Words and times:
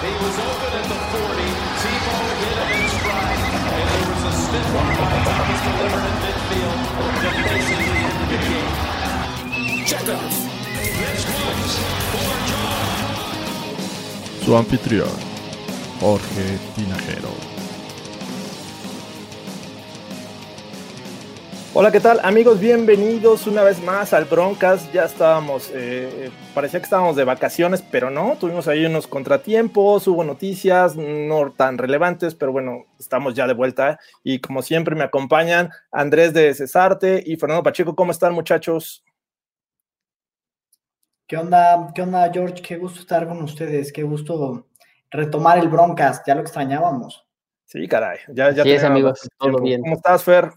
He 0.00 0.12
was 0.24 0.36
open 0.40 0.72
at 0.80 0.86
the 0.88 0.96
40. 1.12 1.20
Tebow 1.80 2.24
hit 2.40 2.56
him 2.56 2.70
in 2.72 2.88
stride. 2.88 3.40
And 3.76 3.86
there 3.90 4.06
was 4.08 4.22
a 4.24 4.32
stiff 4.32 4.68
one 4.72 4.92
by 4.96 5.12
Thomas 5.28 5.60
delivered 5.66 6.04
in 6.08 6.16
midfield 6.24 6.80
game. 8.48 8.70
Check. 9.84 10.04
This 10.06 11.22
one's 11.44 11.74
for 12.12 12.32
John. 12.48 12.86
Su 14.42 14.50
anfitrión, 14.56 15.16
Jorge 16.00 16.58
Tinajero. 16.76 17.49
Hola, 21.72 21.92
¿qué 21.92 22.00
tal 22.00 22.18
amigos? 22.24 22.58
Bienvenidos 22.58 23.46
una 23.46 23.62
vez 23.62 23.80
más 23.80 24.12
al 24.12 24.24
Broncas. 24.24 24.92
Ya 24.92 25.04
estábamos, 25.04 25.70
eh, 25.72 26.28
parecía 26.52 26.80
que 26.80 26.84
estábamos 26.84 27.14
de 27.14 27.22
vacaciones, 27.22 27.80
pero 27.80 28.10
no, 28.10 28.36
tuvimos 28.40 28.66
ahí 28.66 28.84
unos 28.84 29.06
contratiempos, 29.06 30.08
hubo 30.08 30.24
noticias 30.24 30.96
no 30.96 31.52
tan 31.52 31.78
relevantes, 31.78 32.34
pero 32.34 32.50
bueno, 32.50 32.86
estamos 32.98 33.34
ya 33.34 33.46
de 33.46 33.54
vuelta 33.54 34.00
y 34.24 34.40
como 34.40 34.62
siempre 34.62 34.96
me 34.96 35.04
acompañan 35.04 35.70
Andrés 35.92 36.34
de 36.34 36.52
Cesarte 36.54 37.22
y 37.24 37.36
Fernando 37.36 37.62
Pacheco. 37.62 37.94
¿Cómo 37.94 38.10
están 38.10 38.32
muchachos? 38.34 39.04
¿Qué 41.28 41.36
onda? 41.36 41.92
¿Qué 41.94 42.02
onda, 42.02 42.28
George? 42.32 42.62
Qué 42.62 42.78
gusto 42.78 42.98
estar 42.98 43.28
con 43.28 43.40
ustedes, 43.42 43.92
qué 43.92 44.02
gusto 44.02 44.66
retomar 45.08 45.58
el 45.58 45.68
Broncast, 45.68 46.26
ya 46.26 46.34
lo 46.34 46.40
extrañábamos. 46.40 47.24
Sí, 47.64 47.86
caray, 47.86 48.18
ya, 48.26 48.50
ya 48.50 48.64
teníamos 48.64 48.84
amigos, 48.84 49.28
todo 49.38 49.62
bien. 49.62 49.82
¿Cómo 49.82 49.94
estás, 49.94 50.24
Fer? 50.24 50.50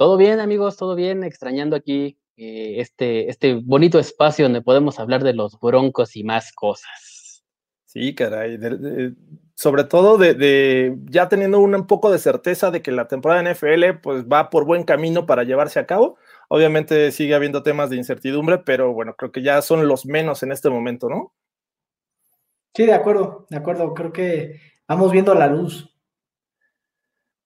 Todo 0.00 0.16
bien, 0.16 0.40
amigos, 0.40 0.78
todo 0.78 0.94
bien, 0.94 1.22
extrañando 1.24 1.76
aquí 1.76 2.18
eh, 2.38 2.76
este, 2.80 3.28
este 3.28 3.56
bonito 3.62 3.98
espacio 3.98 4.46
donde 4.46 4.62
podemos 4.62 4.98
hablar 4.98 5.22
de 5.22 5.34
los 5.34 5.60
broncos 5.60 6.16
y 6.16 6.24
más 6.24 6.54
cosas. 6.54 7.44
Sí, 7.84 8.14
caray. 8.14 8.56
de- 8.56 8.78
de- 8.78 9.14
sobre 9.54 9.84
todo 9.84 10.16
de, 10.16 10.32
de 10.32 10.96
ya 11.10 11.28
teniendo 11.28 11.60
un, 11.60 11.74
un 11.74 11.86
poco 11.86 12.10
de 12.10 12.18
certeza 12.18 12.70
de 12.70 12.80
que 12.80 12.92
la 12.92 13.08
temporada 13.08 13.42
de 13.42 13.50
NFL 13.50 13.98
pues 14.02 14.24
va 14.24 14.48
por 14.48 14.64
buen 14.64 14.84
camino 14.84 15.26
para 15.26 15.44
llevarse 15.44 15.78
a 15.78 15.84
cabo. 15.86 16.16
Obviamente 16.48 17.12
sigue 17.12 17.34
habiendo 17.34 17.62
temas 17.62 17.90
de 17.90 17.96
incertidumbre, 17.96 18.56
pero 18.56 18.94
bueno, 18.94 19.14
creo 19.16 19.32
que 19.32 19.42
ya 19.42 19.60
son 19.60 19.86
los 19.86 20.06
menos 20.06 20.42
en 20.42 20.52
este 20.52 20.70
momento, 20.70 21.10
¿no? 21.10 21.34
Sí, 22.74 22.86
de 22.86 22.94
acuerdo, 22.94 23.44
de 23.50 23.58
acuerdo. 23.58 23.92
Creo 23.92 24.14
que 24.14 24.58
vamos 24.88 25.12
viendo 25.12 25.34
la 25.34 25.48
luz. 25.48 25.94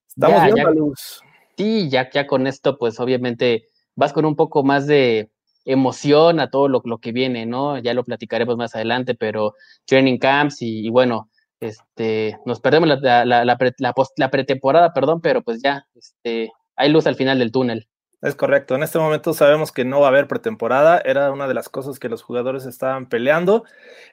Estamos 0.07 0.37
Ya, 0.37 0.43
viendo 0.45 0.57
ya. 0.57 0.63
la 0.63 0.71
luz. 0.71 1.21
Sí, 1.57 1.89
ya, 1.89 2.09
ya 2.09 2.27
con 2.27 2.47
esto, 2.47 2.77
pues 2.77 2.99
obviamente 2.99 3.69
vas 3.95 4.13
con 4.13 4.25
un 4.25 4.35
poco 4.35 4.63
más 4.63 4.87
de 4.87 5.29
emoción 5.65 6.39
a 6.39 6.49
todo 6.49 6.67
lo, 6.67 6.97
que 6.99 7.11
viene, 7.11 7.45
¿no? 7.45 7.77
Ya 7.79 7.93
lo 7.93 8.03
platicaremos 8.03 8.55
más 8.57 8.75
adelante, 8.75 9.15
pero 9.15 9.55
training 9.85 10.19
camps 10.19 10.61
y, 10.61 10.89
bueno, 10.89 11.29
este, 11.59 12.37
nos 12.45 12.59
perdemos 12.59 12.89
la, 13.01 14.29
pretemporada, 14.31 14.93
perdón, 14.93 15.21
pero 15.21 15.41
pues 15.41 15.61
ya, 15.61 15.87
este, 15.95 16.51
hay 16.75 16.89
luz 16.89 17.07
al 17.07 17.15
final 17.15 17.39
del 17.39 17.51
túnel. 17.51 17.87
Es 18.21 18.33
correcto. 18.33 18.75
En 18.75 18.81
este 18.81 18.97
momento 18.97 19.33
sabemos 19.33 19.71
que 19.71 19.85
no 19.85 19.99
va 19.99 20.07
a 20.07 20.09
haber 20.09 20.27
pretemporada. 20.27 20.99
Era 21.05 21.31
una 21.31 21.47
de 21.47 21.53
las 21.53 21.69
cosas 21.69 21.99
que 21.99 22.09
los 22.09 22.23
jugadores 22.23 22.65
estaban 22.65 23.07
peleando. 23.07 23.65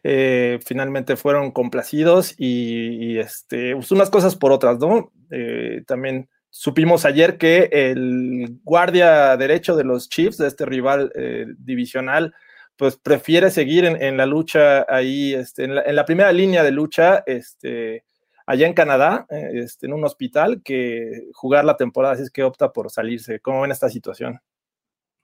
Eh, 0.03 0.59
finalmente 0.67 1.17
fueron 1.17 1.51
complacidos 1.51 2.35
y, 2.37 3.15
y, 3.15 3.19
este, 3.19 3.75
pues, 3.75 3.91
unas 3.91 4.11
cosas 4.11 4.37
por 4.37 4.53
otras, 4.53 4.79
¿no? 4.79 5.13
Eh, 5.31 5.83
también 5.87 6.29
supimos 6.53 7.07
ayer 7.07 7.39
que 7.39 7.71
el 7.73 8.61
guardia 8.63 9.35
derecho 9.39 9.75
de 9.75 9.85
los 9.85 10.11
Chiefs, 10.11 10.37
de 10.37 10.49
este 10.49 10.67
rival 10.67 11.11
eh, 11.15 11.47
divisional, 11.57 12.35
pues 12.77 12.97
prefiere 12.97 13.51
seguir 13.51 13.87
en, 13.87 14.01
en 14.01 14.19
la 14.19 14.27
lucha 14.27 14.85
ahí, 14.87 15.33
este, 15.33 15.65
en, 15.65 15.97
la, 15.97 16.05
primera 16.05 16.31
línea 16.31 16.62
de 16.62 16.71
lucha, 16.71 17.25
este, 17.27 18.05
allá 18.45 18.67
en 18.67 18.75
Canadá, 18.75 19.27
eh, 19.31 19.51
este, 19.55 19.87
en 19.87 19.95
un 19.95 20.05
hospital, 20.05 20.61
que 20.62 21.31
jugar 21.33 21.65
la 21.65 21.79
temporada, 21.79 22.15
así 22.15 22.25
es 22.25 22.31
que 22.31 22.45
opta 22.45 22.71
por 22.71 22.91
salirse. 22.91 23.41
¿Cómo 23.41 23.62
ven 23.62 23.71
esta 23.71 23.89
situación? 23.89 24.39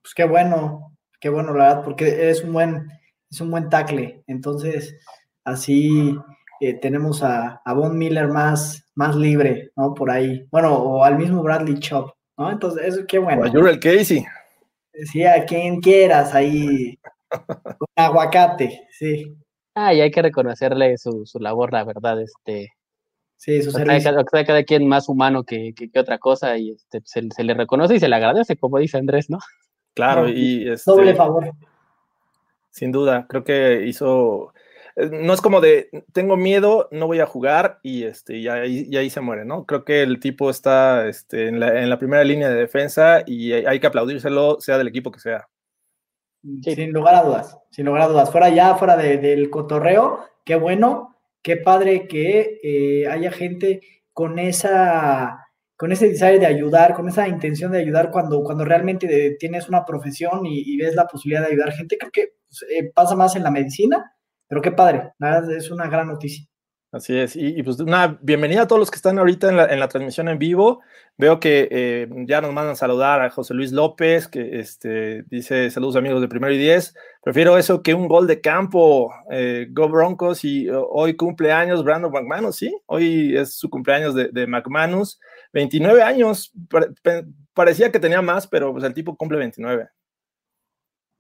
Pues 0.00 0.14
qué 0.14 0.24
bueno, 0.24 0.96
qué 1.20 1.28
bueno, 1.28 1.52
la 1.52 1.68
verdad, 1.68 1.84
porque 1.84 2.30
es 2.30 2.42
un 2.42 2.54
buen, 2.54 2.88
es 3.30 3.40
un 3.42 3.50
buen 3.50 3.68
tackle. 3.68 4.24
Entonces, 4.26 4.96
así 5.44 6.16
eh, 6.60 6.74
tenemos 6.74 7.22
a, 7.22 7.60
a 7.64 7.72
Von 7.74 7.96
Miller 7.98 8.28
más, 8.28 8.84
más 8.94 9.14
libre, 9.16 9.70
¿no? 9.76 9.94
Por 9.94 10.10
ahí. 10.10 10.46
Bueno, 10.50 10.74
o 10.76 11.04
al 11.04 11.16
mismo 11.18 11.42
Bradley 11.42 11.78
Chop, 11.78 12.10
¿no? 12.36 12.50
Entonces, 12.50 12.84
eso 12.86 13.06
qué 13.06 13.18
bueno. 13.18 13.42
O 13.42 13.46
a 13.46 13.50
Jurel 13.50 13.78
Casey. 13.80 14.24
Sí, 15.12 15.24
a 15.24 15.44
quien 15.44 15.80
quieras 15.80 16.34
ahí. 16.34 16.98
Con 17.78 17.86
aguacate, 17.96 18.86
sí. 18.90 19.36
Ah, 19.74 19.94
y 19.94 20.00
hay 20.00 20.10
que 20.10 20.22
reconocerle 20.22 20.96
su, 20.98 21.24
su 21.24 21.38
labor, 21.38 21.72
la 21.72 21.84
verdad, 21.84 22.20
este, 22.20 22.72
Sí, 23.36 23.62
su 23.62 23.70
servicio. 23.70 24.10
cada, 24.10 24.24
cada- 24.24 24.44
cada 24.44 24.62
quien 24.64 24.88
más 24.88 25.08
humano 25.08 25.44
que, 25.44 25.72
que- 25.76 25.88
que 25.90 26.00
otra 26.00 26.18
cosa 26.18 26.56
y 26.58 26.70
este, 26.72 27.00
se, 27.04 27.28
se 27.30 27.44
le 27.44 27.54
reconoce 27.54 27.94
y 27.94 28.00
se 28.00 28.08
le 28.08 28.16
agradece, 28.16 28.56
como 28.56 28.78
dice 28.78 28.98
Andrés, 28.98 29.30
¿no? 29.30 29.38
Claro, 29.94 30.22
No, 30.22 30.28
y 30.30 30.68
este, 30.68 30.90
Doble 30.90 31.14
favor. 31.14 31.52
sin 32.70 32.90
duda, 32.92 33.26
creo 33.28 33.44
que 33.44 33.84
hizo. 33.86 34.52
Eh, 34.98 35.10
No 35.12 35.32
es 35.32 35.40
como 35.40 35.60
de 35.60 35.88
tengo 36.12 36.36
miedo, 36.36 36.88
no 36.92 37.06
voy 37.06 37.20
a 37.20 37.26
jugar 37.26 37.78
y 37.82 38.04
este 38.04 38.36
y 38.38 38.48
ahí, 38.48 38.86
y 38.90 38.96
ahí 38.96 39.10
se 39.10 39.20
muere, 39.20 39.44
¿no? 39.44 39.64
Creo 39.66 39.84
que 39.84 40.02
el 40.02 40.20
tipo 40.20 40.50
está 40.50 41.08
este, 41.08 41.48
en, 41.48 41.60
la, 41.60 41.80
en 41.82 41.88
la 41.90 41.98
primera 41.98 42.24
línea 42.24 42.48
de 42.48 42.56
defensa 42.56 43.22
y 43.26 43.52
hay 43.52 43.64
hay 43.66 43.80
que 43.80 43.86
aplaudírselo, 43.86 44.60
sea 44.60 44.78
del 44.78 44.88
equipo 44.88 45.10
que 45.10 45.20
sea. 45.20 45.48
Sí. 46.62 46.74
Sin 46.74 46.92
lugar 46.92 47.14
a 47.16 47.22
dudas, 47.24 47.58
sin 47.70 47.86
lugar 47.86 48.02
a 48.02 48.08
dudas. 48.08 48.30
Fuera 48.30 48.48
ya, 48.48 48.74
fuera 48.76 48.96
de- 48.96 49.18
del 49.18 49.50
cotorreo, 49.50 50.20
qué 50.44 50.54
bueno, 50.56 51.16
qué 51.42 51.56
padre 51.56 52.06
que 52.06 52.60
eh, 52.62 53.06
haya 53.08 53.30
gente 53.32 53.80
con 54.12 54.38
esa, 54.38 55.46
con 55.76 55.90
ese 55.92 56.08
deseo 56.08 56.38
de 56.38 56.46
ayudar, 56.46 56.94
con 56.94 57.08
esa 57.08 57.26
intención 57.28 57.72
de 57.72 57.78
ayudar 57.80 58.10
cuando, 58.12 58.42
cuando 58.44 58.64
realmente 58.64 59.06
de- 59.08 59.36
tienes 59.38 59.68
una 59.68 59.84
profesión 59.84 60.46
y, 60.46 60.62
y 60.64 60.76
ves 60.76 60.94
la 60.94 61.06
posibilidad 61.06 61.42
de 61.44 61.52
ayudar 61.52 61.72
gente. 61.72 61.98
Creo 61.98 62.12
que 62.12 62.28
pues, 62.48 62.62
eh, 62.70 62.90
pasa 62.94 63.16
más 63.16 63.34
en 63.36 63.42
la 63.42 63.50
medicina, 63.50 64.12
pero 64.48 64.62
qué 64.62 64.72
padre, 64.72 65.12
verdad 65.18 65.52
es 65.52 65.70
una 65.70 65.88
gran 65.88 66.08
noticia. 66.08 66.44
Así 66.90 67.14
es, 67.18 67.36
y, 67.36 67.48
y, 67.48 67.62
pues 67.62 67.78
una 67.80 68.18
bienvenida 68.22 68.62
a 68.62 68.66
todos 68.66 68.80
los 68.80 68.90
que 68.90 68.96
están 68.96 69.18
ahorita 69.18 69.50
en 69.50 69.58
la, 69.58 69.66
en 69.66 69.78
la 69.78 69.88
transmisión 69.88 70.26
en 70.30 70.38
vivo. 70.38 70.80
Veo 71.18 71.38
que 71.38 71.68
eh, 71.70 72.08
ya 72.26 72.40
nos 72.40 72.54
mandan 72.54 72.76
saludar 72.76 73.20
a 73.20 73.28
José 73.28 73.52
Luis 73.52 73.72
López, 73.72 74.26
que 74.26 74.58
este, 74.58 75.22
dice 75.24 75.70
saludos 75.70 75.96
amigos 75.96 76.22
de 76.22 76.28
primero 76.28 76.54
y 76.54 76.56
diez. 76.56 76.94
Prefiero 77.22 77.58
eso 77.58 77.82
que 77.82 77.92
un 77.92 78.08
gol 78.08 78.26
de 78.26 78.40
campo. 78.40 79.12
Eh, 79.30 79.66
Go 79.70 79.90
Broncos 79.90 80.44
y 80.44 80.70
uh, 80.70 80.82
hoy 80.90 81.14
cumpleaños 81.14 81.84
Brandon 81.84 82.10
McManus, 82.10 82.56
¿sí? 82.56 82.74
Hoy 82.86 83.36
es 83.36 83.58
su 83.58 83.68
cumpleaños 83.68 84.14
de, 84.14 84.28
de 84.28 84.46
McManus. 84.46 85.20
29 85.52 86.02
años, 86.02 86.52
parecía 87.52 87.92
que 87.92 88.00
tenía 88.00 88.22
más, 88.22 88.46
pero 88.46 88.72
pues 88.72 88.84
el 88.84 88.94
tipo 88.94 89.14
cumple 89.14 89.36
29. 89.36 89.88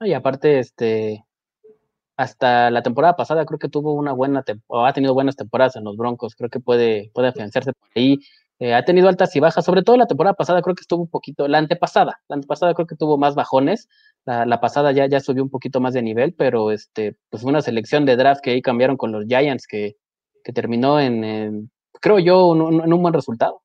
Y 0.00 0.12
aparte, 0.14 0.60
este, 0.60 1.24
hasta 2.18 2.70
la 2.72 2.82
temporada 2.82 3.14
pasada 3.14 3.46
creo 3.46 3.60
que 3.60 3.68
tuvo 3.68 3.92
una 3.92 4.12
buena, 4.12 4.44
o 4.66 4.84
ha 4.84 4.92
tenido 4.92 5.14
buenas 5.14 5.36
temporadas 5.36 5.76
en 5.76 5.84
los 5.84 5.96
Broncos, 5.96 6.34
creo 6.34 6.50
que 6.50 6.58
puede, 6.58 7.12
puede 7.14 7.28
afianzarse 7.28 7.72
por 7.72 7.88
ahí. 7.94 8.18
Eh, 8.58 8.74
ha 8.74 8.84
tenido 8.84 9.08
altas 9.08 9.36
y 9.36 9.40
bajas, 9.40 9.64
sobre 9.64 9.84
todo 9.84 9.96
la 9.96 10.08
temporada 10.08 10.34
pasada 10.34 10.60
creo 10.60 10.74
que 10.74 10.80
estuvo 10.80 11.00
un 11.00 11.08
poquito, 11.08 11.46
la 11.46 11.58
antepasada, 11.58 12.20
la 12.26 12.34
antepasada 12.34 12.74
creo 12.74 12.88
que 12.88 12.96
tuvo 12.96 13.18
más 13.18 13.36
bajones, 13.36 13.88
la, 14.24 14.44
la 14.46 14.60
pasada 14.60 14.90
ya, 14.90 15.06
ya 15.06 15.20
subió 15.20 15.44
un 15.44 15.48
poquito 15.48 15.78
más 15.78 15.94
de 15.94 16.02
nivel, 16.02 16.34
pero 16.34 16.72
este, 16.72 17.16
pues 17.30 17.44
fue 17.44 17.52
una 17.52 17.62
selección 17.62 18.04
de 18.04 18.16
draft 18.16 18.40
que 18.40 18.50
ahí 18.50 18.62
cambiaron 18.62 18.96
con 18.96 19.12
los 19.12 19.24
Giants 19.26 19.68
que, 19.68 19.96
que 20.42 20.52
terminó 20.52 20.98
en, 20.98 21.22
en, 21.22 21.70
creo 22.00 22.18
yo, 22.18 22.52
en 22.52 22.92
un 22.92 23.02
buen 23.02 23.14
resultado. 23.14 23.62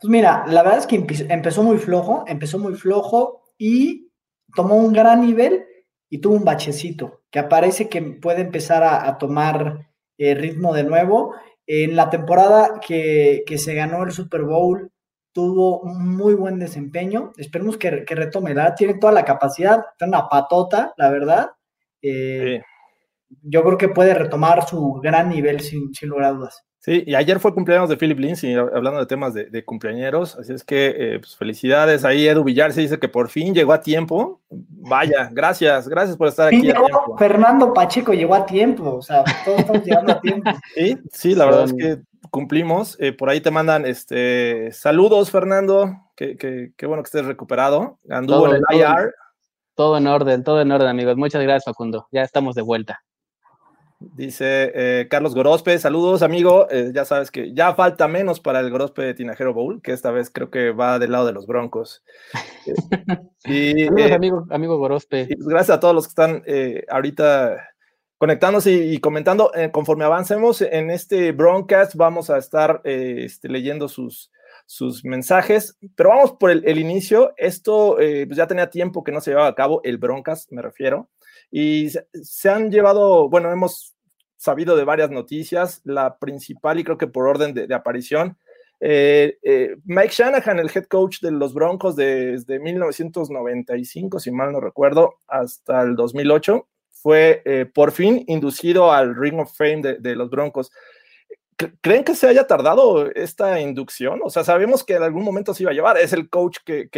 Pues 0.00 0.08
mira, 0.08 0.44
la 0.46 0.62
verdad 0.62 0.78
es 0.78 0.86
que 0.86 1.04
empezó 1.28 1.64
muy 1.64 1.78
flojo, 1.78 2.22
empezó 2.28 2.60
muy 2.60 2.74
flojo 2.74 3.42
y 3.58 4.12
tomó 4.54 4.76
un 4.76 4.92
gran 4.92 5.22
nivel 5.22 5.66
y 6.12 6.18
tuvo 6.18 6.34
un 6.34 6.44
bachecito 6.44 7.22
que 7.30 7.38
aparece 7.38 7.88
que 7.88 8.02
puede 8.02 8.42
empezar 8.42 8.84
a, 8.84 9.16
tomar 9.16 9.88
eh, 10.18 10.34
ritmo 10.34 10.74
de 10.74 10.84
nuevo. 10.84 11.34
En 11.66 11.96
la 11.96 12.10
temporada 12.10 12.80
que, 12.86 13.42
se 13.56 13.72
ganó 13.72 14.02
el 14.04 14.12
Super 14.12 14.42
Bowl, 14.42 14.92
tuvo 15.32 15.80
un 15.80 16.14
muy 16.14 16.34
buen 16.34 16.58
desempeño. 16.58 17.32
Esperemos 17.38 17.78
que, 17.78 18.04
retome. 18.06 18.52
La 18.52 18.74
tiene 18.74 18.98
toda 18.98 19.14
la 19.14 19.24
capacidad, 19.24 19.86
tiene 19.96 20.10
una 20.10 20.28
patota, 20.28 20.92
la 20.98 21.08
verdad. 21.08 21.52
Eh, 22.02 22.60
yo 23.40 23.64
creo 23.64 23.78
que 23.78 23.88
puede 23.88 24.12
retomar 24.12 24.68
su 24.68 25.00
gran 25.02 25.30
nivel 25.30 25.60
sin, 25.60 25.94
sin 25.94 26.10
lugar 26.10 26.26
a 26.26 26.32
dudas. 26.32 26.62
Sí, 26.84 27.04
y 27.06 27.14
ayer 27.14 27.38
fue 27.38 27.54
cumpleaños 27.54 27.88
de 27.88 27.96
Philip 27.96 28.18
Lindsay, 28.18 28.56
hablando 28.56 28.98
de 28.98 29.06
temas 29.06 29.32
de, 29.32 29.44
de 29.44 29.64
cumpleañeros, 29.64 30.36
así 30.36 30.52
es 30.52 30.64
que 30.64 30.92
eh, 30.98 31.18
pues, 31.20 31.36
felicidades. 31.36 32.04
Ahí 32.04 32.26
Edu 32.26 32.42
Villar 32.42 32.72
se 32.72 32.80
dice 32.80 32.98
que 32.98 33.08
por 33.08 33.28
fin 33.28 33.54
llegó 33.54 33.72
a 33.72 33.80
tiempo. 33.80 34.40
Vaya, 34.50 35.30
gracias, 35.30 35.86
gracias 35.86 36.16
por 36.16 36.26
estar 36.26 36.48
aquí. 36.48 36.72
Fernando 37.16 37.72
Pacheco 37.72 38.12
llegó 38.12 38.34
a 38.34 38.44
tiempo, 38.44 38.96
o 38.96 39.00
sea, 39.00 39.22
todos 39.44 39.60
estamos 39.60 39.84
llegando 39.84 40.12
a 40.12 40.20
tiempo. 40.20 40.50
Sí, 40.74 40.98
sí, 41.12 41.34
la 41.36 41.44
verdad 41.44 41.64
es 41.66 41.72
que 41.74 42.02
cumplimos. 42.30 42.96
Eh, 42.98 43.12
por 43.12 43.30
ahí 43.30 43.40
te 43.40 43.52
mandan 43.52 43.86
este 43.86 44.72
saludos, 44.72 45.30
Fernando. 45.30 45.94
Qué, 46.16 46.72
bueno 46.82 47.04
que 47.04 47.06
estés 47.06 47.26
recuperado. 47.26 48.00
Anduvo 48.10 48.48
en 48.48 48.56
el 48.56 48.76
IR. 48.76 49.14
Todo 49.76 49.98
en 49.98 50.08
orden, 50.08 50.42
todo 50.42 50.60
en 50.60 50.72
orden, 50.72 50.88
amigos. 50.88 51.16
Muchas 51.16 51.42
gracias, 51.42 51.64
Facundo. 51.64 52.08
Ya 52.10 52.22
estamos 52.22 52.56
de 52.56 52.62
vuelta. 52.62 53.04
Dice 54.14 54.72
eh, 54.74 55.08
Carlos 55.08 55.34
Gorospe, 55.34 55.78
saludos 55.78 56.22
amigo, 56.22 56.66
eh, 56.70 56.90
ya 56.94 57.04
sabes 57.04 57.30
que 57.30 57.54
ya 57.54 57.74
falta 57.74 58.08
menos 58.08 58.40
para 58.40 58.60
el 58.60 58.70
Gorospe 58.70 59.02
de 59.02 59.14
Tinajero 59.14 59.54
Bowl, 59.54 59.80
que 59.80 59.92
esta 59.92 60.10
vez 60.10 60.30
creo 60.30 60.50
que 60.50 60.70
va 60.70 60.98
del 60.98 61.12
lado 61.12 61.26
de 61.26 61.32
los 61.32 61.46
Broncos. 61.46 62.02
y, 63.44 63.82
eh, 63.82 64.14
amigo, 64.14 64.46
amigo 64.50 64.78
Gorospe. 64.78 65.26
Pues, 65.26 65.46
gracias 65.46 65.76
a 65.76 65.80
todos 65.80 65.94
los 65.94 66.06
que 66.06 66.10
están 66.10 66.42
ahorita 66.88 67.68
conectándose 68.18 68.72
y, 68.72 68.98
comentando. 68.98 69.50
conforme 69.72 70.04
avancemos 70.04 70.62
en 70.62 70.90
este 70.90 71.32
broadcast, 71.32 71.94
vamos 71.94 72.30
a 72.30 72.38
estar 72.38 72.80
este, 72.84 73.48
leyendo 73.48 73.88
sus, 73.88 74.30
sus 74.66 75.04
mensajes, 75.04 75.76
pero 75.96 76.10
vamos 76.10 76.32
por 76.32 76.50
el, 76.50 76.78
inicio. 76.78 77.32
Esto 77.36 77.96
pues 77.96 78.36
ya 78.36 78.46
tenía 78.46 78.70
tiempo 78.70 79.02
que 79.02 79.12
no 79.12 79.20
se 79.20 79.30
llevaba 79.30 79.48
a 79.48 79.54
cabo, 79.54 79.80
el 79.84 79.98
broadcast 79.98 80.50
me 80.52 80.62
refiero. 80.62 81.08
Y 81.52 81.90
se 81.90 82.48
han 82.48 82.70
llevado, 82.70 83.28
bueno, 83.28 83.52
hemos 83.52 83.94
sabido 84.38 84.74
de 84.74 84.84
varias 84.84 85.10
noticias, 85.10 85.82
la 85.84 86.18
principal 86.18 86.80
y 86.80 86.84
creo 86.84 86.96
que 86.96 87.06
por 87.06 87.28
orden 87.28 87.52
de, 87.52 87.72
aparición. 87.74 88.38
Eh, 88.80 89.38
eh, 89.42 89.76
Mike 89.84 90.12
Shanahan, 90.12 90.58
el 90.58 90.70
head 90.74 90.86
coach 90.86 91.20
de 91.20 91.30
los 91.30 91.52
Broncos 91.52 91.94
desde 91.94 92.58
1995, 92.58 94.18
si 94.18 94.32
mal 94.32 94.50
no 94.50 94.60
recuerdo, 94.60 95.16
hasta 95.28 95.82
el 95.82 95.94
2008, 95.94 96.66
fue 96.90 97.42
eh, 97.44 97.66
por 97.66 97.92
fin 97.92 98.24
inducido 98.26 98.90
al 98.90 99.14
Ring 99.14 99.38
of 99.38 99.54
Fame 99.54 99.82
de, 99.82 99.98
de 99.98 100.16
los 100.16 100.30
Broncos. 100.30 100.72
¿Creen 101.80 102.04
que 102.04 102.14
se 102.14 102.26
haya 102.26 102.46
tardado 102.46 103.10
esta 103.12 103.60
inducción? 103.60 104.20
O 104.22 104.30
sea, 104.30 104.44
sabemos 104.44 104.84
que 104.84 104.94
en 104.94 105.02
algún 105.02 105.24
momento 105.24 105.54
se 105.54 105.62
iba 105.62 105.70
a 105.70 105.74
llevar. 105.74 105.96
Es 105.98 106.12
el 106.12 106.28
coach 106.28 106.58
que, 106.64 106.88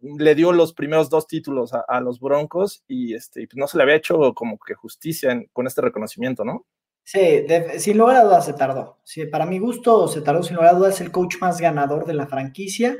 le 0.00 0.34
dio 0.34 0.52
los 0.52 0.72
primeros 0.72 1.10
dos 1.10 1.26
títulos 1.26 1.72
a, 1.72 2.00
los 2.00 2.20
Broncos 2.20 2.84
y 2.86 3.14
este, 3.14 3.46
pues, 3.46 3.56
no 3.56 3.66
se 3.66 3.76
le 3.76 3.82
había 3.82 3.96
hecho 3.96 4.34
como 4.34 4.58
que 4.58 4.74
justicia 4.74 5.42
con 5.52 5.66
este 5.66 5.80
reconocimiento, 5.80 6.44
¿no? 6.44 6.66
Sí, 7.02 7.46
sin 7.78 7.98
lugar 7.98 8.16
a 8.16 8.24
dudas 8.24 8.46
se 8.46 8.52
tardó. 8.52 8.98
Sí, 9.04 9.26
para 9.26 9.46
mi 9.46 9.58
gusto 9.58 10.08
se 10.08 10.22
tardó, 10.22 10.42
sin 10.42 10.56
lugar 10.56 10.74
a 10.74 10.78
dudas, 10.78 10.94
es 10.94 11.00
el 11.00 11.12
coach 11.12 11.36
más 11.40 11.60
ganador 11.60 12.04
de 12.04 12.14
la 12.14 12.26
franquicia. 12.26 12.96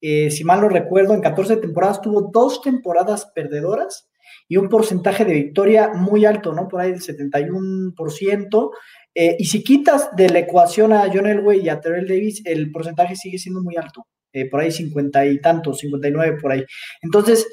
Eh, 0.00 0.30
si 0.30 0.44
mal 0.44 0.62
no 0.62 0.68
recuerdo, 0.68 1.12
en 1.12 1.20
14 1.20 1.58
temporadas 1.58 2.00
tuvo 2.00 2.30
dos 2.32 2.62
temporadas 2.62 3.26
perdedoras 3.34 4.08
y 4.48 4.56
un 4.56 4.68
porcentaje 4.68 5.24
de 5.24 5.34
victoria 5.34 5.92
muy 5.94 6.24
alto, 6.24 6.52
¿no? 6.52 6.68
Por 6.68 6.80
ahí 6.80 6.90
del 6.90 7.02
71%. 7.02 8.70
Eh, 9.14 9.36
y 9.38 9.44
si 9.44 9.64
quitas 9.64 10.14
de 10.14 10.28
la 10.28 10.40
ecuación 10.40 10.92
a 10.92 11.10
John 11.12 11.26
Elway 11.26 11.60
y 11.60 11.68
a 11.68 11.80
Terrell 11.80 12.06
Davis, 12.06 12.42
el 12.44 12.70
porcentaje 12.70 13.16
sigue 13.16 13.38
siendo 13.38 13.62
muy 13.62 13.76
alto, 13.76 14.06
eh, 14.32 14.48
por 14.48 14.60
ahí 14.60 14.70
50 14.70 15.26
y 15.26 15.40
tantos, 15.40 15.78
59 15.78 16.38
por 16.40 16.52
ahí. 16.52 16.64
Entonces, 17.02 17.46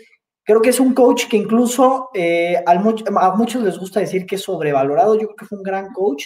creo 0.43 0.61
que 0.61 0.69
es 0.69 0.79
un 0.79 0.93
coach 0.93 1.27
que 1.27 1.37
incluso 1.37 2.09
eh, 2.13 2.63
a 2.65 3.35
muchos 3.35 3.63
les 3.63 3.77
gusta 3.77 3.99
decir 3.99 4.25
que 4.25 4.35
es 4.35 4.41
sobrevalorado. 4.41 5.15
Yo 5.15 5.27
creo 5.27 5.35
que 5.35 5.45
fue 5.45 5.57
un 5.57 5.63
gran 5.63 5.91
coach 5.93 6.25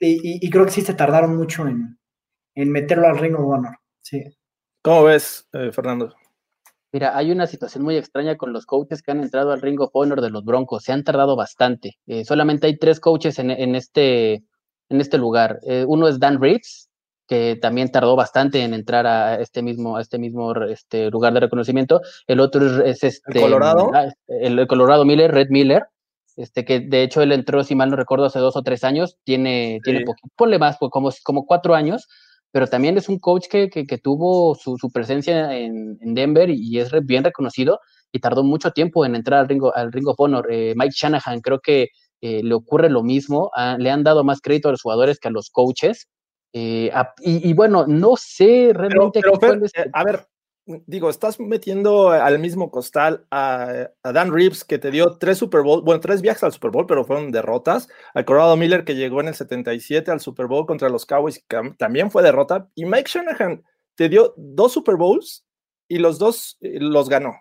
y, 0.00 0.50
creo 0.50 0.64
que 0.64 0.72
sí 0.72 0.82
se 0.82 0.94
tardaron 0.94 1.36
mucho 1.36 1.66
en, 1.68 1.98
en 2.54 2.70
meterlo 2.70 3.06
al 3.06 3.18
Ring 3.18 3.36
of 3.36 3.46
Honor. 3.46 3.76
Sí. 4.02 4.22
¿Cómo 4.82 5.04
ves, 5.04 5.48
Fernando? 5.72 6.14
Mira, 6.96 7.14
hay 7.14 7.30
una 7.30 7.46
situación 7.46 7.84
muy 7.84 7.98
extraña 7.98 8.38
con 8.38 8.54
los 8.54 8.64
coaches 8.64 9.02
que 9.02 9.10
han 9.10 9.22
entrado 9.22 9.52
al 9.52 9.60
Ring 9.60 9.78
of 9.82 9.90
Honor 9.92 10.22
de 10.22 10.30
los 10.30 10.46
Broncos. 10.46 10.84
Se 10.84 10.92
han 10.92 11.04
tardado 11.04 11.36
bastante. 11.36 11.98
Eh, 12.06 12.24
solamente 12.24 12.68
hay 12.68 12.78
tres 12.78 13.00
coaches 13.00 13.38
en, 13.38 13.50
este, 13.74 14.44
en 14.88 15.00
este 15.02 15.18
lugar. 15.18 15.58
Eh, 15.68 15.84
uno 15.86 16.08
es 16.08 16.18
Dan 16.18 16.40
Reeves, 16.40 16.88
que 17.28 17.58
también 17.60 17.92
tardó 17.92 18.16
bastante 18.16 18.62
en 18.62 18.72
entrar 18.72 19.06
a 19.06 19.38
este 19.42 19.60
mismo, 19.60 19.98
a 19.98 20.00
este 20.00 20.18
mismo 20.18 20.54
este 20.54 21.10
lugar 21.10 21.34
de 21.34 21.40
reconocimiento. 21.40 22.00
El 22.26 22.40
otro 22.40 22.82
es, 22.82 23.04
este. 23.04 23.40
¿El 23.40 23.42
Colorado? 23.42 23.90
Ah, 23.92 24.06
el, 24.28 24.66
Colorado 24.66 25.04
Miller, 25.04 25.30
Red 25.30 25.48
Miller. 25.50 25.82
Este, 26.36 26.64
que 26.64 26.80
de 26.80 27.02
hecho 27.02 27.20
él 27.20 27.32
entró, 27.32 27.62
si 27.62 27.74
mal 27.74 27.90
no 27.90 27.96
recuerdo, 27.96 28.24
hace 28.24 28.38
dos 28.38 28.56
o 28.56 28.62
tres 28.62 28.84
años, 28.84 29.18
tiene, 29.22 29.80
tiene 29.84 30.00
poquito, 30.00 30.28
ponle 30.34 30.58
más, 30.58 30.78
pues, 30.80 30.90
como, 30.90 31.10
como 31.24 31.44
cuatro 31.44 31.74
años, 31.74 32.08
pero 32.52 32.66
también 32.66 32.96
es 32.96 33.08
un 33.08 33.18
coach 33.18 33.46
que, 33.48 33.68
que, 33.68 33.98
tuvo 33.98 34.54
su, 34.54 34.78
su 34.78 34.90
presencia 34.90 35.56
en, 35.56 35.98
en, 36.00 36.14
Denver 36.14 36.48
y 36.50 36.78
es 36.78 36.90
bien 37.04 37.24
reconocido 37.24 37.80
y 38.12 38.20
tardó 38.20 38.44
mucho 38.44 38.70
tiempo 38.70 39.04
en 39.04 39.14
entrar 39.14 39.40
al 39.40 39.48
Ring, 39.48 39.62
al 39.74 39.92
ring 39.92 40.08
of 40.08 40.18
Honor. 40.18 40.46
Eh, 40.50 40.74
Mike 40.76 40.94
Shanahan 40.96 41.40
creo 41.40 41.60
que 41.60 41.88
eh, 42.22 42.42
le 42.42 42.54
ocurre 42.54 42.88
lo 42.88 43.02
mismo, 43.02 43.50
ah, 43.54 43.76
le 43.78 43.90
han 43.90 44.04
dado 44.04 44.24
más 44.24 44.40
crédito 44.40 44.68
a 44.68 44.72
los 44.72 44.82
jugadores 44.82 45.18
que 45.18 45.28
a 45.28 45.30
los 45.30 45.50
coaches. 45.50 46.08
Eh, 46.52 46.90
y, 47.20 47.50
y, 47.50 47.52
bueno, 47.52 47.86
no 47.86 48.14
sé 48.16 48.70
realmente... 48.72 49.20
a 49.92 50.04
ver, 50.04 50.26
digo, 50.66 51.08
estás 51.08 51.38
metiendo 51.38 52.10
al 52.10 52.38
mismo 52.38 52.70
costal 52.70 53.26
a, 53.30 53.90
Dan 54.02 54.32
Reeves, 54.32 54.64
que 54.64 54.78
te 54.78 54.90
dio 54.90 55.16
tres 55.18 55.38
Super 55.38 55.62
Bowl, 55.62 55.82
bueno, 55.82 56.00
tres 56.00 56.22
viajes 56.22 56.42
al 56.42 56.52
Super 56.52 56.70
Bowl, 56.70 56.86
pero 56.86 57.04
fueron 57.04 57.30
derrotas. 57.30 57.88
Al 58.14 58.24
Colorado 58.24 58.56
Miller, 58.56 58.84
que 58.84 58.96
llegó 58.96 59.20
en 59.20 59.28
el 59.28 59.34
77 59.34 60.10
al 60.10 60.20
Super 60.20 60.46
Bowl 60.46 60.66
contra 60.66 60.88
los 60.88 61.06
Cowboys, 61.06 61.44
también 61.78 62.10
fue 62.10 62.22
derrota. 62.22 62.68
Y 62.74 62.84
Mike 62.84 63.10
Shanahan 63.12 63.62
te 63.94 64.08
dio 64.08 64.34
dos 64.36 64.72
Super 64.72 64.96
Bowls 64.96 65.44
y 65.88 65.98
los 65.98 66.18
dos 66.18 66.58
eh, 66.60 66.78
los 66.80 67.08
ganó. 67.08 67.34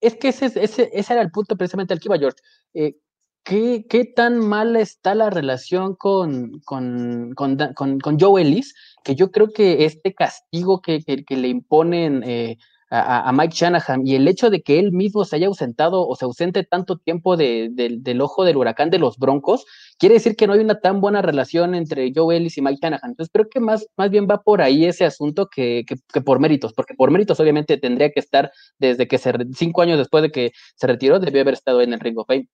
Es 0.00 0.16
que 0.16 0.28
ese, 0.28 0.46
ese, 0.46 0.90
ese, 0.92 1.12
era 1.12 1.22
el 1.22 1.30
punto 1.30 1.56
precisamente 1.56 1.92
al 1.92 2.00
que 2.00 2.08
iba 2.08 2.18
George. 2.18 2.38
Eh, 2.72 2.96
¿qué, 3.44 3.86
¿qué, 3.88 4.04
tan 4.04 4.38
mala 4.38 4.80
está 4.80 5.14
la 5.14 5.30
relación 5.30 5.94
con, 5.94 6.60
con, 6.60 7.34
con, 7.34 7.56
con, 7.74 8.18
Joe 8.18 8.42
Ellis? 8.42 8.74
Que 9.04 9.14
yo 9.14 9.30
creo 9.30 9.48
que 9.52 9.84
este 9.84 10.14
castigo 10.14 10.80
que, 10.80 11.02
que, 11.02 11.36
le 11.36 11.48
imponen 11.48 12.22
eh, 12.24 12.56
a, 12.90 13.30
Mike 13.32 13.54
Shanahan 13.54 14.06
y 14.06 14.16
el 14.16 14.26
hecho 14.26 14.50
de 14.50 14.62
que 14.62 14.78
él 14.80 14.92
mismo 14.92 15.24
se 15.24 15.36
haya 15.36 15.46
ausentado 15.46 16.06
o 16.06 16.16
se 16.16 16.24
ausente 16.24 16.64
tanto 16.64 16.98
tiempo 16.98 17.36
de, 17.36 17.70
del 17.72 18.20
ojo 18.20 18.44
del 18.44 18.56
huracán 18.56 18.90
de 18.90 18.98
los 18.98 19.16
Broncos, 19.16 19.64
quiere 19.98 20.14
decir 20.14 20.34
que 20.34 20.46
no 20.46 20.54
hay 20.54 20.60
una 20.60 20.80
tan 20.80 21.00
buena 21.00 21.22
relación 21.22 21.74
entre 21.74 22.12
Joe 22.14 22.36
Ellis 22.36 22.58
y 22.58 22.62
Mike 22.62 22.80
Shanahan. 22.82 23.10
Entonces 23.10 23.30
creo 23.32 23.48
que 23.48 23.60
más, 23.60 23.86
más 23.96 24.10
bien 24.10 24.26
va 24.28 24.42
por 24.42 24.60
ahí 24.60 24.84
ese 24.84 25.04
asunto 25.04 25.48
que, 25.48 25.84
que, 25.86 26.20
por 26.20 26.40
méritos, 26.40 26.72
porque 26.72 26.94
por 26.94 27.10
méritos 27.10 27.38
obviamente 27.38 27.78
tendría 27.78 28.10
que 28.10 28.20
estar 28.20 28.50
desde 28.78 29.06
que 29.06 29.18
se, 29.18 29.32
cinco 29.54 29.82
años 29.82 29.98
después 29.98 30.22
de 30.22 30.30
que 30.30 30.52
se 30.74 30.86
retiró, 30.86 31.20
debió 31.20 31.42
haber 31.42 31.54
estado 31.54 31.82
en 31.82 31.92
el 31.92 32.00
Ring 32.00 32.18
of 32.18 32.26
Fame. 32.26 32.48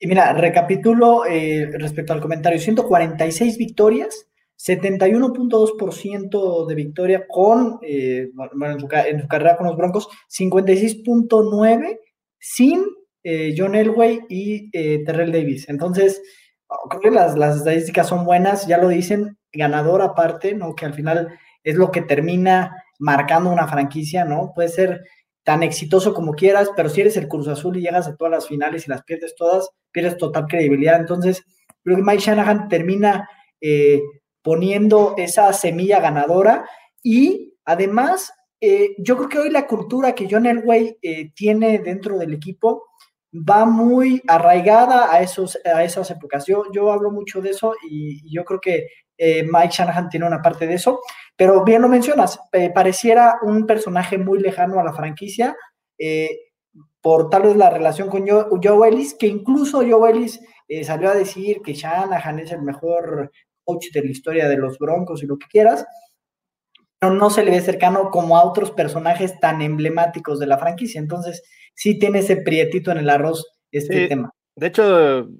Y 0.00 0.06
mira, 0.08 0.32
recapitulo 0.32 1.26
eh, 1.26 1.70
respecto 1.78 2.12
al 2.12 2.20
comentario, 2.20 2.58
146 2.58 3.56
victorias, 3.56 4.26
71.2% 4.62 6.66
de 6.66 6.74
victoria 6.74 7.26
con, 7.28 7.78
eh, 7.82 8.30
bueno, 8.34 8.74
en 8.74 8.80
su, 8.80 8.88
carrera 9.28 9.56
con 9.56 9.66
los 9.66 9.76
Broncos, 9.76 10.08
56.9% 10.30 11.98
sin 12.38 12.84
eh, 13.24 13.54
John 13.56 13.74
Elway 13.74 14.20
y 14.28 14.70
eh, 14.72 15.02
Terrell 15.04 15.32
Davis. 15.32 15.68
Entonces, 15.68 16.22
oh, 16.68 16.88
creo 16.88 17.00
que 17.00 17.10
las, 17.10 17.36
las, 17.36 17.56
estadísticas 17.56 18.06
son 18.08 18.24
buenas, 18.24 18.68
ya 18.68 18.78
lo 18.78 18.86
dicen, 18.88 19.36
ganador 19.52 20.00
aparte, 20.00 20.54
¿no? 20.54 20.76
Que 20.76 20.86
al 20.86 20.94
final 20.94 21.36
es 21.64 21.74
lo 21.74 21.90
que 21.90 22.02
termina 22.02 22.84
marcando 23.00 23.50
una 23.50 23.66
franquicia, 23.66 24.24
¿no? 24.24 24.52
Puede 24.54 24.68
ser 24.68 25.02
tan 25.42 25.64
exitoso 25.64 26.14
como 26.14 26.34
quieras, 26.34 26.70
pero 26.76 26.88
si 26.88 27.00
eres 27.00 27.16
el 27.16 27.26
Cruz 27.26 27.48
Azul 27.48 27.76
y 27.76 27.82
llegas 27.82 28.06
a 28.06 28.14
todas 28.14 28.30
las 28.30 28.46
finales 28.46 28.86
y 28.86 28.90
las 28.90 29.02
pierdes 29.02 29.34
todas, 29.34 29.68
pierdes 29.90 30.18
total 30.18 30.46
credibilidad. 30.46 31.00
Entonces, 31.00 31.42
creo 31.82 31.96
que 31.96 32.02
Mike 32.02 32.22
Shanahan 32.22 32.68
termina 32.68 33.28
poniendo 34.42 35.14
esa 35.16 35.52
semilla 35.52 36.00
ganadora 36.00 36.68
y 37.02 37.54
además 37.64 38.32
eh, 38.64 38.94
yo 38.98 39.16
creo 39.16 39.28
que 39.28 39.38
hoy 39.40 39.50
la 39.50 39.66
cultura 39.66 40.14
que 40.14 40.28
John 40.30 40.46
Elway 40.46 40.96
eh, 41.02 41.32
tiene 41.34 41.80
dentro 41.80 42.16
del 42.16 42.32
equipo 42.32 42.84
va 43.34 43.64
muy 43.64 44.22
arraigada 44.28 45.12
a, 45.12 45.20
esos, 45.20 45.58
a 45.64 45.82
esas 45.82 46.08
épocas. 46.12 46.46
Yo, 46.46 46.70
yo 46.72 46.92
hablo 46.92 47.10
mucho 47.10 47.40
de 47.40 47.50
eso 47.50 47.74
y, 47.90 48.22
yo 48.32 48.44
creo 48.44 48.60
que 48.60 48.86
eh, 49.18 49.42
Mike 49.42 49.72
Shanahan 49.72 50.08
tiene 50.08 50.26
una 50.26 50.40
parte 50.40 50.68
de 50.68 50.74
eso, 50.74 51.00
pero 51.36 51.64
bien 51.64 51.82
lo 51.82 51.88
mencionas, 51.88 52.38
pareciera 52.72 53.38
un 53.42 53.66
personaje 53.66 54.16
muy 54.16 54.38
lejano 54.38 54.78
a 54.78 54.84
la 54.84 54.92
franquicia 54.92 55.56
por 57.00 57.30
tal 57.30 57.42
vez 57.42 57.56
la 57.56 57.70
relación 57.70 58.08
con 58.08 58.26
Joe, 58.26 58.46
Joe 58.62 58.88
Ellis, 58.88 59.14
que 59.14 59.26
incluso 59.26 59.82
Joe 59.88 60.10
Ellis 60.10 60.40
salió 60.84 61.10
a 61.10 61.14
decir 61.14 61.62
que 61.62 61.74
Shanahan 61.74 62.40
es 62.40 62.52
el 62.52 62.62
mejor 62.62 63.30
coach 63.64 63.86
de 63.92 64.02
la 64.02 64.10
historia 64.10 64.48
de 64.48 64.56
los 64.56 64.78
Broncos 64.78 65.22
y 65.22 65.26
lo 65.26 65.38
que 65.38 65.46
quieras, 65.46 65.84
pero 66.98 67.14
no 67.14 67.30
se 67.30 67.44
le 67.44 67.50
ve 67.50 67.60
cercano 67.60 68.10
como 68.10 68.36
a 68.36 68.44
otros 68.44 68.70
personajes 68.70 69.38
tan 69.40 69.60
emblemáticos 69.62 70.38
de 70.38 70.46
la 70.46 70.58
franquicia. 70.58 71.00
Entonces, 71.00 71.42
sí 71.74 71.98
tiene 71.98 72.20
ese 72.20 72.36
prietito 72.36 72.92
en 72.92 72.98
el 72.98 73.10
arroz 73.10 73.44
este 73.70 74.08
tema. 74.08 74.32
De 74.54 74.66
hecho, 74.66 75.30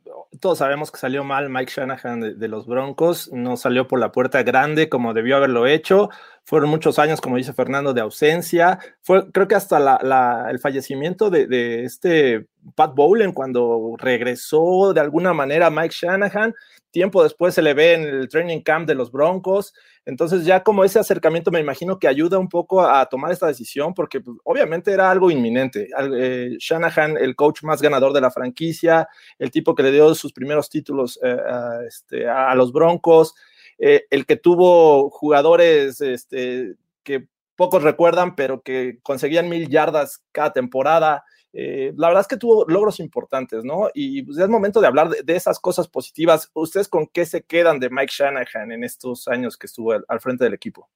todos 0.40 0.58
sabemos 0.58 0.90
que 0.90 0.98
salió 0.98 1.22
mal 1.22 1.50
Mike 1.50 1.70
Shanahan 1.76 2.38
de, 2.38 2.48
los 2.48 2.66
Broncos, 2.66 3.30
no 3.30 3.58
salió 3.58 3.86
por 3.86 4.00
la 4.00 4.10
puerta 4.10 4.42
grande 4.42 4.88
como 4.88 5.12
debió 5.12 5.36
haberlo 5.36 5.66
hecho. 5.66 6.08
Fueron 6.44 6.70
muchos 6.70 6.98
años, 6.98 7.20
como 7.20 7.36
dice 7.36 7.52
Fernando, 7.52 7.92
de 7.92 8.00
ausencia. 8.00 8.78
Fue, 9.02 9.30
creo 9.30 9.48
que 9.48 9.54
hasta 9.54 9.78
la, 9.78 10.46
el 10.50 10.58
fallecimiento 10.60 11.28
de, 11.28 11.46
de, 11.46 11.84
este 11.84 12.46
Pat 12.74 12.94
Bowlen, 12.94 13.32
cuando 13.32 13.94
regresó 13.98 14.94
de 14.94 15.00
alguna 15.00 15.34
manera 15.34 15.68
Mike 15.68 15.94
Shanahan, 15.94 16.54
tiempo 16.92 17.22
después 17.24 17.54
se 17.54 17.62
le 17.62 17.74
ve 17.74 17.94
en 17.94 18.02
el 18.02 18.28
training 18.28 18.60
camp 18.60 18.86
de 18.86 18.94
los 18.94 19.10
Broncos. 19.10 19.74
Entonces 20.04 20.44
ya 20.44 20.62
como 20.62 20.84
ese 20.84 21.00
acercamiento 21.00 21.50
me 21.50 21.58
imagino 21.58 21.98
que 21.98 22.06
ayuda 22.06 22.38
un 22.38 22.48
poco 22.48 22.82
a 22.82 23.04
tomar 23.06 23.32
esta 23.32 23.48
decisión 23.48 23.94
porque 23.94 24.20
pues, 24.20 24.36
obviamente 24.44 24.92
era 24.92 25.10
algo 25.10 25.30
inminente. 25.30 25.88
Eh, 26.16 26.56
Shanahan, 26.58 27.16
el 27.16 27.34
coach 27.34 27.62
más 27.64 27.82
ganador 27.82 28.12
de 28.12 28.20
la 28.20 28.30
franquicia, 28.30 29.08
el 29.38 29.50
tipo 29.50 29.74
que 29.74 29.82
le 29.82 29.90
dio 29.90 30.14
sus 30.14 30.32
primeros 30.32 30.68
títulos 30.70 31.18
eh, 31.22 31.36
a, 31.36 31.80
este, 31.86 32.28
a, 32.28 32.54
los 32.54 32.72
Broncos, 32.72 33.34
eh, 33.78 34.04
el 34.10 34.26
que 34.26 34.36
tuvo 34.36 35.10
jugadores 35.10 36.00
este, 36.00 36.74
que 37.02 37.26
pocos 37.56 37.82
recuerdan, 37.82 38.36
pero 38.36 38.62
que 38.62 38.98
conseguían 39.02 39.48
mil 39.48 39.68
yardas 39.68 40.22
cada 40.32 40.52
temporada. 40.52 41.24
Eh, 41.52 41.92
la 41.96 42.08
verdad 42.08 42.22
es 42.22 42.28
que 42.28 42.38
tuvo 42.38 42.64
logros 42.66 42.98
importantes, 42.98 43.62
¿no? 43.62 43.88
Y 43.92 44.22
pues, 44.22 44.38
es 44.38 44.48
momento 44.48 44.80
de 44.80 44.86
hablar 44.86 45.10
de, 45.10 45.36
esas 45.36 45.60
cosas 45.60 45.86
positivas. 45.86 46.50
¿Ustedes 46.54 46.88
con 46.88 47.06
qué 47.06 47.26
se 47.26 47.42
quedan 47.42 47.78
de 47.78 47.90
Mike 47.90 48.12
Shanahan 48.16 48.72
en 48.72 48.84
estos 48.84 49.28
años 49.28 49.56
que 49.56 49.66
estuvo 49.66 49.92
al, 49.92 50.20
frente 50.20 50.44
del 50.44 50.54
equipo? 50.54 50.88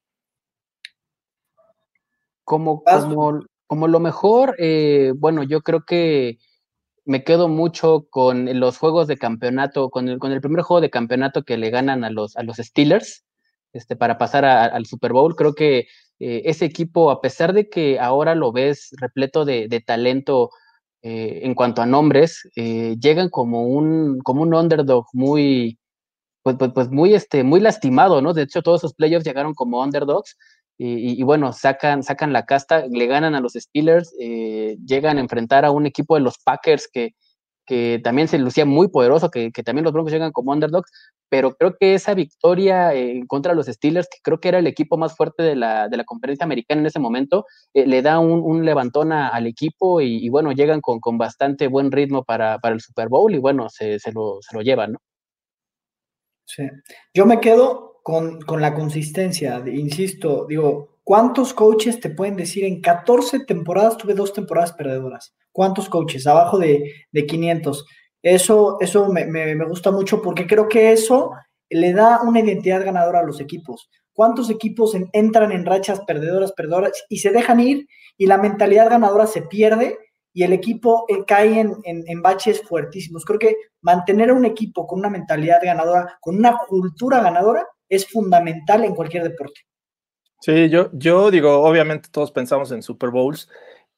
Como, 2.43 2.83
como, 2.83 3.41
como 3.67 3.87
lo 3.87 3.99
mejor, 3.99 4.55
eh, 4.57 5.13
bueno, 5.15 5.43
yo 5.43 5.61
creo 5.61 5.83
que 5.85 6.39
me 7.05 7.23
quedo 7.23 7.47
mucho 7.49 8.07
con 8.09 8.59
los 8.59 8.77
juegos 8.77 9.07
de 9.07 9.17
campeonato, 9.17 9.89
con 9.89 10.09
el, 10.09 10.17
con 10.17 10.31
el 10.31 10.41
primer 10.41 10.63
juego 10.63 10.81
de 10.81 10.89
campeonato 10.89 11.43
que 11.43 11.57
le 11.57 11.69
ganan 11.69 12.03
a 12.03 12.09
los, 12.09 12.35
a 12.35 12.43
los 12.43 12.57
Steelers, 12.57 13.25
este, 13.73 13.95
para 13.95 14.17
pasar 14.17 14.43
al 14.43 14.85
Super 14.85 15.13
Bowl. 15.13 15.35
Creo 15.35 15.53
que 15.53 15.87
eh, 16.19 16.43
ese 16.45 16.65
equipo, 16.65 17.11
a 17.11 17.21
pesar 17.21 17.53
de 17.53 17.69
que 17.69 17.99
ahora 17.99 18.35
lo 18.35 18.51
ves 18.51 18.89
repleto 18.99 19.45
de, 19.45 19.83
talento 19.85 20.49
eh, 21.03 21.41
en 21.43 21.53
cuanto 21.55 21.81
a 21.81 21.85
nombres, 21.85 22.49
eh, 22.55 22.95
llegan 22.99 23.29
como 23.29 23.63
un, 23.67 24.19
como 24.19 24.41
un 24.41 24.53
underdog 24.53 25.05
muy, 25.13 25.79
pues, 26.43 26.57
pues, 26.57 26.71
pues, 26.73 26.89
muy, 26.89 27.13
este, 27.13 27.43
muy 27.43 27.59
lastimado, 27.59 28.21
¿no? 28.21 28.33
De 28.33 28.43
hecho, 28.43 28.61
todos 28.63 28.81
esos 28.81 28.93
playoffs 28.95 29.25
llegaron 29.25 29.53
como 29.53 29.81
underdogs. 29.81 30.37
Y, 30.79 31.19
y, 31.19 31.23
bueno, 31.23 31.53
sacan, 31.53 32.03
sacan 32.03 32.33
la 32.33 32.45
casta, 32.45 32.85
le 32.87 33.07
ganan 33.07 33.33
a 33.33 33.41
los 33.41 33.53
Steelers, 33.53 34.13
llegan 34.19 35.17
a 35.17 35.21
enfrentar 35.21 35.65
a 35.65 35.71
un 35.71 35.87
equipo 35.87 36.13
de 36.15 36.21
los 36.21 36.37
Packers 36.37 36.87
que, 36.87 37.15
que 37.67 37.99
también 38.03 38.27
se 38.29 38.39
lucía 38.39 38.65
muy 38.65 38.87
poderoso, 38.87 39.29
que, 39.29 39.51
que, 39.51 39.61
también 39.61 39.83
los 39.83 39.93
Broncos 39.93 40.13
llegan 40.13 40.31
como 40.31 40.53
underdogs, 40.53 40.89
pero 41.29 41.55
creo 41.55 41.75
que 41.77 41.93
esa 41.93 42.13
victoria 42.13 42.93
en 42.93 43.27
contra 43.27 43.53
los 43.53 43.67
Steelers, 43.67 44.07
que 44.09 44.19
creo 44.23 44.39
que 44.39 44.47
era 44.47 44.59
el 44.59 44.67
equipo 44.67 44.97
más 44.97 45.15
fuerte 45.15 45.43
de 45.43 45.55
la, 45.55 45.89
de 45.89 45.97
la 45.97 46.05
conferencia 46.05 46.45
americana 46.45 46.81
en 46.81 46.87
ese 46.87 46.99
momento, 46.99 47.45
eh, 47.73 47.85
le 47.85 48.01
da 48.01 48.19
un, 48.19 48.41
un 48.41 48.65
levantón 48.65 49.11
al 49.11 49.45
equipo 49.45 50.01
y, 50.01 50.29
bueno, 50.29 50.53
llegan 50.53 50.79
con, 50.81 50.99
con, 50.99 51.17
bastante 51.17 51.67
buen 51.67 51.91
ritmo 51.91 52.23
para, 52.23 52.57
para 52.59 52.73
el 52.73 52.81
Super 52.81 53.09
Bowl 53.09 53.35
y 53.35 53.39
bueno, 53.39 53.67
se, 53.69 53.99
se, 53.99 54.11
lo, 54.13 54.39
se 54.41 54.55
lo 54.55 54.61
llevan, 54.61 54.93
¿no? 54.93 54.99
Sí, 56.45 56.63
yo 57.13 57.25
me 57.25 57.41
quedo 57.41 57.99
con, 58.01 58.39
con 58.39 58.61
la 58.61 58.73
consistencia, 58.73 59.61
insisto, 59.67 60.45
digo, 60.47 60.99
¿cuántos 61.03 61.53
coaches 61.53 61.99
te 61.99 62.09
pueden 62.09 62.37
decir 62.37 62.63
en 62.63 62.79
14 62.79 63.41
temporadas 63.41 63.97
tuve 63.97 64.13
dos 64.13 64.31
temporadas 64.31 64.71
perdedoras? 64.71 65.35
¿Cuántos 65.57 65.89
coaches? 65.89 66.27
Abajo 66.27 66.59
de, 66.59 66.93
de 67.11 67.25
500. 67.25 67.83
Eso, 68.21 68.77
eso 68.79 69.11
me, 69.11 69.25
me, 69.25 69.65
gusta 69.65 69.89
mucho 69.89 70.21
porque 70.21 70.45
creo 70.45 70.69
que 70.69 70.91
eso 70.91 71.31
le 71.67 71.93
da 71.93 72.21
una 72.21 72.41
identidad 72.41 72.85
ganadora 72.85 73.21
a 73.21 73.23
los 73.23 73.41
equipos. 73.41 73.89
¿Cuántos 74.13 74.51
equipos 74.51 74.95
entran 75.13 75.51
en 75.51 75.65
rachas 75.65 76.01
perdedoras, 76.01 76.51
perdedoras 76.51 77.03
y 77.09 77.17
se 77.17 77.31
dejan 77.31 77.59
ir 77.59 77.87
y 78.19 78.27
la 78.27 78.37
mentalidad 78.37 78.87
ganadora 78.87 79.25
se 79.25 79.41
pierde 79.41 79.97
y 80.31 80.43
el 80.43 80.53
equipo 80.53 81.05
eh, 81.07 81.23
cae 81.25 81.59
en, 81.59 81.73
en, 81.83 82.21
baches 82.21 82.61
fuertísimos? 82.61 83.25
Creo 83.25 83.39
que 83.39 83.55
mantener 83.81 84.29
a 84.29 84.35
un 84.35 84.45
equipo 84.45 84.85
con 84.85 84.99
una 84.99 85.09
mentalidad 85.09 85.59
ganadora, 85.63 86.19
con 86.21 86.37
una 86.37 86.55
cultura 86.67 87.19
ganadora, 87.19 87.65
es 87.89 88.07
fundamental 88.07 88.83
en 88.83 88.93
cualquier 88.93 89.23
deporte. 89.23 89.61
Sí, 90.39 90.69
yo, 90.69 90.91
yo 90.93 91.31
digo, 91.31 91.63
obviamente 91.63 92.09
todos 92.11 92.31
pensamos 92.31 92.71
en 92.71 92.83
Super 92.83 93.09
Bowls, 93.09 93.49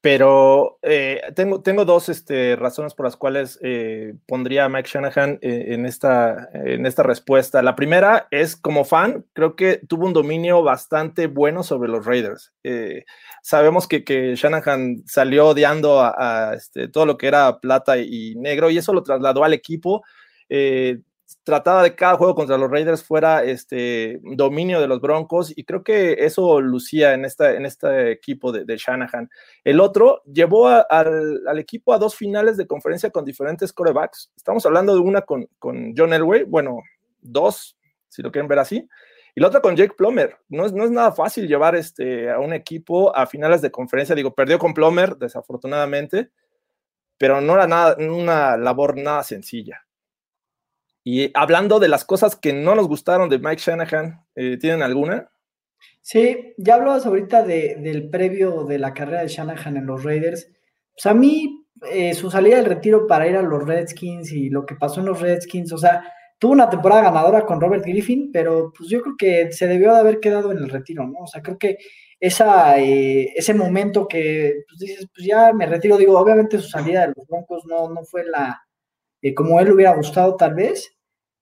pero 0.01 0.79
eh, 0.81 1.21
tengo, 1.35 1.61
tengo 1.61 1.83
dos 1.83 2.07
este, 2.07 2.55
razones 2.55 2.93
por 2.93 3.05
las 3.05 3.17
cuales 3.17 3.59
eh, 3.61 4.13
pondría 4.27 4.65
a 4.65 4.69
Mike 4.69 4.89
Shanahan 4.89 5.39
eh, 5.41 5.73
en, 5.73 5.85
esta, 5.85 6.49
en 6.53 6.85
esta 6.85 7.03
respuesta. 7.03 7.61
La 7.61 7.75
primera 7.75 8.27
es, 8.31 8.55
como 8.55 8.85
fan, 8.85 9.25
creo 9.33 9.57
que 9.57 9.81
tuvo 9.87 10.05
un 10.05 10.13
dominio 10.13 10.63
bastante 10.63 11.27
bueno 11.27 11.63
sobre 11.63 11.89
los 11.89 12.05
Raiders. 12.05 12.53
sabemos 13.43 13.87
que, 13.87 14.05
que, 14.05 14.35
Shanahan 14.35 15.03
salió 15.05 15.47
odiando 15.47 15.99
a, 16.01 16.53
este, 16.55 16.87
todo 16.87 17.05
lo 17.05 17.17
que 17.17 17.27
era 17.27 17.59
plata 17.59 17.97
y, 17.97 18.35
negro 18.35 18.69
y 18.69 18.77
eso 18.77 18.93
lo 18.93 19.03
trasladó 19.03 19.43
al 19.43 19.53
equipo 19.53 20.03
trataba 21.43 21.83
de 21.83 21.95
cada 21.95 22.15
juego 22.15 22.35
contra 22.35 22.57
los 22.57 22.69
Raiders 22.69 23.03
fuera 23.03 23.43
este 23.43 24.19
dominio 24.23 24.81
de 24.81 24.87
los 24.87 25.01
Broncos 25.01 25.51
y 25.55 25.63
creo 25.63 25.83
que 25.83 26.13
eso 26.19 26.59
lucía 26.61 27.13
en, 27.13 27.25
esta, 27.25 27.53
en 27.53 27.65
este 27.65 28.11
equipo 28.11 28.51
de, 28.51 28.77
Shanahan. 28.77 29.29
El 29.63 29.79
otro 29.79 30.21
llevó 30.25 30.67
al, 30.67 31.59
equipo 31.59 31.93
a 31.93 31.99
dos 31.99 32.15
finales 32.15 32.57
de 32.57 32.67
conferencia 32.67 33.09
con 33.11 33.25
diferentes 33.25 33.73
corebacks. 33.73 34.31
Estamos 34.35 34.65
hablando 34.65 34.93
de 34.93 35.01
una 35.01 35.21
con, 35.21 35.47
con 35.59 35.93
John 35.95 36.13
Elway, 36.13 36.43
bueno, 36.43 36.79
dos, 37.21 37.77
si 38.07 38.21
lo 38.21 38.31
quieren 38.31 38.47
ver 38.47 38.59
así, 38.59 38.87
y 39.35 39.41
la 39.41 39.47
otra 39.47 39.61
con 39.61 39.75
Jake 39.75 39.93
Plummer. 39.97 40.37
No 40.49 40.65
es, 40.65 40.73
no 40.73 40.83
es 40.83 40.91
nada 40.91 41.11
fácil 41.11 41.47
llevar 41.47 41.75
este, 41.75 42.29
a 42.29 42.39
un 42.39 42.53
equipo 42.53 43.15
a 43.15 43.25
finales 43.27 43.61
de 43.61 43.71
conferencia. 43.71 44.15
Digo, 44.15 44.33
perdió 44.33 44.57
con 44.57 44.73
Plummer, 44.73 45.15
desafortunadamente, 45.17 46.31
pero 47.17 47.39
no 47.41 47.53
era 47.53 47.67
nada, 47.67 47.95
una 47.99 48.57
labor 48.57 48.97
nada 48.97 49.23
sencilla. 49.23 49.85
Y 51.11 51.31
hablando 51.33 51.79
de 51.79 51.87
las 51.87 52.05
cosas 52.05 52.35
que 52.35 52.53
no 52.53 52.75
nos 52.75 52.87
gustaron 52.87 53.29
de 53.29 53.39
Mike 53.39 53.63
Shanahan, 53.65 54.23
eh, 54.35 54.57
¿tienen 54.59 54.83
alguna? 54.83 55.31
Sí, 56.01 56.53
ya 56.55 56.75
hablabas 56.75 57.07
ahorita 57.07 57.41
del 57.41 58.11
previo 58.11 58.63
de 58.65 58.77
la 58.77 58.93
carrera 58.93 59.23
de 59.23 59.27
Shanahan 59.27 59.77
en 59.77 59.87
los 59.87 60.03
Raiders. 60.03 60.47
Pues 60.93 61.07
a 61.07 61.15
mí, 61.15 61.65
eh, 61.91 62.13
su 62.13 62.29
salida 62.29 62.57
del 62.57 62.65
retiro 62.65 63.07
para 63.07 63.27
ir 63.27 63.37
a 63.37 63.41
los 63.41 63.65
Redskins 63.65 64.31
y 64.31 64.51
lo 64.51 64.67
que 64.67 64.75
pasó 64.75 64.99
en 64.99 65.07
los 65.07 65.19
Redskins, 65.19 65.73
o 65.73 65.79
sea, 65.79 66.03
tuvo 66.37 66.51
una 66.51 66.69
temporada 66.69 67.01
ganadora 67.01 67.43
con 67.43 67.59
Robert 67.59 67.83
Griffin, 67.83 68.29
pero 68.31 68.71
pues 68.77 68.87
yo 68.87 69.01
creo 69.01 69.15
que 69.17 69.51
se 69.51 69.65
debió 69.65 69.91
de 69.91 70.01
haber 70.01 70.19
quedado 70.19 70.51
en 70.51 70.59
el 70.59 70.69
retiro, 70.69 71.07
¿no? 71.07 71.21
O 71.21 71.27
sea, 71.27 71.41
creo 71.41 71.57
que 71.57 71.79
esa, 72.19 72.79
eh, 72.79 73.33
ese 73.35 73.55
momento 73.55 74.07
que 74.07 74.61
pues 74.67 74.77
dices, 74.77 75.07
pues 75.11 75.25
ya 75.25 75.53
me 75.53 75.65
retiro, 75.65 75.97
digo, 75.97 76.19
obviamente 76.19 76.59
su 76.59 76.69
salida 76.69 77.07
de 77.07 77.13
los 77.17 77.25
Broncos 77.25 77.63
no, 77.65 77.89
no 77.89 78.03
fue 78.03 78.25
la, 78.25 78.61
eh, 79.23 79.33
como 79.33 79.59
él 79.59 79.71
hubiera 79.71 79.95
gustado 79.95 80.35
tal 80.35 80.53
vez, 80.53 80.98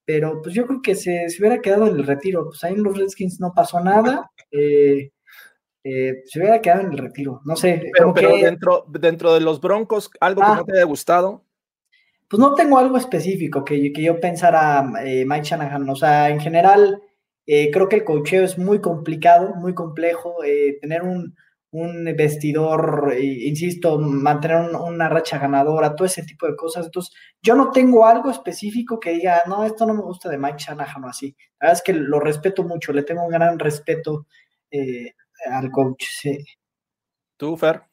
pero 0.07 0.41
pues 0.41 0.55
yo 0.55 0.65
creo 0.65 0.81
que 0.81 0.95
se, 0.95 1.29
se, 1.29 1.41
hubiera 1.41 1.61
quedado 1.61 1.85
en 1.85 1.97
el 1.97 2.07
retiro, 2.07 2.45
pues 2.45 2.63
ahí 2.63 2.73
en 2.73 2.83
los 2.83 2.97
Redskins 2.97 3.41
no 3.41 3.51
pasó 3.53 3.81
nada, 3.81 4.31
eh, 4.51 5.11
eh, 5.83 6.23
se 6.25 6.39
hubiera 6.39 6.61
quedado 6.61 6.81
en 6.83 6.93
el 6.93 6.97
retiro, 6.97 7.41
no 7.43 7.57
sé. 7.57 7.91
Pero, 7.93 8.37
dentro, 8.37 8.85
dentro 8.87 9.33
de 9.33 9.41
los 9.41 9.59
Broncos, 9.59 10.09
¿algo 10.21 10.41
que 10.41 10.47
ah. 10.47 10.55
no 10.55 10.65
te 10.65 10.77
haya 10.77 10.85
gustado? 10.85 11.43
Pues 12.29 12.39
no 12.39 12.55
tengo 12.55 12.77
algo 12.77 12.95
específico 12.95 13.65
que, 13.65 13.91
que 13.91 14.01
yo 14.01 14.17
pensara 14.21 14.81
Mike 14.81 15.43
Shanahan, 15.43 15.89
o 15.89 15.95
sea, 15.95 16.29
en 16.29 16.39
general 16.39 17.01
creo 17.45 17.89
que 17.89 17.97
el 17.97 18.03
cocheo 18.03 18.43
es 18.43 18.57
muy 18.57 18.79
complicado, 18.79 19.55
muy 19.55 19.73
complejo, 19.73 20.35
tener 20.81 21.03
un, 21.03 21.35
un 21.71 22.05
vestidor, 22.15 23.13
insisto, 23.19 23.99
mantener 23.99 24.69
una 24.79 25.09
racha 25.09 25.37
ganadora, 25.37 25.95
todo 25.95 26.05
ese 26.05 26.23
tipo 26.23 26.47
de 26.47 26.55
cosas. 26.55 26.85
Entonces, 26.85 27.13
yo 27.41 27.55
no 27.55 27.71
tengo 27.71 28.05
algo 28.05 28.31
específico 28.31 28.99
que 28.99 29.11
diga, 29.11 29.43
no, 29.47 29.63
esto 29.65 29.85
no 29.85 29.93
me 29.93 30.01
gusta 30.01 30.29
de 30.29 30.37
Mike 30.37 30.57
Shanahan 30.59 31.03
o 31.03 31.09
así. 31.09 31.35
La 31.59 31.67
verdad 31.67 31.77
es 31.77 31.83
que 31.83 31.93
lo 31.93 32.19
respeto 32.19 32.63
mucho, 32.63 32.93
le 32.93 33.03
tengo 33.03 33.23
un 33.23 33.31
gran 33.31 33.59
respeto 33.59 34.27
eh, 34.71 35.13
al 35.51 35.69
coach, 35.71 36.03
sí. 36.09 36.37
¿Tú, 37.37 37.57
Fer? 37.57 37.83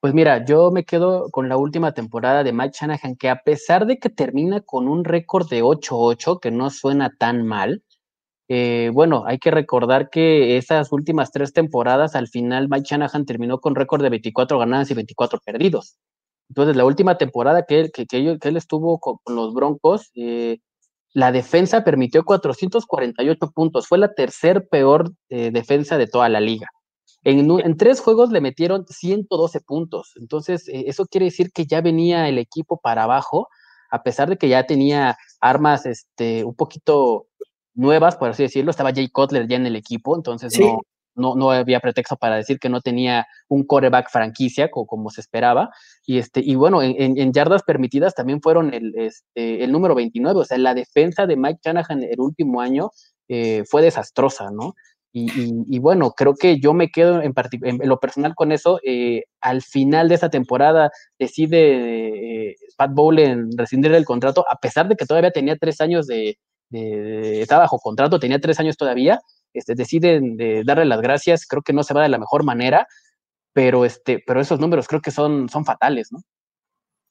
Pues 0.00 0.14
mira, 0.14 0.44
yo 0.46 0.70
me 0.70 0.84
quedo 0.84 1.30
con 1.30 1.50
la 1.50 1.58
última 1.58 1.92
temporada 1.92 2.42
de 2.42 2.54
Mike 2.54 2.76
Shanahan, 2.80 3.16
que 3.16 3.28
a 3.28 3.42
pesar 3.42 3.84
de 3.84 3.98
que 3.98 4.08
termina 4.08 4.62
con 4.62 4.88
un 4.88 5.04
récord 5.04 5.46
de 5.50 5.62
8-8, 5.62 6.40
que 6.40 6.50
no 6.50 6.70
suena 6.70 7.14
tan 7.18 7.44
mal, 7.44 7.84
eh, 8.52 8.90
bueno, 8.92 9.22
hay 9.26 9.38
que 9.38 9.52
recordar 9.52 10.10
que 10.10 10.56
esas 10.56 10.90
últimas 10.90 11.30
tres 11.30 11.52
temporadas, 11.52 12.16
al 12.16 12.26
final 12.26 12.68
Mike 12.68 12.84
Shanahan 12.90 13.24
terminó 13.24 13.60
con 13.60 13.76
récord 13.76 14.02
de 14.02 14.08
24 14.10 14.58
ganadas 14.58 14.90
y 14.90 14.94
24 14.94 15.38
perdidos. 15.38 15.96
Entonces, 16.48 16.74
la 16.74 16.84
última 16.84 17.16
temporada 17.16 17.64
que 17.64 17.78
él, 17.78 18.56
estuvo 18.56 18.98
con, 18.98 19.18
los 19.28 19.54
Broncos, 19.54 20.10
eh, 20.16 20.58
la 21.14 21.30
defensa 21.30 21.84
permitió 21.84 22.24
448 22.24 23.52
puntos. 23.52 23.86
Fue 23.86 23.98
la 23.98 24.14
tercer 24.14 24.66
peor 24.68 25.12
eh, 25.28 25.52
defensa 25.52 25.96
de 25.96 26.08
toda 26.08 26.28
la 26.28 26.40
liga. 26.40 26.66
En, 27.22 27.76
tres 27.76 28.00
juegos 28.00 28.32
le 28.32 28.40
metieron 28.40 28.84
112 28.84 29.60
puntos. 29.60 30.14
Entonces, 30.16 30.64
eso 30.66 31.06
quiere 31.06 31.26
decir 31.26 31.52
que 31.52 31.66
ya 31.66 31.82
venía 31.82 32.28
el 32.28 32.38
equipo 32.38 32.80
para 32.80 33.04
abajo, 33.04 33.46
a 33.92 34.02
pesar 34.02 34.28
de 34.28 34.38
que 34.38 34.48
ya 34.48 34.66
tenía 34.66 35.16
armas 35.40 35.86
este, 35.86 36.42
un 36.44 36.56
poquito 36.56 37.28
nuevas, 37.74 38.16
por 38.16 38.30
así 38.30 38.42
decirlo. 38.44 38.70
Estaba 38.70 38.92
Jay 38.92 39.08
Cutler 39.08 39.48
ya 39.48 39.56
en 39.56 39.66
el 39.66 39.76
equipo, 39.76 40.16
entonces 40.16 40.58
no, 40.58 40.80
no, 41.14 41.34
no 41.34 41.50
había 41.50 41.80
pretexto 41.80 42.16
para 42.16 42.36
decir 42.36 42.58
que 42.58 42.68
no 42.68 42.80
tenía 42.80 43.26
un 43.48 43.64
coreback 43.64 44.10
franquicia 44.10 44.70
como, 44.70 45.10
se 45.10 45.20
esperaba. 45.20 45.70
Y, 46.06 46.18
este, 46.18 46.40
y 46.40 46.54
bueno, 46.54 46.82
en, 46.82 47.32
yardas 47.32 47.62
permitidas 47.62 48.14
también 48.14 48.40
fueron 48.40 48.72
el, 48.74 48.92
este, 48.96 49.64
el 49.64 49.72
número 49.72 49.94
29. 49.94 50.40
O 50.40 50.44
sea, 50.44 50.58
la 50.58 50.74
defensa 50.74 51.26
de 51.26 51.36
Mike 51.36 51.60
Shanahan 51.64 52.02
el 52.02 52.20
último 52.20 52.60
año 52.60 52.90
eh, 53.28 53.64
fue 53.68 53.82
desastrosa, 53.82 54.50
¿no? 54.50 54.74
Y, 55.12 55.80
bueno, 55.80 56.12
creo 56.12 56.34
que 56.36 56.60
yo 56.60 56.72
me 56.72 56.88
quedo 56.88 57.20
en, 57.20 57.34
lo 57.84 57.98
personal 57.98 58.34
con 58.36 58.52
eso. 58.52 58.78
Eh, 58.84 59.24
al 59.40 59.60
final 59.62 60.08
de 60.08 60.14
esa 60.14 60.30
temporada 60.30 60.90
decide 61.18 62.50
eh, 62.50 62.56
Pat 62.76 62.92
Bowlen 62.94 63.48
rescindir 63.56 63.92
el 63.92 64.04
contrato, 64.04 64.44
a 64.48 64.56
pesar 64.56 64.88
de 64.88 64.94
que 64.94 65.06
todavía 65.06 65.32
tenía 65.32 65.56
tres 65.56 65.80
años 65.80 66.06
de, 66.06 66.38
de, 66.70 67.42
estaba 67.42 67.62
bajo 67.62 67.78
contrato, 67.78 68.18
tenía 68.18 68.40
tres 68.40 68.58
años 68.60 68.76
todavía, 68.76 69.20
este, 69.52 69.74
deciden 69.74 70.36
de 70.36 70.62
darle 70.64 70.84
las 70.86 71.00
gracias, 71.00 71.46
creo 71.46 71.62
que 71.62 71.72
no 71.72 71.82
se 71.82 71.94
va 71.94 72.02
de 72.02 72.08
la 72.08 72.18
mejor 72.18 72.44
manera, 72.44 72.86
pero, 73.52 73.84
este, 73.84 74.22
pero 74.26 74.40
esos 74.40 74.60
números 74.60 74.88
creo 74.88 75.00
que 75.00 75.10
son, 75.10 75.48
son 75.48 75.64
fatales, 75.64 76.12
¿no? 76.12 76.20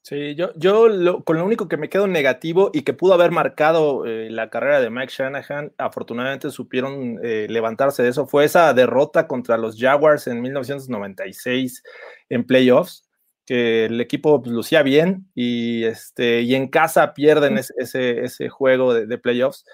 Sí, 0.02 0.34
yo, 0.34 0.50
yo 0.56 1.22
con 1.24 1.36
lo 1.36 1.44
único 1.44 1.68
que 1.68 1.76
me 1.76 1.90
quedo 1.90 2.06
negativo 2.06 2.70
y 2.72 2.82
que 2.82 2.94
pudo 2.94 3.12
haber 3.12 3.32
marcado 3.32 4.06
eh, 4.06 4.30
la 4.30 4.48
carrera 4.48 4.80
de 4.80 4.88
Mike 4.88 5.12
Shanahan, 5.14 5.74
afortunadamente 5.76 6.50
supieron 6.50 7.18
eh, 7.22 7.46
levantarse 7.50 8.02
de 8.02 8.08
eso, 8.08 8.26
fue 8.26 8.46
esa 8.46 8.72
derrota 8.72 9.28
contra 9.28 9.58
los 9.58 9.78
Jaguars 9.78 10.26
en 10.26 10.40
1996 10.40 11.82
en 12.30 12.46
playoffs, 12.46 13.09
que 13.50 13.86
el 13.86 14.00
equipo 14.00 14.40
pues, 14.40 14.54
lucía 14.54 14.84
bien 14.84 15.28
y, 15.34 15.82
este, 15.82 16.42
y 16.42 16.54
en 16.54 16.68
casa 16.68 17.14
pierden 17.14 17.58
ese, 17.58 18.20
ese, 18.24 18.48
juego 18.48 18.94
de, 18.94 19.06
de 19.06 19.18
playoffs 19.18 19.64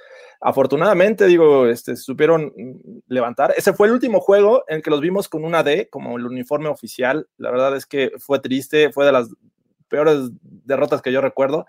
afortunadamente, 0.40 1.26
digo, 1.26 1.66
este, 1.66 1.94
supieron 1.94 2.54
levantar. 3.06 3.52
Ese 3.54 3.74
fue 3.74 3.88
el 3.88 3.92
último 3.92 4.20
juego 4.20 4.64
en 4.66 4.80
que 4.80 4.88
los 4.88 5.02
vimos 5.02 5.28
con 5.28 5.44
una 5.44 5.62
D 5.62 5.90
como 5.90 6.16
el 6.16 6.24
uniforme 6.24 6.70
oficial. 6.70 7.28
La 7.36 7.50
verdad 7.50 7.76
es 7.76 7.84
que 7.84 8.12
fue 8.18 8.38
triste, 8.38 8.90
fue 8.92 9.04
de 9.04 9.12
las 9.12 9.28
peores 9.88 10.30
derrotas 10.40 11.02
que 11.02 11.12
yo 11.12 11.20
recuerdo. 11.20 11.66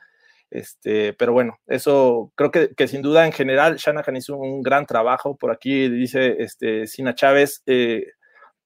Este, 0.49 1.11
pero 1.11 1.33
bueno, 1.33 1.59
eso 1.67 2.31
creo 2.35 2.51
que, 2.51 2.73
que 2.73 2.87
sin 2.87 3.01
duda 3.01 3.25
en 3.25 3.33
general 3.33 3.75
Shanahan 3.75 4.15
hizo 4.15 4.37
un 4.37 4.61
gran 4.61 4.85
trabajo. 4.85 5.35
Por 5.35 5.51
aquí 5.51 5.89
dice 5.89 6.37
este, 6.39 6.87
Sina 6.87 7.15
Chávez, 7.15 7.63
eh, 7.65 8.05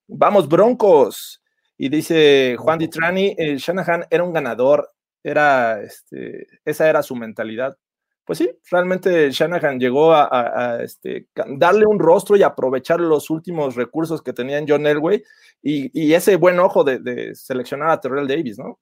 vamos 0.06 0.48
Broncos. 0.48 1.41
Y 1.82 1.88
dice 1.88 2.54
Juan 2.58 2.78
Ditrani, 2.78 3.34
eh, 3.36 3.56
Shanahan 3.56 4.06
era 4.08 4.22
un 4.22 4.32
ganador, 4.32 4.88
era, 5.22 5.82
este, 5.82 6.46
esa 6.64 6.88
era 6.88 7.02
su 7.02 7.16
mentalidad 7.16 7.76
pues 8.24 8.38
sí, 8.38 8.50
realmente 8.70 9.30
Shanahan 9.30 9.80
llegó 9.80 10.14
a, 10.14 10.78
este, 10.82 11.26
darle 11.56 11.86
un 11.86 11.98
rostro 11.98 12.36
y 12.36 12.42
aprovechar 12.42 13.00
los 13.00 13.30
últimos 13.30 13.74
recursos 13.74 14.22
que 14.22 14.32
tenía 14.32 14.58
en 14.58 14.66
John 14.68 14.86
Elway 14.86 15.22
y, 15.60 16.12
ese 16.12 16.36
buen 16.36 16.60
ojo 16.60 16.84
de, 16.84 17.34
seleccionar 17.34 17.90
a 17.90 18.00
Terrell 18.00 18.28
Davis, 18.28 18.58
¿no? 18.58 18.78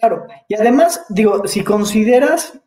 Claro, 0.00 0.26
y 0.48 0.54
además, 0.54 1.04
digo, 1.08 1.46
si 1.46 1.62
consideras 1.62 2.60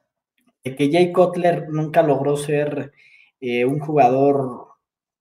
que 0.63 0.89
Jay 0.91 1.11
Cutler 1.11 1.67
nunca 1.69 2.03
logró 2.03 2.37
ser 2.37 2.93
eh, 3.41 3.65
un 3.65 3.79
jugador, 3.79 4.67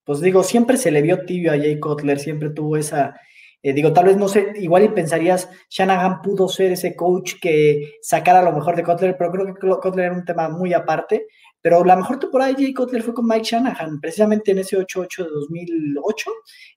pues 0.04 0.20
digo, 0.20 0.42
siempre 0.42 0.76
se 0.76 0.90
le 0.90 1.02
vio 1.02 1.24
tibio 1.24 1.52
a 1.52 1.58
Jay 1.58 1.80
Cutler, 1.80 2.18
siempre 2.18 2.50
tuvo 2.50 2.76
esa, 2.76 3.18
eh, 3.62 3.72
digo, 3.72 3.92
tal 3.92 4.06
vez 4.06 4.16
no 4.16 4.28
sé, 4.28 4.52
igual 4.56 4.84
y 4.84 4.88
pensarías, 4.88 5.48
Shanahan 5.68 6.22
pudo 6.22 6.48
ser 6.48 6.72
ese 6.72 6.96
coach 6.96 7.34
que 7.40 7.98
sacara 8.00 8.42
lo 8.42 8.52
mejor 8.52 8.74
de 8.74 8.82
Kotler, 8.82 9.16
pero 9.18 9.30
creo 9.32 9.54
que 9.54 9.80
Kotler 9.80 10.06
era 10.06 10.14
un 10.14 10.24
tema 10.24 10.48
muy 10.48 10.72
aparte. 10.72 11.26
Pero 11.62 11.84
la 11.84 11.96
mejor 11.96 12.18
temporada 12.18 12.50
de 12.52 12.56
Jay 12.62 12.72
Kotler 12.72 13.02
fue 13.02 13.12
con 13.12 13.26
Mike 13.26 13.44
Shanahan, 13.44 14.00
precisamente 14.00 14.52
en 14.52 14.60
ese 14.60 14.78
8-8 14.78 15.24
de 15.24 15.30
2008. 15.30 16.30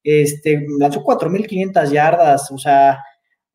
Este, 0.04 0.66
lanzó 0.78 1.04
4.500 1.04 1.90
yardas, 1.90 2.52
o 2.52 2.58
sea, 2.58 3.00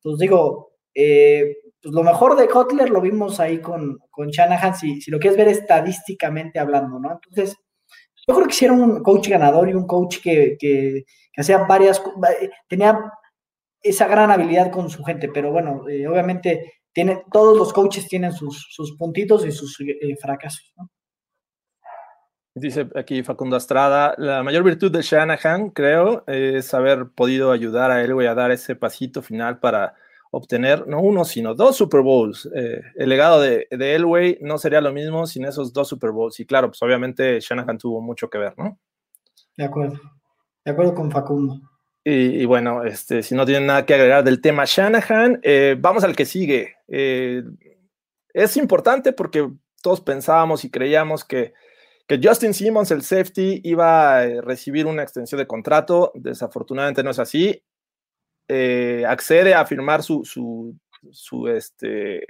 pues 0.01 0.17
digo, 0.17 0.71
eh, 0.95 1.57
pues 1.81 1.93
lo 1.93 2.03
mejor 2.03 2.35
de 2.35 2.47
Kotler 2.47 2.89
lo 2.89 2.99
vimos 2.99 3.39
ahí 3.39 3.59
con, 3.59 3.99
con 4.09 4.29
Shanahan, 4.29 4.75
si, 4.75 5.01
si 5.01 5.11
lo 5.11 5.19
quieres 5.19 5.37
ver 5.37 5.49
estadísticamente 5.49 6.57
hablando, 6.57 6.99
¿no? 6.99 7.11
Entonces, 7.11 7.55
yo 8.29 8.35
creo 8.35 8.47
que 8.47 8.53
hicieron 8.53 8.81
un 8.81 9.01
coach 9.01 9.27
ganador 9.27 9.69
y 9.69 9.73
un 9.73 9.87
coach 9.87 10.19
que, 10.21 10.55
que, 10.59 11.03
que 11.33 11.41
hacía 11.41 11.57
varias, 11.65 12.01
tenía 12.67 13.11
esa 13.81 14.07
gran 14.07 14.29
habilidad 14.29 14.71
con 14.71 14.87
su 14.89 15.03
gente, 15.03 15.29
pero 15.33 15.51
bueno, 15.51 15.89
eh, 15.89 16.05
obviamente 16.07 16.73
tiene, 16.93 17.23
todos 17.31 17.57
los 17.57 17.73
coaches 17.73 18.07
tienen 18.07 18.31
sus, 18.31 18.67
sus 18.69 18.95
puntitos 18.97 19.47
y 19.47 19.51
sus 19.51 19.79
eh, 19.79 20.15
fracasos. 20.21 20.75
Dice 22.53 22.87
aquí 22.95 23.23
Facundo 23.23 23.57
Estrada, 23.57 24.13
la 24.19 24.43
mayor 24.43 24.63
virtud 24.63 24.91
de 24.91 25.01
Shanahan, 25.01 25.71
creo, 25.71 26.23
es 26.27 26.71
haber 26.75 27.07
podido 27.15 27.51
ayudar 27.51 27.89
a 27.89 28.03
Elway 28.03 28.27
a 28.27 28.35
dar 28.35 28.51
ese 28.51 28.75
pasito 28.75 29.23
final 29.23 29.59
para 29.59 29.95
obtener 30.31 30.87
no 30.87 31.01
uno, 31.01 31.25
sino 31.25 31.55
dos 31.55 31.77
Super 31.77 32.01
Bowls. 32.01 32.49
Eh, 32.55 32.81
el 32.95 33.09
legado 33.09 33.41
de, 33.41 33.67
de, 33.71 33.95
Elway 33.95 34.37
no 34.41 34.57
sería 34.57 34.81
lo 34.81 34.93
mismo 34.93 35.25
sin 35.25 35.45
esos 35.45 35.73
dos 35.73 35.87
Super 35.87 36.11
Bowls. 36.11 36.39
Y 36.39 36.45
claro, 36.45 36.67
pues 36.69 36.81
obviamente 36.81 37.39
Shanahan 37.39 37.77
tuvo 37.77 38.01
mucho 38.01 38.29
que 38.29 38.37
ver, 38.37 38.53
¿no? 38.57 38.77
De 39.57 39.65
acuerdo. 39.65 39.99
De 40.63 40.71
acuerdo 40.71 40.93
con 40.93 41.11
Facundo. 41.11 41.59
Y, 42.11 42.45
bueno, 42.45 42.85
este, 42.85 43.21
si 43.21 43.35
no 43.35 43.45
tienen 43.45 43.67
nada 43.67 43.85
que 43.85 43.93
agregar 43.93 44.23
del 44.23 44.41
tema 44.41 44.63
Shanahan, 44.65 45.41
eh, 45.43 45.75
vamos 45.77 46.03
al 46.03 46.15
que 46.15 46.25
sigue. 46.25 46.75
Eh, 46.87 47.43
es 48.33 48.57
importante 48.57 49.13
porque 49.13 49.47
todos 49.83 50.01
pensábamos 50.01 50.65
y 50.65 50.71
creíamos 50.71 51.23
que, 51.23 51.53
que, 52.07 52.19
Justin 52.23 52.55
Simmons, 52.55 52.89
el 52.89 53.03
safety, 53.03 53.61
iba 53.63 54.17
a 54.17 54.41
recibir 54.41 54.87
una 54.87 55.03
extensión 55.03 55.37
de 55.37 55.45
contrato. 55.45 56.11
Desafortunadamente 56.15 57.03
no 57.03 57.11
es 57.11 57.19
así. 57.19 57.61
Accede 59.07 59.53
a 59.53 59.65
firmar 59.65 60.03
su, 60.03 60.25
su, 60.25 60.75
su 61.11 61.47
este, 61.47 62.25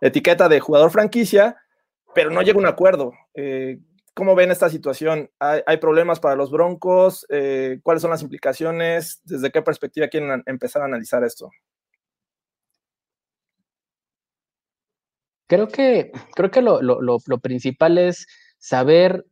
etiqueta 0.00 0.48
de 0.48 0.60
jugador 0.60 0.90
franquicia, 0.90 1.56
pero 2.14 2.30
no 2.30 2.42
llega 2.42 2.56
a 2.56 2.60
un 2.60 2.66
acuerdo. 2.66 3.12
¿Cómo 4.18 4.34
ven 4.34 4.50
esta 4.50 4.68
situación? 4.68 5.30
¿Hay, 5.38 5.76
problemas 5.76 6.18
para 6.18 6.34
los 6.34 6.50
Broncos? 6.50 7.24
Eh, 7.28 7.78
¿Cuáles 7.84 8.02
son 8.02 8.10
las 8.10 8.20
implicaciones? 8.20 9.20
¿Desde 9.22 9.52
qué 9.52 9.62
perspectiva 9.62 10.08
quieren 10.08 10.42
empezar 10.46 10.82
a 10.82 10.86
analizar 10.86 11.22
esto? 11.22 11.52
Creo 15.46 15.68
que, 15.68 16.10
creo 16.34 16.50
que 16.50 16.62
lo, 16.62 17.38
principal 17.40 17.96
es 17.96 18.26
saber, 18.58 19.24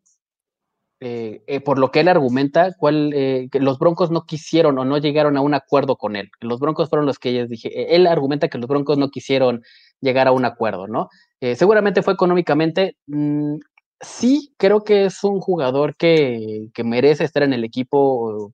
eh, 1.01 1.43
eh, 1.47 1.61
por 1.61 1.79
lo 1.79 1.91
que 1.91 2.01
él 2.01 2.09
argumenta, 2.09 2.75
cuál, 2.79 3.11
que 3.13 3.61
los 3.61 3.79
Broncos 3.79 4.11
no 4.11 4.25
quisieron 4.25 4.79
o 4.79 4.85
no 4.85 4.99
llegaron 4.99 5.37
a 5.37 5.41
un 5.41 5.55
acuerdo 5.55 5.97
con 5.97 6.17
él. 6.17 6.31
Los 6.41 6.61
Broncos 6.61 6.89
fueron 6.89 7.07
los 7.07 7.19
que 7.19 7.31
ellos 7.31 7.49
dije, 7.49 7.95
él 7.95 8.07
argumenta 8.07 8.49
que 8.49 8.59
los 8.59 8.69
Broncos 8.69 8.99
no 8.99 9.11
quisieron 9.11 9.63
llegar 10.01 10.29
a 10.29 10.33
un 10.33 10.45
acuerdo, 10.45 10.87
¿no? 10.87 11.09
seguramente 11.55 12.03
fue 12.03 12.15
económicamente, 12.15 12.97
mm, 13.07 13.57
sí 14.01 14.55
creo 14.59 14.85
que 14.85 15.07
es 15.07 15.23
un 15.25 15.41
jugador 15.41 15.97
que, 15.97 16.71
merece 16.85 17.25
estar 17.25 17.43
en 17.43 17.53
el 17.53 17.65
equipo 17.65 18.53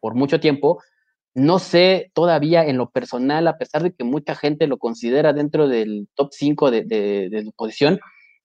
por 0.00 0.14
mucho 0.14 0.40
tiempo. 0.40 0.82
No 1.34 1.58
sé 1.58 2.10
todavía 2.14 2.64
en 2.66 2.76
lo 2.76 2.90
personal, 2.90 3.48
a 3.48 3.58
pesar 3.58 3.82
de 3.82 3.92
que 3.92 4.04
mucha 4.04 4.34
gente 4.34 4.66
lo 4.66 4.78
considera 4.78 5.32
dentro 5.32 5.68
del 5.68 6.08
top 6.14 6.30
5 6.32 6.70
de, 6.70 6.84
de, 6.84 7.42
su 7.44 7.52
posición, 7.52 8.00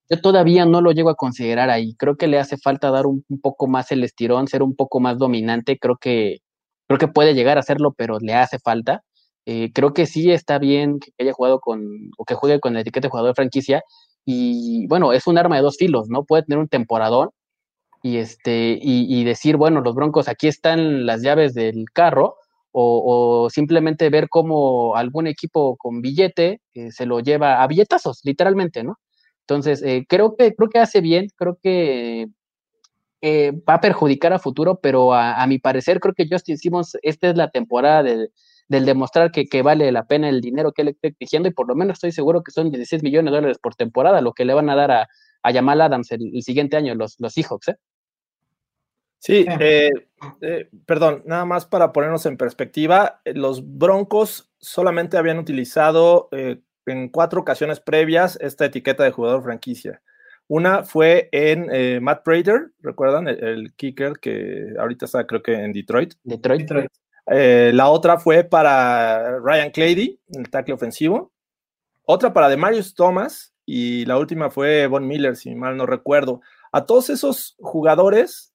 yo 0.10 0.22
todavía 0.22 0.65
no 0.65 0.82
lo 0.82 0.91
llego 0.91 1.10
a 1.10 1.15
considerar 1.15 1.70
ahí. 1.70 1.96
Creo 1.96 2.15
que 2.17 2.28
le 2.28 2.39
hace 2.39 2.58
falta 2.58 2.91
dar 2.91 3.06
un, 3.08 3.24
poco 3.41 3.67
más 3.67 3.91
el 3.91 4.04
estirón, 4.04 4.48
ser 4.48 4.63
un 4.63 4.76
poco 4.76 5.00
más 5.00 5.17
dominante. 5.17 5.78
Creo 5.80 5.98
que, 5.98 6.39
creo 6.88 7.00
que 7.00 7.08
puede 7.08 7.34
llegar 7.34 7.58
a 7.58 7.62
hacerlo, 7.62 7.93
pero 7.98 8.17
le 8.20 8.34
hace 8.34 8.60
falta. 8.60 9.04
Eh, 9.46 9.72
creo 9.74 9.93
que 9.93 10.06
sí 10.06 10.32
está 10.32 10.60
bien 10.60 11.00
que 11.00 11.12
haya 11.20 11.34
jugado 11.34 11.60
con, 11.60 11.82
o 12.17 12.26
que 12.26 12.36
juegue 12.36 12.60
con 12.60 12.74
la 12.74 12.82
etiqueta 12.82 13.08
de 13.08 13.12
jugador 13.12 13.32
de 13.32 13.36
franquicia, 13.36 13.84
y 14.26 14.88
bueno, 14.88 15.13
es 15.13 15.26
un 15.26 15.38
arma 15.38 15.56
de 15.56 15.62
dos 15.62 15.78
filos, 15.78 16.10
¿no? 16.10 16.26
Puede 16.26 16.43
tener 16.43 16.60
un 16.60 16.67
temporadón 16.67 17.30
y, 18.04 18.17
este, 18.17 18.78
y, 18.82 19.24
decir, 19.24 19.58
bueno, 19.58 19.82
los 19.82 19.96
Broncos, 19.96 20.28
aquí 20.28 20.48
están 20.48 21.06
las 21.06 21.22
llaves 21.24 21.54
del 21.54 21.86
carro, 21.93 22.36
o, 22.74 23.50
simplemente 23.50 24.10
ver 24.10 24.30
cómo 24.30 24.96
algún 24.96 25.28
equipo 25.28 25.78
con 25.78 26.02
billete 26.02 26.62
eh, 26.74 26.91
se 26.91 27.06
lo 27.06 27.22
lleva 27.22 27.63
a 27.63 27.67
billetazos, 27.67 28.22
literalmente, 28.24 28.84
¿no? 28.84 28.98
Entonces, 29.47 29.81
eh, 29.81 30.05
creo, 30.10 30.36
que, 30.36 30.53
creo 30.53 30.69
que 30.69 30.79
hace 30.79 30.99
bien, 30.99 31.27
creo 31.38 31.57
que 31.63 32.27
eh, 33.21 33.51
va 33.67 33.75
a 33.75 33.81
perjudicar 33.81 34.33
a 34.33 34.39
futuro, 34.39 34.79
pero 34.81 35.13
a, 35.13 35.47
mi 35.47 35.57
parecer 35.57 36.01
creo 36.01 36.13
que 36.13 36.27
Justin 36.29 36.57
Simmons, 36.57 36.97
esta 37.01 37.29
es 37.29 37.38
la 37.38 37.49
temporada 37.49 38.03
del, 38.03 38.29
demostrar 38.67 39.31
que, 39.31 39.62
vale 39.62 39.89
la 39.93 40.05
pena 40.05 40.27
el 40.27 40.41
dinero 40.41 40.73
que 40.73 40.83
le 40.83 40.91
está 40.91 41.07
exigiendo 41.07 41.47
y 41.47 41.53
por 41.53 41.67
lo 41.67 41.75
menos 41.75 41.95
estoy 41.95 42.12
seguro 42.12 42.43
que 42.43 42.51
son 42.51 42.71
16 42.71 43.03
millones 43.03 43.31
de 43.31 43.38
dólares 43.38 43.57
por 43.62 43.75
temporada 43.75 44.19
lo 44.19 44.33
que 44.33 44.43
le 44.43 44.53
van 44.53 44.69
a 44.69 44.75
dar 44.75 44.91
a, 44.91 45.07
a 45.43 45.53
Jamal 45.53 45.79
Adams 45.79 46.12
el, 46.12 46.43
siguiente 46.43 46.75
año, 46.75 46.93
los, 46.95 47.15
los 47.19 47.31
Seahawks. 47.33 47.69
¿eh? 47.69 47.75
Sí, 49.19 49.45
eh, 49.60 49.91
eh, 50.41 50.69
perdón, 50.86 51.23
nada 51.25 51.45
más 51.45 51.65
para 51.65 51.91
ponernos 51.91 52.25
en 52.25 52.38
perspectiva, 52.38 53.21
eh, 53.25 53.33
los 53.33 53.77
Broncos 53.77 54.51
solamente 54.60 55.17
habían 55.17 55.39
utilizado 55.39 56.29
en 56.88 57.10
cuatro 57.10 57.41
ocasiones 57.41 57.80
previas 57.80 58.38
esta 58.41 58.65
etiqueta 58.65 59.04
de 59.04 59.12
jugador 59.12 59.43
franquicia. 59.43 60.02
Una 60.47 60.84
fue 60.84 61.30
en 61.32 62.02
Matt 62.02 62.23
Prater, 62.23 62.71
¿recuerdan? 62.82 63.28
El, 63.28 63.73
kicker 63.76 64.13
que 64.21 64.73
ahorita 64.80 65.06
está 65.06 65.28
creo 65.28 65.43
que 65.43 65.54
en 65.54 65.73
Detroit. 65.73 66.13
Detroit. 66.23 66.69
la 67.28 67.89
otra 67.89 68.17
fue 68.17 68.45
para 68.45 69.39
Ryan 69.39 69.71
Clady, 69.71 70.19
el 70.34 70.50
tackle 70.50 70.73
ofensivo. 70.73 71.34
Otra 72.04 72.32
para 72.32 72.47
Demarius 72.47 72.95
Thomas 72.95 73.54
y 73.65 74.06
la 74.06 74.17
última 74.17 74.50
fue 74.50 74.88
Von 74.88 75.06
Miller, 75.06 75.36
si 75.36 75.54
mal 75.54 75.76
no 75.76 75.86
recuerdo. 75.86 76.39
A 76.71 76.86
todos 76.86 77.10
esos 77.10 77.58
jugadores 77.60 78.54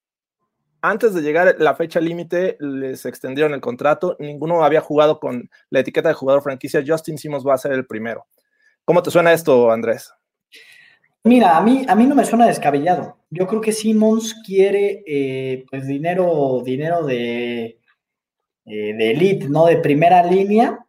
antes 0.83 1.15
de 1.15 1.23
llegar 1.23 1.55
la 1.59 1.77
fecha 1.77 2.01
límite, 2.01 2.57
les 2.59 3.07
extendieron 3.07 3.55
el 3.55 3.61
contrato. 3.61 4.17
Ninguno 4.19 4.65
había 4.65 4.81
jugado 4.81 5.21
con 5.21 5.49
la 5.71 5.81
etiqueta 5.81 6.09
de 6.09 6.15
jugador 6.15 6.43
franquicia. 6.43 6.83
Justin 6.85 7.19
Simmons 7.19 7.47
va 7.47 7.55
a 7.55 7.59
ser 7.59 7.73
el 7.73 7.87
primero. 7.87 8.27
¿Cómo 8.85 9.01
te 9.01 9.13
suena 9.13 9.33
esto, 9.33 9.71
Andrés? 9.71 10.13
Mira, 11.23 11.57
a 11.57 11.63
mí, 11.63 11.85
a 11.87 11.95
mí 11.95 12.05
no 12.05 12.17
me 12.17 12.25
suena 12.25 12.49
descabellado. 12.49 13.19
Yo 13.31 13.47
creo 13.47 13.61
que 13.61 13.71
Simmons 13.71 14.35
quiere 14.45 15.05
eh, 15.07 15.65
pues 15.71 15.87
dinero, 15.87 16.63
dinero 16.65 17.07
de, 17.07 17.79
eh, 18.67 18.95
de 18.95 19.11
elite, 19.13 19.49
¿no? 19.49 19.67
De 19.67 19.77
primera 19.77 20.25
línea. 20.25 20.85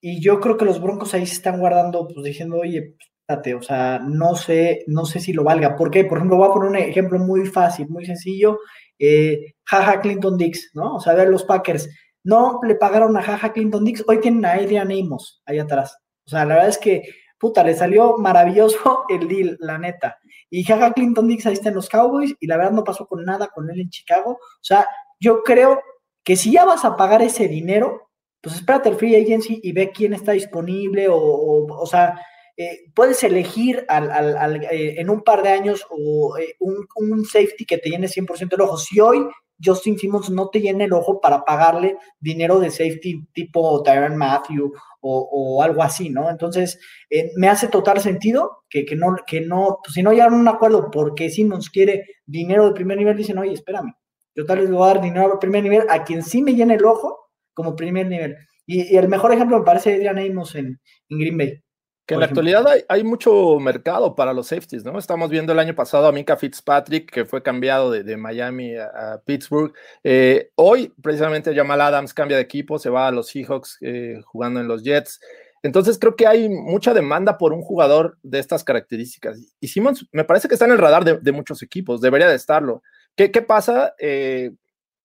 Y 0.00 0.20
yo 0.22 0.40
creo 0.40 0.56
que 0.56 0.64
los 0.64 0.80
Broncos 0.80 1.12
ahí 1.12 1.26
se 1.26 1.34
están 1.34 1.60
guardando, 1.60 2.08
pues 2.08 2.24
diciendo, 2.24 2.56
oye, 2.56 2.94
espérate, 3.20 3.54
o 3.54 3.60
sea, 3.60 3.98
no 3.98 4.34
sé, 4.36 4.84
no 4.86 5.04
sé 5.04 5.20
si 5.20 5.34
lo 5.34 5.44
valga. 5.44 5.76
¿Por 5.76 5.90
qué? 5.90 6.06
Por 6.06 6.16
ejemplo, 6.16 6.38
voy 6.38 6.48
a 6.48 6.52
poner 6.54 6.70
un 6.70 6.76
ejemplo 6.76 7.18
muy 7.18 7.44
fácil, 7.44 7.88
muy 7.90 8.06
sencillo 8.06 8.58
eh, 8.98 9.54
jaja 9.64 10.00
Clinton 10.00 10.36
Dix, 10.36 10.70
¿no? 10.74 10.96
O 10.96 11.00
sea, 11.00 11.14
ver 11.14 11.28
los 11.28 11.44
Packers, 11.44 11.88
no 12.24 12.60
le 12.62 12.74
pagaron 12.74 13.16
a 13.16 13.22
jaja 13.22 13.52
Clinton 13.52 13.84
Dix, 13.84 14.04
hoy 14.06 14.20
tienen 14.20 14.44
a 14.44 14.52
Adrian 14.52 14.90
Amos 14.90 15.42
ahí 15.46 15.58
atrás. 15.58 15.96
O 16.26 16.30
sea, 16.30 16.44
la 16.44 16.54
verdad 16.54 16.70
es 16.70 16.78
que, 16.78 17.02
puta, 17.38 17.62
le 17.62 17.74
salió 17.74 18.18
maravilloso 18.18 19.04
el 19.08 19.28
deal, 19.28 19.56
la 19.60 19.78
neta. 19.78 20.18
Y 20.50 20.64
jaja 20.64 20.92
Clinton 20.92 21.28
Dix 21.28 21.46
ahí 21.46 21.54
está 21.54 21.68
en 21.68 21.76
los 21.76 21.88
Cowboys 21.88 22.34
y 22.40 22.46
la 22.46 22.56
verdad 22.56 22.72
no 22.72 22.84
pasó 22.84 23.06
con 23.06 23.24
nada 23.24 23.48
con 23.48 23.70
él 23.70 23.80
en 23.80 23.90
Chicago. 23.90 24.32
O 24.32 24.62
sea, 24.64 24.86
yo 25.20 25.42
creo 25.42 25.80
que 26.24 26.36
si 26.36 26.52
ya 26.52 26.64
vas 26.64 26.84
a 26.84 26.96
pagar 26.96 27.22
ese 27.22 27.48
dinero, 27.48 28.10
pues 28.40 28.56
espérate 28.56 28.88
el 28.88 28.96
free 28.96 29.16
agency 29.16 29.60
y 29.62 29.72
ve 29.72 29.90
quién 29.90 30.14
está 30.14 30.32
disponible 30.32 31.08
o, 31.08 31.16
o, 31.16 31.82
o 31.82 31.86
sea, 31.86 32.20
eh, 32.60 32.90
puedes 32.92 33.22
elegir 33.22 33.86
eh, 33.88 34.94
en 34.98 35.10
un 35.10 35.22
par 35.22 35.44
de 35.44 35.50
años 35.50 35.86
o, 35.90 36.36
eh, 36.36 36.56
un, 36.58 37.24
safety 37.24 37.64
que 37.64 37.78
te 37.78 37.88
llene 37.88 38.08
100% 38.08 38.52
el 38.52 38.60
ojo. 38.62 38.76
Si 38.76 38.98
hoy 38.98 39.24
Justin 39.64 39.96
Simmons 39.96 40.28
no 40.30 40.48
te 40.50 40.60
llena 40.60 40.82
el 40.82 40.92
ojo 40.92 41.20
para 41.20 41.44
pagarle 41.44 41.98
dinero 42.18 42.58
de 42.58 42.70
safety 42.70 43.28
tipo 43.32 43.80
Tyron 43.84 44.16
Matthew 44.16 44.72
o, 45.00 45.62
algo 45.62 45.84
así, 45.84 46.10
¿no? 46.10 46.28
Entonces, 46.28 46.80
me 47.36 47.48
hace 47.48 47.68
total 47.68 48.00
sentido 48.00 48.64
que, 48.68 48.84
no, 48.96 49.14
que 49.24 49.40
no, 49.40 49.78
si 49.88 50.02
no 50.02 50.10
llegan 50.10 50.34
a 50.34 50.36
un 50.36 50.48
acuerdo 50.48 50.90
porque 50.90 51.30
Simmons 51.30 51.70
quiere 51.70 52.06
dinero 52.26 52.66
de 52.66 52.74
primer 52.74 52.98
nivel, 52.98 53.16
dicen, 53.16 53.38
oye, 53.38 53.52
espérame, 53.52 53.94
yo 54.34 54.44
tal 54.44 54.58
vez 54.58 54.70
voy 54.70 54.82
a 54.82 54.94
dar 54.94 55.00
dinero 55.00 55.28
de 55.30 55.38
primer 55.38 55.62
nivel 55.62 55.86
a 55.88 56.02
quien 56.02 56.24
sí 56.24 56.42
me 56.42 56.54
llene 56.54 56.74
el 56.74 56.84
ojo 56.84 57.30
como 57.54 57.76
primer 57.76 58.08
nivel. 58.08 58.36
Y, 58.66 58.96
el 58.96 59.08
mejor 59.08 59.32
ejemplo 59.32 59.58
me 59.58 59.64
parece 59.64 59.94
Adrian 59.94 60.18
Amos 60.18 60.56
en 60.56 60.80
Green 61.08 61.38
Bay. 61.38 61.62
Que 62.08 62.14
en 62.14 62.20
la 62.20 62.26
actualidad 62.26 62.64
hay, 62.88 63.04
mucho 63.04 63.60
mercado 63.60 64.14
para 64.14 64.32
los 64.32 64.46
safeties, 64.46 64.82
¿no? 64.82 64.98
Estamos 64.98 65.28
viendo 65.28 65.52
el 65.52 65.58
año 65.58 65.74
pasado 65.74 66.06
a 66.06 66.12
Mika 66.12 66.38
Fitzpatrick, 66.38 67.10
que 67.12 67.26
fue 67.26 67.42
cambiado 67.42 67.90
de, 67.90 68.16
Miami 68.16 68.74
a, 68.76 69.20
Pittsburgh. 69.26 69.74
Eh, 70.02 70.50
hoy, 70.54 70.90
precisamente, 71.02 71.54
Jamal 71.54 71.82
Adams 71.82 72.14
cambia 72.14 72.38
de 72.38 72.44
equipo, 72.44 72.78
se 72.78 72.88
va 72.88 73.08
a 73.08 73.10
los 73.10 73.26
Seahawks 73.26 73.76
eh, 73.82 74.22
jugando 74.24 74.58
en 74.58 74.68
los 74.68 74.82
Jets. 74.82 75.20
Entonces, 75.62 75.98
creo 75.98 76.16
que 76.16 76.26
hay 76.26 76.48
mucha 76.48 76.94
demanda 76.94 77.36
por 77.36 77.52
un 77.52 77.60
jugador 77.60 78.16
de 78.22 78.38
estas 78.38 78.64
características. 78.64 79.38
Y 79.60 79.68
Simmons 79.68 80.06
me 80.10 80.24
parece 80.24 80.48
que 80.48 80.54
está 80.54 80.64
en 80.64 80.72
el 80.72 80.78
radar 80.78 81.04
de, 81.04 81.32
muchos 81.32 81.62
equipos, 81.62 82.00
debería 82.00 82.28
de 82.28 82.36
estarlo. 82.36 82.82
¿Qué, 83.16 83.28
pasa? 83.42 83.94
Eh, 83.98 84.52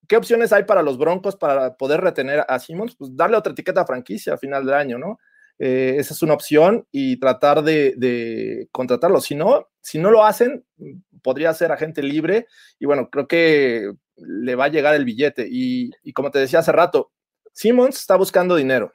¿Qué 0.08 0.16
opciones 0.16 0.54
hay 0.54 0.63
para 0.63 0.82
los 0.82 0.98
Broncos 0.98 1.36
para 1.36 1.76
poder 1.76 2.00
retener 2.00 2.46
a 2.48 2.60
Simmons? 2.60 2.96
Pues 2.96 3.13
darle 3.13 3.36
otra 3.36 3.52
etiqueta 3.52 3.82
a 3.82 3.86
franquicia 3.86 4.36
a 4.36 4.38
final 4.38 4.66
del 4.66 4.76
año, 4.76 4.98
¿no? 4.98 5.20
Eh, 5.60 5.96
esa 5.98 6.13
es 6.13 6.22
una 6.22 6.34
opción 6.34 6.88
y 6.92 7.18
tratar 7.20 7.63
de, 7.63 8.68
contratarlo. 8.72 9.22
Si 9.22 9.36
no, 9.36 9.70
si 9.82 10.00
no 10.00 10.12
lo 10.12 10.26
hacen, 10.26 10.66
podría 11.22 11.54
ser 11.54 11.72
agente 11.72 12.04
libre 12.04 12.48
y 12.80 12.86
bueno, 12.86 13.10
creo 13.10 13.28
que 13.28 13.92
le 14.18 14.56
va 14.56 14.66
a 14.66 14.70
llegar 14.70 14.96
el 14.96 15.06
billete. 15.06 15.48
Y, 15.50 15.92
como 16.13 16.32
te 16.32 16.39
decía 16.39 16.60
hace 16.60 16.72
rato, 16.72 17.12
Simmons 17.54 17.98
está 17.98 18.16
buscando 18.16 18.56
dinero. 18.56 18.94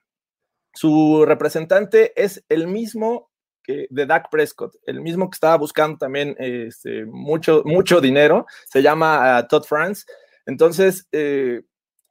Su 0.74 1.24
representante 1.26 2.12
es 2.20 2.44
el 2.48 2.66
mismo 2.66 3.30
que 3.62 3.86
de 3.90 4.06
Dak 4.06 4.30
Prescott, 4.30 4.76
el 4.86 5.00
mismo 5.00 5.28
que 5.28 5.36
estaba 5.36 5.56
buscando 5.56 5.98
también 5.98 6.34
este, 6.38 7.04
mucho, 7.04 7.62
mucho 7.64 8.00
dinero, 8.00 8.46
se 8.66 8.82
llama 8.82 9.38
ah, 9.38 9.48
Todd 9.48 9.64
France. 9.64 10.04
Entonces, 10.46 11.06
eh, 11.12 11.62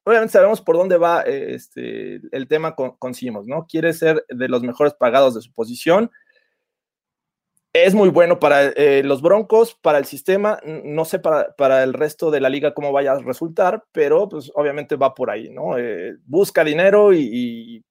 obviamente 0.07 0.31
sabemos 0.31 0.61
por 0.61 0.77
dónde 0.77 0.97
va 0.97 1.21
eh, 1.23 1.53
este, 1.53 2.21
el 2.31 2.47
tema 2.47 2.75
con, 2.75 2.95
con 2.97 3.11
¿no? 3.45 3.67
Quiere 3.67 3.91
ser 3.91 4.25
de 4.29 4.47
los 4.47 4.63
mejores 4.63 4.93
pagados 4.93 5.35
de 5.35 5.41
su 5.41 5.51
posición. 5.51 6.11
Es 7.73 7.93
muy 7.93 8.07
bueno 8.07 8.39
para 8.39 8.67
eh, 8.67 9.03
los 9.03 9.21
Broncos, 9.21 9.75
para 9.75 9.97
el 9.97 10.05
sistema, 10.05 10.59
no 10.63 11.03
sé 11.03 11.19
para, 11.19 11.53
para, 11.57 11.83
el 11.83 11.93
resto 11.93 12.31
de 12.31 12.39
la 12.39 12.49
liga 12.49 12.73
cómo 12.73 12.93
vaya 12.93 13.11
a 13.11 13.19
resultar, 13.19 13.83
pero 13.91 14.29
pues 14.29 14.49
obviamente 14.55 14.95
va 14.95 15.13
por 15.13 15.29
ahí, 15.29 15.49
¿no? 15.49 15.77
Eh, 15.77 16.15
busca 16.25 16.63
dinero 16.63 17.13
y, 17.13 17.83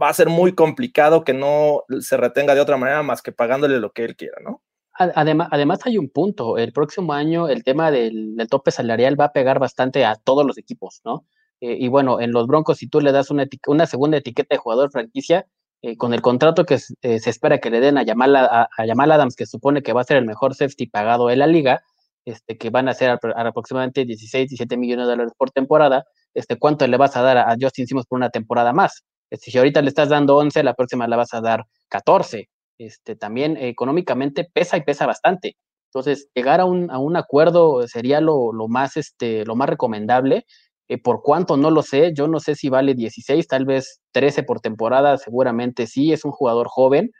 va 0.00 0.08
a 0.08 0.14
ser 0.14 0.28
muy 0.28 0.54
complicado 0.54 1.24
que 1.24 1.32
no 1.32 1.82
se 1.98 2.16
retenga 2.16 2.54
de 2.54 2.60
otra 2.60 2.76
manera 2.76 3.02
más 3.02 3.22
que 3.22 3.32
pagándole 3.32 3.80
lo 3.80 3.90
que 3.90 4.04
él 4.04 4.14
quiera, 4.14 4.36
¿no? 4.40 4.62
Además, 4.92 5.48
además 5.50 5.80
hay 5.84 5.98
un 5.98 6.10
punto, 6.10 6.58
el 6.58 6.72
próximo 6.72 7.12
año 7.12 7.48
el 7.48 7.64
tema 7.64 7.90
del, 7.90 8.36
del 8.36 8.46
tope 8.46 8.70
salarial 8.70 9.18
va 9.18 9.26
a 9.26 9.32
pegar 9.32 9.58
bastante 9.58 10.04
a 10.04 10.14
todos 10.14 10.46
los 10.46 10.58
equipos, 10.58 11.00
¿no? 11.04 11.24
Eh, 11.60 11.76
y 11.78 11.88
bueno, 11.88 12.20
en 12.20 12.32
los 12.32 12.46
Broncos, 12.46 12.78
si 12.78 12.88
tú 12.88 13.00
le 13.00 13.12
das 13.12 13.30
una, 13.30 13.46
una 13.66 13.86
segunda 13.86 14.16
etiqueta 14.18 14.54
de 14.54 14.58
jugador 14.58 14.90
franquicia, 14.90 15.46
eh, 15.82 15.96
con 15.96 16.12
el 16.12 16.20
contrato 16.20 16.66
que 16.66 16.78
eh, 17.02 17.20
se 17.20 17.30
espera 17.30 17.58
que 17.58 17.70
le 17.70 17.80
den 17.80 17.96
a 17.96 18.04
Jamal, 18.04 18.36
a, 18.36 18.68
Adams, 18.76 19.34
que 19.34 19.46
supone 19.46 19.82
que 19.82 19.94
va 19.94 20.02
a 20.02 20.04
ser 20.04 20.18
el 20.18 20.26
mejor 20.26 20.54
safety 20.54 20.86
pagado 20.86 21.28
de 21.28 21.36
la 21.36 21.46
liga, 21.46 21.82
este, 22.26 22.58
que 22.58 22.68
van 22.68 22.88
a 22.88 22.94
ser 22.94 23.10
aproximadamente 23.10 24.04
16, 24.04 24.50
17 24.50 24.76
millones 24.76 25.06
de 25.06 25.12
dólares 25.12 25.32
por 25.38 25.50
temporada, 25.50 26.04
este, 26.34 26.58
¿cuánto 26.58 26.86
le 26.86 26.96
vas 26.98 27.16
a 27.16 27.22
dar 27.22 27.38
a, 27.38 27.56
Justin 27.58 27.86
Simmons 27.86 28.06
por 28.06 28.16
una 28.18 28.30
temporada 28.30 28.72
más? 28.74 29.04
Este, 29.30 29.50
si 29.50 29.58
ahorita 29.58 29.80
le 29.80 29.88
estás 29.88 30.10
dando 30.10 30.36
11, 30.36 30.62
la 30.64 30.74
próxima 30.74 31.08
le 31.08 31.16
vas 31.16 31.32
a 31.32 31.40
dar 31.40 31.64
14. 31.88 32.48
Este, 32.78 33.16
también 33.16 33.56
económicamente 33.56 34.48
pesa 34.52 34.76
y 34.76 34.82
pesa 34.82 35.06
bastante. 35.06 35.56
Entonces, 35.86 36.28
llegar 36.34 36.60
a 36.60 36.66
un, 36.66 36.90
a 36.90 36.98
un 36.98 37.16
acuerdo 37.16 37.86
sería 37.88 38.20
lo, 38.20 38.52
lo, 38.52 38.68
más, 38.68 38.96
este, 38.96 39.44
lo 39.44 39.56
más 39.56 39.68
recomendable 39.68 40.46
eh, 40.90 40.98
por 40.98 41.22
cuánto 41.22 41.56
no 41.56 41.70
lo 41.70 41.82
sé, 41.82 42.12
yo 42.14 42.26
no 42.26 42.40
sé 42.40 42.56
si 42.56 42.68
vale 42.68 42.94
16, 42.94 43.46
tal 43.46 43.64
vez 43.64 44.00
13 44.10 44.42
por 44.42 44.58
temporada, 44.60 45.18
seguramente 45.18 45.86
sí, 45.86 46.12
es 46.12 46.24
un 46.24 46.32
jugador 46.32 46.66
joven, 46.68 47.12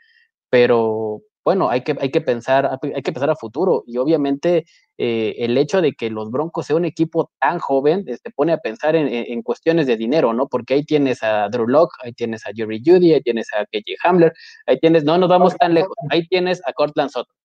pero 0.51 1.21
bueno, 1.45 1.71
hay 1.71 1.83
que, 1.83 1.97
hay 2.01 2.11
que, 2.11 2.21
pensar, 2.21 2.81
hay 2.83 3.03
que 3.03 3.13
pensar 3.13 3.31
a 3.31 3.37
futuro 3.37 3.85
y 3.87 3.99
obviamente 3.99 4.65
eh, 4.99 5.37
el 5.39 5.57
hecho 5.57 5.81
de 5.83 5.93
que 5.93 6.11
los 6.11 6.33
Broncos 6.33 6.67
sea 6.67 6.75
un 6.75 6.85
equipo 6.85 7.31
tan 7.41 7.61
joven 7.61 8.05
te 8.05 8.13
este, 8.15 8.33
pone 8.33 8.53
a 8.53 8.59
pensar 8.59 8.97
en, 8.97 9.43
cuestiones 9.43 9.87
de 9.87 9.97
dinero, 9.97 10.33
¿no? 10.35 10.49
Porque 10.49 10.75
ahí 10.75 10.85
tienes 10.85 11.23
a 11.23 11.49
Drew 11.49 11.69
Locke, 11.69 11.95
ahí 12.03 12.13
tienes 12.13 12.45
a 12.49 12.51
Jerry 12.53 12.83
Judy, 12.85 13.15
ahí 13.15 13.23
tienes 13.23 13.47
a 13.57 13.65
KJ 13.67 13.95
Hamler, 14.03 14.33
ahí 14.67 14.81
tienes, 14.81 15.05
no 15.05 15.17
nos 15.17 15.29
vamos 15.29 15.57
tan 15.57 15.75
lejos, 15.75 15.95
ahí 16.11 16.27
tienes 16.27 16.61
a 16.67 16.73
Cortland 16.73 17.11
Sutton. 17.11 17.40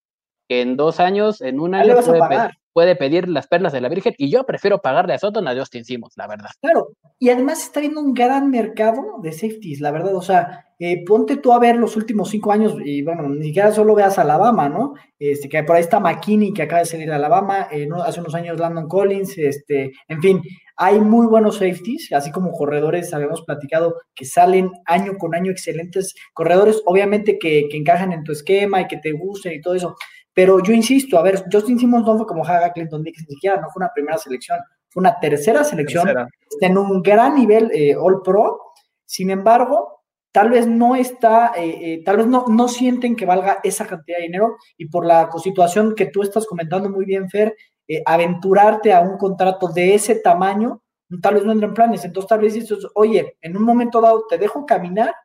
Que 0.47 0.61
en 0.61 0.77
dos 0.77 0.99
años, 0.99 1.41
en 1.41 1.59
un 1.59 1.71
le 1.71 1.77
año 1.77 1.95
puede, 1.95 2.11
pe- 2.13 2.19
pagar. 2.19 2.51
puede 2.73 2.95
pedir 2.95 3.27
las 3.29 3.47
perlas 3.47 3.73
de 3.73 3.81
la 3.81 3.89
Virgen 3.89 4.13
y 4.17 4.29
yo 4.29 4.45
prefiero 4.45 4.79
pagarle 4.81 5.13
a 5.13 5.19
Sutton 5.19 5.47
a 5.47 5.55
Justin 5.55 5.85
Simmons, 5.85 6.13
la 6.17 6.27
verdad. 6.27 6.49
Claro, 6.61 6.89
y 7.19 7.29
además 7.29 7.63
está 7.63 7.79
viendo 7.79 8.01
un 8.01 8.13
gran 8.13 8.49
mercado 8.49 9.01
de 9.23 9.31
safeties, 9.31 9.79
la 9.81 9.91
verdad, 9.91 10.15
o 10.15 10.21
sea, 10.21 10.65
eh, 10.77 11.05
ponte 11.05 11.37
tú 11.37 11.53
a 11.53 11.59
ver 11.59 11.77
los 11.77 11.95
últimos 11.95 12.29
cinco 12.29 12.51
años, 12.51 12.75
y 12.83 13.01
bueno, 13.01 13.29
ni 13.29 13.45
siquiera 13.45 13.71
solo 13.71 13.95
veas 13.95 14.19
Alabama, 14.19 14.67
¿no? 14.67 14.93
Este, 15.17 15.47
que 15.47 15.63
por 15.63 15.77
ahí 15.77 15.81
está 15.81 16.01
McKinney, 16.01 16.51
que 16.53 16.63
acaba 16.63 16.79
de 16.81 16.85
salir 16.85 17.07
de 17.07 17.15
Alabama, 17.15 17.67
eh, 17.71 17.87
no- 17.87 18.03
hace 18.03 18.19
unos 18.19 18.35
años 18.35 18.59
Landon 18.59 18.87
Collins, 18.89 19.37
este, 19.37 19.93
en 20.09 20.21
fin, 20.21 20.41
hay 20.75 20.99
muy 20.99 21.27
buenos 21.27 21.55
safeties, 21.59 22.11
así 22.11 22.29
como 22.31 22.51
corredores, 22.51 23.13
habíamos 23.13 23.41
platicado, 23.43 23.95
que 24.13 24.25
salen 24.25 24.69
año 24.85 25.13
con 25.17 25.33
año 25.33 25.49
excelentes 25.49 26.13
corredores, 26.33 26.81
obviamente 26.85 27.39
que, 27.39 27.69
que 27.71 27.77
encajan 27.77 28.11
en 28.11 28.25
tu 28.25 28.33
esquema 28.33 28.81
y 28.81 28.87
que 28.87 28.97
te 28.97 29.13
gusten 29.13 29.53
y 29.53 29.61
todo 29.61 29.75
eso, 29.75 29.95
pero 30.35 30.61
yo 30.61 30.73
insisto, 30.73 31.17
a 31.17 31.23
ver, 31.23 31.45
Justin 31.51 31.79
Simmons 31.79 32.05
no 32.05 32.17
fue 32.17 32.27
como 32.27 32.45
Haga 32.45 32.71
Clinton 32.71 33.01
Dix, 33.01 33.25
ni 33.27 33.33
siquiera, 33.33 33.59
no 33.59 33.69
fue 33.71 33.79
una 33.79 33.91
primera 33.91 34.19
selección, 34.19 34.59
fue 34.89 35.01
una 35.01 35.19
tercera 35.19 35.63
selección, 35.63 36.03
Tercera. 36.03 36.27
está 36.47 36.67
en 36.67 36.77
un 36.77 37.01
gran 37.01 37.33
nivel 37.33 37.71
eh, 37.73 37.95
All 37.95 38.21
Pro, 38.21 38.61
sin 39.05 39.31
embargo, 39.31 39.95
tal 40.35 40.49
vez 40.49 40.67
no 40.67 40.97
está, 40.97 41.53
eh, 41.55 41.93
eh, 41.93 42.03
tal 42.03 42.17
vez 42.17 42.27
no, 42.27 42.45
no 42.49 42.67
sienten 42.67 43.15
que 43.15 43.25
valga 43.25 43.59
esa 43.63 43.87
cantidad 43.87 44.17
de 44.17 44.23
dinero. 44.23 44.57
Y 44.77 44.89
por 44.89 45.05
la 45.05 45.29
situación 45.41 45.95
que 45.95 46.07
tú 46.07 46.23
estás 46.23 46.45
comentando 46.45 46.89
muy 46.89 47.05
bien, 47.05 47.29
Fer, 47.29 47.55
eh, 47.87 48.01
aventurarte 48.05 48.91
a 48.91 48.99
un 48.99 49.17
contrato 49.17 49.69
de 49.69 49.95
ese 49.95 50.15
tamaño, 50.15 50.81
tal 51.21 51.35
vez 51.35 51.45
no 51.45 51.53
entra 51.53 51.69
en 51.69 51.73
planes, 51.73 52.03
entonces 52.03 52.27
tal 52.27 52.41
vez 52.41 52.53
dices, 52.53 52.79
oye, 52.95 53.37
en 53.41 53.55
un 53.55 53.63
momento 53.63 54.01
dado 54.01 54.25
te 54.27 54.37
dejo 54.37 54.65
caminar 54.65 55.15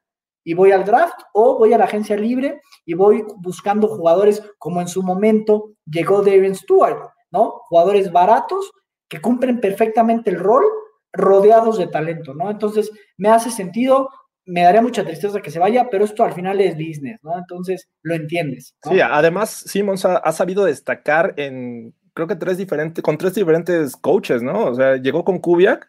y 0.45 0.55
voy 0.55 0.73
al 0.73 0.85
draft 0.85 1.21
o 1.33 1.59
voy 1.59 1.73
a 1.73 1.79
la 1.79 1.85
agencia 1.85 2.17
libre 2.17 2.61
y 2.85 2.95
voy 2.95 3.25
buscando 3.39 3.89
jugadores 3.89 4.43
como 4.59 4.81
en 4.81 4.89
su 4.89 5.03
momento 5.03 5.73
llegó 5.85 6.23
Darren 6.23 6.55
Stewart, 6.55 7.11
¿no? 7.31 7.61
Jugadores 7.69 8.11
baratos 8.11 8.71
que 9.09 9.21
cumplen 9.21 9.61
perfectamente 9.61 10.31
el 10.31 10.39
rol 10.39 10.65
rodeados 11.13 11.79
de 11.79 11.89
talento, 11.89 12.35
¿no? 12.35 12.51
Entonces, 12.51 12.91
me 13.17 13.29
hace 13.29 13.51
sentido, 13.51 14.09
me 14.45 14.63
daría 14.63 14.83
mucha 14.83 15.05
tristeza 15.05 15.43
que 15.43 15.51
se 15.51 15.59
vaya, 15.59 15.89
pero 15.91 16.05
esto 16.05 16.23
al 16.23 16.33
final 16.33 16.61
es 16.61 16.75
business, 16.75 17.19
¿no? 17.23 17.37
Entonces, 17.37 17.89
lo 18.03 18.15
entiendes. 18.15 18.77
Sí, 18.89 19.01
además, 19.01 19.51
Simmons 19.51 20.05
ha, 20.05 20.17
ha 20.19 20.33
sabido 20.33 20.65
destacar 20.65 21.35
en, 21.37 21.95
creo 22.15 22.29
que 22.29 22.37
tres 22.37 22.57
diferentes, 22.57 23.03
con 23.03 23.19
tres 23.19 23.35
diferentes 23.35 23.97
coaches, 23.97 24.43
¿no? 24.43 24.67
O 24.67 24.75
sea, 24.75 24.97
llegó 24.97 25.25
con 25.25 25.39
Kubiak 25.39 25.89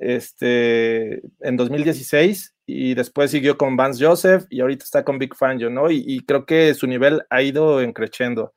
este, 0.00 1.22
en 1.40 1.56
2016 1.56 2.54
y 2.74 2.94
después 2.94 3.30
siguió 3.30 3.58
con 3.58 3.76
Vance 3.76 4.04
Joseph 4.04 4.44
y 4.50 4.60
ahorita 4.60 4.84
está 4.84 5.04
con 5.04 5.18
Big 5.18 5.34
Fangio, 5.34 5.70
¿no? 5.70 5.90
Y, 5.90 6.20
creo 6.26 6.46
que 6.46 6.74
su 6.74 6.86
nivel 6.86 7.22
ha 7.30 7.42
ido 7.42 7.80
creciendo. 7.92 8.52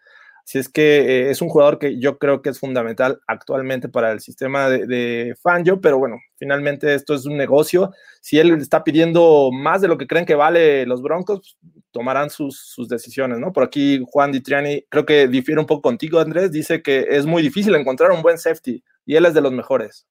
Así 0.46 0.60
es 0.60 0.70
que 0.70 1.00
eh, 1.00 1.32
es 1.32 1.42
un 1.42 1.50
jugador 1.50 1.80
que 1.80 2.00
yo 2.00 2.20
creo 2.20 2.42
que 2.42 2.50
es 2.50 2.60
fundamental 2.60 3.20
actualmente 3.28 3.90
para 3.90 4.12
el 4.12 4.20
sistema 4.20 4.70
de, 4.70 4.86
de 4.86 5.36
Fangio, 5.42 5.82
pero 5.82 5.98
bueno, 5.98 6.20
finalmente 6.38 6.94
esto 6.94 7.16
es 7.16 7.26
un 7.26 7.36
negocio. 7.36 7.92
Si 8.22 8.38
él 8.38 8.52
está 8.54 8.84
pidiendo 8.84 9.50
más 9.52 9.82
de 9.82 9.88
lo 9.88 9.98
que 9.98 10.08
creen 10.08 10.26
que 10.26 10.36
vale 10.36 10.86
los 10.86 11.02
Broncos, 11.02 11.58
tomarán 11.92 12.30
sus, 12.30 12.60
sus 12.60 12.88
decisiones, 12.88 13.40
¿no? 13.40 13.54
Por 13.54 13.64
aquí 13.64 14.04
Juan 14.08 14.32
Ditriani, 14.32 14.86
creo 14.90 15.06
que 15.06 15.28
difiere 15.28 15.60
un 15.60 15.68
poco 15.68 15.82
contigo, 15.82 16.20
Andrés, 16.20 16.52
dice 16.52 16.82
que 16.82 17.08
es 17.10 17.26
muy 17.26 17.42
difícil 17.42 17.74
encontrar 17.74 18.12
un 18.12 18.22
buen 18.22 18.38
safety 18.38 18.84
y 19.06 19.16
él 19.16 19.26
es 19.26 19.34
de 19.34 19.42
los 19.42 19.52
mejores. 19.52 20.06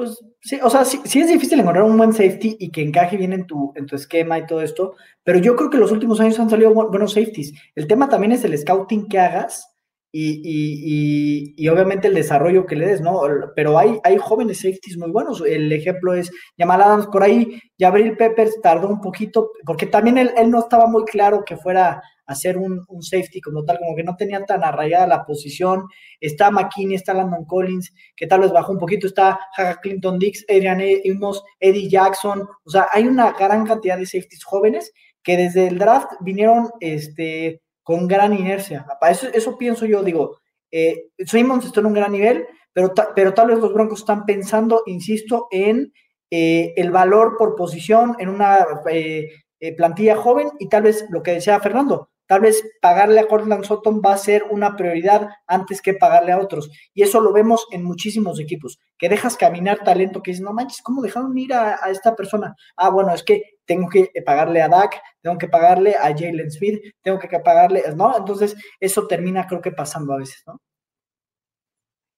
Pues 0.00 0.18
sí, 0.40 0.58
o 0.62 0.70
sea, 0.70 0.86
sí, 0.86 0.98
sí, 1.04 1.20
es 1.20 1.28
difícil 1.28 1.60
encontrar 1.60 1.84
un 1.84 1.98
buen 1.98 2.14
safety 2.14 2.56
y 2.58 2.70
que 2.70 2.80
encaje 2.80 3.18
bien 3.18 3.34
en 3.34 3.46
tu, 3.46 3.74
en 3.76 3.84
tu 3.84 3.96
esquema 3.96 4.38
y 4.38 4.46
todo 4.46 4.62
esto, 4.62 4.94
pero 5.24 5.38
yo 5.38 5.54
creo 5.56 5.68
que 5.68 5.76
los 5.76 5.92
últimos 5.92 6.18
años 6.20 6.40
han 6.40 6.48
salido 6.48 6.72
bu 6.72 6.88
buenos 6.88 7.12
safeties. 7.12 7.52
El 7.74 7.86
tema 7.86 8.08
también 8.08 8.32
es 8.32 8.42
el 8.42 8.56
scouting 8.56 9.08
que 9.08 9.18
hagas 9.18 9.69
y, 10.12 10.40
y, 10.42 11.54
y, 11.56 11.68
obviamente 11.68 12.08
el 12.08 12.14
desarrollo 12.14 12.66
que 12.66 12.76
le 12.76 12.86
des, 12.86 13.00
¿no? 13.00 13.20
Pero 13.54 13.78
hay, 13.78 13.98
hay 14.02 14.16
jóvenes 14.18 14.58
safeties 14.58 14.98
muy 14.98 15.10
buenos. 15.10 15.40
El 15.40 15.70
ejemplo 15.72 16.14
es 16.14 16.30
Jamal 16.58 16.82
Adams, 16.82 17.06
por 17.06 17.22
ahí 17.22 17.60
Jabril 17.78 18.16
Peppers 18.16 18.60
tardó 18.60 18.88
un 18.88 19.00
poquito, 19.00 19.50
porque 19.64 19.86
también 19.86 20.18
él, 20.18 20.32
él 20.36 20.50
no 20.50 20.58
estaba 20.58 20.86
muy 20.86 21.04
claro 21.04 21.44
que 21.46 21.56
fuera 21.56 22.02
a 22.30 22.34
ser 22.36 22.58
un, 22.58 22.86
safety 23.00 23.40
como 23.40 23.64
tal, 23.64 23.78
como 23.80 23.96
que 23.96 24.04
no 24.04 24.14
tenía 24.14 24.44
tan 24.44 24.62
arraigada 24.62 25.04
la 25.08 25.24
posición. 25.24 25.86
Está 26.20 26.52
McKinney, 26.52 26.94
está 26.94 27.12
Landon 27.12 27.44
Collins, 27.44 27.92
que 28.14 28.28
tal 28.28 28.40
vez 28.40 28.52
bajó 28.52 28.70
un 28.70 28.78
poquito, 28.78 29.08
está 29.08 29.40
Haga 29.56 29.80
Clinton 29.80 30.16
Dix, 30.16 30.44
Adrian 30.48 30.80
Amos, 31.10 31.42
Eddie 31.58 31.88
Jackson, 31.88 32.46
o 32.64 32.70
sea, 32.70 32.86
hay 32.92 33.08
una 33.08 33.32
gran 33.32 33.66
cantidad 33.66 33.98
de 33.98 34.06
safeties 34.06 34.44
jóvenes 34.44 34.92
que 35.24 35.36
desde 35.36 35.66
el 35.66 35.78
draft 35.78 36.12
vinieron 36.20 36.70
este, 36.78 37.62
con 37.82 38.06
gran 38.06 38.32
inercia. 38.32 38.86
Eso, 39.08 39.28
eso 39.32 39.56
pienso 39.56 39.86
yo, 39.86 40.02
digo, 40.02 40.38
eh, 40.70 41.10
Simmons 41.18 41.64
está 41.64 41.80
en 41.80 41.86
un 41.86 41.94
gran 41.94 42.12
nivel, 42.12 42.46
pero, 42.72 42.92
pero 43.14 43.34
tal 43.34 43.48
vez 43.48 43.58
los 43.58 43.72
Broncos 43.72 44.00
están 44.00 44.24
pensando, 44.24 44.82
insisto, 44.86 45.48
en 45.50 45.92
eh, 46.30 46.72
el 46.76 46.90
valor 46.90 47.36
por 47.36 47.56
posición, 47.56 48.14
en 48.18 48.28
una 48.28 48.64
eh, 48.90 49.28
plantilla 49.76 50.16
joven 50.16 50.50
y 50.58 50.68
tal 50.68 50.84
vez 50.84 51.06
lo 51.10 51.22
que 51.22 51.32
decía 51.32 51.58
Fernando, 51.60 52.10
tal 52.26 52.42
vez 52.42 52.64
pagarle 52.80 53.18
a 53.18 53.26
Cortland 53.26 53.64
Sutton 53.64 54.00
va 54.04 54.12
a 54.12 54.18
ser 54.18 54.44
una 54.50 54.76
prioridad 54.76 55.28
antes 55.48 55.82
que 55.82 55.94
pagarle 55.94 56.30
a 56.30 56.38
otros. 56.38 56.70
Y 56.94 57.02
eso 57.02 57.20
lo 57.20 57.32
vemos 57.32 57.66
en 57.72 57.82
muchísimos 57.82 58.38
equipos, 58.38 58.78
que 58.96 59.08
dejas 59.08 59.36
caminar 59.36 59.82
talento, 59.82 60.22
que 60.22 60.30
dices, 60.30 60.44
no 60.44 60.52
manches, 60.52 60.82
¿cómo 60.82 61.02
dejaron 61.02 61.36
ir 61.36 61.52
a 61.52 61.90
esta 61.90 62.14
persona? 62.14 62.54
Ah, 62.76 62.90
bueno, 62.90 63.12
es 63.12 63.24
que 63.24 63.42
tengo 63.70 63.88
que 63.88 64.10
pagarle 64.26 64.60
a 64.60 64.68
Dak, 64.68 65.00
tengo 65.22 65.38
que 65.38 65.46
pagarle 65.46 65.94
a 65.94 66.08
Jalen 66.08 66.50
Smith, 66.50 66.82
tengo 67.04 67.20
que 67.20 67.28
pagarle, 67.38 67.84
¿no? 67.94 68.16
Entonces, 68.18 68.56
eso 68.80 69.06
termina 69.06 69.46
creo 69.46 69.60
que 69.60 69.70
pasando 69.70 70.12
a 70.12 70.16
veces, 70.16 70.42
¿no? 70.44 70.60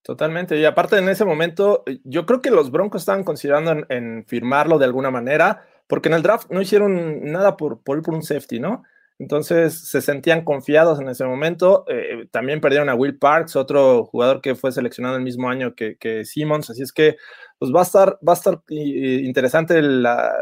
Totalmente. 0.02 0.56
Y 0.56 0.64
aparte 0.64 0.96
en 0.96 1.10
ese 1.10 1.26
momento, 1.26 1.84
yo 2.04 2.24
creo 2.24 2.40
que 2.40 2.50
los 2.50 2.70
Broncos 2.70 3.02
estaban 3.02 3.22
considerando 3.22 3.84
en, 3.90 4.24
firmarlo 4.26 4.78
de 4.78 4.86
alguna 4.86 5.10
manera, 5.10 5.66
porque 5.86 6.08
en 6.08 6.14
el 6.14 6.22
draft 6.22 6.50
no 6.50 6.62
hicieron 6.62 7.22
nada 7.30 7.58
por, 7.58 7.82
por 7.82 8.00
por 8.00 8.14
un 8.14 8.22
safety, 8.22 8.58
¿no? 8.58 8.84
Entonces 9.22 9.88
se 9.88 10.00
sentían 10.00 10.44
confiados 10.44 10.98
en 10.98 11.08
ese 11.08 11.24
momento. 11.24 11.84
Eh, 11.86 12.26
también 12.32 12.60
perdieron 12.60 12.88
a 12.88 12.96
Will 12.96 13.20
Parks, 13.20 13.54
otro 13.54 14.04
jugador 14.04 14.40
que 14.40 14.56
fue 14.56 14.72
seleccionado 14.72 15.14
el 15.14 15.22
mismo 15.22 15.48
año 15.48 15.76
que, 15.76 16.24
Simmons. 16.24 16.70
Así 16.70 16.82
es 16.82 16.92
que 16.92 17.18
pues 17.56 17.72
va 17.72 17.80
a 17.80 17.84
estar, 17.84 18.18
va 18.26 18.32
a 18.32 18.34
estar 18.34 18.60
interesante 18.68 19.80
la, 19.80 20.34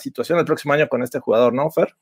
situación 0.00 0.38
el 0.38 0.44
próximo 0.44 0.74
año 0.74 0.86
con 0.86 1.02
este 1.02 1.18
jugador, 1.18 1.54
¿no, 1.54 1.70
Fer? 1.70 1.96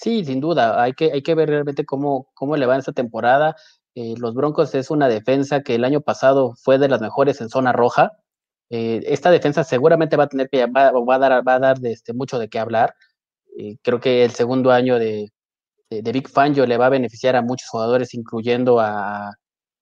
Sí, 0.00 0.24
sin 0.24 0.40
duda. 0.40 0.82
Hay 0.82 0.94
que, 0.94 1.12
hay 1.12 1.20
que 1.20 1.34
ver 1.34 1.50
realmente 1.50 1.84
cómo, 1.84 2.30
cómo 2.32 2.56
le 2.56 2.64
va 2.64 2.72
en 2.72 2.80
esta 2.80 2.92
temporada. 2.92 3.54
Eh, 3.94 4.14
los 4.16 4.32
Broncos 4.32 4.74
es 4.74 4.90
una 4.90 5.08
defensa 5.08 5.60
que 5.60 5.74
el 5.74 5.84
año 5.84 6.00
pasado 6.00 6.54
fue 6.56 6.78
de 6.78 6.88
las 6.88 7.02
mejores 7.02 7.38
en 7.42 7.50
zona 7.50 7.74
roja. 7.74 8.12
Eh, 8.70 9.02
esta 9.04 9.30
defensa 9.30 9.62
seguramente 9.64 10.16
va 10.16 10.24
a 10.24 10.28
tener 10.28 10.48
que 10.48 10.64
va, 10.64 10.90
va 10.90 11.14
a 11.16 11.18
dar, 11.18 11.46
va 11.46 11.54
a 11.56 11.58
dar 11.58 11.80
de 11.80 11.92
este, 11.92 12.14
mucho 12.14 12.38
de 12.38 12.48
qué 12.48 12.58
hablar. 12.58 12.94
creo 13.82 14.00
que 14.00 14.24
el 14.24 14.30
segundo 14.30 14.70
año 14.70 14.98
de, 14.98 15.30
de, 15.90 16.02
de, 16.02 16.12
Big 16.12 16.28
Fangio 16.28 16.66
le 16.66 16.76
va 16.76 16.86
a 16.86 16.90
beneficiar 16.90 17.36
a 17.36 17.42
muchos 17.42 17.68
jugadores, 17.68 18.14
incluyendo 18.14 18.80
a, 18.80 19.32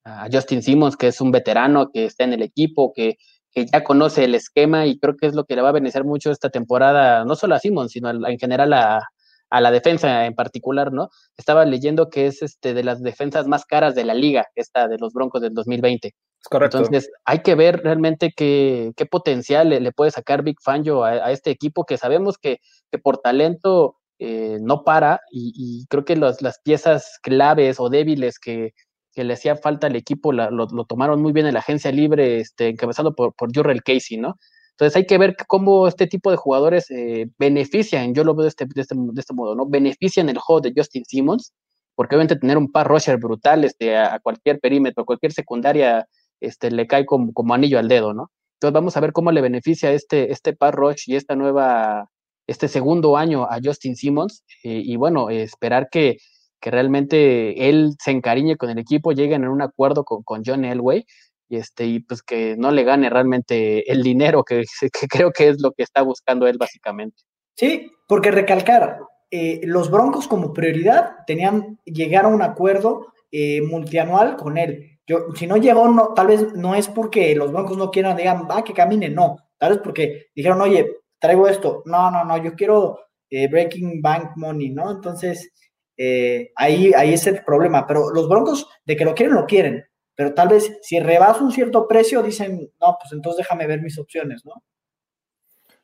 a, 0.05 0.29
Justin 0.33 0.63
Simmons, 0.63 0.97
que 0.97 1.09
es 1.09 1.21
un 1.21 1.31
veterano 1.31 1.91
que 1.93 2.07
está 2.07 2.25
en 2.25 2.33
el 2.33 2.43
equipo, 2.43 2.93
que, 2.95 3.17
que, 3.53 3.67
ya 3.67 3.85
conoce 3.85 4.25
el 4.25 4.35
esquema 4.35 4.87
y 4.87 4.99
creo 4.99 5.17
que 5.17 5.27
es 5.27 5.35
lo 5.35 5.45
que 5.45 5.57
le 5.57 5.63
va 5.63 5.71
a 5.71 5.73
beneficiar 5.73 6.05
mucho 6.05 6.31
esta 6.31 6.51
temporada, 6.51 7.25
no 7.25 7.37
solo 7.37 7.55
a 7.55 7.59
Simmons, 7.59 7.93
sino 7.93 8.09
a, 8.09 8.13
en 8.13 8.39
general 8.39 8.73
a, 8.73 9.03
a, 9.51 9.61
la 9.61 9.71
defensa 9.71 10.27
en 10.27 10.35
particular, 10.35 10.93
¿no? 10.93 11.11
Estaba 11.37 11.65
leyendo 11.65 12.09
que 12.09 12.27
es 12.27 12.43
este 12.43 12.75
de 12.75 12.85
las 12.85 13.03
defensas 13.03 13.47
más 13.47 13.65
caras 13.65 13.95
de 13.95 14.05
la 14.05 14.15
liga, 14.15 14.47
esta 14.55 14.89
de 14.89 14.99
los 14.99 15.13
Broncos 15.13 15.43
del 15.43 15.55
2020. 15.55 16.09
Es 16.09 16.49
correcto. 16.49 16.79
Entonces, 16.79 17.11
hay 17.25 17.41
que 17.41 17.55
ver 17.55 17.83
realmente 17.83 18.33
qué, 18.35 18.93
qué 18.97 19.07
potencial 19.07 19.71
le, 19.71 19.81
le, 19.81 19.93
puede 19.93 20.13
sacar 20.13 20.43
Big 20.43 20.57
Fangio 20.63 21.05
a, 21.05 21.11
a, 21.11 21.33
este 21.33 21.51
equipo 21.51 21.85
que 21.85 21.99
sabemos 21.99 22.39
que, 22.39 22.59
que 22.91 22.99
por 22.99 23.19
talento 23.19 23.98
eh, 24.19 24.59
no 24.61 24.85
para 24.85 25.21
y, 25.31 25.87
creo 25.89 26.05
que 26.05 26.17
las 26.17 26.61
piezas 26.65 27.19
claves 27.23 27.79
o 27.81 27.89
débiles 27.89 28.39
que, 28.39 28.75
que 29.13 29.25
le 29.25 29.35
hacía 29.35 29.57
falta 29.57 29.87
al 29.89 29.97
equipo 29.97 30.33
lo, 30.33 30.51
lo, 30.51 30.85
tomaron 30.85 31.21
muy 31.23 31.33
bien 31.33 31.47
en 31.47 31.55
la 31.55 31.61
agencia 31.61 31.91
libre, 31.93 32.41
este, 32.41 32.69
encabezando 32.69 33.15
por, 33.15 33.35
por 33.35 33.55
Jurrell 33.55 33.83
Casey, 33.83 34.17
¿no? 34.17 34.37
Entonces 34.79 34.97
hay 34.97 35.07
que 35.07 35.19
ver 35.19 35.37
cómo 35.49 35.89
este 35.89 36.07
tipo 36.07 36.31
de 36.31 36.37
jugadores 36.37 36.89
eh, 36.91 37.29
benefician, 37.37 38.15
yo 38.15 38.23
lo 38.23 38.37
veo 38.37 38.45
de 38.45 38.51
este, 38.51 38.65
de, 38.67 38.81
este, 38.81 38.95
de 38.97 39.21
este, 39.21 39.35
modo, 39.35 39.57
¿no? 39.57 39.67
Benefician 39.67 40.29
el 40.29 40.39
juego 40.39 40.61
de 40.61 40.73
Justin 40.77 41.05
Simmons, 41.05 41.53
porque 41.97 42.15
obviamente 42.15 42.37
tener 42.37 42.57
un 42.57 42.71
par 42.71 42.87
rusher 42.87 43.17
brutal 43.19 43.65
este, 43.65 43.97
a, 43.97 44.15
a 44.15 44.21
cualquier 44.21 44.61
perímetro, 44.61 45.03
a 45.03 45.07
cualquier 45.07 45.33
secundaria, 45.33 46.07
este, 46.41 46.71
le 46.71 46.87
cae 46.87 47.07
como, 47.07 47.33
como, 47.33 47.55
anillo 47.55 47.81
al 47.81 47.89
dedo, 47.89 48.15
¿no? 48.15 48.31
Entonces 48.55 48.73
vamos 48.73 48.97
a 48.97 49.01
ver 49.01 49.13
cómo 49.13 49.33
le 49.33 49.41
beneficia 49.41 49.91
este, 49.91 50.33
este 50.33 50.53
par 50.53 50.77
rush 50.77 51.05
y 51.09 51.17
esta 51.17 51.35
nueva, 51.35 52.09
este 52.49 52.67
segundo 52.67 53.17
año 53.17 53.45
a 53.45 53.59
Justin 53.63 53.95
Simmons, 53.95 54.43
eh, 54.65 54.83
y 54.85 54.97
bueno, 54.97 55.31
esperar 55.31 55.89
que, 55.91 56.17
que 56.61 56.71
realmente 56.71 57.69
él 57.69 57.95
se 58.03 58.11
encariñe 58.11 58.57
con 58.57 58.71
el 58.71 58.79
equipo, 58.79 59.13
lleguen 59.13 59.45
en 59.45 59.51
un 59.51 59.63
acuerdo 59.63 60.03
con, 60.05 60.25
con 60.25 60.43
John 60.45 60.65
Elway, 60.65 61.05
y 61.51 61.57
este 61.57 61.87
y 61.87 62.01
pues 62.01 62.23
que 62.23 62.57
no 62.59 62.71
le 62.71 62.85
gane 62.85 63.09
realmente 63.09 63.91
el 63.91 64.03
dinero 64.03 64.45
que, 64.45 64.65
que, 64.93 65.07
creo 65.09 65.31
que 65.31 65.49
es 65.49 65.61
lo 65.61 65.73
que 65.73 65.83
está 65.83 66.03
buscando 66.03 66.47
él 66.47 66.59
básicamente. 66.59 67.23
Sí, 67.55 67.91
porque 68.07 68.31
recalcar, 68.31 69.01
eh, 69.31 69.61
los 69.65 69.91
Broncos 69.91 70.27
como 70.27 70.55
prioridad 70.55 71.17
tenían 71.27 71.79
llegar 71.85 72.25
a 72.25 72.29
un 72.29 72.41
acuerdo 72.41 73.13
eh, 73.31 73.61
multianual 73.63 74.37
con 74.37 74.57
él. 74.57 74.99
Yo, 75.07 75.35
si 75.35 75.47
no 75.47 75.57
llegó, 75.57 75.89
no, 75.89 76.15
tal 76.15 76.29
vez 76.29 76.55
no 76.55 76.75
es 76.75 76.89
porque 76.89 77.35
los 77.35 77.53
Broncos 77.53 77.77
no 77.77 77.91
quieran, 77.91 78.17
digan, 78.17 78.47
ah, 78.51 78.63
que 78.63 78.73
camine, 78.73 79.09
no. 79.11 79.37
Tal 79.59 79.73
vez 79.73 79.81
porque 79.83 80.27
dijeron, 80.35 80.61
oye, 80.61 80.87
traigo 81.19 81.49
esto. 81.49 81.83
No, 81.87 82.11
no, 82.11 82.25
no, 82.25 82.43
yo 82.43 82.55
quiero 82.55 82.99
eh, 83.31 83.49
Breaking 83.49 84.01
Bank 84.03 84.33
Money, 84.37 84.71
¿no? 84.71 84.91
Entonces, 84.91 85.53
ahí, 86.57 86.93
ahí 86.95 87.15
es 87.15 87.27
el 87.27 87.43
problema. 87.45 87.87
Pero 87.87 88.11
los 88.11 88.29
Broncos, 88.29 88.67
de 88.85 88.97
que 88.97 89.05
lo 89.05 89.15
quieren, 89.15 89.35
lo 89.35 89.47
quieren. 89.47 89.85
Pero 90.15 90.35
tal 90.35 90.49
vez 90.49 90.79
si 90.83 90.99
rebasa 90.99 91.45
un 91.45 91.53
cierto 91.53 91.87
precio, 91.87 92.23
dicen, 92.23 92.71
no, 92.81 92.97
pues 93.01 93.13
entonces 93.13 93.39
déjame 93.39 93.69
ver 93.69 93.81
mis 93.81 93.99
opciones, 93.99 94.45
¿no? 94.45 94.55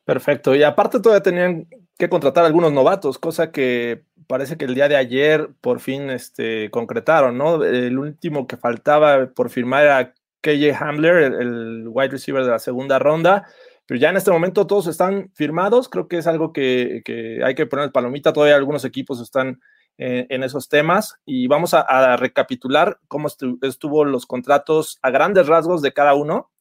Perfecto. 0.03 0.53
Y 0.55 0.63
aparte 0.63 0.99
todavía 0.99 1.23
tenían 1.23 1.67
que 1.97 2.09
contratar 2.09 2.45
algunos 2.45 2.71
novatos, 2.71 3.17
cosa 3.17 3.51
que 3.51 4.03
parece 4.27 4.57
que 4.57 4.65
el 4.65 4.75
día 4.75 4.87
de 4.87 4.97
ayer 4.97 5.49
por 5.61 5.79
fin 5.79 6.09
este, 6.09 6.69
concretaron, 6.69 7.37
¿no? 7.37 7.63
El 7.63 7.97
último 7.97 8.45
que 8.45 8.57
faltaba 8.57 9.27
por 9.27 9.49
firmar 9.49 9.83
era 9.83 10.13
KJ 10.41 10.75
Hamler, 10.79 11.23
el, 11.23 11.87
wide 11.87 12.09
receiver 12.09 12.43
de 12.43 12.51
la 12.51 12.59
segunda 12.59 12.99
ronda, 12.99 13.47
pero 13.85 13.99
ya 13.99 14.09
en 14.09 14.17
este 14.17 14.31
momento 14.31 14.67
todos 14.67 14.87
están 14.87 15.31
firmados, 15.33 15.89
creo 15.89 16.07
que 16.07 16.17
es 16.17 16.27
algo 16.27 16.53
que, 16.53 17.01
hay 17.43 17.55
que 17.55 17.65
poner 17.65 17.91
palomita, 17.91 18.33
todavía 18.33 18.55
algunos 18.55 18.85
equipos 18.85 19.21
están 19.21 19.61
en 19.97 20.43
esos 20.43 20.67
temas 20.67 21.15
y 21.25 21.47
vamos 21.47 21.73
a, 21.73 22.17
recapitular 22.17 22.99
cómo 23.07 23.29
estuvo 23.29 24.03
los 24.03 24.25
contratos 24.25 24.99
a 25.01 25.09
grandes 25.09 25.47
rasgos 25.47 25.81
de 25.81 25.93
cada 25.93 26.15
uno 26.15 26.51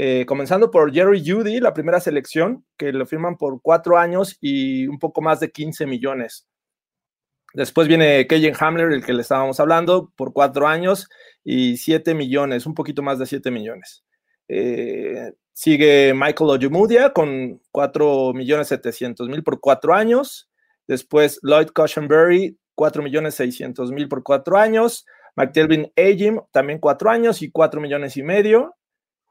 eh, 0.00 0.26
comenzando 0.26 0.70
por 0.70 0.94
Jerry 0.94 1.28
Judy, 1.28 1.58
la 1.58 1.74
primera 1.74 1.98
selección, 1.98 2.64
que 2.76 2.92
lo 2.92 3.04
firman 3.04 3.36
por 3.36 3.60
cuatro 3.60 3.98
años 3.98 4.38
y 4.40 4.86
un 4.86 5.00
poco 5.00 5.20
más 5.20 5.40
de 5.40 5.50
15 5.50 5.86
millones. 5.86 6.46
Después 7.52 7.88
viene 7.88 8.28
Kejen 8.28 8.54
Hamler, 8.60 8.92
el 8.92 9.04
que 9.04 9.12
le 9.12 9.22
estábamos 9.22 9.58
hablando, 9.58 10.12
por 10.14 10.32
cuatro 10.32 10.68
años 10.68 11.08
y 11.42 11.78
7 11.78 12.14
millones, 12.14 12.64
un 12.64 12.74
poquito 12.74 13.02
más 13.02 13.18
de 13.18 13.26
7 13.26 13.50
millones. 13.50 14.04
Eh, 14.46 15.32
sigue 15.58 16.14
Michael 16.14 16.50
Ojumudia 16.50 17.12
con 17.12 17.60
4 17.72 18.32
millones 18.32 18.68
700 18.68 19.28
mil 19.28 19.42
por 19.42 19.58
cuatro 19.58 19.92
años. 19.92 20.48
Después 20.86 21.40
Lloyd 21.42 21.70
Cushenberry, 21.74 22.56
4 22.76 23.02
millones 23.02 23.34
600 23.34 23.90
mil 23.90 24.06
por 24.06 24.22
cuatro 24.22 24.56
años. 24.56 25.04
McTelvin 25.34 25.92
Ajim, 25.96 26.40
también 26.52 26.78
cuatro 26.78 27.10
años 27.10 27.42
y 27.42 27.50
4 27.50 27.80
millones 27.80 28.16
y 28.16 28.22
medio. 28.22 28.76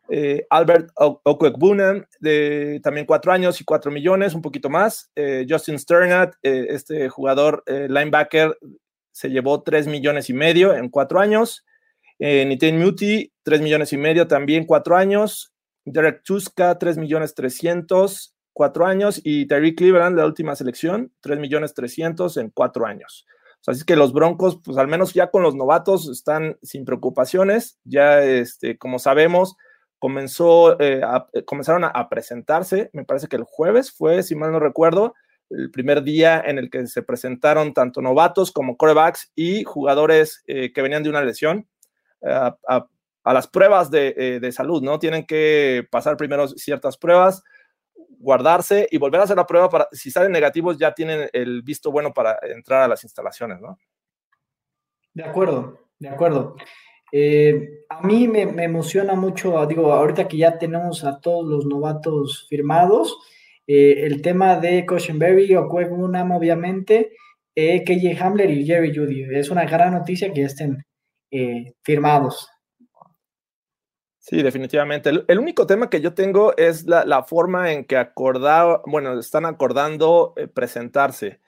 Eh, 0.10 0.46
Albert 0.50 0.90
Okwekbunem, 0.96 2.04
de 2.20 2.82
también 2.84 3.06
cuatro 3.06 3.32
años 3.32 3.62
y 3.62 3.64
cuatro 3.64 3.90
millones, 3.90 4.34
un 4.34 4.42
poquito 4.42 4.70
más. 4.70 5.10
Eh, 5.16 5.46
Justin 5.50 5.80
Sternat, 5.80 6.36
eh, 6.44 6.66
este 6.70 7.08
jugador 7.08 7.64
linebacker, 7.68 8.58
se 9.14 9.30
llevó 9.30 9.64
tres 9.64 9.88
millones 9.88 10.30
y 10.30 10.34
medio 10.34 10.76
en 10.76 10.90
cuatro 10.90 11.22
años. 11.22 11.64
Nitin 12.20 12.80
Muti, 12.80 13.32
tres 13.44 13.62
millones 13.62 13.94
y 13.94 13.98
medio, 13.98 14.28
también 14.28 14.66
cuatro 14.66 14.98
años. 14.98 15.54
Derek 15.92 16.24
Tuska, 16.24 16.78
tres 16.78 16.98
millones 16.98 17.34
trescientos, 17.34 18.36
cuatro 18.52 18.86
años. 18.86 19.22
Y 19.24 19.48
Terry 19.48 19.74
Cleveland, 19.74 20.18
la 20.18 20.26
última 20.26 20.56
selección, 20.56 21.14
tres 21.22 21.40
millones 21.40 21.74
trescientos 21.74 22.38
en 22.38 22.50
cuatro 22.50 22.86
años. 22.86 23.26
así 23.66 23.84
que 23.86 23.96
los 23.96 24.14
Broncos, 24.14 24.60
pues 24.64 24.78
al 24.78 24.88
menos 24.88 25.14
ya 25.14 25.32
con 25.32 25.44
los 25.44 25.56
novatos, 25.56 26.10
están 26.10 26.58
sin 26.62 26.84
preocupaciones. 26.84 27.80
Ya, 27.86 28.22
este, 28.22 28.78
como 28.78 29.00
sabemos, 29.00 29.56
comenzó, 29.98 30.80
eh, 30.80 31.02
eh, 31.34 31.46
comenzaron 31.46 31.84
a, 31.86 32.10
presentarse, 32.10 32.90
me 32.94 33.06
parece 33.06 33.28
que 33.28 33.38
el 33.38 33.44
jueves 33.44 33.92
fue, 33.92 34.24
si 34.24 34.36
mal 34.36 34.52
no 34.52 34.60
recuerdo, 34.60 35.14
el 35.50 35.72
primer 35.72 36.04
día 36.04 36.44
en 36.46 36.58
el 36.58 36.70
que 36.70 36.86
se 36.88 37.02
presentaron 37.02 37.74
tanto 37.74 38.02
novatos 38.02 38.52
como 38.52 38.76
corebacks 38.76 39.32
y 39.36 39.64
jugadores 39.64 40.44
eh, 40.48 40.74
que 40.74 40.82
venían 40.82 41.04
de 41.04 41.10
una 41.10 41.22
lesión 41.24 41.68
a, 42.22 42.88
las 43.34 43.48
pruebas 43.48 43.92
de, 43.92 44.40
de, 44.40 44.52
salud, 44.52 44.82
¿no? 44.82 45.00
Tienen 45.00 45.26
que 45.26 45.86
pasar 45.92 46.18
primero 46.18 46.48
ciertas 46.48 46.98
pruebas, 46.98 47.44
guardarse 48.20 48.88
y 48.92 48.98
volver 48.98 49.22
a 49.22 49.24
hacer 49.26 49.38
la 49.38 49.46
prueba 49.46 49.70
para, 49.70 49.88
si 49.92 50.12
salen 50.12 50.32
negativos, 50.32 50.78
ya 50.78 50.94
tienen 50.94 51.30
el 51.34 51.62
visto 51.62 51.92
bueno 51.92 52.14
para 52.14 52.38
entrar 52.44 52.84
a 52.84 52.88
las 52.88 53.04
instalaciones, 53.04 53.60
¿no? 53.60 53.78
De 55.14 55.24
acuerdo, 55.24 55.90
de 56.00 56.10
acuerdo. 56.10 56.56
Eh, 57.12 57.84
a 57.90 58.02
mí 58.02 58.28
me, 58.28 58.42
emociona 58.42 59.16
mucho, 59.16 59.66
digo, 59.66 59.94
ahorita 59.94 60.28
que 60.28 60.38
ya 60.38 60.58
tenemos 60.58 61.04
a 61.04 61.20
todos 61.20 61.46
los 61.46 61.66
novatos 61.66 62.46
firmados, 62.50 63.18
eh, 63.66 64.06
el 64.06 64.22
tema 64.22 64.56
de 64.58 64.86
Cushenberry 64.86 65.56
o 65.56 65.68
Munam, 65.68 66.32
obviamente, 66.32 67.14
eh, 67.56 67.84
KJ 67.84 68.22
Hamler 68.22 68.52
y 68.52 68.66
Jerry 68.66 68.96
Judy. 68.96 69.24
Es 69.36 69.50
una 69.50 69.66
gran 69.66 69.94
noticia 69.94 70.32
que 70.32 70.44
estén 70.44 70.86
eh, 71.32 71.74
firmados. 71.84 72.50
Sí, 74.30 74.44
definitivamente. 74.44 75.10
El, 75.10 75.40
único 75.40 75.66
tema 75.66 75.90
que 75.90 76.02
yo 76.02 76.14
tengo 76.14 76.56
es 76.58 76.86
la, 76.86 77.24
forma 77.24 77.72
en 77.72 77.86
que 77.86 77.98
acordado, 77.98 78.82
bueno, 78.86 79.18
están 79.20 79.46
acordando 79.46 80.34
presentarse 80.54 81.40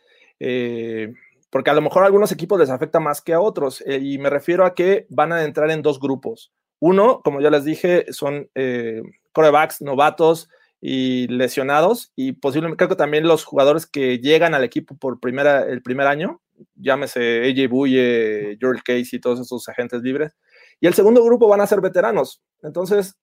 porque 1.49 1.69
a 1.69 1.73
lo 1.73 1.81
mejor 1.81 2.03
a 2.03 2.05
algunos 2.05 2.31
equipos 2.31 2.59
les 2.59 2.69
afecta 2.69 2.99
más 2.99 3.21
que 3.21 3.33
a 3.33 3.41
otros, 3.41 3.81
eh, 3.85 3.99
y 4.01 4.17
me 4.17 4.29
refiero 4.29 4.65
a 4.65 4.75
que 4.75 5.05
van 5.09 5.33
a 5.33 5.43
entrar 5.43 5.71
en 5.71 5.81
dos 5.81 5.99
grupos. 5.99 6.51
Uno, 6.79 7.21
como 7.23 7.41
ya 7.41 7.49
les 7.49 7.65
dije, 7.65 8.05
son 8.11 8.49
eh, 8.55 9.01
corebacks 9.33 9.81
novatos 9.81 10.49
y 10.81 11.27
lesionados, 11.27 12.11
y 12.15 12.33
posiblemente 12.33 12.77
creo 12.77 12.89
que 12.89 12.95
también 12.95 13.27
los 13.27 13.43
jugadores 13.43 13.85
que 13.85 14.19
llegan 14.19 14.53
al 14.53 14.63
equipo 14.63 14.95
por 14.97 15.19
primera, 15.19 15.63
el 15.63 15.81
primer 15.81 16.07
año, 16.07 16.41
llámese 16.75 17.49
AJ 17.49 17.69
Buye, 17.69 18.57
George 18.59 18.81
Casey 18.85 19.19
todos 19.19 19.39
esos 19.39 19.67
agentes 19.67 20.01
libres. 20.01 20.33
Y 20.79 20.87
el 20.87 20.93
segundo 20.93 21.23
grupo 21.23 21.47
van 21.47 21.61
a 21.61 21.67
ser 21.67 21.81
veteranos. 21.81 22.41
Entonces, 22.61 23.17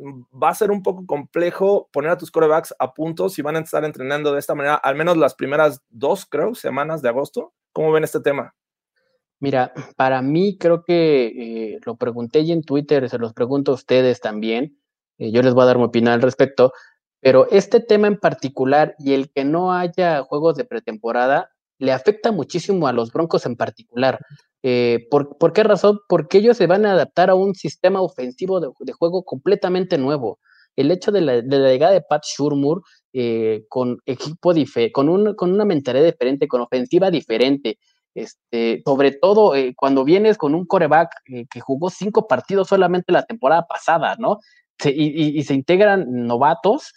va 0.00 0.50
a 0.50 0.54
ser 0.54 0.70
un 0.70 0.82
poco 0.82 1.06
complejo 1.06 1.88
poner 1.92 2.10
a 2.10 2.18
tus 2.18 2.30
corebacks 2.30 2.74
a 2.78 2.92
punto 2.92 3.28
si 3.28 3.42
van 3.42 3.56
a 3.56 3.60
estar 3.60 3.84
entrenando 3.84 4.32
de 4.32 4.38
esta 4.38 4.54
manera, 4.54 4.74
al 4.74 4.96
menos 4.96 5.16
las 5.16 5.34
primeras 5.34 5.80
dos, 5.88 6.26
creo, 6.26 6.54
semanas 6.54 7.02
de 7.02 7.08
agosto. 7.08 7.52
¿Cómo 7.72 7.92
ven 7.92 8.04
este 8.04 8.20
tema? 8.20 8.54
Mira, 9.40 9.72
para 9.96 10.22
mí 10.22 10.56
creo 10.58 10.84
que 10.84 11.26
eh, 11.26 11.80
lo 11.84 11.96
pregunté 11.96 12.44
ya 12.44 12.54
en 12.54 12.62
Twitter, 12.62 13.08
se 13.08 13.18
los 13.18 13.32
pregunto 13.32 13.72
a 13.72 13.74
ustedes 13.74 14.20
también. 14.20 14.78
Eh, 15.18 15.32
yo 15.32 15.42
les 15.42 15.54
voy 15.54 15.64
a 15.64 15.66
dar 15.66 15.78
mi 15.78 15.84
opinión 15.84 16.12
al 16.12 16.22
respecto, 16.22 16.72
pero 17.20 17.48
este 17.50 17.80
tema 17.80 18.06
en 18.06 18.18
particular 18.18 18.94
y 18.98 19.14
el 19.14 19.30
que 19.30 19.44
no 19.44 19.72
haya 19.72 20.22
juegos 20.22 20.56
de 20.56 20.64
pretemporada 20.64 21.51
le 21.82 21.92
afecta 21.92 22.30
muchísimo 22.30 22.86
a 22.86 22.92
los 22.92 23.10
Broncos 23.10 23.44
en 23.44 23.56
particular. 23.56 24.20
Eh, 24.62 25.08
¿por, 25.10 25.52
qué 25.52 25.64
razón? 25.64 25.98
Porque 26.08 26.38
ellos 26.38 26.56
se 26.56 26.68
van 26.68 26.86
a 26.86 26.92
adaptar 26.92 27.28
a 27.28 27.34
un 27.34 27.56
sistema 27.56 28.00
ofensivo 28.00 28.60
de, 28.60 28.92
juego 28.92 29.24
completamente 29.24 29.98
nuevo. 29.98 30.38
El 30.76 30.92
hecho 30.92 31.10
de 31.10 31.20
la, 31.22 31.40
llegada 31.40 31.92
de 31.92 32.00
Pat 32.00 32.22
Shurmur 32.24 32.82
eh, 33.12 33.64
con 33.68 33.98
equipo 34.06 34.52
con, 34.92 35.34
con 35.34 35.52
una 35.52 35.64
mentalidad 35.64 36.04
diferente, 36.04 36.46
con 36.46 36.60
ofensiva 36.60 37.10
diferente, 37.10 37.78
este, 38.14 38.80
sobre 38.84 39.10
todo 39.10 39.56
eh, 39.56 39.74
cuando 39.76 40.04
vienes 40.04 40.38
con 40.38 40.54
un 40.54 40.66
coreback 40.66 41.10
que 41.50 41.60
jugó 41.60 41.90
cinco 41.90 42.28
partidos 42.28 42.68
solamente 42.68 43.10
la 43.10 43.24
temporada 43.24 43.66
pasada, 43.66 44.14
¿no? 44.20 44.38
y, 44.84 45.42
se 45.42 45.54
integran 45.54 46.06
novatos, 46.08 46.92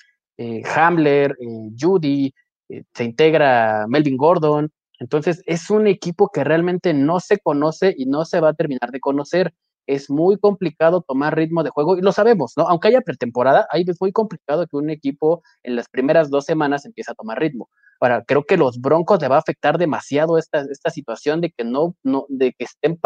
Hamler, 0.75 1.35
Judy, 1.79 2.33
se 2.67 3.03
integra 3.03 3.85
Melvin 3.87 4.17
Gordon, 4.17 4.71
entonces, 4.99 5.41
es 5.45 5.69
un 5.69 5.87
equipo 5.87 6.29
que 6.33 6.43
realmente 6.43 6.93
no 6.93 7.19
se 7.19 7.39
conoce 7.39 7.93
y 7.97 8.05
no 8.05 8.25
se 8.25 8.39
va 8.39 8.49
a 8.49 8.53
terminar 8.53 8.91
de 8.91 8.99
conocer. 8.99 9.53
Es 9.87 10.09
muy 10.09 10.37
complicado 10.39 11.03
tomar 11.07 11.35
ritmo 11.35 11.63
de 11.63 11.69
juego 11.69 11.97
y 11.97 12.01
lo 12.01 12.11
sabemos, 12.11 12.53
¿no? 12.57 12.67
Aunque 12.67 12.87
haya 12.87 13.01
pretemporada, 13.01 13.67
ahí 13.69 13.83
es 13.87 14.01
muy 14.01 14.11
complicado 14.11 14.65
que 14.67 14.77
un 14.77 14.89
equipo 14.89 15.43
en 15.63 15.75
las 15.75 15.89
primeras 15.89 16.29
dos 16.29 16.45
semanas 16.45 16.85
empiece 16.85 17.11
a 17.11 17.15
tomar 17.15 17.39
ritmo. 17.39 17.69
Ahora, 17.99 18.23
creo 18.25 18.43
que 18.45 18.57
los 18.57 18.79
Broncos 18.79 19.21
le 19.21 19.27
va 19.27 19.35
a 19.35 19.39
afectar 19.39 19.77
demasiado 19.77 20.37
esta, 20.37 20.65
esta 20.71 20.89
situación 20.89 21.41
de 21.41 21.51
que 21.51 21.63
no, 21.63 21.95
no, 22.03 22.25
de 22.29 22.53
que 22.53 22.65
estén 22.65 22.99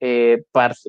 eh, 0.00 0.44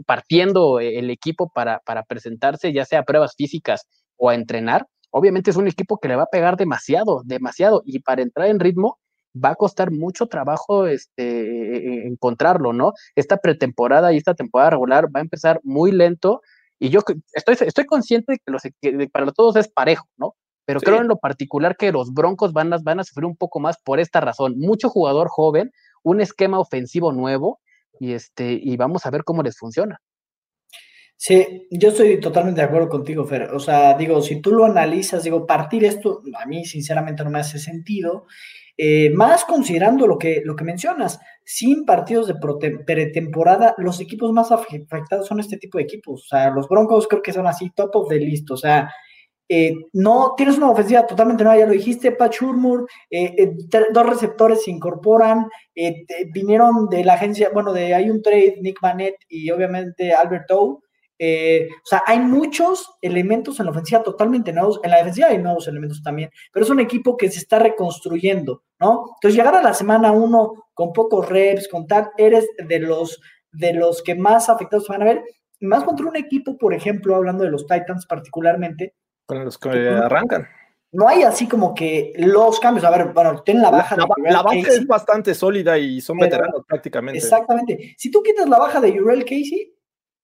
partiendo 0.06 0.80
el 0.80 1.10
equipo 1.10 1.52
para, 1.54 1.80
para 1.80 2.04
presentarse, 2.04 2.74
ya 2.74 2.86
sea 2.86 3.00
a 3.00 3.04
pruebas 3.04 3.36
físicas 3.36 3.88
o 4.18 4.30
a 4.30 4.36
entrenar. 4.36 4.88
Obviamente 5.10 5.52
es 5.52 5.58
un 5.58 5.68
equipo 5.68 6.00
que 6.00 6.08
le 6.08 6.16
va 6.16 6.24
a 6.24 6.32
pegar 6.32 6.58
demasiado, 6.58 7.22
demasiado. 7.26 7.82
Y 7.86 8.00
para 8.00 8.22
entrar 8.22 8.48
en 8.48 8.60
ritmo, 8.60 9.00
va 9.34 9.50
a 9.50 9.56
costar 9.56 9.92
mucho 9.92 10.28
trabajo 10.28 10.88
este, 10.88 12.08
encontrarlo, 12.08 12.74
¿no? 12.74 12.94
Esta 13.16 13.38
pretemporada 13.38 14.14
y 14.14 14.18
esta 14.18 14.34
temporada 14.34 14.72
regular 14.72 15.08
va 15.08 15.20
a 15.20 15.24
empezar 15.24 15.60
muy 15.64 15.92
lento 15.92 16.42
y 16.80 16.90
yo 16.90 17.00
estoy, 17.34 17.56
estoy 17.62 17.86
consciente 17.86 18.34
de 18.34 18.40
que, 18.40 18.52
los, 18.52 19.10
para 19.12 19.32
todos 19.32 19.56
es 19.56 19.70
parejo, 19.70 20.08
¿no? 20.18 20.36
Pero 20.66 20.80
creo 20.80 21.02
en 21.02 21.08
lo 21.08 21.18
particular 21.18 21.76
que 21.76 21.92
los 21.92 22.14
Broncos 22.14 22.54
van 22.54 22.72
a, 22.74 22.78
van 22.82 23.00
a 23.00 23.04
sufrir 23.04 23.26
un 23.26 23.36
poco 23.36 23.60
más 23.60 23.78
por 23.84 24.00
esta 24.00 24.22
razón. 24.22 24.58
Mucho 24.58 24.90
jugador 24.90 25.28
joven, 25.28 25.72
un 26.04 26.22
esquema 26.22 26.60
ofensivo 26.60 27.12
nuevo 27.12 27.60
y, 28.00 28.14
este, 28.14 28.60
y 28.62 28.78
vamos 28.78 29.06
a 29.06 29.12
ver 29.12 29.24
cómo 29.24 29.44
les 29.44 29.58
funciona. 29.58 30.00
Sí, 31.18 31.68
yo 31.72 31.90
estoy 31.90 32.20
totalmente 32.20 32.62
de 32.62 32.68
acuerdo 32.68 32.90
contigo, 32.90 33.26
Fer. 33.26 33.44
O 33.54 33.60
sea, 33.60 33.94
digo, 33.98 34.22
si 34.22 34.42
tú 34.42 34.52
lo 34.52 34.66
analizas, 34.66 35.24
digo, 35.24 35.46
partir 35.46 35.86
esto, 35.86 36.22
a 36.38 36.46
mí 36.46 36.66
sinceramente 36.66 37.24
no 37.24 37.30
me 37.30 37.40
hace 37.40 37.60
sentido. 37.60 38.26
Eh, 38.78 39.12
más 39.12 39.46
considerando 39.46 40.08
lo 40.08 40.18
que, 40.18 40.42
lo 40.44 40.56
que 40.56 40.64
mencionas, 40.64 41.20
sin 41.46 41.86
partidos 41.86 42.28
de 42.28 42.36
pretemporada, 42.86 43.76
los 43.78 44.00
equipos 44.00 44.32
más 44.32 44.52
afectados 44.52 45.28
son 45.28 45.40
este 45.40 45.58
tipo 45.58 45.78
de 45.78 45.84
equipos. 45.84 46.24
O 46.24 46.28
sea, 46.28 46.50
los 46.50 46.68
Broncos 46.68 47.08
creo 47.08 47.22
que 47.22 47.34
son 47.34 47.48
así, 47.48 47.70
top 47.76 47.96
of 47.96 48.10
the 48.10 48.20
list. 48.20 48.50
O 48.52 48.58
sea, 48.58 48.90
eh, 49.50 49.74
no 49.94 50.34
tienes 50.36 50.58
una 50.58 50.72
ofensiva 50.72 51.06
totalmente 51.06 51.44
nueva, 51.44 51.60
ya 51.60 51.66
lo 51.68 51.74
dijiste, 51.74 52.12
Pachurmur, 52.12 52.88
eh, 53.12 53.52
dos 53.94 54.06
receptores 54.06 54.64
se 54.64 54.72
incorporan, 54.72 55.48
vinieron 56.34 56.88
de 56.90 57.04
la 57.04 57.14
agencia, 57.14 57.50
bueno, 57.54 57.74
de 57.74 57.94
hay 57.94 58.10
un 58.10 58.22
trade, 58.22 58.58
Nick 58.62 58.82
Manette 58.82 59.18
y 59.28 59.52
obviamente 59.52 60.14
Albert 60.14 60.50
O. 60.52 60.83
Eh, 61.20 61.70
o 61.72 61.86
sea, 61.86 62.04
hay 62.06 62.20
muchos 62.20 62.98
elementos 63.02 63.60
en 63.60 63.66
la 63.66 63.72
ofensiva 63.72 64.04
totalmente 64.04 64.52
nuevos. 64.52 64.80
En 64.84 64.92
la 64.92 64.98
defensiva 64.98 65.28
hay 65.28 65.38
nuevos 65.38 65.68
elementos 65.68 66.02
también, 66.02 66.30
pero 66.52 66.66
es 66.66 66.70
un 66.70 66.80
equipo 66.80 67.16
que 67.16 67.30
se 67.30 67.40
está 67.40 67.60
reconstruyendo, 67.60 68.64
¿no? 68.80 69.06
Entonces, 69.16 69.38
llegar 69.38 69.56
a 69.56 69.62
la 69.62 69.74
semana 69.74 70.12
uno 70.12 70.70
con 70.74 70.92
pocos 70.92 71.30
reps, 71.30 71.68
con 71.68 71.88
tal, 71.88 72.10
eres 72.18 72.48
de 72.58 72.80
los, 72.80 73.22
de 73.52 73.74
los 73.74 74.02
que 74.02 74.16
más 74.16 74.50
afectados 74.50 74.88
van 74.88 75.04
a 75.04 75.06
ver. 75.06 75.24
Más 75.62 75.84
contra 75.84 76.08
un 76.08 76.18
equipo, 76.18 76.58
por 76.58 76.74
ejemplo, 76.74 77.16
hablando 77.16 77.44
de 77.44 77.52
los 77.52 77.66
Titans 77.66 78.06
particularmente. 78.06 78.96
Con 79.26 79.46
los 79.46 79.58
que 79.58 79.70
arrancan. 79.70 80.48
No 80.92 81.08
hay 81.08 81.24
así 81.24 81.48
como 81.48 81.74
que 81.74 82.14
los 82.18 82.60
cambios. 82.60 82.86
A 82.86 82.92
ver, 82.92 83.14
bueno, 83.14 83.42
tienen 83.44 83.64
la 83.64 83.72
baja. 83.72 83.96
La, 83.96 84.06
de 84.16 84.32
la 84.32 84.44
baja 84.44 84.58
es 84.58 84.86
bastante 84.86 85.34
sólida 85.34 85.78
y 85.78 86.02
son 86.02 86.18
veteranos 86.18 86.64
prácticamente. 86.68 87.18
Exactamente. 87.18 87.96
Si 87.98 88.12
tú 88.12 88.22
quitas 88.22 88.48
la 88.48 88.60
baja 88.60 88.80
de 88.80 89.02
Urel 89.02 89.24
Casey, 89.24 89.73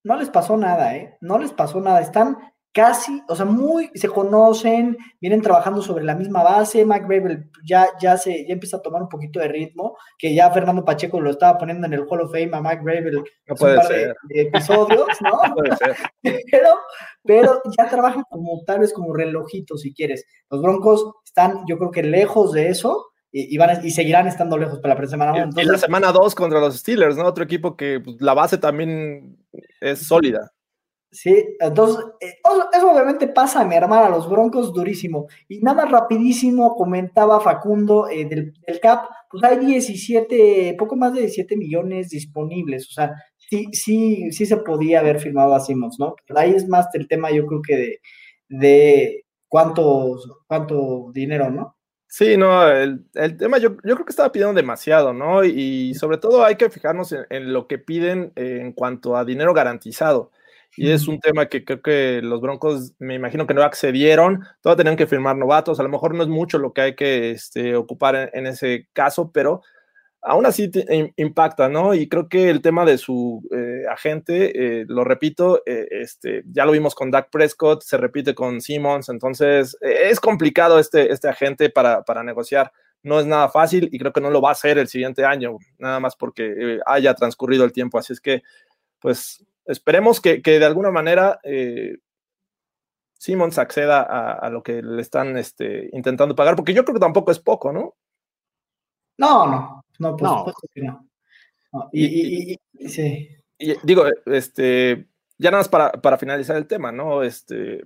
no 0.04 0.16
les 0.18 0.30
pasó 0.30 0.58
nada, 0.58 0.96
¿eh? 0.96 1.18
No 1.22 1.38
les 1.38 1.52
pasó 1.52 1.82
nada. 1.82 2.02
Están 2.02 2.38
casi, 2.72 3.22
o 3.28 3.36
sea, 3.36 3.46
muy, 3.46 3.90
se 3.96 4.08
conocen, 4.08 4.98
vienen 5.20 5.42
trabajando 5.42 5.82
sobre 5.82 6.04
la 6.04 6.16
misma 6.16 6.44
base. 6.44 6.86
Mike 6.86 7.50
ya, 7.66 7.88
ya, 8.00 8.18
se, 8.18 8.46
ya 8.48 8.54
empieza 8.54 8.78
a 8.78 8.82
tomar 8.82 9.02
un 9.02 9.10
poquito 9.10 9.40
de 9.40 9.48
ritmo, 9.48 9.98
que 10.18 10.34
ya 10.34 10.52
Fernando 10.52 10.86
Pacheco 10.86 11.20
lo 11.20 11.32
estaba 11.32 11.58
poniendo 11.58 11.88
en 11.88 11.94
el 11.94 12.06
Hall 12.08 12.22
of 12.22 12.32
Fame 12.32 12.52
a 12.54 12.62
Mike 12.62 12.84
Bravel 12.84 13.24
no 13.48 13.56
puede 13.56 13.74
un 13.74 13.80
par 13.80 13.88
ser. 13.88 14.16
De, 14.24 14.42
episodios, 14.42 15.08
¿no? 15.22 15.32
no 15.50 15.56
puede 15.56 15.76
ser. 15.78 15.96
Pero, 16.22 16.70
pero 17.24 17.62
ya 17.78 17.90
trabajan 17.90 18.24
como 18.30 18.64
tal 18.66 18.80
vez 18.80 18.94
como 18.94 19.14
relojitos, 19.14 19.82
si 19.82 19.94
quieres. 19.94 20.26
Los 20.50 20.62
Broncos 20.62 21.12
están, 21.26 21.64
yo 21.68 21.78
creo 21.78 21.92
que 21.92 22.04
lejos 22.04 22.54
de 22.54 22.70
eso 22.70 23.08
y, 23.32 23.58
van 23.58 23.86
y 23.86 23.92
seguirán 23.92 24.28
estando 24.28 24.58
lejos 24.58 24.80
para 24.80 24.96
la 24.96 25.08
semana 25.08 25.34
1. 25.34 25.62
Y, 25.62 25.66
la 25.66 25.78
semana 25.78 26.12
2 26.12 26.36
contra 26.36 26.60
los 26.60 26.78
Steelers, 26.78 27.16
¿no? 27.16 27.26
Otro 27.26 27.44
equipo 27.44 27.76
que 27.76 28.00
pues, 28.00 28.18
la 28.20 28.34
base 28.34 28.58
también 28.58 29.38
es 29.82 30.08
sólida. 30.08 30.52
Sí, 31.12 31.44
entonces, 31.60 32.06
eh, 32.22 32.36
eso 32.72 32.92
obviamente 32.92 33.28
pasa 33.28 33.62
a 33.62 33.66
mi 33.66 33.76
hermana, 33.76 34.08
a 34.08 34.10
los 34.10 34.30
Broncos, 34.30 34.74
durísimo. 34.74 35.28
Y 35.48 35.60
nada 35.60 35.84
más 35.84 35.92
rapidísimo 35.92 36.76
comentaba 36.76 37.40
Facundo 37.40 38.08
eh, 38.10 38.26
del, 38.26 38.54
CAP, 38.80 39.10
pues 39.30 39.44
hay 39.44 39.66
17, 39.66 40.76
poco 40.78 40.96
más 40.96 41.14
de 41.14 41.22
17 41.22 41.58
millones 41.58 42.10
disponibles, 42.10 42.88
o 42.90 42.94
sea, 42.94 43.16
sí, 43.38 43.68
sí, 43.74 44.32
sí 44.32 44.46
se 44.46 44.58
podía 44.58 45.00
haber 45.00 45.20
firmado 45.20 45.56
a 45.56 45.60
Simmons, 45.60 45.98
¿no? 46.00 46.16
Pero 46.28 46.40
ahí 46.40 46.52
es 46.52 46.68
más 46.68 46.88
el 46.94 47.08
tema, 47.08 47.32
yo 47.32 47.46
creo 47.48 47.62
que 47.64 47.76
de, 47.76 48.02
de 48.50 49.26
cuánto, 49.48 50.16
cuánto 50.48 51.12
dinero, 51.12 51.50
¿no? 51.50 51.76
Sí, 52.12 52.38
no, 52.38 52.68
el, 52.68 53.06
tema 53.38 53.60
yo, 53.60 53.70
yo, 53.84 53.94
creo 53.94 54.04
que 54.04 54.10
estaba 54.10 54.32
pidiendo 54.32 54.56
demasiado, 54.56 55.14
¿no? 55.14 55.44
Y 55.44 55.94
sobre 55.94 56.18
todo 56.18 56.44
hay 56.44 56.56
que 56.56 56.72
fijarnos 56.72 57.14
en, 57.30 57.54
lo 57.54 57.68
que 57.68 57.78
piden 57.78 58.34
en 58.36 58.74
cuanto 58.74 59.16
a 59.16 59.24
dinero 59.24 59.54
garantizado. 59.54 60.32
Y 60.76 60.90
es 60.90 61.08
un 61.08 61.20
tema 61.20 61.46
que 61.46 61.64
creo 61.64 61.82
que 61.84 62.22
los 62.24 62.42
Broncos, 62.42 62.94
me 62.98 63.14
imagino 63.14 63.46
que 63.46 63.54
no 63.54 63.62
accedieron, 63.62 64.44
todavía 64.62 64.78
tenían 64.78 64.98
que 64.98 65.06
firmar 65.06 65.36
novatos, 65.38 65.80
a 65.80 65.84
lo 65.84 65.90
mejor 65.90 66.16
no 66.16 66.24
es 66.24 66.30
mucho 66.30 66.58
lo 66.58 66.74
que 66.74 66.82
hay 66.82 66.96
que 66.96 67.32
este, 67.32 67.76
ocupar 67.76 68.32
en, 68.34 68.48
ese 68.48 68.88
caso, 68.94 69.32
pero 69.32 69.62
aún 70.22 70.46
así 70.46 70.70
impacta, 71.16 71.70
¿no? 71.70 71.94
Y 71.94 72.08
creo 72.10 72.28
que 72.28 72.50
el 72.50 72.62
tema 72.62 72.86
de 72.86 72.98
su 72.98 73.42
eh, 73.52 73.84
agente, 73.90 74.82
eh, 74.82 74.86
lo 74.88 75.04
repito, 75.04 75.64
eh, 75.66 75.88
este, 75.92 76.44
ya 76.52 76.66
lo 76.66 76.72
vimos 76.72 76.94
con 76.96 77.12
Dak 77.12 77.30
Prescott, 77.30 77.84
se 77.84 77.98
repite 77.98 78.36
con 78.36 78.62
Simmons, 78.62 79.10
entonces 79.10 79.78
es 79.82 80.20
complicado 80.20 80.80
este, 80.80 81.12
este 81.12 81.30
agente 81.30 81.70
para, 81.70 82.04
para, 82.04 82.24
negociar. 82.24 82.72
No 83.02 83.20
es 83.20 83.26
nada 83.26 83.48
fácil 83.50 83.88
y 83.92 83.98
creo 83.98 84.12
que 84.12 84.20
no 84.20 84.30
lo 84.30 84.42
va 84.42 84.50
a 84.50 84.54
hacer 84.54 84.78
el 84.78 84.90
siguiente 84.90 85.24
año, 85.24 85.58
nada 85.78 86.02
más 86.02 86.18
porque 86.18 86.80
haya 86.86 87.14
transcurrido 87.14 87.64
el 87.64 87.72
tiempo. 87.72 87.98
Así 87.98 88.12
es 88.12 88.20
que, 88.20 88.44
pues, 89.00 89.46
esperemos 89.66 90.20
que, 90.20 90.42
que 90.42 90.60
de 90.60 90.66
alguna 90.66 90.92
manera 90.92 91.40
Simmons 93.14 93.58
acceda 93.58 94.02
a, 94.02 94.34
a, 94.34 94.50
lo 94.50 94.64
que 94.64 94.82
le 94.82 95.02
están 95.02 95.38
este, 95.38 95.90
intentando 95.94 96.36
pagar, 96.36 96.58
porque 96.58 96.74
yo 96.74 96.84
creo 96.84 96.96
que 96.96 97.00
tampoco 97.00 97.32
es 97.32 97.40
poco, 97.40 97.72
¿no? 97.72 97.96
No, 99.20 99.46
no, 99.48 99.86
no, 100.00 100.18
por 100.18 100.30
supuesto 100.30 100.68
que 100.74 100.82
no. 100.82 101.10
y, 101.92 102.58
sí. 102.88 103.30
digo, 103.84 104.06
este, 104.26 105.08
ya 105.38 105.52
nada 105.52 105.60
más 105.60 105.70
para, 105.70 105.92
para, 105.92 106.18
finalizar 106.18 106.56
el 106.56 106.68
tema, 106.68 106.92
¿no? 106.92 107.22
Este, 107.22 107.82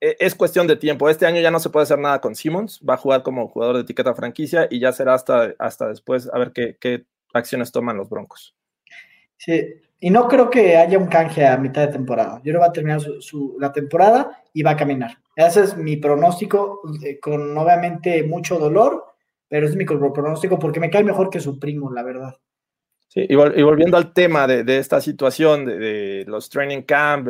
e, 0.00 0.16
es 0.20 0.34
cuestión 0.34 0.66
de 0.66 0.76
tiempo. 0.76 1.08
Este 1.08 1.26
año 1.26 1.40
ya 1.40 1.50
no 1.50 1.58
se 1.58 1.70
puede 1.70 1.82
hacer 1.82 1.98
nada 1.98 2.20
con 2.20 2.36
Simmons, 2.36 2.80
va 2.88 2.94
a 2.94 2.98
jugar 2.98 3.22
como 3.22 3.48
jugador 3.48 3.76
de 3.76 3.82
etiqueta 3.82 4.14
franquicia 4.14 4.68
y 4.70 4.78
ya 4.78 4.92
será 4.92 5.14
hasta, 5.14 5.54
hasta 5.58 5.88
después 5.88 6.30
a 6.32 6.38
ver 6.38 6.52
qué, 6.52 6.76
qué 6.80 7.04
acciones 7.34 7.72
toman 7.72 7.96
los 7.96 8.08
Broncos. 8.08 8.54
Sí, 9.36 9.74
y 9.98 10.10
no 10.10 10.28
creo 10.28 10.48
que 10.50 10.76
haya 10.76 10.98
un 10.98 11.08
canje 11.08 11.44
a 11.44 11.56
mitad 11.56 11.82
de 11.82 11.92
temporada. 11.92 12.40
Yo 12.44 12.52
no 12.52 12.60
va 12.60 12.66
a 12.66 12.72
terminar 12.72 13.00
su, 13.00 13.56
la 13.58 13.72
temporada 13.72 14.42
y 14.52 14.62
va 14.62 14.72
a 14.72 14.76
caminar. 14.76 15.18
Ese 15.34 15.62
es 15.62 15.76
mi 15.76 15.96
pronóstico, 15.96 16.80
eh, 17.04 17.18
con 17.18 17.56
obviamente 17.56 18.22
mucho 18.22 18.58
dolor, 18.58 19.11
pero 19.52 19.66
es 19.66 19.76
mi 19.76 19.84
pronóstico 19.84 20.58
porque 20.58 20.80
me 20.80 20.88
cae 20.88 21.04
mejor 21.04 21.28
que 21.28 21.38
su 21.38 21.58
primo, 21.58 21.92
la 21.92 22.02
verdad. 22.02 22.34
Sí, 23.06 23.26
y, 23.28 23.34
volviendo 23.34 23.98
al 23.98 24.14
tema 24.14 24.46
de, 24.46 24.78
esta 24.78 24.98
situación 25.02 25.66
de, 25.66 26.24
los 26.26 26.48
training 26.48 26.80
camp, 26.80 27.28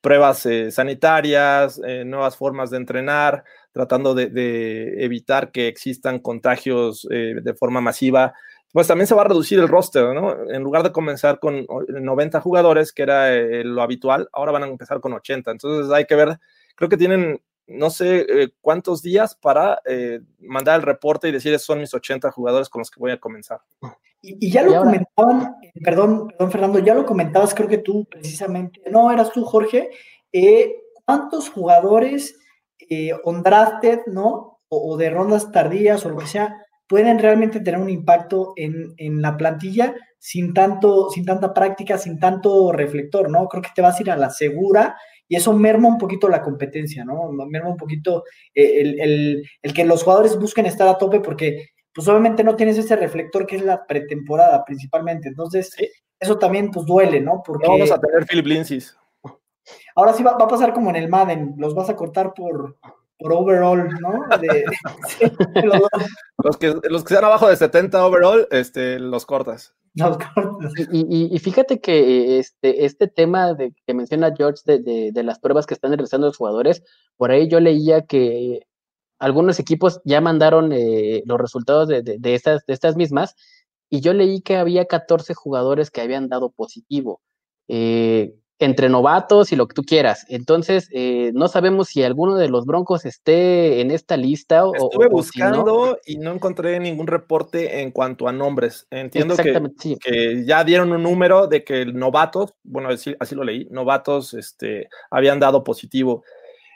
pruebas 0.00 0.46
eh, 0.46 0.70
sanitarias, 0.70 1.82
eh, 1.84 2.02
nuevas 2.06 2.34
formas 2.34 2.70
de 2.70 2.78
entrenar, 2.78 3.44
tratando 3.72 4.14
de, 4.14 5.04
evitar 5.04 5.52
que 5.52 5.68
existan 5.68 6.20
contagios 6.20 7.06
eh, 7.10 7.34
de 7.42 7.52
forma 7.52 7.82
masiva, 7.82 8.32
pues 8.72 8.86
también 8.86 9.06
se 9.06 9.14
va 9.14 9.20
a 9.20 9.28
reducir 9.28 9.58
el 9.58 9.68
roster, 9.68 10.14
¿no? 10.14 10.50
En 10.50 10.62
lugar 10.62 10.82
de 10.82 10.92
comenzar 10.92 11.40
con 11.40 11.66
90 11.88 12.40
jugadores, 12.40 12.94
que 12.94 13.02
era 13.02 13.36
lo 13.64 13.82
habitual, 13.82 14.30
ahora 14.32 14.52
van 14.52 14.62
a 14.62 14.68
empezar 14.68 15.02
con 15.02 15.12
80. 15.12 15.50
Entonces 15.50 15.92
hay 15.92 16.06
que 16.06 16.16
ver, 16.16 16.38
creo 16.74 16.88
que 16.88 16.96
tienen 16.96 17.42
no 17.68 17.90
sé 17.90 18.20
eh, 18.28 18.48
cuántos 18.60 19.02
días 19.02 19.34
para 19.34 19.80
eh, 19.84 20.20
mandar 20.40 20.76
el 20.76 20.86
reporte 20.86 21.28
y 21.28 21.32
decir, 21.32 21.52
esos 21.52 21.66
son 21.66 21.80
mis 21.80 21.92
80 21.92 22.30
jugadores 22.32 22.68
con 22.68 22.80
los 22.80 22.90
que 22.90 22.98
voy 22.98 23.10
a 23.10 23.20
comenzar. 23.20 23.60
Y, 24.22 24.50
ya 24.50 24.62
lo 24.62 24.80
comentaban, 24.80 25.56
perdón, 25.84 26.28
perdón, 26.28 26.50
Fernando, 26.50 26.78
ya 26.80 26.94
lo 26.94 27.06
comentabas, 27.06 27.54
creo 27.54 27.68
que 27.68 27.78
tú 27.78 28.06
precisamente, 28.10 28.80
no, 28.90 29.12
eras 29.12 29.30
tú, 29.32 29.44
Jorge, 29.44 29.90
eh, 30.32 30.74
¿cuántos 31.04 31.50
jugadores 31.50 32.36
on 33.22 33.42
drafted, 33.42 34.00
¿no? 34.06 34.60
O, 34.68 34.96
de 34.96 35.10
rondas 35.10 35.52
tardías 35.52 36.04
o 36.04 36.10
lo 36.10 36.16
que 36.16 36.26
sea, 36.26 36.56
pueden 36.88 37.18
realmente 37.18 37.60
tener 37.60 37.80
un 37.80 37.90
impacto 37.90 38.54
en, 38.56 38.94
en 38.96 39.20
la 39.22 39.36
plantilla 39.36 39.94
sin 40.18 40.52
tanto, 40.52 41.10
sin 41.10 41.24
tanta 41.24 41.54
práctica, 41.54 41.96
sin 41.96 42.18
tanto 42.18 42.72
reflector, 42.72 43.30
¿no? 43.30 43.46
Creo 43.46 43.62
que 43.62 43.70
te 43.74 43.82
vas 43.82 43.98
a 43.98 44.02
ir 44.02 44.10
a 44.10 44.16
la 44.16 44.30
segura 44.30 44.96
y 45.28 45.36
eso 45.36 45.52
merma 45.52 45.88
un 45.88 45.98
poquito 45.98 46.28
la 46.28 46.42
competencia, 46.42 47.04
¿no? 47.04 47.30
Merma 47.30 47.68
un 47.68 47.76
poquito 47.76 48.24
eh, 48.54 49.44
el, 49.62 49.74
que 49.74 49.84
los 49.84 50.02
jugadores 50.02 50.38
busquen 50.38 50.66
estar 50.66 50.88
a 50.88 50.98
tope 50.98 51.20
porque 51.20 51.68
pues 51.94 52.08
obviamente 52.08 52.42
no 52.44 52.56
tienes 52.56 52.78
ese 52.78 52.96
reflector 52.96 53.46
que 53.46 53.56
es 53.56 53.62
la 53.62 53.86
pretemporada 53.86 54.64
principalmente, 54.64 55.28
entonces 55.28 55.74
eso 56.18 56.38
también 56.38 56.70
pues 56.70 56.86
duele, 56.86 57.20
¿no? 57.20 57.42
Porque 57.44 57.68
vamos 57.68 57.90
a 57.90 58.00
tener 58.00 58.26
Philip 58.26 58.46
Lindsay. 58.46 58.80
Ahora 59.94 60.12
sí 60.14 60.22
va, 60.22 60.32
a 60.32 60.48
pasar 60.48 60.72
como 60.72 60.90
en 60.90 60.96
el 60.96 61.08
Madden, 61.08 61.54
los 61.58 61.74
vas 61.74 61.90
a 61.90 61.96
cortar 61.96 62.32
por, 62.32 62.78
por 63.18 63.32
overall, 63.32 63.88
¿no? 64.00 64.26
los, 66.44 66.56
que, 66.56 66.74
los 66.88 67.04
que 67.04 67.14
sean 67.14 67.24
abajo 67.24 67.48
de 67.48 67.56
70 67.56 68.06
overall, 68.06 68.46
este, 68.50 68.98
los 68.98 69.26
cortas. 69.26 69.74
Y, 70.92 71.38
fíjate 71.40 71.80
que 71.80 72.38
este, 72.38 72.84
este 72.84 73.08
tema 73.08 73.54
de, 73.54 73.74
que 73.86 73.94
menciona 73.94 74.34
George 74.36 74.62
de, 74.64 75.22
las 75.24 75.40
pruebas 75.40 75.66
que 75.66 75.74
están 75.74 75.92
realizando 75.92 76.28
los 76.28 76.36
jugadores, 76.36 76.82
por 77.16 77.30
ahí 77.30 77.48
yo 77.48 77.58
leía 77.58 78.02
que 78.02 78.60
algunos 79.18 79.58
equipos 79.58 80.00
ya 80.04 80.20
mandaron 80.20 80.72
eh, 80.72 81.22
los 81.26 81.40
resultados 81.40 81.88
de, 81.88 82.02
de, 82.02 82.34
estas, 82.34 82.64
de 82.66 82.74
estas 82.74 82.96
mismas 82.96 83.34
y 83.90 84.00
yo 84.00 84.12
leí 84.12 84.42
que 84.42 84.56
había 84.56 84.86
14 84.86 85.34
jugadores 85.34 85.90
que 85.90 86.00
habían 86.00 86.28
dado 86.28 86.50
positivo. 86.50 87.20
Eh, 87.66 88.34
entre 88.58 88.88
novatos 88.88 89.52
y 89.52 89.56
lo 89.56 89.68
que 89.68 89.74
tú 89.74 89.82
quieras. 89.82 90.26
Entonces, 90.28 90.88
eh, 90.92 91.30
no 91.34 91.48
sabemos 91.48 91.88
si 91.88 92.02
alguno 92.02 92.36
de 92.36 92.48
los 92.48 92.66
Broncos 92.66 93.04
esté 93.04 93.80
en 93.80 93.90
esta 93.90 94.16
lista 94.16 94.66
o. 94.66 94.74
Estuve 94.74 95.08
buscando 95.08 95.98
y 96.04 96.16
no 96.18 96.32
encontré 96.32 96.78
ningún 96.80 97.06
reporte 97.06 97.80
en 97.80 97.92
cuanto 97.92 98.28
a 98.28 98.32
nombres. 98.32 98.86
Entiendo 98.90 99.36
que, 99.36 99.54
que, 100.00 100.44
ya 100.44 100.64
dieron 100.64 100.92
un 100.92 101.02
número 101.02 101.46
de 101.46 101.62
que 101.62 101.86
novatos, 101.86 102.54
bueno, 102.64 102.88
así, 102.88 103.14
así, 103.20 103.34
lo 103.34 103.44
leí, 103.44 103.68
novatos 103.70 104.34
este, 104.34 104.88
habían 105.10 105.38
dado 105.38 105.62
positivo. 105.62 106.24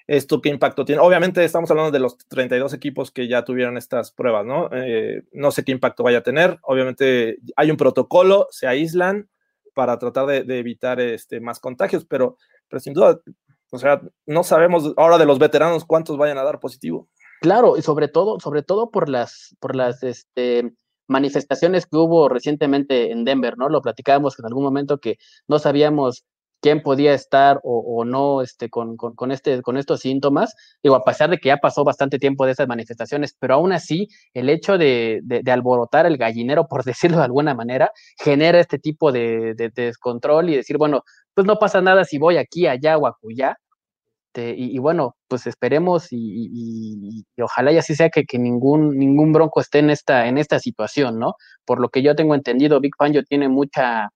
¿Esto 0.06 0.40
qué 0.40 0.48
impacto 0.48 0.84
tiene? 0.84 1.00
Obviamente 1.00 1.44
estamos 1.44 1.70
hablando 1.70 1.90
de 1.90 2.00
los 2.00 2.18
32 2.28 2.74
equipos 2.74 3.10
que 3.10 3.28
ya 3.28 3.44
tuvieron 3.44 3.76
estas 3.76 4.10
pruebas, 4.10 4.44
¿no? 4.44 4.68
Eh, 4.72 5.22
no 5.32 5.52
sé 5.52 5.64
qué 5.64 5.72
impacto 5.72 6.02
vaya 6.02 6.18
a 6.18 6.22
tener. 6.22 6.58
Obviamente 6.62 7.38
hay 7.56 7.70
un 7.70 7.76
protocolo, 7.76 8.48
se 8.50 8.66
aíslan 8.66 9.28
para 9.74 9.98
tratar 9.98 10.26
de, 10.26 10.58
evitar 10.58 11.00
este, 11.00 11.40
más 11.40 11.60
contagios, 11.60 12.04
pero, 12.04 12.36
pero 12.68 12.80
sin 12.80 12.94
duda, 12.94 13.20
o 13.70 13.78
sea, 13.78 14.00
no 14.26 14.44
sabemos 14.44 14.92
ahora 14.96 15.18
de 15.18 15.26
los 15.26 15.38
veteranos 15.38 15.84
cuántos 15.84 16.16
vayan 16.16 16.38
a 16.38 16.44
dar 16.44 16.60
positivo. 16.60 17.08
Claro, 17.40 17.76
y 17.76 17.82
sobre 17.82 18.08
todo, 18.08 18.38
sobre 18.38 18.62
todo 18.62 18.90
por 18.90 19.08
las, 19.08 19.56
por 19.58 19.74
las 19.74 20.02
este, 20.02 20.72
manifestaciones 21.08 21.86
que 21.86 21.96
hubo 21.96 22.28
recientemente 22.28 23.10
en 23.10 23.24
Denver, 23.24 23.56
¿no? 23.56 23.68
Lo 23.68 23.82
platicábamos 23.82 24.38
en 24.38 24.46
algún 24.46 24.62
momento 24.62 24.98
que 24.98 25.18
no 25.48 25.58
sabíamos 25.58 26.24
quién 26.62 26.80
podía 26.80 27.12
estar 27.12 27.60
o, 27.64 28.04
no 28.04 28.40
este, 28.40 28.70
con, 28.70 28.96
con, 28.96 29.32
este, 29.32 29.60
con 29.62 29.76
estos 29.76 30.00
síntomas. 30.00 30.54
Digo, 30.82 30.94
a 30.94 31.04
pesar 31.04 31.28
de 31.28 31.38
que 31.38 31.48
ya 31.48 31.58
pasó 31.58 31.84
bastante 31.84 32.18
tiempo 32.18 32.46
de 32.46 32.52
esas 32.52 32.68
manifestaciones, 32.68 33.36
pero 33.38 33.54
aún 33.54 33.72
así, 33.72 34.08
el 34.32 34.48
hecho 34.48 34.78
de, 34.78 35.20
de, 35.24 35.52
alborotar 35.52 36.06
el 36.06 36.16
gallinero, 36.16 36.68
por 36.68 36.84
decirlo 36.84 37.18
de 37.18 37.24
alguna 37.24 37.54
manera, 37.54 37.90
genera 38.16 38.60
este 38.60 38.78
tipo 38.78 39.12
de, 39.12 39.54
de, 39.54 39.70
descontrol 39.70 40.48
y 40.50 40.56
decir, 40.56 40.78
bueno, 40.78 41.02
pues 41.34 41.46
no 41.46 41.58
pasa 41.58 41.80
nada 41.82 42.04
si 42.04 42.18
voy 42.18 42.36
aquí, 42.36 42.66
allá 42.66 42.96
o 42.96 43.06
acullá. 43.06 43.58
Este, 44.34 44.54
y, 44.56 44.78
bueno, 44.78 45.16
pues 45.28 45.46
esperemos 45.46 46.08
y, 46.10 47.24
ojalá 47.42 47.72
y 47.72 47.78
así 47.78 47.94
sea 47.94 48.08
que, 48.08 48.24
que, 48.24 48.38
ningún, 48.38 48.96
ningún 48.98 49.32
bronco 49.32 49.60
esté 49.60 49.80
en 49.80 49.90
esta, 49.90 50.26
en 50.26 50.38
esta 50.38 50.58
situación, 50.58 51.18
¿no? 51.18 51.34
Por 51.66 51.80
lo 51.80 51.90
que 51.90 52.02
yo 52.02 52.14
tengo 52.16 52.34
entendido, 52.34 52.80
Big 52.80 52.92
Fangio 52.96 53.24
tiene 53.24 53.48
mucha, 53.50 54.08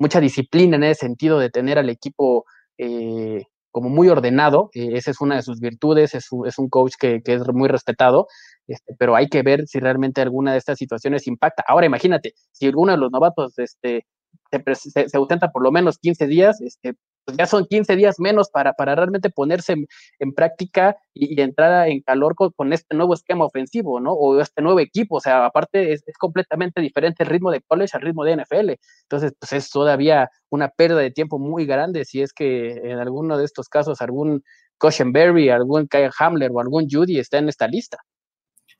mucha 0.00 0.20
disciplina 0.20 0.76
en 0.76 0.84
ese 0.84 1.06
sentido 1.06 1.38
de 1.38 1.50
tener 1.50 1.78
al 1.78 1.90
equipo 1.90 2.46
eh, 2.78 3.44
como 3.70 3.88
muy 3.88 4.08
ordenado, 4.08 4.70
eh, 4.74 4.90
esa 4.94 5.10
es 5.12 5.20
una 5.20 5.36
de 5.36 5.42
sus 5.42 5.60
virtudes, 5.60 6.14
es, 6.14 6.26
es 6.46 6.58
un 6.58 6.68
coach 6.68 6.94
que, 6.98 7.22
que, 7.22 7.34
es 7.34 7.42
muy 7.52 7.68
respetado, 7.68 8.26
este, 8.66 8.94
pero 8.98 9.14
hay 9.14 9.28
que 9.28 9.42
ver 9.42 9.66
si 9.68 9.78
realmente 9.78 10.20
alguna 10.20 10.52
de 10.52 10.58
estas 10.58 10.78
situaciones 10.78 11.26
impacta. 11.28 11.62
Ahora 11.68 11.86
imagínate, 11.86 12.34
si 12.50 12.66
alguno 12.66 12.92
de 12.92 12.98
los 12.98 13.12
novatos 13.12 13.58
este, 13.58 14.06
se, 14.50 14.74
se, 14.74 15.08
se, 15.08 15.16
ausenta 15.16 15.50
por 15.52 15.62
lo 15.62 15.70
menos 15.70 15.98
15 15.98 16.26
días, 16.26 16.60
este, 16.62 16.94
pues, 17.24 17.36
ya 17.36 17.46
son 17.46 17.66
15 17.66 17.96
días 17.96 18.16
menos 18.18 18.50
para, 18.50 18.72
para 18.72 18.94
realmente 18.94 19.30
ponerse 19.30 19.74
en, 20.18 20.34
práctica 20.34 20.96
y, 21.14 21.40
entrar 21.40 21.88
en 21.88 22.00
calor 22.02 22.34
con, 22.34 22.72
este 22.72 22.96
nuevo 22.96 23.14
esquema 23.14 23.44
ofensivo, 23.44 24.00
¿no? 24.00 24.12
O 24.12 24.40
este 24.40 24.62
nuevo 24.62 24.80
equipo, 24.80 25.16
o 25.16 25.20
sea, 25.20 25.46
aparte 25.46 25.92
es, 25.92 26.02
completamente 26.18 26.80
diferente 26.80 27.22
el 27.22 27.30
ritmo 27.30 27.50
de 27.50 27.62
college 27.62 27.96
al 27.96 28.02
ritmo 28.02 28.24
de 28.24 28.36
NFL. 28.36 28.70
Entonces, 29.02 29.32
pues 29.38 29.52
es 29.52 29.70
todavía 29.70 30.30
una 30.50 30.68
pérdida 30.68 31.00
de 31.00 31.10
tiempo 31.10 31.38
muy 31.38 31.66
grande 31.66 32.04
si 32.04 32.22
es 32.22 32.32
que 32.32 32.72
en 32.72 32.98
alguno 32.98 33.38
de 33.38 33.44
estos 33.44 33.68
casos 33.68 34.00
algún 34.00 34.42
Cushenberry, 34.78 35.50
algún 35.50 35.86
Kyle 35.86 36.10
Hamler 36.18 36.50
o 36.52 36.60
algún 36.60 36.88
Judy 36.90 37.18
está 37.18 37.38
en 37.38 37.48
esta 37.48 37.68
lista. 37.68 37.98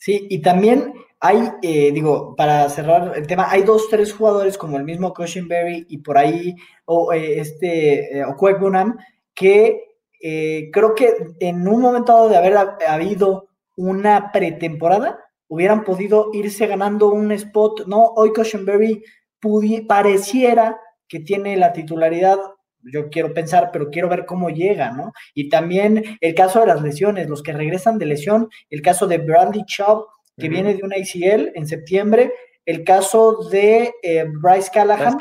Sí, 0.01 0.26
y 0.30 0.40
también 0.40 0.94
hay, 1.20 1.51
eh, 1.61 1.92
digo, 1.92 2.34
para 2.34 2.66
cerrar 2.70 3.12
el 3.18 3.26
tema, 3.26 3.51
hay 3.51 3.62
dos, 3.64 3.86
tres 3.90 4.14
jugadores 4.14 4.57
como 4.57 4.78
el 4.78 4.84
mismo 4.84 5.12
Berry 5.46 5.84
y 5.90 5.98
por 5.98 6.16
ahí 6.16 6.57
o, 6.86 7.12
eh, 7.12 7.38
este 7.38 8.18
eh, 8.18 8.24
Bunham, 8.59 8.96
que 9.34 9.90
eh, 10.22 10.70
creo 10.72 10.94
que 10.94 11.14
en 11.40 11.68
un 11.68 11.82
momento 11.82 12.14
dado 12.14 12.28
de 12.30 12.36
haber 12.38 12.57
habido 12.88 13.48
una 13.76 14.32
pretemporada, 14.32 15.18
hubieran 15.48 15.84
podido 15.84 16.30
irse 16.32 16.66
ganando 16.66 17.09
un 17.09 17.30
spot, 17.32 17.86
¿no? 17.86 18.07
Hoy 18.16 18.32
Cushenberry 18.32 19.05
pareciera 19.82 20.80
que 21.09 21.20
tiene 21.20 21.59
la 21.59 21.74
titularidad 21.74 22.38
yo 22.82 23.10
quiero 23.10 23.32
pensar, 23.34 23.70
pero 23.72 23.90
quiero 23.90 24.08
ver 24.08 24.26
cómo 24.26 24.50
llega, 24.50 24.90
¿no? 24.92 25.12
Y 25.34 25.48
también 25.48 26.18
el 26.20 26.34
caso 26.34 26.60
de 26.60 26.66
las 26.66 26.82
lesiones, 26.82 27.28
los 27.28 27.42
que 27.42 27.52
regresan 27.52 27.98
de 27.98 28.06
lesión, 28.06 28.48
el 28.70 28.82
caso 28.82 29.06
de 29.06 29.18
Bradley 29.18 29.64
Chubb, 29.66 30.06
que 30.36 30.48
viene 30.48 30.74
de 30.74 30.82
una 30.82 30.96
ACL 30.96 31.52
en 31.54 31.66
septiembre, 31.66 32.32
el 32.64 32.82
caso 32.84 33.48
de 33.50 33.92
eh, 34.02 34.24
Bryce 34.40 34.70
Callahan, 34.72 35.18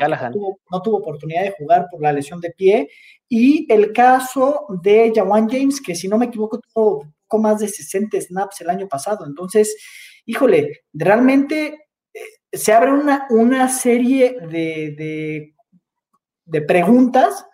No, 0.70 0.82
tuvo, 0.82 0.98
oportunidad 0.98 1.42
de 1.42 1.54
jugar 1.58 1.88
por 1.90 2.00
la 2.00 2.12
lesión 2.12 2.40
de 2.40 2.50
pie, 2.50 2.88
y 3.28 3.70
el 3.72 3.92
caso 3.92 4.66
de 4.82 5.12
Jawan 5.14 5.48
James, 5.48 5.80
que 5.80 5.94
si 5.94 6.08
no 6.08 6.16
me 6.16 6.26
equivoco 6.26 6.58
tuvo 6.58 7.06
poco 7.26 7.42
más 7.42 7.60
de 7.60 7.68
60 7.68 8.20
snaps 8.20 8.60
el 8.62 8.70
año 8.70 8.88
pasado. 8.88 9.26
Entonces, 9.26 9.76
híjole, 10.26 10.80
realmente 10.92 11.78
eh, 12.12 12.20
se 12.52 12.72
abre 12.72 12.92
una, 12.92 13.26
una 13.30 13.68
serie 13.68 14.36
de, 14.48 15.52
de 16.44 16.62
preguntas 16.62 17.46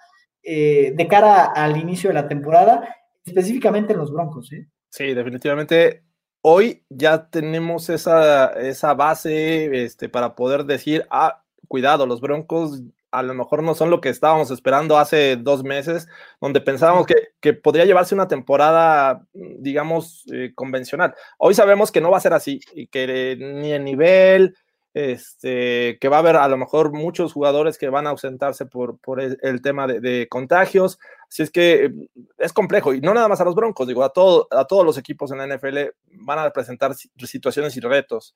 eh, 0.49 0.93
de 0.95 1.09
cara 1.09 1.47
al 1.47 1.77
inicio 1.77 2.11
de 2.11 2.15
la 2.15 2.29
temporada, 2.29 2.97
específicamente 3.25 3.95
en 3.95 3.99
los 3.99 4.13
Broncos. 4.13 4.53
¿eh? 4.53 4.69
Sí, 4.89 5.13
definitivamente. 5.13 6.05
Hoy 6.41 6.85
ya 6.89 7.29
tenemos 7.29 7.91
esa, 7.91 8.53
esa 8.53 8.95
base 8.95 9.83
este, 9.83 10.09
para 10.09 10.37
poder 10.37 10.65
decir, 10.65 11.05
ah, 11.11 11.43
cuidado, 11.67 12.07
los 12.07 12.21
Broncos 12.21 12.81
a 13.11 13.25
lo 13.25 13.35
mejor 13.35 13.65
no 13.65 13.75
son 13.75 13.91
lo 13.91 14.01
que 14.01 14.09
estábamos 14.09 14.53
esperando 14.53 14.99
hace 14.99 15.35
dos 15.35 15.65
meses, 15.65 16.07
donde 16.41 16.61
pensábamos 16.61 17.07
que, 17.07 17.15
que 17.41 17.53
podría 17.53 17.85
llevarse 17.85 18.15
una 18.15 18.29
temporada, 18.29 19.27
digamos, 19.33 20.25
eh, 20.33 20.53
convencional. 20.55 21.15
Hoy 21.39 21.55
sabemos 21.55 21.91
que 21.91 22.01
no 22.01 22.13
va 22.13 22.19
a 22.19 22.21
ser 22.21 22.35
así 22.35 22.61
y 22.73 22.87
que 22.87 23.37
ni 23.41 23.73
el 23.73 23.83
nivel, 23.83 24.55
este, 24.97 25.99
que 26.01 26.09
va 26.09 26.17
a 26.17 26.21
haber 26.21 26.37
a 26.37 26.49
lo 26.49 26.57
mejor 26.57 26.91
muchos 26.91 27.35
jugadores 27.35 27.77
que 27.77 27.91
van 27.91 28.07
a 28.07 28.11
ausentarse 28.11 28.65
por, 28.65 28.99
el, 29.21 29.61
tema 29.61 29.87
de, 29.87 30.27
contagios. 30.31 30.99
Así 31.29 31.43
es 31.43 31.51
que 31.51 31.93
es 32.39 32.55
complejo 32.55 32.95
y 32.95 33.03
no 33.03 33.13
nada 33.13 33.29
más 33.29 33.39
a 33.43 33.45
los 33.45 33.55
Broncos, 33.55 33.87
digo, 33.87 34.03
a, 34.03 34.09
todo, 34.09 34.49
a 34.51 34.65
todos 34.65 34.87
los 34.87 34.97
equipos 34.97 35.31
en 35.31 35.39
la 35.39 35.55
NFL 35.55 35.79
van 36.13 36.39
a 36.39 36.49
presentar 36.49 36.95
situaciones 36.95 37.77
y 37.77 37.81
retos. 37.81 38.35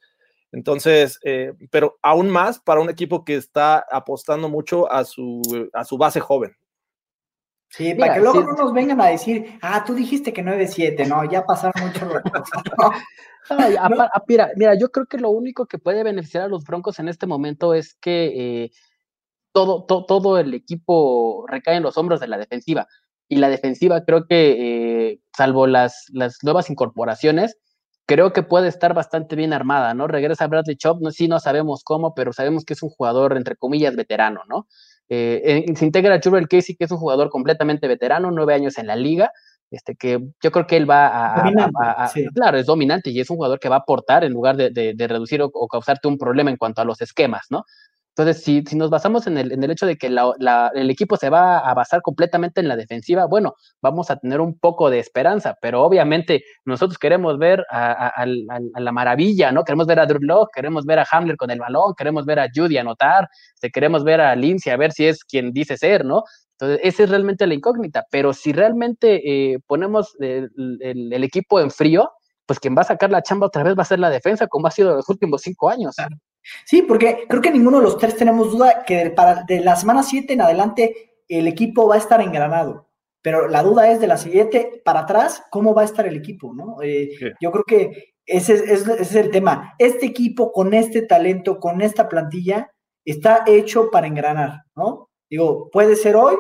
Entonces, 0.52 1.18
eh, 1.24 1.54
pero 1.70 1.98
aún 2.02 2.28
más 2.28 2.58
para 2.58 2.82
un 2.82 2.90
equipo 2.90 3.24
que 3.24 3.36
está 3.36 3.82
apostando 3.90 4.50
mucho 4.50 4.92
a 4.92 5.06
su, 5.06 5.40
a 5.72 5.84
su 5.86 5.96
base 5.96 6.20
joven. 6.20 6.54
Sí, 7.70 7.94
para 7.94 8.14
que 8.14 8.20
luego 8.20 8.42
no 8.42 8.52
nos 8.52 8.72
vengan 8.72 9.00
a 9.00 9.06
decir, 9.06 9.58
ah, 9.62 9.84
tú 9.86 9.94
dijiste 9.94 10.32
que 10.32 10.42
9-7, 10.42 11.06
no, 11.06 11.30
ya 11.30 11.44
pasaron 11.44 11.72
mucho 11.86 12.08
mira, 14.26 14.50
mira, 14.56 14.74
yo 14.74 14.90
creo 14.90 15.06
que 15.06 15.18
lo 15.18 15.30
único 15.30 15.66
que 15.66 15.78
puede 15.78 16.02
beneficiar 16.02 16.42
a 16.42 16.48
los 16.48 16.64
Broncos 16.64 16.98
en 16.98 17.08
este 17.08 17.28
momento 17.28 17.72
es 17.72 17.94
que 17.94 18.64
eh, 18.64 18.70
todo, 19.52 19.84
todo 19.84 20.38
el 20.38 20.52
equipo 20.52 21.46
recae 21.46 21.76
en 21.76 21.84
los 21.84 21.96
hombros 21.96 22.18
de 22.18 22.28
la 22.28 22.38
defensiva. 22.38 22.88
Y 23.28 23.36
la 23.36 23.48
defensiva 23.48 24.04
creo 24.04 24.26
que, 24.26 25.12
eh, 25.12 25.20
salvo 25.36 25.68
las, 25.68 26.06
las 26.12 26.38
nuevas 26.42 26.70
incorporaciones, 26.70 27.56
creo 28.04 28.32
que 28.32 28.42
puede 28.42 28.66
estar 28.66 28.94
bastante 28.94 29.36
bien 29.36 29.52
armada, 29.52 29.94
¿no? 29.94 30.08
Regresa 30.08 30.48
Bradley 30.48 30.76
Chop, 30.76 31.00
no, 31.00 31.12
sí 31.12 31.28
no 31.28 31.38
sabemos 31.38 31.84
cómo, 31.84 32.14
pero 32.14 32.32
sabemos 32.32 32.64
que 32.64 32.74
es 32.74 32.82
un 32.82 32.90
jugador, 32.90 33.36
entre 33.36 33.54
comillas, 33.54 33.94
veterano, 33.94 34.40
¿no? 34.48 34.66
Eh, 35.12 35.64
se 35.74 35.84
integra 35.84 36.20
Jurel 36.22 36.48
Casey, 36.48 36.76
que 36.76 36.84
es 36.84 36.90
un 36.90 36.98
jugador 36.98 37.30
completamente 37.30 37.88
veterano, 37.88 38.30
nueve 38.30 38.54
años 38.54 38.78
en 38.78 38.86
la 38.86 38.94
liga, 38.94 39.32
este, 39.70 39.96
que 39.96 40.20
yo 40.42 40.50
creo 40.52 40.66
que 40.66 40.76
él 40.76 40.88
va 40.88 41.42
a, 41.42 42.12
claro, 42.34 42.58
es 42.58 42.66
dominante 42.66 43.10
y 43.10 43.20
es 43.20 43.28
un 43.28 43.36
jugador 43.36 43.58
que 43.58 43.68
va 43.68 43.76
a 43.76 43.80
aportar 43.80 44.24
en 44.24 44.32
lugar 44.32 44.56
de, 44.56 44.70
de, 44.70 45.08
reducir 45.08 45.42
o, 45.42 45.68
causarte 45.68 46.08
un 46.08 46.16
problema 46.16 46.50
en 46.50 46.56
cuanto 46.56 46.80
a 46.80 46.84
los 46.84 47.00
esquemas, 47.00 47.46
¿no? 47.50 47.64
Entonces, 48.16 48.42
si, 48.42 48.62
si 48.66 48.76
nos 48.76 48.90
basamos 48.90 49.26
en 49.26 49.38
el, 49.38 49.52
en 49.52 49.62
el 49.62 49.70
hecho 49.70 49.86
de 49.86 49.96
que 49.96 50.10
la, 50.10 50.70
el 50.74 50.90
equipo 50.90 51.16
se 51.16 51.30
va 51.30 51.58
a 51.58 51.74
basar 51.74 52.02
completamente 52.02 52.60
en 52.60 52.68
la 52.68 52.76
defensiva, 52.76 53.26
bueno, 53.26 53.54
vamos 53.80 54.10
a 54.10 54.16
tener 54.16 54.40
un 54.40 54.58
poco 54.58 54.90
de 54.90 54.98
esperanza, 54.98 55.56
pero 55.60 55.82
obviamente 55.82 56.42
nosotros 56.64 56.98
queremos 56.98 57.38
ver 57.38 57.64
a, 57.70 58.26
la 58.26 58.92
maravilla, 58.92 59.52
¿no? 59.52 59.64
Queremos 59.64 59.86
ver 59.86 60.00
a 60.00 60.06
Drew 60.06 60.20
Locke, 60.20 60.50
queremos 60.56 60.84
ver 60.84 60.98
a 60.98 61.06
Hamler 61.10 61.36
con 61.36 61.50
el 61.50 61.60
balón, 61.60 61.94
queremos 61.96 62.26
ver 62.26 62.40
a 62.40 62.48
Judy 62.54 62.78
anotar, 62.78 63.28
queremos 63.72 64.04
ver 64.04 64.20
a 64.20 64.34
Lindsay 64.34 64.72
a 64.72 64.76
ver 64.76 64.92
si 64.92 65.06
es 65.06 65.24
quien 65.24 65.52
dice 65.52 65.76
ser, 65.76 66.04
¿no? 66.04 66.24
Entonces, 66.60 66.80
esa 66.82 67.04
es 67.04 67.10
realmente 67.10 67.46
la 67.46 67.54
incógnita, 67.54 68.04
pero 68.10 68.34
si 68.34 68.52
realmente 68.52 69.22
eh, 69.24 69.58
ponemos 69.66 70.14
el, 70.20 70.50
el, 70.80 71.24
equipo 71.24 71.58
en 71.58 71.70
frío, 71.70 72.10
pues 72.44 72.60
quien 72.60 72.76
va 72.76 72.82
a 72.82 72.84
sacar 72.84 73.10
la 73.10 73.22
chamba 73.22 73.46
otra 73.46 73.62
vez 73.62 73.74
va 73.78 73.82
a 73.82 73.86
ser 73.86 73.98
la 73.98 74.10
defensa, 74.10 74.46
como 74.46 74.66
ha 74.66 74.70
sido 74.70 74.94
los 74.94 75.08
últimos 75.08 75.40
cinco 75.40 75.70
años. 75.70 75.96
Sí, 76.64 76.82
porque 76.82 77.26
creo 77.28 77.42
que 77.42 77.50
ninguno 77.50 77.78
de 77.78 77.84
los 77.84 77.98
tres 77.98 78.16
tenemos 78.16 78.52
duda 78.52 78.84
que 78.86 79.10
para 79.10 79.44
de 79.44 79.60
la 79.60 79.76
semana 79.76 80.02
7 80.02 80.32
en 80.32 80.40
adelante 80.40 81.14
el 81.28 81.46
equipo 81.46 81.88
va 81.88 81.96
a 81.96 81.98
estar 81.98 82.20
engranado. 82.20 82.88
Pero 83.22 83.48
la 83.48 83.62
duda 83.62 83.90
es 83.90 84.00
de 84.00 84.06
la 84.06 84.16
siguiente 84.16 84.80
para 84.84 85.00
atrás, 85.00 85.42
¿cómo 85.50 85.74
va 85.74 85.82
a 85.82 85.84
estar 85.84 86.06
el 86.06 86.16
equipo? 86.16 86.54
¿no? 86.54 86.80
Eh, 86.82 87.10
yo 87.40 87.52
creo 87.52 87.64
que 87.64 88.14
ese 88.24 88.54
es, 88.54 88.62
ese 88.62 89.02
es 89.02 89.14
el 89.14 89.30
tema. 89.30 89.74
Este 89.78 90.06
equipo 90.06 90.52
con 90.52 90.72
este 90.72 91.02
talento, 91.02 91.58
con 91.58 91.82
esta 91.82 92.08
plantilla, 92.08 92.70
está 93.04 93.44
hecho 93.46 93.90
para 93.90 94.06
engranar, 94.06 94.62
¿no? 94.74 95.10
Digo, 95.28 95.68
puede 95.70 95.96
ser 95.96 96.16
hoy, 96.16 96.36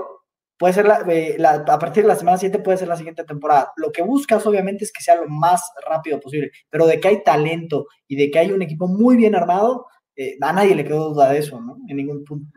puede 0.60 0.74
ser 0.74 0.86
eh, 1.08 1.36
la, 1.38 1.64
a 1.66 1.78
partir 1.78 2.02
de 2.02 2.08
la 2.08 2.16
semana 2.16 2.36
7 2.36 2.58
puede 2.58 2.76
ser 2.76 2.86
la 2.86 2.96
siguiente 2.96 3.24
temporada. 3.24 3.72
Lo 3.76 3.90
que 3.90 4.02
buscas 4.02 4.44
obviamente 4.44 4.84
es 4.84 4.92
que 4.92 5.02
sea 5.02 5.14
lo 5.14 5.26
más 5.26 5.72
rápido 5.88 6.20
posible, 6.20 6.50
pero 6.68 6.86
de 6.86 7.00
que 7.00 7.08
hay 7.08 7.24
talento 7.24 7.86
y 8.06 8.16
de 8.16 8.30
que 8.30 8.40
hay 8.40 8.52
un 8.52 8.60
equipo 8.60 8.86
muy 8.86 9.16
bien 9.16 9.34
armado, 9.34 9.86
eh, 10.14 10.36
a 10.38 10.52
nadie 10.52 10.74
le 10.74 10.84
quedó 10.84 11.14
duda 11.14 11.32
de 11.32 11.38
eso, 11.38 11.58
¿no? 11.62 11.78
En 11.88 11.96
ningún 11.96 12.26
punto. 12.26 12.52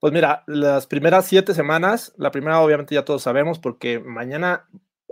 Pues 0.00 0.14
mira, 0.14 0.44
las 0.46 0.86
primeras 0.86 1.26
siete 1.26 1.52
semanas, 1.52 2.14
la 2.16 2.30
primera 2.30 2.58
obviamente 2.62 2.94
ya 2.94 3.04
todos 3.04 3.22
sabemos 3.22 3.58
porque 3.58 4.00
mañana 4.00 4.66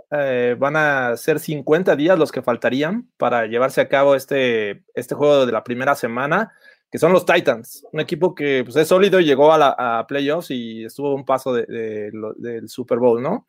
eh, 0.09 0.55
van 0.57 0.77
a 0.77 1.17
ser 1.17 1.39
50 1.39 1.95
días 1.95 2.17
los 2.17 2.31
que 2.31 2.41
faltarían 2.41 3.07
para 3.17 3.45
llevarse 3.45 3.81
a 3.81 3.87
cabo 3.87 4.15
este, 4.15 4.83
este 4.95 5.13
juego 5.13 5.45
de 5.45 5.51
la 5.51 5.63
primera 5.63 5.93
semana, 5.93 6.53
que 6.91 6.99
son 6.99 7.13
los 7.13 7.25
Titans, 7.25 7.85
un 7.93 8.01
equipo 8.01 8.35
que 8.35 8.63
pues, 8.65 8.75
es 8.75 8.87
sólido 8.87 9.19
y 9.19 9.25
llegó 9.25 9.53
a, 9.53 9.57
la, 9.57 10.05
playoffs 10.07 10.51
y 10.51 10.83
estuvo 10.83 11.15
un 11.15 11.23
paso 11.23 11.53
del 11.53 12.67
Super 12.67 12.99
Bowl, 12.99 13.21
¿no? 13.21 13.47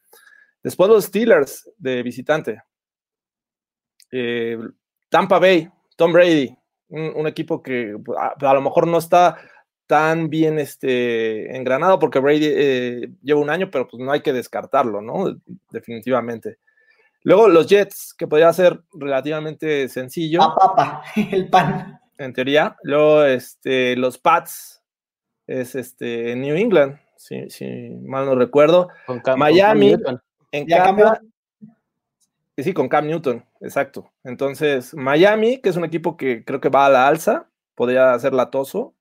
Después 0.63 0.89
los 0.89 1.05
Steelers 1.05 1.69
de 1.77 2.05
visitante. 2.05 2.63
Eh, 4.13 4.57
Tampa 5.09 5.41
Bay, 5.41 5.69
Tom 5.97 6.13
Brady, 6.13 6.57
un, 6.91 7.27
equipo 7.27 7.63
que 7.63 7.97
a, 8.17 8.55
lo 8.55 8.61
mejor 8.61 8.87
no 8.87 8.99
está 8.99 9.39
tan 9.89 10.31
bien 10.31 10.59
este, 10.59 11.57
engranado 11.57 11.99
porque 11.99 12.21
Brady 12.21 12.47
eh, 12.47 13.13
lleva 13.23 13.41
un 13.41 13.51
año, 13.51 13.71
pero 13.71 13.89
pues 13.89 14.01
no 14.01 14.13
hay 14.13 14.21
que 14.21 14.33
descartarlo, 14.33 15.01
¿no? 15.01 15.37
Definitivamente. 15.71 16.59
Luego 17.25 17.49
los 17.49 17.67
Jets, 17.67 18.15
que 18.15 18.27
podría 18.27 18.53
ser 18.53 18.81
relativamente 18.93 19.89
sencillo. 19.89 20.39
Papa, 20.39 21.03
el 21.17 21.49
pan. 21.49 22.02
En 22.23 22.33
teoría. 22.33 22.77
Luego 22.83 23.25
este, 23.25 23.97
los 23.97 24.19
Pats, 24.19 24.83
es 25.47 25.75
este, 25.75 26.35
New 26.37 26.55
England, 26.57 26.99
si, 27.17 27.51
si 27.51 27.67
mal 28.05 28.27
no 28.27 28.35
recuerdo. 28.35 28.89
Con 29.07 29.21
Cam- 29.21 29.37
Miami, 29.39 29.93
con 29.93 30.03
Cam 30.03 30.05
Newton. 30.15 30.23
en 30.53 30.67
Ya 30.69 30.77
Cam- 30.79 30.85
cambió. 30.87 31.13
Sí, 32.59 32.73
con 32.75 32.89
Cam 32.89 33.07
Newton, 33.07 33.45
exacto. 33.61 34.13
Entonces, 34.25 34.95
Miami, 34.95 35.61
que 35.61 35.71
es 35.71 35.77
un 35.77 35.85
equipo 35.85 36.17
que 36.17 36.45
creo 36.45 36.61
que 36.61 36.69
va 36.69 36.87
a 36.87 36.91
la 36.91 37.09
alza, 37.09 37.49
podría 37.75 38.17
ser 38.19 38.35
latoso. 38.35 38.95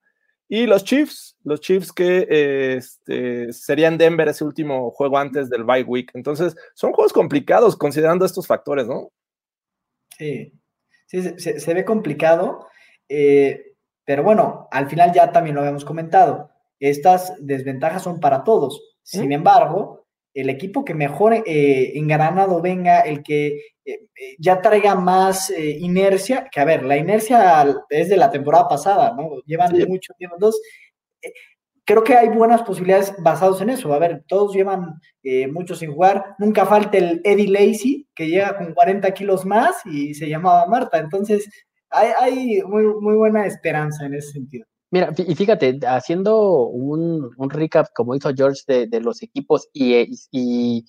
Y 0.48 0.66
los 0.66 0.84
Chiefs, 0.84 1.36
los 1.44 1.60
Chiefs 1.60 1.92
que 1.92 2.26
eh, 2.28 2.74
este, 2.76 3.52
serían 3.52 3.98
Denver 3.98 4.28
ese 4.28 4.44
último 4.44 4.90
juego 4.90 5.16
antes 5.18 5.48
del 5.48 5.64
bye 5.64 5.82
week. 5.84 6.10
Entonces, 6.14 6.56
son 6.74 6.92
juegos 6.92 7.12
complicados 7.12 7.76
considerando 7.76 8.24
estos 8.26 8.46
factores, 8.46 8.86
¿no? 8.86 9.10
Sí, 10.18 10.52
sí 11.06 11.22
se, 11.22 11.38
se- 11.38 11.60
se 11.60 11.74
ve 11.74 11.84
complicado, 11.84 12.66
eh, 13.08 13.74
pero 14.04 14.22
bueno, 14.22 14.68
al 14.70 14.88
final 14.88 15.12
ya 15.12 15.30
también 15.32 15.54
lo 15.54 15.60
habíamos 15.62 15.84
comentado, 15.84 16.50
estas 16.80 17.34
desventajas 17.40 18.02
son 18.02 18.20
para 18.20 18.42
todos. 18.44 18.80
Sin 19.02 19.28
¿Mm? 19.28 19.32
embargo, 19.32 20.06
el 20.34 20.48
equipo 20.50 20.84
que 20.84 20.94
mejor 20.94 21.34
eh, 21.34 21.92
engranado 21.98 22.60
venga, 22.62 23.00
el 23.00 23.22
que 23.22 23.48
eh, 23.48 23.58
eh, 23.84 24.36
ya 24.38 24.60
traiga 24.62 24.94
más 24.94 25.50
eh, 25.50 25.76
inercia, 25.80 26.48
que 26.50 26.60
a 26.60 26.64
ver, 26.64 26.82
la 26.84 26.96
inercia 26.96 27.66
es 27.90 28.08
de 28.08 28.16
la 28.16 28.30
temporada 28.30 28.68
pasada, 28.68 29.14
¿no? 29.16 29.30
Llevan 29.46 29.74
Sí. 29.76 29.86
mucho 29.86 30.12
tiempo, 30.18 30.36
entonces 30.36 30.60
eh, 31.22 31.32
creo 31.84 32.02
que 32.04 32.14
hay 32.16 32.28
buenas 32.28 32.62
posibilidades 32.62 33.14
basados 33.18 33.60
en 33.60 33.70
eso. 33.70 33.92
A 33.92 33.98
ver, 33.98 34.24
todos 34.28 34.54
llevan 34.54 35.00
eh, 35.24 35.48
mucho 35.48 35.74
sin 35.74 35.92
jugar. 35.92 36.34
Nunca 36.38 36.64
falta 36.66 36.96
el 36.98 37.20
Eddie 37.24 37.48
Lacy, 37.48 38.08
que 38.14 38.28
llega 38.28 38.56
con 38.56 38.72
40 38.74 39.12
kilos 39.14 39.44
más 39.44 39.76
y 39.86 40.14
se 40.14 40.28
llamaba 40.28 40.66
Marta. 40.66 40.98
Entonces, 40.98 41.48
hay, 41.92 42.62
muy, 42.62 42.84
muy 43.00 43.14
buena 43.16 43.46
esperanza 43.46 44.06
en 44.06 44.14
ese 44.14 44.32
sentido. 44.32 44.66
Mira, 44.90 45.12
y 45.16 45.34
fíjate, 45.34 45.78
haciendo 45.86 46.66
un, 46.66 47.30
un 47.36 47.50
recap 47.50 47.86
como 47.94 48.14
hizo 48.14 48.30
George 48.34 48.60
de, 48.66 48.86
de 48.86 49.00
los 49.00 49.22
equipos 49.22 49.68
y, 49.72 49.94
eh, 49.94 50.08
y, 50.30 50.84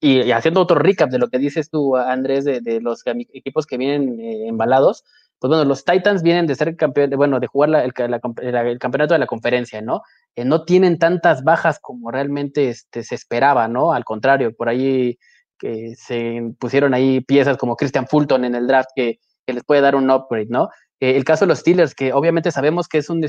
y- 0.00 0.22
y 0.22 0.32
haciendo 0.32 0.60
otro 0.60 0.78
recap 0.78 1.08
de 1.10 1.18
lo 1.18 1.28
que 1.28 1.38
dices 1.38 1.70
tú, 1.70 1.96
Andrés, 1.96 2.44
de, 2.44 2.60
de 2.60 2.80
los 2.80 3.02
equipos 3.32 3.66
que 3.66 3.78
vienen 3.78 4.18
eh, 4.20 4.48
embalados, 4.48 5.04
pues 5.38 5.48
bueno, 5.48 5.64
los 5.64 5.84
Titans 5.84 6.22
vienen 6.22 6.46
de 6.46 6.54
ser 6.54 6.74
campeón, 6.76 7.10
bueno, 7.16 7.38
de 7.38 7.46
jugar 7.46 7.70
el, 7.70 7.92
el 7.96 8.78
campeonato 8.78 9.14
de 9.14 9.18
la 9.20 9.26
conferencia, 9.26 9.82
¿no? 9.82 10.02
Eh, 10.34 10.44
no 10.44 10.64
tienen 10.64 10.98
tantas 10.98 11.44
bajas 11.44 11.78
como 11.80 12.10
realmente 12.10 12.68
este, 12.70 13.02
se 13.02 13.14
esperaba, 13.14 13.68
¿no? 13.68 13.92
Al 13.92 14.04
contrario, 14.04 14.54
por 14.56 14.68
ahí 14.68 15.18
que 15.58 15.94
se 15.96 16.40
pusieron 16.58 16.92
ahí 16.94 17.20
piezas 17.20 17.56
como 17.56 17.76
Christian 17.76 18.06
Fulton 18.08 18.44
en 18.44 18.54
el 18.54 18.66
draft 18.66 18.90
que, 18.96 19.20
que 19.46 19.52
les 19.52 19.64
puede 19.64 19.80
dar 19.80 19.94
un 19.96 20.10
upgrade, 20.10 20.48
¿no? 20.48 20.68
Eh, 21.00 21.16
el 21.16 21.24
caso 21.24 21.44
de 21.44 21.48
los 21.48 21.58
Steelers, 21.58 21.94
que 21.94 22.12
obviamente 22.12 22.50
sabemos 22.50 22.88
que 22.88 22.98
es 22.98 23.10
un, 23.10 23.24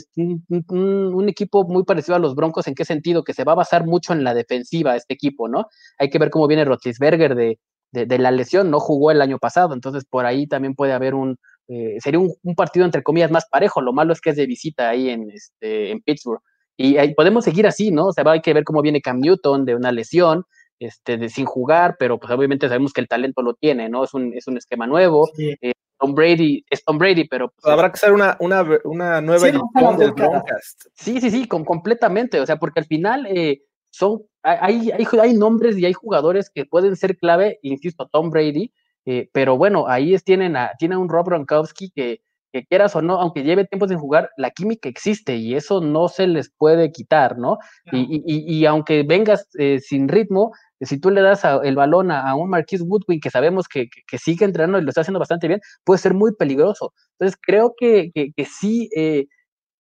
un, 0.47 1.29
equipo 1.29 1.67
muy 1.67 1.83
parecido 1.83 2.15
a 2.15 2.19
los 2.19 2.35
Broncos, 2.35 2.67
¿en 2.67 2.75
qué 2.75 2.85
sentido? 2.85 3.23
Que 3.23 3.33
se 3.33 3.43
va 3.43 3.53
a 3.53 3.55
basar 3.55 3.85
mucho 3.85 4.13
en 4.13 4.23
la 4.23 4.33
defensiva 4.33 4.95
este 4.95 5.13
equipo, 5.13 5.47
¿no? 5.47 5.67
Hay 5.97 6.09
que 6.09 6.19
ver 6.19 6.29
cómo 6.29 6.47
viene 6.47 6.65
Roethlisberger 6.65 7.35
de, 7.35 7.59
de, 7.91 8.05
de 8.05 8.17
la 8.19 8.31
lesión, 8.31 8.69
no 8.69 8.79
jugó 8.79 9.11
el 9.11 9.21
año 9.21 9.39
pasado, 9.39 9.73
entonces 9.73 10.05
por 10.05 10.25
ahí 10.25 10.47
también 10.47 10.75
puede 10.75 10.93
haber 10.93 11.15
un, 11.15 11.37
eh, 11.67 11.97
sería 11.99 12.19
un, 12.19 12.31
un 12.43 12.55
partido 12.55 12.85
entre 12.85 13.03
comillas 13.03 13.31
más 13.31 13.47
parejo, 13.49 13.81
lo 13.81 13.93
malo 13.93 14.13
es 14.13 14.21
que 14.21 14.29
es 14.29 14.35
de 14.35 14.45
visita 14.45 14.89
ahí 14.89 15.09
en, 15.09 15.31
este, 15.31 15.91
en 15.91 16.01
Pittsburgh. 16.01 16.41
Y 16.77 16.97
ahí 16.97 17.13
podemos 17.13 17.45
seguir 17.45 17.65
así, 17.67 17.91
¿no? 17.91 18.07
O 18.07 18.13
sea, 18.13 18.23
hay 18.29 18.41
que 18.41 18.53
ver 18.53 18.65
cómo 18.65 18.81
viene 18.81 19.01
Cam 19.01 19.19
Newton 19.19 19.65
de 19.65 19.75
una 19.75 19.91
lesión, 19.91 20.43
este, 20.77 21.17
de 21.17 21.29
sin 21.29 21.45
jugar, 21.45 21.95
pero 21.97 22.19
pues 22.19 22.31
obviamente 22.31 22.67
sabemos 22.67 22.91
que 22.91 23.01
el 23.01 23.07
talento 23.07 23.41
lo 23.41 23.53
tiene, 23.53 23.89
¿no? 23.89 24.03
Es 24.03 24.13
un, 24.13 24.33
es 24.33 24.47
un 24.47 24.57
esquema 24.57 24.85
nuevo. 24.85 25.29
Sí. 25.35 25.55
Tom 25.99 26.13
Brady 26.13 26.65
es 26.69 26.83
Tom 26.83 26.97
Brady, 26.97 27.25
pero 27.27 27.49
pues, 27.49 27.71
Habrá 27.71 27.89
que 27.89 27.95
hacer 27.95 28.11
una, 28.13 28.35
una, 28.39 28.65
una 28.83 29.21
nueva 29.21 29.39
Sí, 29.39 29.47
edición 29.55 29.97
del. 29.97 30.11
Broadcast. 30.11 30.85
Sí, 30.93 31.21
sí, 31.21 31.31
sí, 31.31 31.47
com- 31.47 31.63
completamente. 31.65 32.39
O 32.39 32.45
sea, 32.45 32.57
porque 32.57 32.79
al 32.81 32.85
final 32.85 33.25
eh, 33.27 33.61
son, 33.91 34.23
hay, 34.43 34.91
hay, 34.91 35.07
hay 35.21 35.33
nombres 35.33 35.77
y 35.77 35.85
hay 35.85 35.93
jugadores 35.93 36.49
que 36.49 36.65
pueden 36.65 36.95
ser 36.95 37.17
clave, 37.17 37.59
insisto, 37.61 38.07
Tom 38.11 38.29
Brady, 38.29 38.73
eh, 39.05 39.29
pero 39.31 39.57
bueno, 39.57 39.85
ahí 39.87 40.13
es, 40.13 40.23
tienen, 40.23 40.57
a, 40.57 40.71
tienen 40.77 40.97
un 40.97 41.09
Rob 41.09 41.27
Gronkowski 41.27 41.91
que, 41.91 42.21
que 42.55 42.65
quieras 42.65 42.95
o 42.95 43.01
no, 43.01 43.19
aunque 43.19 43.43
lleve 43.43 43.65
tiempo 43.65 43.85
sin 43.85 43.97
jugar, 43.97 44.29
la 44.37 44.49
química 44.49 44.87
existe 44.87 45.35
y 45.35 45.55
eso 45.55 45.81
no 45.81 46.07
se 46.07 46.25
les 46.25 46.49
puede 46.57 46.89
quitar, 46.93 47.37
¿no? 47.37 47.57
Y, 47.91 47.99
y, 47.99 48.23
y, 48.25 48.59
y 48.59 48.65
aunque 48.65 49.03
vengas 49.03 49.49
eh, 49.59 49.79
sin 49.81 50.07
ritmo, 50.07 50.53
si 50.79 50.97
tú 50.97 51.09
le 51.11 51.21
das 51.21 51.43
a, 51.43 51.57
el 51.63 51.75
balón 51.75 52.11
a, 52.11 52.21
a, 52.29 52.35
un 52.35 52.49
Marquis 52.49 52.81
Woodwin 52.81 53.19
que 53.19 53.29
sabemos 53.29 53.67
que, 53.67 53.89
que, 53.89 54.03
que, 54.07 54.17
sigue 54.17 54.45
entrenando 54.45 54.79
y 54.79 54.83
lo 54.83 54.89
está 54.89 55.01
haciendo 55.01 55.19
bastante 55.19 55.49
bien, 55.49 55.59
puede 55.83 55.99
ser 55.99 56.13
muy 56.13 56.33
peligroso. 56.33 56.93
Entonces 57.19 57.37
creo 57.41 57.73
que, 57.77 58.11
que, 58.13 58.31
que 58.33 58.45
sí, 58.45 58.89
eh, 58.95 59.25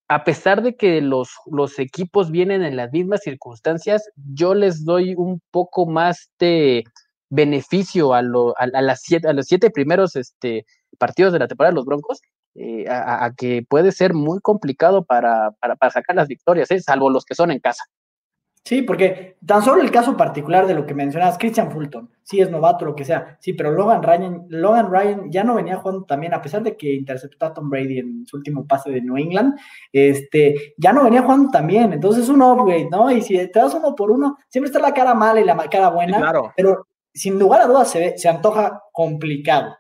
a 0.08 0.24
pesar 0.24 0.60
de 0.60 0.74
que 0.74 1.00
los, 1.00 1.30
los 1.46 1.78
equipos 1.78 2.32
vienen 2.32 2.64
en 2.64 2.74
las 2.76 2.90
mismas 2.90 3.20
circunstancias, 3.22 4.02
yo 4.16 4.54
les 4.54 4.84
doy 4.84 5.14
un 5.16 5.40
poco 5.52 5.86
más 5.86 6.28
de 6.40 6.82
beneficio 7.30 8.14
a, 8.14 8.22
lo, 8.22 8.50
a, 8.58 8.64
a 8.64 8.82
las 8.82 9.02
siete, 9.02 9.28
a 9.28 9.32
los 9.32 9.46
siete 9.46 9.70
primeros 9.70 10.16
este, 10.16 10.66
partidos 10.98 11.32
de 11.32 11.38
la 11.38 11.46
temporada 11.48 11.70
de 11.70 11.76
los 11.76 11.84
Broncos, 11.84 12.20
eh, 12.54 12.86
a, 12.88 13.24
a, 13.24 13.34
que 13.34 13.64
puede 13.68 13.92
ser 13.92 14.14
muy 14.14 14.40
complicado 14.40 15.04
para, 15.04 15.50
para, 15.60 15.76
para 15.76 15.90
sacar 15.90 16.16
las 16.16 16.28
victorias, 16.28 16.70
¿eh? 16.70 16.80
salvo 16.80 17.10
los 17.10 17.24
que 17.24 17.34
son 17.34 17.50
en 17.50 17.60
casa. 17.60 17.84
Sí, 18.64 18.80
porque 18.80 19.36
tan 19.44 19.60
solo 19.60 19.82
el 19.82 19.90
caso 19.90 20.16
particular 20.16 20.66
de 20.66 20.72
lo 20.72 20.86
que 20.86 20.94
mencionas, 20.94 21.36
Christian 21.36 21.70
Fulton, 21.70 22.10
sí 22.22 22.40
es 22.40 22.50
novato, 22.50 22.86
lo 22.86 22.94
que 22.94 23.04
sea, 23.04 23.36
sí, 23.38 23.52
pero 23.52 23.70
Logan 23.70 24.02
Ryan, 24.02 24.46
Logan 24.48 24.90
Ryan 24.90 25.30
ya 25.30 25.44
no 25.44 25.56
venía 25.56 25.76
jugando 25.76 26.04
también, 26.04 26.32
a 26.32 26.40
pesar 26.40 26.62
de 26.62 26.74
que 26.74 26.94
interceptó 26.94 27.44
a 27.44 27.52
Tom 27.52 27.68
Brady 27.68 27.98
en 27.98 28.26
su 28.26 28.38
último 28.38 28.66
pase 28.66 28.90
de 28.90 29.02
New 29.02 29.18
England, 29.18 29.54
este, 29.92 30.74
ya 30.78 30.94
no 30.94 31.04
venía 31.04 31.20
jugando 31.20 31.50
también, 31.50 31.92
entonces 31.92 32.24
es 32.24 32.30
un 32.30 32.40
upgrade, 32.40 32.88
¿no? 32.90 33.10
Y 33.10 33.20
si 33.20 33.36
te 33.36 33.58
das 33.58 33.74
uno 33.74 33.94
por 33.94 34.10
uno, 34.10 34.38
siempre 34.48 34.68
está 34.68 34.78
la 34.78 34.94
cara 34.94 35.12
mala 35.12 35.42
y 35.42 35.44
la 35.44 35.56
cara 35.68 35.90
buena, 35.90 36.16
sí, 36.16 36.22
claro. 36.22 36.52
pero 36.56 36.86
sin 37.12 37.38
lugar 37.38 37.60
a 37.60 37.66
dudas 37.66 37.90
se, 37.90 37.98
ve, 37.98 38.14
se 38.16 38.30
antoja 38.30 38.82
complicado. 38.92 39.76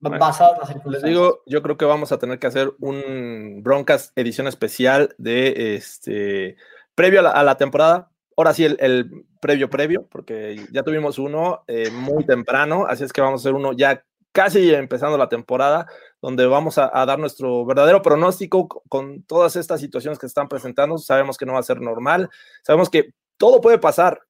Bueno, 0.00 0.18
basado 0.18 0.54
en 0.54 0.58
las 0.60 0.68
circunstancias. 0.68 1.02
Les 1.02 1.10
digo, 1.10 1.42
yo 1.46 1.62
creo 1.62 1.76
que 1.76 1.84
vamos 1.84 2.10
a 2.12 2.18
tener 2.18 2.38
que 2.38 2.46
hacer 2.46 2.72
un 2.80 3.60
Broncas 3.62 4.12
edición 4.16 4.46
especial 4.46 5.14
de 5.18 5.74
este 5.76 6.56
previo 6.94 7.20
a 7.20 7.22
la, 7.22 7.30
a 7.30 7.44
la 7.44 7.56
temporada. 7.56 8.10
Ahora 8.36 8.54
sí, 8.54 8.64
el, 8.64 8.76
el, 8.80 9.26
previo 9.40 9.70
previo, 9.70 10.06
porque 10.10 10.66
ya 10.70 10.82
tuvimos 10.82 11.18
uno 11.18 11.64
eh, 11.66 11.90
muy 11.90 12.24
temprano, 12.24 12.86
así 12.86 13.04
es 13.04 13.12
que 13.12 13.20
vamos 13.20 13.40
a 13.40 13.42
hacer 13.42 13.54
uno 13.54 13.72
ya 13.72 14.04
casi 14.32 14.72
empezando 14.72 15.18
la 15.18 15.28
temporada, 15.28 15.86
donde 16.22 16.46
vamos 16.46 16.78
a, 16.78 16.90
a 16.92 17.04
dar 17.06 17.18
nuestro 17.18 17.64
verdadero 17.64 18.02
pronóstico 18.02 18.68
con, 18.88 19.22
todas 19.24 19.56
estas 19.56 19.80
situaciones 19.80 20.18
que 20.18 20.26
están 20.26 20.48
presentando. 20.48 20.98
Sabemos 20.98 21.36
que 21.36 21.46
no 21.46 21.54
va 21.54 21.60
a 21.60 21.64
ser 21.64 21.80
normal, 21.80 22.30
sabemos 22.62 22.90
que 22.90 23.12
todo 23.36 23.60
puede 23.60 23.78
pasar, 23.78 24.20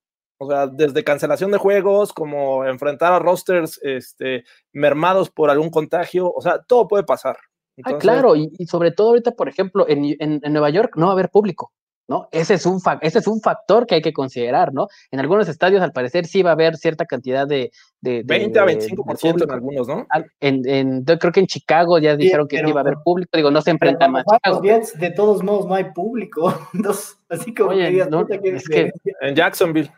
o 0.43 0.49
sea, 0.49 0.67
desde 0.67 1.05
cancelación 1.05 1.51
de 1.51 1.59
juegos, 1.59 2.15
como 2.15 2.65
enfrentar 2.65 3.13
a 3.13 3.19
rosters 3.19 3.79
este, 3.83 4.45
mermados 4.73 5.29
por 5.29 5.51
algún 5.51 5.69
contagio, 5.69 6.33
o 6.33 6.41
sea, 6.41 6.63
todo 6.63 6.89
puede 6.89 7.05
pasar. 7.05 7.37
Entonces, 7.77 7.97
ah, 7.97 8.01
claro, 8.01 8.37
y, 8.37 8.51
y, 8.59 8.67
sobre 8.67 8.91
todo 8.91 9.09
ahorita, 9.09 9.33
por 9.33 9.51
ejemplo, 9.51 9.87
en, 9.87 10.03
en, 10.19 10.41
en, 10.43 10.53
Nueva 10.53 10.71
York 10.71 10.95
no 10.97 11.07
va 11.07 11.13
a 11.13 11.15
haber 11.15 11.29
público, 11.29 11.73
¿no? 12.09 12.27
Ese 12.33 12.55
es, 12.55 12.65
un 12.65 12.81
ese 13.03 13.19
es 13.19 13.27
un 13.27 13.43
factor 13.43 13.87
que 13.87 13.97
hay 13.97 14.01
que 14.01 14.15
considerar, 14.15 14.73
¿no? 14.73 14.89
En 15.11 15.21
algunos 15.21 15.47
estadios, 15.47 15.83
al 15.83 15.93
parecer, 15.93 16.25
sí 16.25 16.43
va 16.43 16.51
a 16.51 16.53
haber 16.55 16.79
cierta 16.79 17.05
cantidad 17.05 17.47
de... 17.47 17.71
de, 18.01 18.23
de 18.23 18.25
20 18.25 18.59
a 18.59 18.65
25% 18.65 19.37
de 19.37 19.45
en 19.45 19.51
algunos, 19.51 19.89
¿no? 19.89 20.07
En, 20.41 20.67
en, 20.67 21.05
yo 21.05 21.19
creo 21.19 21.33
que 21.33 21.41
en 21.41 21.49
Chicago 21.49 21.99
ya 21.99 22.17
dijeron 22.17 22.47
sí, 22.49 22.57
que 22.57 22.65
sí 22.65 22.73
va 22.73 22.81
a 22.81 22.83
haber 22.83 22.97
público, 23.05 23.37
digo, 23.37 23.51
no 23.51 23.61
se 23.61 23.73
enfrenta 23.73 24.09
más. 24.09 24.25
Jets, 24.63 24.99
de 24.99 25.11
todos 25.11 25.43
modos, 25.43 25.67
no 25.67 25.75
hay 25.75 25.93
público, 25.93 26.55
Entonces, 26.73 27.19
así 27.29 27.53
como 27.53 27.71
Oye, 27.73 27.85
que 27.85 27.91
digas, 27.91 28.09
no, 28.09 28.27
que 28.27 28.41
es 28.43 28.67
que... 28.67 28.91
En 29.21 29.35
Jacksonville 29.35 29.91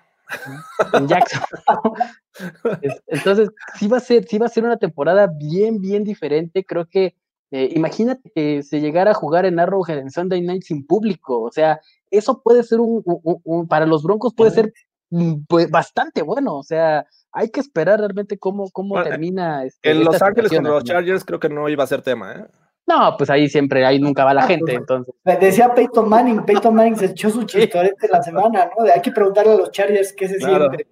en 0.92 1.08
Jackson. 1.08 1.40
Entonces, 3.06 3.50
sí 3.78 3.88
va 3.88 3.98
a 3.98 4.00
ser, 4.00 4.26
sí 4.26 4.38
va 4.38 4.46
a 4.46 4.50
ser 4.50 4.64
una 4.64 4.76
temporada 4.78 5.26
bien, 5.26 5.80
bien 5.80 6.04
diferente. 6.04 6.64
Creo 6.64 6.86
que 6.86 7.14
eh, 7.50 7.70
imagínate 7.74 8.30
que 8.34 8.62
se 8.62 8.80
llegara 8.80 9.10
a 9.10 9.14
jugar 9.14 9.44
en 9.44 9.60
Arrowhead 9.60 9.98
en 9.98 10.10
Sunday 10.10 10.40
Night 10.40 10.62
sin 10.62 10.86
público. 10.86 11.42
O 11.42 11.52
sea, 11.52 11.80
eso 12.10 12.40
puede 12.42 12.62
ser 12.62 12.80
un, 12.80 13.02
un, 13.04 13.40
un 13.44 13.68
para 13.68 13.86
los 13.86 14.02
Broncos 14.02 14.32
puede 14.34 14.50
ser 14.52 14.72
mm, 15.10 15.44
pues 15.48 15.70
bastante 15.70 16.22
bueno, 16.22 16.56
o 16.56 16.62
sea, 16.62 17.06
hay 17.32 17.50
que 17.50 17.60
esperar 17.60 17.98
realmente 17.98 18.38
cómo, 18.38 18.70
cómo 18.70 18.94
Bueno, 18.94 19.08
termina. 19.08 19.64
este, 19.64 19.90
En 19.90 20.04
Los 20.04 20.20
Ángeles 20.22 20.50
con 20.50 20.64
los. 20.64 20.84
Chargers 20.84 21.24
creo 21.24 21.40
que 21.40 21.48
no 21.48 21.68
iba 21.68 21.84
a 21.84 21.86
ser 21.86 22.02
tema, 22.02 22.32
¿eh? 22.32 22.46
No, 22.86 23.14
pues 23.16 23.30
ahí 23.30 23.48
siempre, 23.48 23.86
ahí 23.86 23.98
nunca 24.00 24.24
va 24.24 24.34
la 24.34 24.42
Ah, 24.42 24.46
gente, 24.48 24.64
pues, 24.64 24.76
entonces. 24.78 25.14
Decía 25.40 25.72
Peyton 25.72 26.08
Manning, 26.08 26.44
Peyton 26.44 26.74
Manning 26.74 26.96
se 26.96 27.06
echó 27.06 27.30
su 27.30 27.44
chistorete 27.44 28.08
la 28.08 28.22
semana, 28.22 28.70
¿no? 28.76 28.84
De 28.84 28.92
hay 28.92 29.00
que 29.00 29.12
preguntarle 29.12 29.52
a 29.52 29.56
los 29.56 29.70
Chargers 29.70 30.12
qué 30.12 30.28
se 30.28 30.36
Claro. 30.38 30.68
siente. 30.70 30.88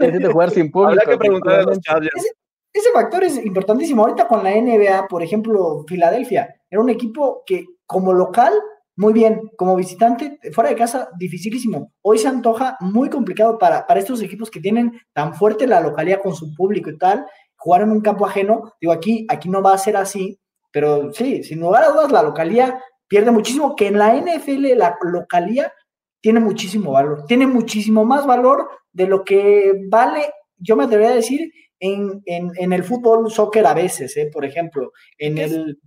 Necesito 0.00 0.32
jugar 0.32 0.50
sin 0.50 0.70
público. 0.70 1.02
Que 1.10 1.16
preguntarle 1.18 1.60
a 1.60 1.66
los. 1.66 1.80
Chargers. 1.80 2.32
Ese 2.72 2.90
factor 2.92 3.24
es 3.24 3.44
importantísimo. 3.44 4.02
Ahorita 4.02 4.26
con 4.28 4.42
la 4.42 4.50
NBA, 4.52 5.06
por 5.08 5.22
ejemplo, 5.22 5.84
Filadelfia, 5.86 6.54
era 6.70 6.80
un 6.80 6.90
equipo 6.90 7.42
que 7.46 7.64
como 7.86 8.12
local, 8.12 8.52
muy 8.96 9.12
bien, 9.12 9.40
como 9.56 9.76
visitante, 9.76 10.38
fuera 10.52 10.70
de 10.70 10.76
casa, 10.76 11.08
dificilísimo. 11.18 11.92
Hoy 12.02 12.18
se 12.18 12.28
antoja 12.28 12.76
muy 12.80 13.08
complicado 13.10 13.58
para, 13.58 13.86
para 13.86 14.00
estos 14.00 14.22
equipos 14.22 14.50
que 14.50 14.60
tienen 14.60 14.98
tan 15.12 15.34
fuerte 15.34 15.66
la 15.66 15.80
localidad 15.80 16.20
con 16.22 16.34
su 16.34 16.54
público 16.54 16.90
y 16.90 16.98
tal, 16.98 17.26
jugar 17.56 17.82
en 17.82 17.90
un 17.90 18.00
campo 18.00 18.26
ajeno. 18.26 18.72
Digo, 18.80 18.92
aquí, 18.92 19.26
aquí 19.28 19.48
no 19.48 19.62
va 19.62 19.72
a 19.74 19.78
ser 19.78 19.96
así, 19.96 20.38
pero 20.70 21.12
sí, 21.12 21.42
sin 21.44 21.60
lugar 21.60 21.84
a 21.84 21.88
dudas, 21.90 22.12
la 22.12 22.22
localía 22.22 22.82
pierde 23.08 23.30
muchísimo, 23.30 23.74
que 23.76 23.86
en 23.88 23.98
la 23.98 24.14
NFL 24.14 24.76
la 24.76 24.96
localía 25.02 25.72
tiene 26.20 26.40
muchísimo 26.40 26.92
valor, 26.92 27.24
tiene 27.26 27.46
muchísimo 27.46 28.04
más 28.04 28.26
valor 28.26 28.68
de 28.92 29.06
lo 29.06 29.24
que 29.24 29.72
vale, 29.88 30.32
yo 30.56 30.76
me 30.76 30.84
atrevería 30.84 31.12
a 31.12 31.16
decir, 31.16 31.50
en, 31.80 32.22
en, 32.26 32.50
en 32.56 32.72
el 32.72 32.82
fútbol, 32.84 33.30
soccer 33.30 33.64
a 33.66 33.74
veces, 33.74 34.16
¿eh? 34.16 34.28
por 34.32 34.44
ejemplo, 34.44 34.92
en 35.16 35.38
Es- 35.38 35.52
el... 35.52 35.80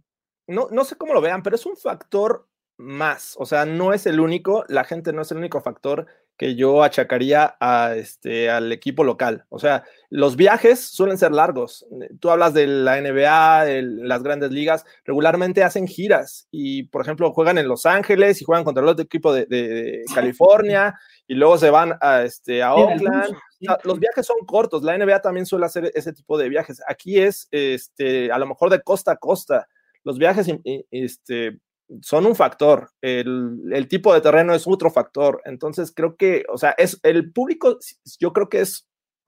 no, 0.47 0.67
no 0.71 0.83
sé 0.85 0.95
cómo 0.95 1.13
lo 1.13 1.21
vean, 1.21 1.43
pero 1.43 1.55
es 1.57 1.65
un 1.65 1.75
factor 1.77 2.47
más. 2.77 3.35
O 3.37 3.45
sea, 3.45 3.65
no 3.65 3.93
es 3.93 4.05
el 4.05 4.19
único, 4.19 4.63
la 4.69 4.83
gente 4.85 5.11
no 5.13 5.21
es 5.21 5.31
el 5.31 5.37
único 5.37 5.61
factor 5.61 6.07
que 6.41 6.55
yo 6.55 6.81
achacaría 6.81 7.55
a 7.59 7.93
este, 7.95 8.49
al 8.49 8.71
equipo 8.71 9.03
local. 9.03 9.45
O 9.49 9.59
sea, 9.59 9.83
los 10.09 10.35
viajes 10.35 10.79
suelen 10.79 11.19
ser 11.19 11.31
largos. 11.33 11.85
Tú 12.19 12.31
hablas 12.31 12.55
de 12.55 12.65
la 12.65 12.97
NBA, 12.99 13.69
el- 13.69 14.07
las 14.07 14.23
grandes 14.23 14.49
ligas, 14.49 14.83
regularmente 15.05 15.63
hacen 15.63 15.85
giras 15.87 16.47
y, 16.49 16.81
por 16.87 17.03
ejemplo, 17.03 17.31
juegan 17.31 17.59
en 17.59 17.67
Los 17.67 17.85
Ángeles 17.85 18.41
y 18.41 18.45
juegan 18.45 18.63
contra 18.63 18.81
el 18.81 18.89
otro 18.89 19.03
equipo 19.05 19.31
de, 19.31 19.45
de- 19.45 19.67
de 19.69 20.03
California 20.15 20.95
y 21.27 21.35
luego 21.35 21.59
se 21.59 21.69
van 21.69 21.93
a, 22.01 22.23
este, 22.23 22.63
a 22.63 22.73
Oakland. 22.73 23.25
O 23.35 23.37
sea, 23.67 23.77
los 23.83 23.99
viajes 23.99 24.25
son 24.25 24.37
cortos, 24.47 24.81
la 24.81 24.97
NBA 24.97 25.21
también 25.21 25.45
suele 25.45 25.67
hacer 25.67 25.91
ese 25.93 26.11
tipo 26.11 26.39
de 26.39 26.49
viajes. 26.49 26.81
Aquí 26.87 27.19
es 27.19 27.47
este, 27.51 28.31
a 28.31 28.39
lo 28.39 28.47
mejor 28.47 28.71
de 28.71 28.81
costa 28.81 29.11
a 29.11 29.17
costa. 29.17 29.67
Los 30.03 30.17
viajes 30.17 30.47
este, 30.89 31.59
son 32.01 32.25
un 32.25 32.35
factor, 32.35 32.91
el, 33.01 33.59
el 33.71 33.87
tipo 33.87 34.13
de 34.13 34.21
terreno 34.21 34.53
es 34.53 34.67
otro 34.67 34.89
factor. 34.91 35.41
Entonces 35.45 35.91
creo 35.93 36.15
que, 36.15 36.43
o 36.51 36.57
sea, 36.57 36.71
es 36.77 36.99
el 37.03 37.31
público, 37.31 37.77
yo 38.19 38.33
creo 38.33 38.49
que 38.49 38.61
es 38.61 38.87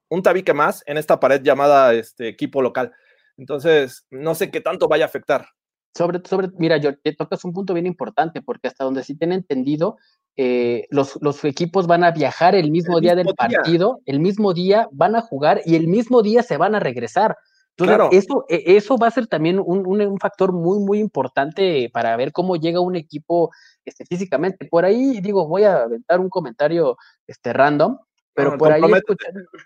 un 0.10 0.22
tabique 0.24 0.54
más 0.54 0.84
en 0.86 0.98
esta 0.98 1.20
pared 1.20 1.42
llamada 1.42 1.94
este, 1.94 2.28
equipo 2.28 2.62
local. 2.62 2.92
Entonces, 3.38 4.06
no 4.12 4.36
sé 4.36 4.52
qué 4.52 4.62
tanto 4.62 4.88
vaya 4.88 5.06
a 5.06 5.08
afectar. 5.08 5.48
Sobre, 5.96 6.22
sobre, 6.26 6.50
mira, 6.58 6.78
yo 6.78 6.98
te 6.98 7.14
tocas 7.14 7.44
un 7.46 7.54
punto 7.54 7.74
bien 7.74 7.86
importante, 7.86 8.42
porque 8.42 8.68
hasta 8.68 8.84
donde 8.84 9.04
sí 9.04 9.16
tiene 9.16 9.36
entendido, 9.36 9.98
eh, 10.36 10.88
los, 10.90 11.20
los 11.22 11.44
equipos 11.46 11.86
van 11.86 12.04
a 12.04 12.12
viajar 12.12 12.56
el 12.56 12.72
mismo 12.72 12.98
El 12.98 13.02
día 13.02 13.16
mismo 13.16 13.34
del 13.34 13.48
día. 13.48 13.58
partido, 13.58 14.02
el 14.06 14.20
mismo 14.20 14.54
día 14.54 14.88
van 14.92 15.16
a 15.16 15.22
jugar 15.22 15.62
y 15.66 15.76
el 15.76 15.88
mismo 15.88 16.22
día 16.24 16.42
se 16.44 16.58
van 16.58 16.76
a 16.76 16.80
regresar. 16.80 17.38
Entonces, 17.76 17.96
Claro. 17.96 18.10
eso, 18.12 18.46
e- 18.50 18.76
eso 18.78 18.98
va 18.98 19.08
a 19.08 19.12
ser 19.12 19.26
también 19.28 19.60
un, 19.60 19.86
un- 19.88 20.02
un 20.02 20.20
factor 20.20 20.54
muy, 20.54 20.80
muy 20.80 21.00
importante 21.00 21.90
para 21.92 22.16
ver 22.16 22.32
cómo 22.32 22.56
llega 22.56 22.80
un 22.80 22.96
equipo 22.96 23.50
este, 23.84 24.06
físicamente. 24.06 24.66
Por 24.70 24.86
ahí, 24.86 25.20
digo, 25.22 25.48
voy 25.48 25.64
a 25.64 25.82
aventar 25.84 26.20
un 26.20 26.30
comentario 26.30 26.98
este, 27.26 27.52
random, 27.52 27.98
pero 28.36 28.52
No, 28.52 28.58
por 28.58 28.72
ahí 28.72 28.82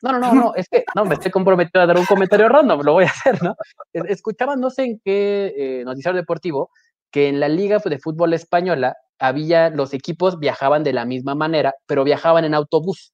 No, 0.01 0.11
no, 0.13 0.19
no, 0.19 0.33
no, 0.33 0.55
es 0.55 0.67
que 0.69 0.85
no, 0.95 1.03
me 1.05 1.15
estoy 1.15 1.31
comprometido 1.31 1.81
a 1.81 1.85
dar 1.85 1.97
un 1.97 2.05
comentario 2.05 2.47
random, 2.47 2.81
lo 2.81 2.93
voy 2.93 3.03
a 3.05 3.07
hacer, 3.09 3.43
¿no? 3.43 3.55
Es- 3.91 4.05
Escuchaba, 4.05 4.55
no 4.55 4.69
sé 4.69 4.83
en 4.83 5.01
qué 5.03 5.53
eh, 5.57 5.83
noticiario 5.85 6.19
deportivo, 6.21 6.69
que 7.11 7.27
en 7.27 7.39
la 7.41 7.49
Liga 7.49 7.79
de 7.83 7.99
Fútbol 7.99 8.33
Española 8.33 8.95
había, 9.19 9.69
los 9.69 9.93
equipos 9.93 10.39
viajaban 10.39 10.83
de 10.83 10.93
la 10.93 11.03
misma 11.05 11.35
manera, 11.35 11.73
pero 11.87 12.03
viajaban 12.05 12.45
en 12.45 12.53
autobús. 12.53 13.13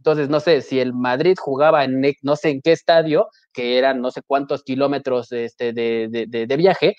Entonces, 0.00 0.28
no 0.30 0.40
sé, 0.40 0.62
si 0.62 0.80
el 0.80 0.94
Madrid 0.94 1.36
jugaba 1.38 1.84
en 1.84 2.00
ne- 2.00 2.16
no 2.22 2.34
sé 2.36 2.48
en 2.50 2.62
qué 2.62 2.72
estadio, 2.72 3.28
que 3.52 3.76
eran 3.78 4.00
no 4.00 4.10
sé 4.10 4.22
cuántos 4.26 4.62
kilómetros 4.62 5.30
este, 5.32 5.72
de, 5.74 6.08
de- 6.10 6.26
de- 6.26 6.46
de 6.46 6.56
viaje, 6.56 6.94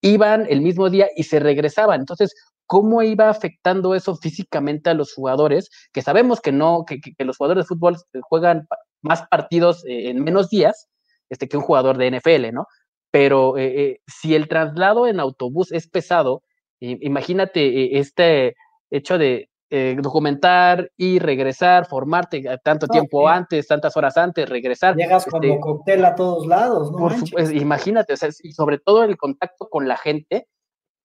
iban 0.00 0.46
el 0.48 0.62
mismo 0.62 0.88
día 0.90 1.08
y 1.16 1.24
se 1.24 1.38
regresaban. 1.40 2.00
Entonces, 2.00 2.34
¿cómo 2.66 3.02
iba 3.02 3.28
afectando 3.28 3.94
eso 3.94 4.16
físicamente 4.16 4.88
a 4.90 4.94
los 4.94 5.12
jugadores? 5.12 5.68
Que 5.92 6.00
sabemos 6.02 6.40
que 6.40 6.52
no, 6.52 6.84
que, 6.86 6.98
que- 7.00 7.24
los 7.26 7.36
jugadores 7.36 7.64
de 7.64 7.68
fútbol 7.68 7.96
eh, 8.14 8.20
juegan 8.22 8.66
más 9.02 9.26
partidos 9.28 9.84
eh, 9.86 10.08
en 10.10 10.24
menos 10.24 10.48
días 10.48 10.88
este, 11.28 11.48
que 11.48 11.56
un 11.58 11.62
jugador 11.62 11.98
de 11.98 12.06
NFL, 12.10 12.52
¿no? 12.52 12.66
Pero 13.10 13.58
eh, 13.58 13.82
eh, 13.90 14.00
si 14.06 14.34
el 14.34 14.48
traslado 14.48 15.06
en 15.06 15.20
autobús 15.20 15.72
es 15.72 15.88
pesado, 15.88 16.42
imagínate 16.80 17.98
este 17.98 18.54
hecho 18.90 19.18
de 19.18 19.48
eh, 19.78 19.96
documentar 20.00 20.90
y 20.96 21.18
regresar, 21.18 21.86
formarte 21.86 22.48
a 22.48 22.56
tanto 22.56 22.86
No, 22.86 22.92
tiempo 22.92 23.28
antes, 23.28 23.66
tantas 23.66 23.94
horas 23.94 24.16
antes, 24.16 24.48
regresar. 24.48 24.96
Llegas 24.96 25.26
este, 25.26 25.48
como 25.48 25.60
cóctel 25.60 26.02
a 26.06 26.14
todos 26.14 26.46
lados, 26.46 26.90
¿no? 26.90 26.96
por 26.96 27.12
imagínate, 27.52 28.14
o 28.14 28.16
sea, 28.16 28.30
y 28.42 28.52
sobre 28.52 28.78
todo 28.78 29.04
el 29.04 29.18
contacto 29.18 29.68
con 29.68 29.86
la 29.86 29.98
gente, 29.98 30.48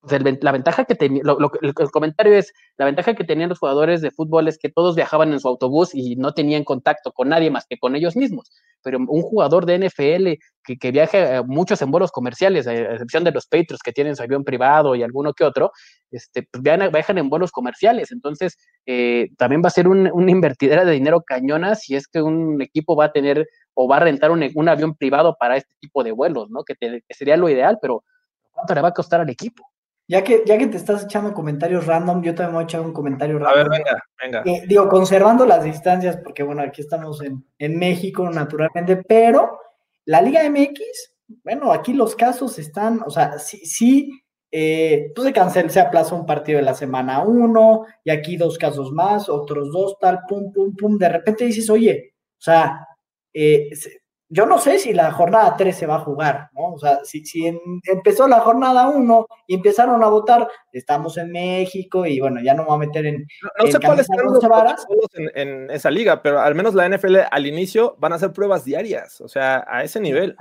o 0.04 0.16
el 0.16 0.39
la 0.41 0.52
ventaja 0.52 0.86
que 0.86 0.95
tenía, 0.95 1.22
el, 1.24 1.74
el 1.80 1.91
comentario 1.91 2.34
es, 2.34 2.52
la 2.78 2.86
ventaja 2.86 3.14
que 3.14 3.24
tenían 3.24 3.49
los 3.49 3.60
jugadores 3.60 4.02
de 4.02 4.10
fútbol 4.12 4.47
es 4.47 4.58
que 4.58 4.70
todos 4.70 4.95
viajaban 4.95 5.32
en 5.32 5.39
su 5.39 5.47
autobús 5.47 5.93
y 5.93 6.16
no 6.16 6.34
tenían 6.34 6.64
contacto 6.64 7.12
con 7.12 7.30
nadie 7.30 7.52
más 7.52 7.66
que 7.68 7.78
con 7.78 7.95
ellos 7.95 8.16
mismos. 8.16 8.52
Pero 8.84 8.97
un 8.97 9.22
jugador 9.22 9.66
de 9.68 9.76
NFL 9.76 10.39
que, 10.64 10.78
que 10.78 10.91
viaja 10.91 11.38
eh, 11.38 11.43
muchos 11.45 11.82
en 11.84 11.91
vuelos 11.91 12.12
comerciales, 12.12 12.66
a 12.68 12.74
excepción 12.74 13.24
de 13.24 13.32
los 13.32 13.45
Patriots 13.45 13.84
que 13.84 13.91
tienen 13.93 14.16
su 14.16 14.24
avión 14.24 14.43
privado 14.43 14.95
y 14.95 15.04
alguno 15.04 15.34
que 15.34 15.43
otro, 15.43 15.72
este, 16.10 16.47
pues 16.52 16.64
viajan, 16.64 16.91
viajan 16.91 17.18
en 17.20 17.30
vuelos 17.30 17.52
comerciales. 17.52 18.12
Entonces, 18.12 18.58
eh, 18.88 19.30
también 19.38 19.62
va 19.64 19.68
a 19.68 19.72
ser 19.72 19.88
un- 19.88 20.10
una 20.12 20.32
invertidera 20.32 20.84
de 20.84 20.93
dinero 20.93 21.22
cañona 21.22 21.76
si 21.76 21.95
es 21.95 22.08
que 22.08 22.22
un 22.24 22.60
equipo 22.62 22.95
va 22.95 23.06
a 23.06 23.12
tener 23.12 23.47
o 23.76 23.88
va 23.88 23.97
a 23.97 23.99
rentar 23.99 24.32
un, 24.32 24.49
un 24.56 24.68
avión 24.70 24.95
privado 24.95 25.36
para 25.39 25.58
este 25.58 25.74
tipo 25.80 26.04
de 26.04 26.12
vuelos, 26.12 26.49
¿no? 26.49 26.64
Que, 26.64 26.74
te- 26.76 27.04
que 27.08 27.14
sería 27.14 27.38
lo 27.38 27.49
ideal, 27.49 27.78
pero 27.82 28.04
¿cuánto 28.52 28.74
le 28.76 28.82
va 28.82 28.89
a 28.89 28.93
costar 28.93 29.22
al 29.22 29.30
equipo? 29.30 29.70
Ya 30.12 30.26
que, 30.26 30.43
ya 30.45 30.57
que 30.57 30.68
te 30.68 30.76
estás 30.76 31.05
echando 31.05 31.34
comentarios 31.34 31.88
random, 31.88 32.22
yo 32.22 32.36
también 32.36 32.53
voy 32.55 32.64
a 32.64 32.66
echar 32.66 32.82
un 32.82 32.91
comentario 32.91 33.38
A 33.47 33.53
ver, 33.55 33.68
random. 33.68 33.72
venga, 33.72 34.03
venga. 34.22 34.43
Eh, 34.45 34.64
digo, 34.68 34.89
conservando 34.89 35.45
las 35.45 35.64
distancias, 35.64 36.18
porque 36.22 36.43
bueno, 36.43 36.62
aquí 36.62 36.82
estamos 36.82 37.22
en, 37.24 37.45
en 37.57 37.80
México 37.80 38.30
naturalmente, 38.30 38.97
pero 38.97 39.57
la 40.03 40.22
Liga 40.22 40.43
MX, 40.43 41.14
bueno, 41.45 41.72
aquí 41.72 41.93
los 41.93 42.14
casos 42.18 42.59
están, 42.59 43.01
o 43.05 43.09
sea, 43.09 43.39
sí, 43.39 43.66
sí 43.66 44.12
eh, 44.51 45.14
pues 45.16 45.28
se 45.28 45.34
cancela, 45.34 45.70
se 45.70 45.80
aplaza 45.80 46.14
un 46.14 46.26
partido 46.26 46.57
de 46.59 46.66
la 46.66 46.74
semana 46.74 47.24
uno, 47.24 47.86
y 48.03 48.12
aquí 48.12 48.36
dos 48.36 48.57
casos 48.57 48.91
más, 48.91 49.30
otros 49.30 49.72
dos, 49.72 49.97
tal, 49.97 50.20
pum, 50.28 50.51
pum, 50.51 50.76
pum, 50.76 50.97
de 50.97 51.07
repente 51.07 51.45
dices, 51.45 51.70
oye, 51.70 52.16
o 52.38 52.41
sea, 52.41 52.86
eh, 53.34 53.70
se- 53.74 54.01
yo 54.34 54.46
no 54.46 54.58
sé 54.60 54.80
si 54.80 54.94
la 54.94 55.12
jornada 55.12 55.56
3 55.58 55.76
se 55.76 55.86
va 55.86 55.96
a 55.96 56.00
jugar, 56.00 56.50
¿no? 56.54 56.74
O 56.74 56.80
sea, 56.80 57.00
si, 57.04 57.26
si 57.26 57.48
en- 57.48 57.60
empezó 57.84 58.28
la 58.30 58.40
jornada 58.40 58.88
1 58.88 59.28
y 59.48 59.56
empezaron 59.56 60.02
a 60.04 60.08
votar, 60.08 60.48
estamos 60.72 61.18
en 61.18 61.32
México 61.32 62.06
y 62.06 62.20
bueno, 62.22 62.40
ya 62.42 62.54
no 62.54 62.64
me 62.64 62.70
voy 62.70 62.76
a 62.78 62.80
meter 62.88 63.06
en, 63.08 63.16
No, 63.44 63.50
no 63.60 63.66
en 63.66 63.72
sé 63.74 63.80
cuáles 63.80 64.08
serán 64.08 64.26
los 64.28 64.48
varas. 64.48 64.86
en, 65.16 65.32
en 65.36 65.70
esa 65.72 65.92
liga, 65.92 66.22
pero 66.22 66.40
al 66.40 66.56
menos 66.56 66.74
la 66.74 66.88
NFL 66.88 67.18
al 67.30 67.46
inicio 67.46 67.96
van 68.00 68.14
a 68.14 68.16
hacer 68.16 68.32
pruebas 68.32 68.64
diarias, 68.64 69.20
o 69.20 69.28
sea, 69.28 69.66
a 69.68 69.84
ese 69.84 70.00
nivel. 70.00 70.36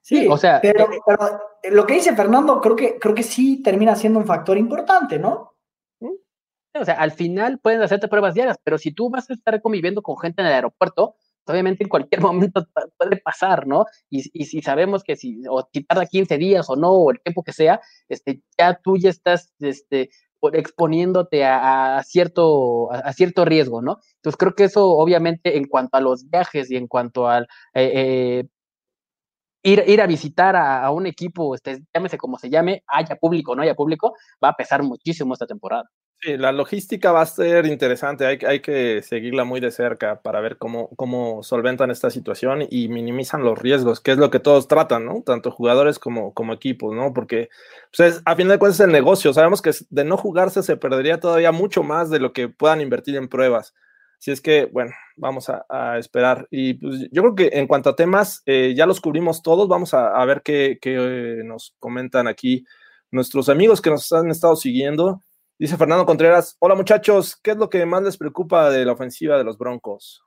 Sí, 0.00 0.26
o 0.28 0.36
sea, 0.36 0.58
pero, 0.60 0.92
eh, 0.92 0.98
pero 1.06 1.40
lo 1.70 1.86
que 1.86 1.94
dice 1.94 2.16
Fernando, 2.16 2.60
creo 2.60 2.74
que, 2.74 2.98
creo 2.98 3.14
que 3.14 3.22
sí 3.22 3.62
termina 3.62 3.94
siendo 3.94 4.18
un 4.18 4.26
factor 4.26 4.58
importante, 4.58 5.18
¿no? 5.20 5.52
O 6.74 6.84
sea, 6.86 6.94
al 6.94 7.12
final 7.12 7.58
pueden 7.58 7.82
hacerte 7.82 8.08
pruebas 8.08 8.32
diarias, 8.34 8.56
pero 8.64 8.78
si 8.78 8.92
tú 8.92 9.10
vas 9.10 9.28
a 9.28 9.34
estar 9.34 9.60
conviviendo 9.60 10.00
con 10.02 10.16
gente 10.18 10.40
en 10.40 10.48
el 10.48 10.54
aeropuerto, 10.54 11.16
obviamente 11.46 11.84
en 11.84 11.88
cualquier 11.88 12.20
momento 12.20 12.66
puede 12.98 13.16
pasar, 13.18 13.66
¿no? 13.66 13.86
Y, 14.10 14.22
y 14.32 14.46
si 14.46 14.62
sabemos 14.62 15.02
que 15.04 15.16
si, 15.16 15.42
o 15.48 15.68
si 15.72 15.84
tarda 15.84 16.06
15 16.06 16.38
días 16.38 16.68
o 16.70 16.76
no, 16.76 16.90
o 16.92 17.10
el 17.10 17.20
tiempo 17.20 17.42
que 17.42 17.52
sea, 17.52 17.80
este, 18.08 18.42
ya 18.58 18.78
tú 18.82 18.96
ya 18.96 19.10
estás 19.10 19.52
este, 19.60 20.10
exponiéndote 20.52 21.44
a, 21.44 22.02
cierto, 22.04 22.92
a, 22.92 22.98
a 22.98 23.12
cierto 23.12 23.44
riesgo, 23.44 23.82
¿no? 23.82 23.98
Entonces 24.16 24.36
creo 24.38 24.54
que 24.54 24.64
eso, 24.64 24.90
obviamente, 24.90 25.56
en 25.56 25.66
cuanto 25.66 25.96
a 25.96 26.00
los 26.00 26.28
viajes 26.28 26.70
y 26.70 26.76
en 26.76 26.88
cuanto 26.88 27.28
al 27.28 27.44
eh, 27.74 27.92
eh, 27.94 28.44
ir, 29.62 29.84
ir 29.86 30.00
a 30.00 30.06
visitar 30.06 30.56
a, 30.56 30.84
a 30.84 30.90
un 30.90 31.06
equipo, 31.06 31.54
este, 31.54 31.82
llámese 31.94 32.18
como 32.18 32.38
se 32.38 32.50
llame, 32.50 32.82
haya 32.86 33.16
público 33.16 33.52
o 33.52 33.56
no 33.56 33.62
haya 33.62 33.74
público, 33.74 34.14
va 34.42 34.50
a 34.50 34.56
pesar 34.56 34.82
muchísimo 34.82 35.34
esta 35.34 35.46
temporada. 35.46 35.84
La 36.24 36.52
logística 36.52 37.10
va 37.10 37.22
a 37.22 37.26
ser 37.26 37.66
interesante, 37.66 38.24
hay, 38.26 38.38
hay 38.46 38.60
que 38.60 39.02
seguirla 39.02 39.42
muy 39.42 39.58
de 39.58 39.72
cerca 39.72 40.22
para 40.22 40.40
ver 40.40 40.56
cómo, 40.56 40.88
cómo 40.94 41.42
solventan 41.42 41.90
esta 41.90 42.10
situación 42.10 42.60
y 42.70 42.86
minimizan 42.86 43.42
los 43.42 43.58
riesgos, 43.58 43.98
que 44.00 44.12
es 44.12 44.18
lo 44.18 44.30
que 44.30 44.38
todos 44.38 44.68
tratan, 44.68 45.04
¿no? 45.04 45.22
Tanto 45.26 45.50
jugadores 45.50 45.98
como, 45.98 46.32
como 46.32 46.52
equipos, 46.52 46.94
¿no? 46.94 47.12
Porque 47.12 47.48
pues 47.96 48.14
es- 48.18 48.22
a 48.24 48.36
fin 48.36 48.46
de 48.46 48.58
cuentas 48.60 48.78
es 48.78 48.86
el 48.86 48.92
negocio, 48.92 49.32
sabemos 49.32 49.62
que 49.62 49.72
de 49.90 50.04
no 50.04 50.16
jugarse 50.16 50.62
se 50.62 50.76
perdería 50.76 51.18
todavía 51.18 51.50
mucho 51.50 51.82
más 51.82 52.08
de 52.08 52.20
lo 52.20 52.32
que 52.32 52.48
puedan 52.48 52.80
invertir 52.80 53.16
en 53.16 53.26
pruebas. 53.28 53.74
Así 54.20 54.30
es 54.30 54.40
que, 54.40 54.66
bueno, 54.66 54.92
vamos 55.16 55.48
a, 55.50 55.98
esperar. 55.98 56.46
Y 56.52 56.74
pues, 56.74 57.08
yo 57.10 57.22
creo 57.22 57.34
que 57.34 57.50
en 57.58 57.66
cuanto 57.66 57.90
a 57.90 57.96
temas, 57.96 58.42
eh, 58.46 58.74
ya 58.76 58.86
los 58.86 59.00
cubrimos 59.00 59.42
todos. 59.42 59.66
Vamos 59.66 59.92
a, 59.94 60.14
a 60.14 60.24
ver 60.24 60.42
qué, 60.44 60.78
qué 60.80 60.94
eh, 61.40 61.42
nos 61.44 61.74
comentan 61.80 62.28
aquí 62.28 62.64
nuestros 63.10 63.48
amigos 63.48 63.80
que 63.80 63.90
nos 63.90 64.12
han 64.12 64.30
estado 64.30 64.54
siguiendo. 64.54 65.22
Dice 65.62 65.76
Fernando 65.76 66.04
Contreras, 66.04 66.56
hola 66.58 66.74
muchachos, 66.74 67.36
¿qué 67.40 67.52
es 67.52 67.56
lo 67.56 67.70
que 67.70 67.86
más 67.86 68.02
les 68.02 68.16
preocupa 68.16 68.68
de 68.68 68.84
la 68.84 68.94
ofensiva 68.94 69.38
de 69.38 69.44
los 69.44 69.56
Broncos? 69.58 70.24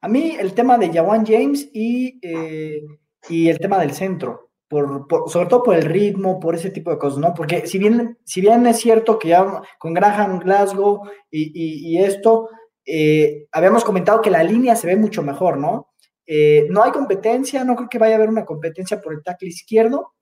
A 0.00 0.08
mí 0.08 0.34
el 0.36 0.52
tema 0.52 0.78
de 0.78 0.92
Jawan 0.92 1.24
James 1.24 1.70
y, 1.72 2.18
eh, 2.26 2.82
y 3.28 3.48
el 3.48 3.60
tema 3.60 3.78
del 3.78 3.92
centro, 3.92 4.50
por, 4.66 5.06
por- 5.06 5.30
sobre 5.30 5.46
todo 5.46 5.62
por 5.62 5.76
el 5.76 5.84
ritmo, 5.84 6.40
por 6.40 6.56
ese 6.56 6.70
tipo 6.70 6.90
de 6.90 6.98
cosas, 6.98 7.20
¿no? 7.20 7.32
Porque 7.34 7.68
si 7.68 7.78
bien, 7.78 8.18
si 8.24 8.40
bien 8.40 8.66
es 8.66 8.78
cierto 8.80 9.16
que 9.16 9.28
ya 9.28 9.62
con 9.78 9.94
Graham 9.94 10.40
Glasgow 10.40 11.02
y, 11.30 11.92
y- 11.94 11.98
esto, 12.02 12.48
eh, 12.84 13.46
habíamos 13.52 13.84
comentado 13.84 14.20
que 14.20 14.30
la 14.32 14.42
línea 14.42 14.74
se 14.74 14.88
ve 14.88 14.96
mucho 14.96 15.22
mejor, 15.22 15.56
¿no? 15.56 15.92
Eh, 16.26 16.66
no 16.68 16.82
hay 16.82 16.90
competencia, 16.90 17.62
no 17.62 17.76
creo 17.76 17.88
que 17.88 17.98
vaya 17.98 18.14
a 18.14 18.16
haber 18.16 18.28
una 18.28 18.44
competencia 18.44 19.00
por 19.00 19.12
el 19.12 19.22
tackle 19.22 19.50
izquierdo. 19.50 20.14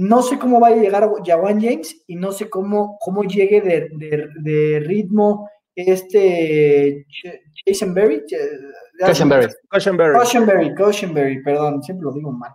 No 0.00 0.22
sé 0.22 0.38
cómo 0.38 0.60
vaya 0.60 0.76
a 0.76 0.80
llegar 0.80 1.10
Jawan 1.26 1.60
James 1.60 2.04
y 2.06 2.14
no 2.14 2.30
sé 2.30 2.48
cómo, 2.48 2.96
cómo 3.00 3.24
llegue 3.24 3.60
de, 3.60 3.88
de- 3.96 4.28
de 4.40 4.80
ritmo 4.80 5.48
este 5.74 7.04
Jason 7.66 7.94
Berry. 7.94 8.22
Cushenberry. 9.04 9.48
Cushenberry. 10.74 11.42
Perdón, 11.42 11.82
siempre 11.82 12.04
lo 12.04 12.12
digo 12.12 12.30
mal. 12.32 12.52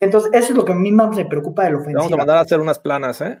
Entonces, 0.00 0.30
eso 0.34 0.52
es 0.52 0.56
lo 0.56 0.64
que 0.64 0.72
a 0.72 0.76
mí 0.76 0.92
más 0.92 1.16
me 1.16 1.24
preocupa 1.24 1.64
de 1.64 1.72
la 1.72 1.78
Te 1.78 1.84
vamos 1.84 1.94
a 1.94 1.98
ofensiva. 2.00 2.18
mandar 2.18 2.36
a 2.36 2.40
hacer 2.40 2.60
unas 2.60 2.78
planas, 2.78 3.20
¿eh? 3.20 3.40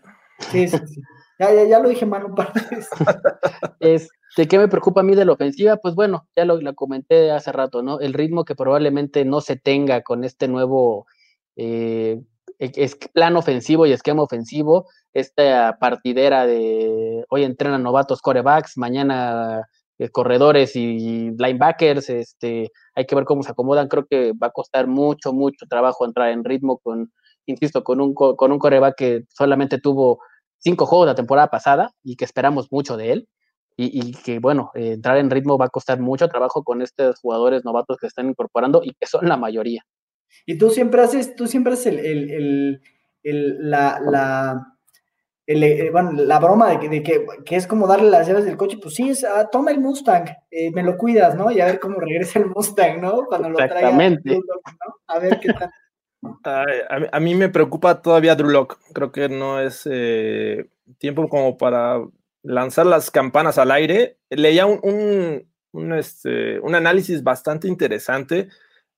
Sí, 0.50 0.66
sí, 0.68 0.78
sí. 0.86 1.00
Ya, 1.38 1.52
ya, 1.52 1.64
ya 1.64 1.78
lo 1.80 1.88
dije 1.88 2.06
mal 2.06 2.24
un 2.24 2.34
par 2.34 2.52
de 2.52 2.60
veces. 2.76 2.88
Este, 3.80 4.48
¿qué 4.48 4.58
me 4.58 4.68
preocupa 4.68 5.00
a 5.00 5.04
mí 5.04 5.14
de 5.14 5.24
la 5.24 5.32
ofensiva? 5.32 5.76
Pues 5.76 5.94
bueno, 5.94 6.26
ya 6.36 6.44
lo, 6.44 6.60
lo 6.60 6.74
comenté 6.74 7.30
hace 7.30 7.52
rato, 7.52 7.82
¿no? 7.82 8.00
El 8.00 8.14
ritmo 8.14 8.44
que 8.44 8.54
probablemente 8.54 9.24
no 9.24 9.40
se 9.40 9.56
tenga 9.56 10.02
con 10.02 10.24
este 10.24 10.48
nuevo 10.48 11.06
eh, 11.56 12.20
es- 12.74 12.96
plan 13.12 13.36
ofensivo 13.36 13.86
y 13.86 13.92
esquema 13.92 14.22
ofensivo, 14.22 14.88
esta 15.12 15.76
partidera 15.80 16.46
de 16.46 17.24
hoy 17.30 17.44
entrenan 17.44 17.82
novatos 17.82 18.20
corebacks, 18.20 18.76
mañana 18.78 19.62
eh, 19.98 20.08
corredores 20.10 20.74
y 20.76 21.30
linebackers, 21.38 22.10
este, 22.10 22.70
hay 22.94 23.06
que 23.06 23.14
ver 23.14 23.24
cómo 23.24 23.42
se 23.42 23.52
acomodan, 23.52 23.88
creo 23.88 24.06
que 24.06 24.32
va 24.32 24.48
a 24.48 24.50
costar 24.50 24.86
mucho, 24.88 25.32
mucho 25.32 25.66
trabajo 25.68 26.04
entrar 26.04 26.30
en 26.30 26.44
ritmo 26.44 26.78
con, 26.78 27.12
insisto, 27.46 27.84
con 27.84 28.00
un, 28.00 28.14
co- 28.14 28.36
con 28.36 28.52
un 28.52 28.58
coreback 28.58 28.96
que 28.96 29.22
solamente 29.28 29.78
tuvo 29.78 30.18
cinco 30.58 30.86
juegos 30.86 31.06
la 31.06 31.14
temporada 31.14 31.48
pasada 31.48 31.90
y 32.02 32.16
que 32.16 32.24
esperamos 32.24 32.68
mucho 32.72 32.96
de 32.96 33.12
él 33.12 33.28
y, 33.76 34.08
y 34.08 34.12
que 34.12 34.38
bueno, 34.38 34.70
eh, 34.74 34.92
entrar 34.92 35.18
en 35.18 35.30
ritmo 35.30 35.58
va 35.58 35.66
a 35.66 35.68
costar 35.68 36.00
mucho 36.00 36.28
trabajo 36.28 36.62
con 36.64 36.82
estos 36.82 37.18
jugadores 37.20 37.64
novatos 37.64 37.96
que 38.00 38.06
están 38.06 38.28
incorporando 38.28 38.82
y 38.84 38.94
que 38.94 39.06
son 39.06 39.28
la 39.28 39.36
mayoría. 39.36 39.84
Y 40.46 40.58
tú 40.58 40.70
siempre 40.70 41.02
haces, 41.02 41.34
tú 41.36 41.46
siempre 41.46 41.72
haces 41.74 41.86
el, 41.86 41.98
el, 42.00 42.30
el- 42.30 42.82
el- 43.22 43.70
la, 43.70 44.00
la, 44.04 44.76
el, 45.46 45.62
eh, 45.62 45.90
bueno, 45.90 46.12
la 46.12 46.38
broma 46.38 46.70
de 46.70 46.78
que, 46.80 46.88
de 46.88 47.02
que, 47.02 47.26
que 47.44 47.56
es 47.56 47.66
como 47.66 47.86
darle 47.86 48.10
las 48.10 48.26
llaves 48.26 48.44
del 48.44 48.56
coche, 48.56 48.78
pues 48.80 48.94
sí, 48.94 49.10
es, 49.10 49.24
ah, 49.24 49.48
toma 49.50 49.70
el 49.70 49.80
Mustang, 49.80 50.26
eh, 50.50 50.70
me 50.72 50.82
lo 50.82 50.96
cuidas, 50.96 51.34
¿no? 51.34 51.50
Y 51.50 51.60
a 51.60 51.66
ver 51.66 51.80
cómo 51.80 52.00
regresa 52.00 52.38
el 52.38 52.46
Mustang, 52.46 53.00
¿no? 53.00 53.24
Cuando 53.26 53.48
lo 53.50 53.56
traiga, 53.56 53.74
Exactamente. 53.80 54.30
¿no? 54.34 54.40
A 55.06 55.18
ver 55.18 55.38
qué 55.40 55.52
tal. 55.52 55.70
Ay, 56.44 56.78
a, 56.88 56.98
mí- 56.98 57.06
a 57.12 57.20
mí 57.20 57.34
me 57.34 57.48
preocupa 57.50 58.00
todavía 58.00 58.34
Drew 58.34 58.48
Lock. 58.50 58.78
Creo 58.94 59.12
que 59.12 59.28
no 59.28 59.60
es 59.60 59.86
eh, 59.90 60.66
tiempo 60.98 61.28
como 61.28 61.58
para 61.58 62.02
lanzar 62.42 62.86
las 62.86 63.10
campanas 63.10 63.58
al 63.58 63.70
aire. 63.70 64.16
Leía 64.30 64.64
un, 64.64 64.80
un, 64.82 65.46
un, 65.72 65.92
este, 65.92 66.58
un 66.60 66.74
análisis 66.74 67.22
bastante 67.22 67.68
interesante 67.68 68.48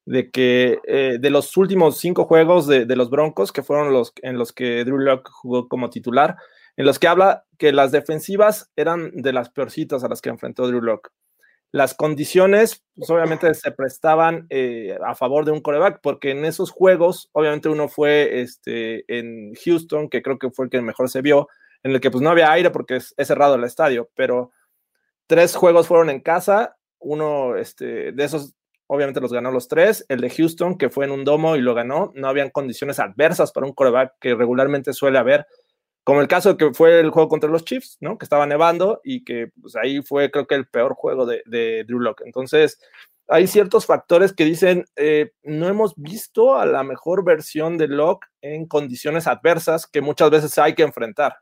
de 0.07 0.31
que 0.31 0.79
eh, 0.87 1.19
de 1.21 1.31
los 1.31 1.57
últimos 1.57 1.99
cinco 1.99 2.25
juegos 2.25 2.67
de, 2.67 2.87
de 2.87 2.97
los 2.97 3.11
Broncos, 3.11 3.53
que 3.53 3.63
fueron 3.63 3.93
los 3.93 4.13
en 4.23 4.39
los 4.39 4.53
que 4.53 4.85
Drew 4.85 4.99
Lock 4.99 5.29
jugó 5.31 5.69
como 5.69 5.91
titular, 5.91 6.37
en 6.77 6.87
los 6.87 6.99
que 6.99 7.09
habla 7.09 7.45
que 7.59 7.73
las 7.73 7.93
defensivas 7.93 8.71
eran 8.77 9.11
de 9.13 9.33
las 9.33 9.51
peorcitas 9.51 10.05
a 10.05 10.09
las 10.09 10.23
que 10.23 10.31
enfrentó 10.31 10.67
Drew 10.67 10.81
Lock 10.81 11.11
las 11.73 11.95
condiciones, 11.95 12.83
pues 12.95 13.11
obviamente 13.11 13.53
se 13.55 13.71
prestaban 13.71 14.47
eh, 14.51 14.97
a 15.05 15.15
favor 15.15 15.45
de 15.45 15.53
un 15.53 15.61
coreback, 15.61 16.01
porque 16.03 16.31
en 16.31 16.45
esos 16.47 16.71
juegos, 16.71 17.29
obviamente 17.33 17.69
uno 17.69 17.89
fue 17.89 18.41
este, 18.41 19.05
en 19.09 19.53
Houston, 19.55 20.09
que 20.09 20.23
creo 20.23 20.39
que 20.39 20.51
fue 20.51 20.65
el 20.65 20.71
que 20.71 20.81
mejor 20.81 21.11
se 21.11 21.21
vio, 21.21 21.49
en 21.83 21.93
el 21.93 22.01
que 22.01 22.11
pues 22.11 22.23
no 22.23 22.31
había 22.31 22.51
aire 22.51 22.71
porque 22.71 22.97
es, 22.97 23.15
es 23.19 23.29
cerrado 23.29 23.57
el 23.57 23.65
estadio, 23.65 24.09
pero 24.15 24.53
tres 25.27 25.55
juegos 25.55 25.87
fueron 25.87 26.09
en 26.09 26.21
casa, 26.21 26.79
uno 26.99 27.57
este, 27.57 28.13
de 28.13 28.25
esos 28.25 28.56
obviamente 28.87 29.21
los 29.21 29.33
ganó 29.33 29.51
los 29.51 29.69
tres, 29.69 30.05
el 30.09 30.21
de 30.21 30.31
Houston, 30.31 30.79
que 30.79 30.91
fue 30.91 31.05
en 31.05 31.11
un 31.11 31.25
domo 31.25 31.57
y 31.57 31.61
lo 31.61 31.75
ganó, 31.75 32.13
no 32.15 32.29
habían 32.29 32.51
condiciones 32.51 32.99
adversas 32.99 33.53
para 33.53 33.67
un 33.67 33.73
coreback 33.73 34.15
que 34.21 34.35
regularmente 34.35 34.93
suele 34.93 35.19
haber, 35.19 35.47
como 36.05 36.21
el 36.21 36.29
caso 36.29 36.57
que 36.57 36.73
fue 36.73 37.01
el 37.01 37.11
juego 37.11 37.29
contra 37.29 37.51
los 37.51 37.65
Chiefs, 37.65 37.99
¿no? 38.01 38.17
Que 38.17 38.25
estaba 38.25 38.47
nevando 38.47 39.01
y 39.03 39.25
que 39.25 39.51
pues, 39.61 39.75
ahí 39.77 40.03
fue 40.03 40.31
creo 40.31 40.47
que 40.47 40.55
el 40.55 40.69
peor 40.69 40.95
juego 40.95 41.27
de, 41.27 41.43
de 41.47 41.85
Drew 41.85 41.99
Lock. 41.99 42.23
Entonces, 42.25 42.79
hay 43.29 43.47
ciertos 43.47 43.87
factores 43.87 44.33
que 44.33 44.45
dicen, 44.45 44.85
eh, 44.95 45.33
no 45.43 45.69
hemos 45.69 45.95
visto 45.97 46.57
a 46.57 46.65
la 46.65 46.85
mejor 46.85 47.25
versión 47.25 47.77
de 47.77 47.89
Lock 47.89 48.27
en 48.41 48.67
condiciones 48.67 49.27
adversas 49.27 49.87
que 49.87 50.01
muchas 50.01 50.31
veces 50.31 50.57
hay 50.59 50.75
que 50.75 50.85
enfrentar. 50.85 51.37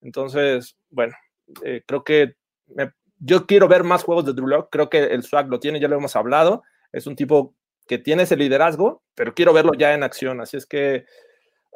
Entonces, 0.00 0.76
bueno, 0.90 1.16
eh, 1.64 1.82
creo 1.86 2.04
que 2.04 2.36
yo 3.18 3.46
quiero 3.46 3.68
ver 3.68 3.84
más 3.84 4.04
juegos 4.04 4.26
de 4.26 4.32
Drew 4.32 4.46
Lock, 4.46 4.68
creo 4.70 4.88
que 4.88 4.98
el 4.98 5.22
swag 5.22 5.48
lo 5.48 5.58
tiene, 5.58 5.80
ya 5.80 5.88
lo 5.88 5.96
hemos 5.96 6.14
hablado, 6.14 6.62
es 6.94 7.06
un 7.06 7.16
tipo 7.16 7.54
que 7.86 7.98
tiene 7.98 8.22
ese 8.22 8.36
liderazgo, 8.36 9.02
pero 9.14 9.34
quiero 9.34 9.52
verlo 9.52 9.72
ya 9.74 9.92
en 9.94 10.02
acción, 10.02 10.40
así 10.40 10.56
es 10.56 10.66
que 10.66 11.04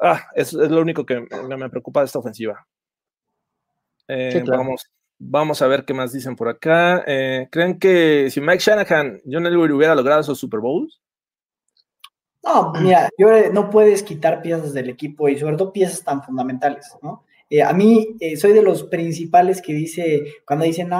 ah, 0.01 0.27
es, 0.33 0.53
es, 0.53 0.71
lo 0.71 0.81
único 0.81 1.05
que 1.05 1.19
me, 1.19 1.57
me, 1.57 1.69
preocupa 1.69 1.99
de 1.99 2.07
esta 2.07 2.19
ofensiva. 2.19 2.65
Eh, 4.07 4.31
sí, 4.31 4.41
claro. 4.41 4.63
vamos, 4.63 4.89
vamos 5.19 5.61
a 5.61 5.67
ver 5.67 5.85
qué 5.85 5.93
más 5.93 6.11
dicen 6.11 6.35
por 6.35 6.49
acá. 6.49 7.03
Eh, 7.05 7.47
¿Creen 7.51 7.77
que 7.77 8.29
si 8.31 8.41
Mike 8.41 8.59
Shanahan, 8.59 9.21
John 9.29 9.45
Elway 9.45 9.71
hubiera 9.71 9.93
logrado 9.93 10.21
esos 10.21 10.39
Super 10.39 10.61
Bowls? 10.61 10.99
No, 12.41 12.71
mira, 12.81 13.09
yo 13.17 13.51
no 13.51 13.69
puedes 13.69 14.01
quitar 14.01 14.41
piezas 14.41 14.73
del 14.73 14.89
equipo 14.89 15.27
y 15.27 15.37
sobre 15.37 15.57
todo 15.57 15.73
piezas 15.73 16.03
tan 16.03 16.23
fundamentales, 16.23 16.95
¿no? 17.01 17.25
Eh, 17.49 17.63
a 17.63 17.73
mí 17.73 18.15
eh, 18.19 18.37
soy 18.37 18.53
de 18.53 18.61
los 18.61 18.83
principales 18.83 19.61
que 19.61 19.73
dice, 19.73 20.35
cuando 20.45 20.65
dicen, 20.65 20.91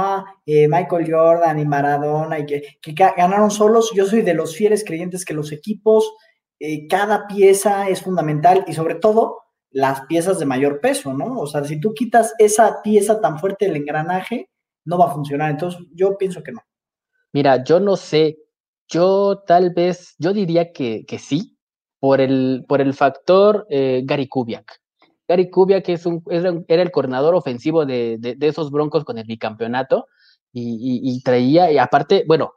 eh, 0.47 0.67
Michael 0.67 1.11
Jordan 1.11 1.59
y 1.59 1.65
Maradona 1.65 2.39
y 2.39 2.45
que, 2.47 2.79
que, 2.81 2.93
ganaron 2.93 3.51
solos, 3.51 3.91
yo 3.93 4.07
soy 4.07 4.23
de 4.23 4.33
los 4.33 4.55
fieles 4.55 4.83
creyentes 4.83 5.25
que 5.25 5.35
los 5.35 5.51
equipos, 5.51 6.11
cada 6.89 7.25
pieza 7.25 7.87
es 7.87 8.01
fundamental 8.01 8.65
y 8.67 8.73
sobre 8.73 8.95
todo 8.95 9.43
las 9.69 10.01
piezas 10.07 10.39
de 10.39 10.45
mayor 10.45 10.81
peso, 10.81 11.13
¿no? 11.13 11.39
O 11.39 11.47
sea, 11.47 11.63
si 11.63 11.79
tú 11.79 11.93
quitas 11.93 12.33
esa 12.37 12.81
pieza 12.83 13.21
tan 13.21 13.39
fuerte 13.39 13.65
del 13.65 13.77
engranaje, 13.77 14.49
no 14.83 14.97
va 14.97 15.05
a 15.05 15.13
funcionar. 15.13 15.51
Entonces, 15.51 15.79
yo 15.93 16.17
pienso 16.17 16.43
que 16.43 16.51
no. 16.51 16.59
Mira, 17.31 17.63
yo 17.63 17.79
no 17.79 17.95
sé, 17.95 18.39
yo 18.89 19.41
tal 19.47 19.73
vez, 19.73 20.15
yo 20.17 20.33
diría 20.33 20.73
que, 20.73 21.05
que 21.05 21.17
sí, 21.17 21.57
por 21.97 22.19
el, 22.19 22.65
por 22.67 22.81
el 22.81 22.93
factor 22.93 23.65
Gary 23.69 24.27
Kubiak. 24.27 24.81
Gary 25.29 25.51
Kubiak 25.51 25.87
es 25.89 26.07
un, 26.07 26.23
era, 26.27 26.81
el 26.81 26.91
coordinador 26.91 27.35
ofensivo 27.35 27.85
de, 27.85 28.17
de, 28.19 28.47
esos 28.47 28.71
Broncos 28.71 29.05
con 29.05 29.19
el 29.19 29.25
bicampeonato 29.25 30.07
y, 30.51 31.21
traía, 31.21 31.71
y 31.71 31.77
aparte, 31.77 32.23
bueno, 32.27 32.53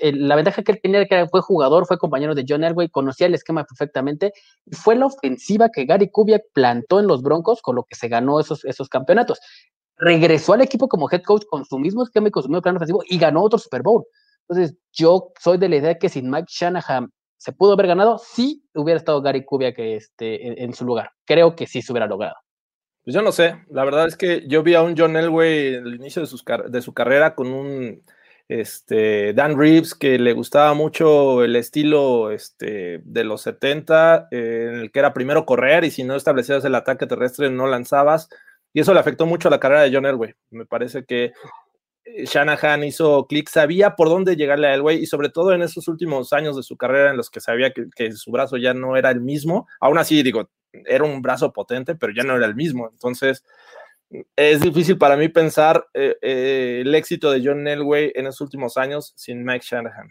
la 0.00 0.36
ventaja 0.36 0.62
que 0.62 0.70
él 0.70 0.80
tenía 0.80 1.04
que 1.06 1.26
fue 1.26 1.40
jugador, 1.40 1.84
fue 1.86 1.98
compañero 1.98 2.36
de 2.36 2.44
John 2.48 2.62
Elway, 2.62 2.88
conocía 2.90 3.26
el 3.26 3.34
esquema 3.34 3.64
perfectamente 3.64 4.32
y 4.64 4.76
fue 4.76 4.94
la 4.94 5.06
ofensiva 5.06 5.68
que 5.70 5.84
Gary 5.84 6.08
Kubiak 6.08 6.44
plantó 6.52 7.00
en 7.00 7.08
los 7.08 7.22
Broncos 7.22 7.60
con 7.60 7.74
lo 7.74 7.82
que 7.82 7.96
se 7.96 8.06
ganó 8.06 8.38
esos, 8.38 8.64
esos 8.64 8.88
campeonatos. 8.88 9.40
Regresó 9.96 10.52
al 10.52 10.60
equipo 10.60 10.86
como 10.86 11.10
head 11.10 11.22
coach 11.22 11.42
con 11.50 11.64
su 11.64 11.80
mismo 11.80 12.04
esquema 12.04 12.28
y 12.28 12.30
con 12.30 12.44
su 12.44 12.48
mismo 12.48 12.62
plan 12.62 12.76
ofensivo 12.76 13.02
y 13.04 13.18
ganó 13.18 13.42
otro 13.42 13.58
Super 13.58 13.82
Bowl. 13.82 14.04
Entonces, 14.48 14.76
yo 14.92 15.32
soy 15.40 15.58
de 15.58 15.68
la 15.68 15.76
idea 15.76 15.98
que 15.98 16.08
sin 16.08 16.30
Mike 16.30 16.46
Shanahan 16.48 17.10
se 17.42 17.52
pudo 17.52 17.72
haber 17.72 17.88
ganado, 17.88 18.18
sí 18.18 18.62
hubiera 18.72 18.98
estado 18.98 19.20
Gary 19.20 19.44
Kubiak 19.44 19.76
este, 19.80 20.46
en, 20.46 20.54
en, 20.58 20.72
su 20.74 20.84
lugar. 20.84 21.10
Creo 21.24 21.56
que 21.56 21.66
sí 21.66 21.82
se 21.82 21.90
hubiera 21.90 22.06
logrado. 22.06 22.36
Pues 23.02 23.16
yo 23.16 23.20
no 23.20 23.32
sé, 23.32 23.56
la 23.68 23.84
verdad 23.84 24.06
es 24.06 24.16
que 24.16 24.44
yo 24.46 24.62
vi 24.62 24.76
a 24.76 24.82
un 24.82 24.94
John 24.96 25.16
Elway 25.16 25.74
al 25.74 25.92
inicio 25.92 26.22
de, 26.22 26.28
sus, 26.28 26.44
de 26.44 26.82
su 26.82 26.94
carrera 26.94 27.34
con 27.34 27.48
un 27.48 28.04
este, 28.46 29.32
Dan 29.32 29.58
Reeves 29.58 29.96
que 29.96 30.20
le 30.20 30.34
gustaba 30.34 30.72
mucho 30.74 31.42
el 31.42 31.56
estilo 31.56 32.30
este, 32.30 33.00
de 33.02 33.24
los 33.24 33.42
70, 33.42 34.28
eh, 34.30 34.68
en 34.68 34.78
el 34.78 34.92
que 34.92 35.00
era 35.00 35.12
primero 35.12 35.44
correr 35.44 35.82
y 35.82 35.90
si 35.90 36.04
no 36.04 36.14
establecías 36.14 36.64
el 36.64 36.76
ataque 36.76 37.08
terrestre 37.08 37.50
no 37.50 37.66
lanzabas. 37.66 38.28
Y 38.72 38.78
eso 38.78 38.94
le 38.94 39.00
afectó 39.00 39.26
mucho 39.26 39.48
a 39.48 39.50
la 39.50 39.58
carrera 39.58 39.82
de 39.82 39.92
John 39.92 40.06
Elway. 40.06 40.34
Me 40.50 40.64
parece 40.64 41.04
que 41.04 41.32
Shanahan 42.04 42.84
hizo 42.84 43.26
clic, 43.26 43.48
sabía 43.48 43.94
por 43.94 44.08
dónde 44.08 44.36
llegarle 44.36 44.68
a 44.68 44.74
Elway 44.74 44.98
y 44.98 45.06
sobre 45.06 45.28
todo 45.28 45.52
en 45.52 45.62
esos 45.62 45.88
últimos 45.88 46.32
años 46.32 46.56
de 46.56 46.62
su 46.62 46.76
carrera 46.76 47.10
en 47.10 47.16
los 47.16 47.30
que 47.30 47.40
sabía 47.40 47.72
que, 47.72 48.12
su 48.12 48.30
brazo 48.30 48.56
ya 48.56 48.74
no 48.74 48.96
era 48.96 49.10
el 49.10 49.20
mismo. 49.20 49.68
Aún 49.80 49.98
así, 49.98 50.22
digo, 50.22 50.50
era 50.72 51.04
un 51.04 51.22
brazo 51.22 51.52
potente, 51.52 51.94
pero 51.94 52.12
ya 52.12 52.24
no 52.24 52.36
era 52.36 52.46
el 52.46 52.54
mismo. 52.54 52.88
Entonces, 52.90 53.44
es 54.36 54.60
difícil 54.60 54.98
para 54.98 55.16
mí 55.16 55.28
pensar 55.28 55.86
eh, 55.94 56.16
eh, 56.20 56.82
el 56.82 56.94
éxito 56.94 57.30
de 57.30 57.42
John 57.44 57.66
Elway 57.66 58.12
en 58.14 58.26
los 58.26 58.40
últimos 58.40 58.76
años 58.76 59.12
sin 59.16 59.44
Mike 59.44 59.64
Shanahan. 59.68 60.08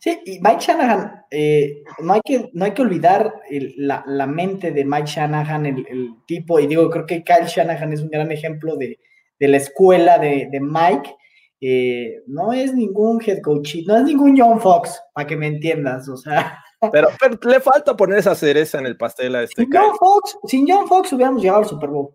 Sí, 0.00 0.20
y 0.26 0.40
Mike 0.40 0.60
Shanahan, 0.60 1.24
eh, 1.30 1.82
no, 2.00 2.14
hay 2.14 2.20
que, 2.24 2.50
no 2.52 2.64
hay 2.64 2.72
que 2.72 2.82
olvidar 2.82 3.32
la, 3.76 4.02
la 4.06 4.26
mente 4.26 4.72
de 4.72 4.84
Mike 4.84 5.06
Shanahan, 5.06 5.64
el, 5.66 5.86
el 5.88 6.10
tipo, 6.26 6.58
y 6.58 6.66
digo, 6.66 6.90
creo 6.90 7.06
que 7.06 7.22
Kyle 7.22 7.46
Shanahan 7.46 7.92
es 7.92 8.00
un 8.00 8.10
gran 8.10 8.32
ejemplo 8.32 8.76
de, 8.76 8.98
de 9.40 9.48
la 9.48 9.56
escuela 9.56 10.18
de, 10.18 10.48
de 10.52 10.60
Mike. 10.60 11.16
Eh, 11.62 12.22
no 12.26 12.52
es 12.52 12.72
ningún 12.72 13.20
head 13.26 13.40
coach, 13.42 13.74
no 13.86 13.96
es 13.96 14.04
ningún 14.04 14.34
John 14.38 14.60
Fox, 14.60 14.98
para 15.12 15.26
que 15.26 15.36
me 15.36 15.46
entiendas, 15.48 16.08
o 16.08 16.16
sea, 16.16 16.58
Pero, 16.92 17.08
pero 17.20 17.36
le 17.50 17.60
falta 17.60 17.94
poner 17.94 18.20
esa 18.20 18.34
cereza 18.34 18.78
en 18.78 18.86
el 18.86 18.96
pastel 18.96 19.34
a 19.34 19.42
este 19.42 19.64
sin. 19.64 19.70
John 19.72 19.94
Fox, 19.98 20.38
sin 20.46 20.66
John 20.66 20.86
Fox 20.88 21.12
hubiéramos 21.12 21.42
llegado 21.42 21.58
al 21.60 21.66
Super 21.66 21.90
Bowl. 21.90 22.10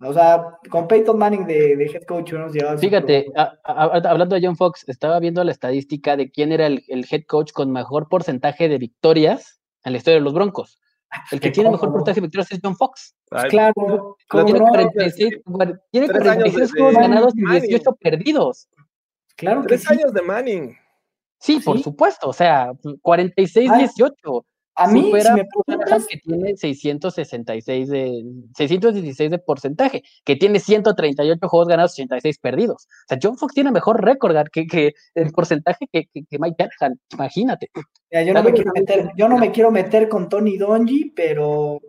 O 0.00 0.12
sea, 0.12 0.44
con 0.68 0.88
Peyton 0.88 1.16
Manning 1.16 1.46
de, 1.46 1.76
de 1.76 1.84
head 1.84 2.02
coach 2.08 2.30
hubiéramos 2.32 2.52
llegado 2.52 2.72
al 2.72 2.78
Fíjate, 2.80 3.26
Super 3.26 3.44
Bowl. 3.46 3.58
a- 3.64 3.84
a- 3.84 4.10
hablando 4.10 4.34
de 4.34 4.44
John 4.44 4.56
Fox, 4.56 4.84
estaba 4.88 5.20
viendo 5.20 5.44
la 5.44 5.52
estadística 5.52 6.16
de 6.16 6.32
quién 6.32 6.50
era 6.50 6.66
el, 6.66 6.82
el 6.88 7.06
head 7.08 7.22
coach 7.28 7.52
con 7.52 7.70
mejor 7.70 8.08
porcentaje 8.08 8.68
de 8.68 8.78
victorias 8.78 9.60
en 9.84 9.92
la 9.92 9.98
historia 9.98 10.18
de 10.18 10.24
los 10.24 10.34
Broncos. 10.34 10.80
El 11.30 11.40
que 11.40 11.50
tiene 11.50 11.70
mejor 11.70 11.92
de 12.16 12.20
victorias 12.22 12.50
es 12.52 12.60
John 12.62 12.76
Fox. 12.76 13.14
Ay, 13.30 13.50
Claro, 13.50 13.72
Lo 13.76 14.16
¿cómo 14.28 14.44
tiene 14.44 14.60
no? 14.60 14.66
46, 14.66 15.40
tiene 15.90 16.08
Tres 16.08 16.22
años 16.22 16.34
46 16.44 16.72
de- 16.72 16.78
juegos 16.80 16.94
de 16.94 17.00
ganados 17.00 17.32
y 17.36 17.40
Manning. 17.40 17.62
18 17.62 17.92
perdidos. 17.96 18.68
Claro 19.36 19.62
que 19.62 19.68
Tres 19.68 19.82
sí. 19.82 19.86
años 19.92 20.12
de 20.12 20.22
Manning. 20.22 20.76
Sí, 21.38 21.60
por 21.60 21.76
Sí. 21.76 21.82
supuesto, 21.82 22.28
o 22.28 22.32
sea, 22.32 22.72
46-18. 23.02 24.44
A 24.74 24.88
mí, 24.88 25.02
supera 25.02 25.34
si 25.34 25.40
me 25.40 25.44
preguntas, 25.44 26.06
que 26.06 26.16
tiene 26.18 26.56
666 26.56 27.88
de 27.88 28.24
616 28.56 29.30
de 29.30 29.38
porcentaje, 29.38 30.02
que 30.24 30.36
tiene 30.36 30.60
138 30.60 31.48
juegos 31.48 31.68
ganados, 31.68 31.92
86 31.92 32.38
perdidos. 32.38 32.84
O 32.84 33.08
sea, 33.08 33.18
John 33.22 33.36
Fox 33.36 33.54
tiene 33.54 33.70
mejor 33.70 34.02
récord 34.02 34.36
que, 34.50 34.66
que 34.66 34.94
el 35.14 35.30
porcentaje 35.32 35.86
que, 35.92 36.06
que, 36.12 36.24
que 36.24 36.38
Mike 36.38 36.68
Shanahan, 36.80 36.98
imagínate. 37.12 37.70
Mira, 38.10 38.24
yo 38.24 38.34
no 38.34 38.42
me 38.42 38.52
quiero 38.52 38.72
meter, 38.74 39.10
yo 39.16 39.28
no 39.28 39.38
me 39.38 39.50
quiero 39.50 39.70
meter 39.70 40.08
con 40.08 40.28
Tony 40.28 40.56
Donji, 40.56 41.12
pero, 41.14 41.80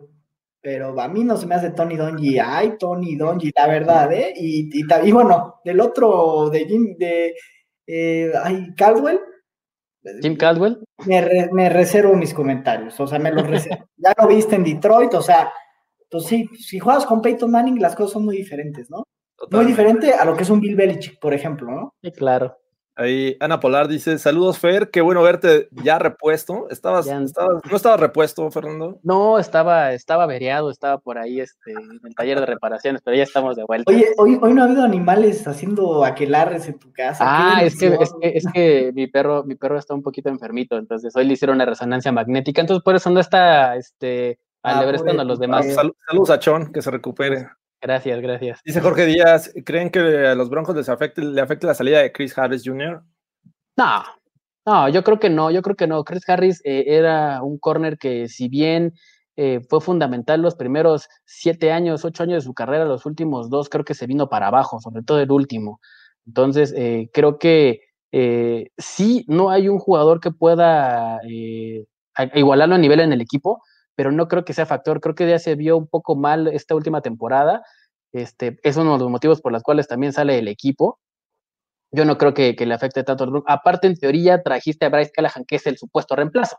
pero 0.60 1.00
a 1.00 1.08
mí 1.08 1.24
no 1.24 1.36
se 1.38 1.46
me 1.46 1.54
hace 1.54 1.70
Tony 1.70 1.96
Donji. 1.96 2.38
Ay, 2.38 2.76
Tony 2.78 3.16
Donji, 3.16 3.50
la 3.56 3.66
verdad, 3.66 4.12
¿eh? 4.12 4.34
Y, 4.36 4.80
y, 4.80 4.84
y 5.04 5.12
bueno, 5.12 5.60
del 5.64 5.80
otro, 5.80 6.50
de 6.50 6.66
Jim, 6.66 6.96
de 6.98 7.34
eh, 7.86 8.32
ay, 8.42 8.74
Caldwell, 8.76 9.20
Jim 10.22 10.36
Caldwell, 10.36 10.78
me, 11.06 11.20
re- 11.20 11.48
me 11.52 11.68
reservo 11.68 12.14
mis 12.14 12.34
comentarios, 12.34 12.98
o 13.00 13.06
sea, 13.06 13.18
me 13.18 13.30
los 13.32 13.46
reservo. 13.46 13.86
ya 13.96 14.14
lo 14.20 14.28
viste 14.28 14.56
en 14.56 14.64
Detroit, 14.64 15.14
o 15.14 15.22
sea, 15.22 15.52
pues 16.10 16.24
sí, 16.26 16.48
si 16.58 16.78
juegas 16.78 17.06
con 17.06 17.20
Peyton 17.22 17.50
Manning, 17.50 17.80
las 17.80 17.96
cosas 17.96 18.12
son 18.12 18.24
muy 18.24 18.36
diferentes, 18.36 18.90
¿no? 18.90 19.04
Muy 19.50 19.64
diferente 19.66 20.12
a 20.14 20.24
lo 20.24 20.36
que 20.36 20.44
es 20.44 20.50
un 20.50 20.60
Bill 20.60 20.76
Belichick, 20.76 21.18
por 21.18 21.34
ejemplo, 21.34 21.70
¿no? 21.70 21.94
sí, 22.02 22.12
claro. 22.12 22.56
Ahí 22.96 23.36
Ana 23.40 23.58
Polar 23.58 23.88
dice: 23.88 24.18
Saludos, 24.18 24.58
Fer. 24.58 24.90
Qué 24.90 25.00
bueno 25.00 25.20
verte 25.22 25.68
ya 25.72 25.98
repuesto. 25.98 26.68
¿Estabas, 26.70 27.06
Ya. 27.06 27.18
estabas- 27.20 27.60
¿No 27.68 27.76
estabas 27.76 27.98
repuesto, 27.98 28.48
Fernando? 28.52 29.00
No, 29.02 29.38
estaba, 29.40 29.92
estaba 29.92 30.22
averiado, 30.24 30.70
estaba 30.70 30.98
por 30.98 31.18
ahí 31.18 31.40
este, 31.40 31.72
en 31.72 32.00
el 32.04 32.14
taller 32.14 32.38
de 32.38 32.46
reparaciones, 32.46 33.02
pero 33.04 33.16
ya 33.16 33.24
estamos 33.24 33.56
de 33.56 33.64
vuelta. 33.64 33.90
Oye, 33.92 34.06
hoy, 34.16 34.38
hoy 34.40 34.54
no 34.54 34.62
ha 34.62 34.66
habido 34.66 34.84
animales 34.84 35.46
haciendo 35.48 36.04
aquelarres 36.04 36.68
en 36.68 36.78
tu 36.78 36.92
casa. 36.92 37.24
Ah, 37.26 37.64
es 37.64 37.76
que, 37.78 37.86
es 38.00 38.12
que, 38.20 38.28
es 38.38 38.44
que 38.52 38.92
mi 38.94 39.08
perro, 39.08 39.42
mi 39.44 39.56
perro 39.56 39.76
está 39.78 39.92
un 39.94 40.02
poquito 40.02 40.28
enfermito, 40.28 40.76
entonces 40.76 41.14
hoy 41.16 41.24
le 41.26 41.32
hicieron 41.32 41.56
una 41.56 41.66
resonancia 41.66 42.12
magnética, 42.12 42.60
entonces 42.60 42.84
por 42.84 42.94
eso 42.94 43.10
no 43.10 43.18
está 43.20 43.74
este 43.76 44.38
Ah, 44.62 44.78
alebrestando 44.78 45.20
a 45.20 45.24
los 45.26 45.38
demás. 45.40 45.66
Ah, 45.68 45.74
sal- 45.74 45.94
saludos 46.08 46.30
a 46.30 46.38
Chon, 46.38 46.72
que 46.72 46.80
se 46.80 46.90
recupere. 46.90 47.48
Gracias, 47.84 48.18
gracias. 48.22 48.60
Dice 48.64 48.80
Jorge 48.80 49.04
Díaz: 49.04 49.52
¿Creen 49.64 49.90
que 49.90 50.00
a 50.00 50.34
los 50.34 50.48
Broncos 50.48 50.74
les 50.74 50.88
afecte, 50.88 51.20
le 51.20 51.40
afecte 51.40 51.66
la 51.66 51.74
salida 51.74 52.00
de 52.00 52.12
Chris 52.12 52.36
Harris 52.38 52.62
Jr.? 52.64 53.02
No, 53.76 54.02
no, 54.64 54.88
yo 54.88 55.04
creo 55.04 55.20
que 55.20 55.28
no, 55.28 55.50
yo 55.50 55.60
creo 55.60 55.76
que 55.76 55.86
no. 55.86 56.02
Chris 56.02 56.26
Harris 56.26 56.62
eh, 56.64 56.84
era 56.86 57.42
un 57.42 57.58
corner 57.58 57.98
que 57.98 58.26
si 58.28 58.48
bien 58.48 58.94
eh, 59.36 59.60
fue 59.68 59.82
fundamental 59.82 60.40
los 60.40 60.54
primeros 60.54 61.08
siete 61.26 61.72
años, 61.72 62.06
ocho 62.06 62.22
años 62.22 62.42
de 62.42 62.46
su 62.46 62.54
carrera, 62.54 62.86
los 62.86 63.04
últimos 63.04 63.50
dos 63.50 63.68
creo 63.68 63.84
que 63.84 63.92
se 63.92 64.06
vino 64.06 64.30
para 64.30 64.46
abajo, 64.46 64.80
sobre 64.80 65.02
todo 65.02 65.20
el 65.20 65.30
último. 65.30 65.78
Entonces, 66.26 66.72
eh, 66.74 67.10
creo 67.12 67.38
que 67.38 67.80
eh, 68.12 68.70
sí, 68.78 69.26
no 69.28 69.50
hay 69.50 69.68
un 69.68 69.78
jugador 69.78 70.20
que 70.20 70.30
pueda 70.30 71.18
eh, 71.28 71.84
igualarlo 72.34 72.76
a 72.76 72.78
nivel 72.78 73.00
en 73.00 73.12
el 73.12 73.20
equipo, 73.20 73.62
pero 73.94 74.12
no 74.12 74.28
creo 74.28 74.44
que 74.44 74.52
sea 74.52 74.66
factor. 74.66 75.00
Creo 75.00 75.14
que 75.14 75.28
ya 75.28 75.38
se 75.38 75.54
vio 75.54 75.76
un 75.76 75.86
poco 75.86 76.16
mal 76.16 76.48
esta 76.48 76.74
última 76.74 77.00
temporada. 77.00 77.62
Este, 78.12 78.58
es 78.62 78.76
uno 78.76 78.94
de 78.94 79.00
los 79.00 79.10
motivos 79.10 79.40
por 79.40 79.52
los 79.52 79.62
cuales 79.62 79.88
también 79.88 80.12
sale 80.12 80.38
el 80.38 80.48
equipo 80.48 81.00
yo 81.94 82.04
no 82.04 82.18
creo 82.18 82.34
que, 82.34 82.56
que 82.56 82.66
le 82.66 82.74
afecte 82.74 83.04
tanto 83.04 83.24
al 83.24 83.30
Broncos. 83.30 83.52
Aparte, 83.52 83.86
en 83.86 83.96
teoría, 83.96 84.42
trajiste 84.42 84.84
a 84.84 84.88
Bryce 84.88 85.12
Callahan, 85.12 85.44
que 85.46 85.56
es 85.56 85.66
el 85.66 85.78
supuesto 85.78 86.16
reemplazo, 86.16 86.58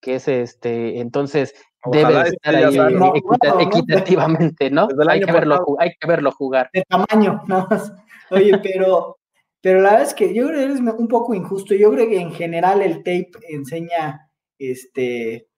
que 0.00 0.16
es 0.16 0.28
este, 0.28 1.00
entonces 1.00 1.54
Ojalá 1.82 2.08
debe 2.08 2.20
de 2.20 2.28
esté 2.28 2.36
estar 2.36 2.54
ahí 2.54 2.74
sano. 2.74 2.98
No, 2.98 3.14
equita- 3.14 3.54
bueno, 3.54 3.54
no. 3.54 3.60
equitativamente, 3.60 4.70
¿no? 4.70 4.88
Hay 5.08 5.20
que, 5.20 5.32
verlo, 5.32 5.64
hay 5.78 5.90
que 5.98 6.06
verlo 6.06 6.30
jugar. 6.32 6.68
de 6.72 6.84
tamaño, 6.86 7.42
nada 7.48 7.66
más. 7.70 7.92
Oye, 8.30 8.58
pero, 8.62 9.18
pero 9.62 9.80
la 9.80 9.90
verdad 9.92 10.06
es 10.06 10.14
que 10.14 10.34
yo 10.34 10.46
creo 10.48 10.58
que 10.58 10.64
eres 10.64 10.80
un 10.80 11.08
poco 11.08 11.32
injusto. 11.34 11.74
Yo 11.74 11.90
creo 11.90 12.06
que 12.06 12.20
en 12.20 12.32
general 12.32 12.82
el 12.82 12.98
tape 12.98 13.30
enseña, 13.48 14.30
este, 14.58 15.48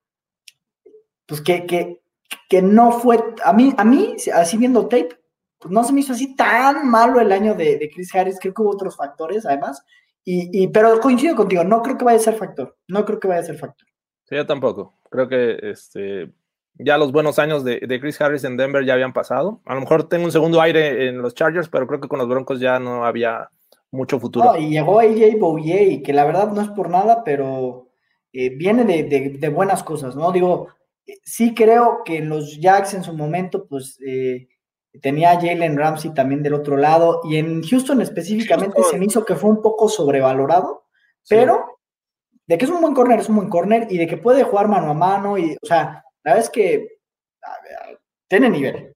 pues 1.27 1.41
que, 1.41 1.67
que, 1.67 2.01
que 2.49 2.63
no 2.63 2.93
fue, 2.93 3.19
a 3.45 3.53
mí, 3.53 3.75
a 3.77 3.85
mí, 3.85 4.17
así 4.35 4.57
viendo 4.57 4.89
tape, 4.89 5.19
pues 5.59 5.73
no 5.73 5.85
se 5.85 5.93
me 5.93 6.01
hizo 6.01 6.13
así 6.13 6.35
tan 6.37 6.89
malo 6.89 7.21
el 7.21 7.33
año 7.33 7.55
de, 7.55 7.79
de 7.79 7.91
Chris 7.91 8.15
Harris, 8.15 8.39
creo 8.41 8.55
que 8.55 8.63
hubo 8.63 8.71
otros 8.71 8.97
factores 8.97 9.47
además, 9.47 9.85
y, 10.25 10.51
y, 10.53 10.69
pero 10.69 10.99
coincido 11.01 11.37
contigo, 11.37 11.65
no 11.65 11.83
creo 11.83 11.97
que 11.97 12.05
vaya 12.05 12.19
a 12.19 12.23
ser 12.23 12.35
factor, 12.35 12.77
no 12.89 13.05
creo 13.05 13.21
que 13.21 13.29
vaya 13.29 13.41
a 13.41 13.45
ser 13.45 13.59
factor. 13.59 13.87
Sí, 14.25 14.35
yo 14.35 14.45
tampoco. 14.45 14.99
Creo 15.09 15.29
que 15.29 15.57
este, 15.63 16.33
ya 16.75 16.99
los 16.99 17.13
buenos 17.13 17.39
años 17.39 17.65
de, 17.65 17.81
de 17.81 18.01
Chris 18.01 18.21
Harris 18.21 18.45
en 18.45 18.57
Denver 18.57 18.85
ya 18.85 18.95
habían 18.95 19.13
pasado. 19.13 19.61
A 19.65 19.75
lo 19.75 19.81
mejor 19.81 20.09
tengo 20.09 20.25
un 20.25 20.33
segundo 20.33 20.61
aire 20.61 21.09
en 21.09 21.23
los 21.23 21.35
Chargers, 21.35 21.69
pero 21.69 21.87
creo 21.87 22.01
que 22.01 22.09
con 22.09 22.19
los 22.19 22.29
Broncos 22.29 22.61
ya 22.61 22.81
no 22.81 23.05
había 23.05 23.51
mucho 23.91 24.19
futuro. 24.19 24.45
No, 24.45 24.57
y 24.57 24.71
llegó 24.71 25.01
AJ 25.01 25.39
Bouye, 25.39 26.03
que 26.03 26.13
la 26.13 26.25
verdad 26.25 26.53
no 26.53 26.61
es 26.61 26.69
por 26.69 26.91
nada, 26.91 27.23
pero 27.25 27.89
eh, 28.33 28.51
viene 28.51 28.85
de, 28.85 29.05
de, 29.05 29.31
de, 29.39 29.49
buenas 29.49 29.83
cosas, 29.83 30.17
¿no? 30.17 30.33
Digo, 30.33 30.69
sí 31.25 31.55
creo 31.55 32.03
que 32.05 32.19
en 32.19 32.29
los 32.29 32.59
Jacks 32.61 32.95
en 32.95 33.05
su 33.05 33.13
momento, 33.13 33.67
pues 33.67 33.99
eh, 34.07 34.49
tenía 35.01 35.33
a 35.33 35.41
Jalen 35.41 35.77
Ramsey 35.77 36.13
también 36.15 36.43
del 36.43 36.55
otro 36.55 36.77
lado, 36.77 37.21
y 37.25 37.37
en 37.37 37.63
Houston 37.63 38.01
específicamente 38.01 38.75
Houston. 38.75 38.93
se 38.93 38.99
me 38.99 39.07
hizo 39.07 39.25
que 39.25 39.37
fue 39.37 39.51
un 39.51 39.63
poco 39.63 39.89
sobrevalorado, 39.89 40.85
sí. 41.23 41.35
pero 41.35 41.79
de 42.47 42.59
que 42.59 42.65
es 42.65 42.71
un 42.71 42.81
buen 42.81 42.95
corner, 42.95 43.21
es 43.21 43.29
un 43.29 43.37
buen 43.37 43.49
corner, 43.49 43.87
y 43.91 43.99
de 43.99 44.07
que 44.07 44.17
puede 44.17 44.43
jugar 44.43 44.69
mano 44.69 44.91
a 44.91 44.95
mano, 44.95 45.39
y, 45.39 45.57
o 45.61 45.67
sea, 45.67 46.05
la 46.25 46.33
verdad 46.33 46.45
es 46.45 46.51
que 46.51 46.99
a 47.43 47.87
ver, 47.87 48.01
tiene 48.29 48.51
nivel. 48.51 48.93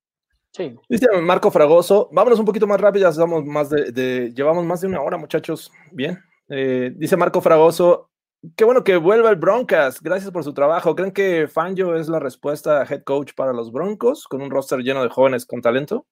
Sí. 0.53 0.75
Dice 0.89 1.07
Marco 1.21 1.49
Fragoso, 1.49 2.09
vámonos 2.11 2.39
un 2.39 2.45
poquito 2.45 2.67
más 2.67 2.81
rápido, 2.81 3.09
ya 3.09 3.15
llevamos 3.15 3.45
más 3.45 3.69
de, 3.69 3.91
de, 3.91 4.33
llevamos 4.33 4.65
más 4.65 4.81
de 4.81 4.87
una 4.87 5.01
hora, 5.01 5.17
muchachos. 5.17 5.71
Bien. 5.91 6.19
Eh, 6.49 6.91
dice 6.97 7.15
Marco 7.15 7.39
Fragoso, 7.39 8.10
qué 8.55 8.63
bueno 8.63 8.83
que 8.83 8.97
vuelva 8.97 9.29
el 9.29 9.35
Broncas, 9.35 10.01
gracias 10.01 10.31
por 10.31 10.43
su 10.43 10.53
trabajo. 10.53 10.95
¿Creen 10.95 11.11
que 11.11 11.47
Fangio 11.47 11.95
es 11.95 12.09
la 12.09 12.19
respuesta 12.19 12.85
head 12.89 13.03
coach 13.03 13.33
para 13.35 13.53
los 13.53 13.71
Broncos, 13.71 14.27
con 14.27 14.41
un 14.41 14.51
roster 14.51 14.79
lleno 14.79 15.03
de 15.03 15.09
jóvenes 15.09 15.45
con 15.45 15.61
talento? 15.61 16.05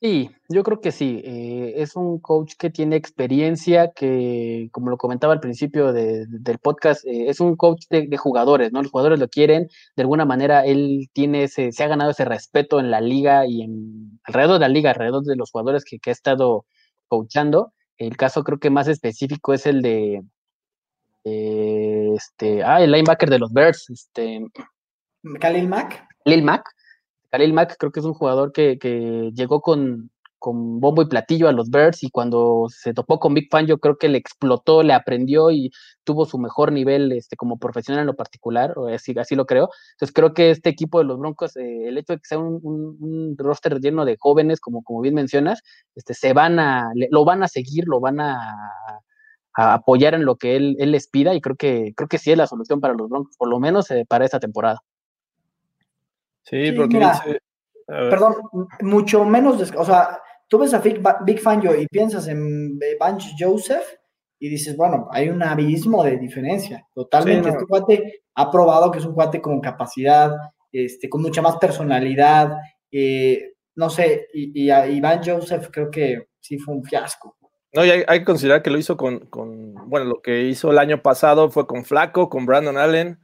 Sí, 0.00 0.30
yo 0.48 0.64
creo 0.64 0.80
que 0.80 0.90
sí. 0.90 1.22
Eh, 1.24 1.74
es 1.76 1.94
un 1.94 2.18
coach 2.18 2.54
que 2.58 2.70
tiene 2.70 2.96
experiencia, 2.96 3.92
que, 3.92 4.68
como 4.72 4.90
lo 4.90 4.96
comentaba 4.96 5.32
al 5.32 5.38
principio 5.38 5.92
de, 5.92 6.26
de, 6.26 6.38
del 6.40 6.58
podcast, 6.58 7.04
eh, 7.06 7.28
es 7.28 7.38
un 7.38 7.54
coach 7.54 7.84
de, 7.88 8.08
de, 8.08 8.16
jugadores, 8.16 8.72
¿no? 8.72 8.82
Los 8.82 8.90
jugadores 8.90 9.20
lo 9.20 9.28
quieren. 9.28 9.68
De 9.94 10.02
alguna 10.02 10.24
manera, 10.24 10.64
él 10.66 11.08
tiene 11.12 11.44
ese, 11.44 11.70
se 11.70 11.84
ha 11.84 11.86
ganado 11.86 12.10
ese 12.10 12.24
respeto 12.24 12.80
en 12.80 12.90
la 12.90 13.00
liga 13.00 13.46
y 13.46 13.62
en 13.62 14.18
alrededor 14.24 14.54
de 14.54 14.60
la 14.60 14.68
liga, 14.68 14.90
alrededor 14.90 15.22
de 15.22 15.36
los 15.36 15.52
jugadores 15.52 15.84
que, 15.84 16.00
que 16.00 16.10
ha 16.10 16.12
estado 16.12 16.66
coachando. 17.06 17.72
El 17.96 18.16
caso 18.16 18.42
creo 18.42 18.58
que 18.58 18.70
más 18.70 18.88
específico 18.88 19.54
es 19.54 19.66
el 19.66 19.82
de 19.82 20.24
este, 21.24 22.62
ah, 22.62 22.82
el 22.82 22.92
linebacker 22.92 23.30
de 23.30 23.38
los 23.38 23.52
Bears, 23.52 23.88
este. 23.90 24.46
Khalil 25.40 25.68
Mack. 25.68 26.06
Khalil 26.24 26.42
Mack. 26.42 26.64
Khalil 27.30 27.52
Mack 27.52 27.76
creo 27.78 27.92
que 27.92 28.00
es 28.00 28.06
un 28.06 28.14
jugador 28.14 28.52
que, 28.52 28.78
que 28.78 29.30
llegó 29.34 29.62
con, 29.62 30.10
con, 30.38 30.80
bombo 30.80 31.00
y 31.00 31.06
platillo 31.06 31.48
a 31.48 31.52
los 31.52 31.70
Bears 31.70 32.02
y 32.02 32.10
cuando 32.10 32.66
se 32.68 32.92
topó 32.92 33.18
con 33.18 33.32
Big 33.32 33.48
Fan 33.50 33.66
yo 33.66 33.78
creo 33.78 33.96
que 33.96 34.08
le 34.08 34.18
explotó, 34.18 34.82
le 34.82 34.92
aprendió 34.92 35.50
y 35.50 35.70
tuvo 36.04 36.26
su 36.26 36.38
mejor 36.38 36.72
nivel 36.72 37.10
este, 37.12 37.36
como 37.36 37.58
profesional 37.58 38.02
en 38.02 38.08
lo 38.08 38.16
particular, 38.16 38.74
o 38.76 38.88
así, 38.88 39.14
así 39.18 39.34
lo 39.34 39.46
creo. 39.46 39.70
Entonces 39.92 40.12
creo 40.12 40.34
que 40.34 40.50
este 40.50 40.68
equipo 40.68 40.98
de 40.98 41.04
los 41.04 41.18
Broncos, 41.18 41.56
eh, 41.56 41.88
el 41.88 41.96
hecho 41.96 42.12
de 42.14 42.18
que 42.18 42.26
sea 42.26 42.38
un, 42.38 42.60
un, 42.62 42.96
un, 43.00 43.38
roster 43.38 43.80
lleno 43.80 44.04
de 44.04 44.16
jóvenes, 44.18 44.60
como, 44.60 44.82
como 44.82 45.00
bien 45.00 45.14
mencionas, 45.14 45.62
este, 45.94 46.12
se 46.12 46.34
van 46.34 46.58
a, 46.58 46.90
le, 46.94 47.08
lo 47.10 47.24
van 47.24 47.42
a 47.42 47.48
seguir, 47.48 47.84
lo 47.86 48.00
van 48.00 48.20
a, 48.20 49.00
a 49.54 49.74
apoyar 49.74 50.14
en 50.14 50.24
lo 50.24 50.36
que 50.36 50.56
él, 50.56 50.76
él, 50.78 50.92
les 50.92 51.08
pida 51.08 51.34
y 51.34 51.40
creo 51.40 51.56
que, 51.56 51.92
creo 51.96 52.08
que 52.08 52.18
sí 52.18 52.32
es 52.32 52.38
la 52.38 52.46
solución 52.46 52.80
para 52.80 52.94
los 52.94 53.08
Broncos, 53.08 53.36
por 53.36 53.48
lo 53.48 53.60
menos 53.60 53.90
eh, 53.90 54.04
para 54.08 54.24
esta 54.24 54.40
temporada. 54.40 54.82
Sí, 56.44 56.72
porque 56.72 56.96
sí, 56.96 57.04
dice, 57.04 57.40
perdón, 57.86 58.34
mucho 58.80 59.24
menos, 59.24 59.72
o 59.76 59.84
sea, 59.84 60.20
tú 60.48 60.58
ves 60.58 60.74
a 60.74 60.80
Big, 60.80 61.00
Big 61.24 61.40
Fangio 61.40 61.78
y 61.80 61.86
piensas 61.86 62.28
en 62.28 62.78
Banch 62.98 63.34
Joseph 63.38 63.84
y 64.38 64.48
dices, 64.48 64.76
bueno, 64.76 65.08
hay 65.10 65.28
un 65.28 65.42
abismo 65.42 66.02
de 66.02 66.18
diferencia, 66.18 66.84
totalmente. 66.94 67.48
Este 67.48 67.64
cuate 67.64 68.22
ha 68.34 68.50
probado 68.50 68.90
que 68.90 68.98
es 68.98 69.04
un 69.04 69.14
cuate 69.14 69.40
con 69.40 69.60
capacidad, 69.60 70.32
este, 70.72 71.08
con 71.08 71.22
mucha 71.22 71.42
más 71.42 71.58
personalidad, 71.58 72.56
eh, 72.90 73.52
no 73.76 73.88
sé, 73.88 74.26
y, 74.34 74.68
a 74.68 74.86
Iván 74.86 75.20
Joseph 75.24 75.68
creo 75.72 75.90
que 75.90 76.28
sí 76.40 76.58
fue 76.58 76.74
un 76.74 76.84
fiasco. 76.84 77.36
No, 77.74 77.84
y 77.86 77.90
hay, 77.90 78.04
que 78.18 78.24
considerar 78.24 78.62
que 78.62 78.70
lo 78.70 78.78
hizo 78.78 78.96
con, 78.98 79.28
bueno, 79.88 80.04
lo 80.06 80.20
que 80.20 80.42
hizo 80.42 80.70
el 80.70 80.78
año 80.78 81.00
pasado 81.00 81.50
fue 81.50 81.66
con 81.66 81.84
Flaco, 81.84 82.28
con 82.28 82.44
Brandon 82.44 82.76
Allen 82.76 83.18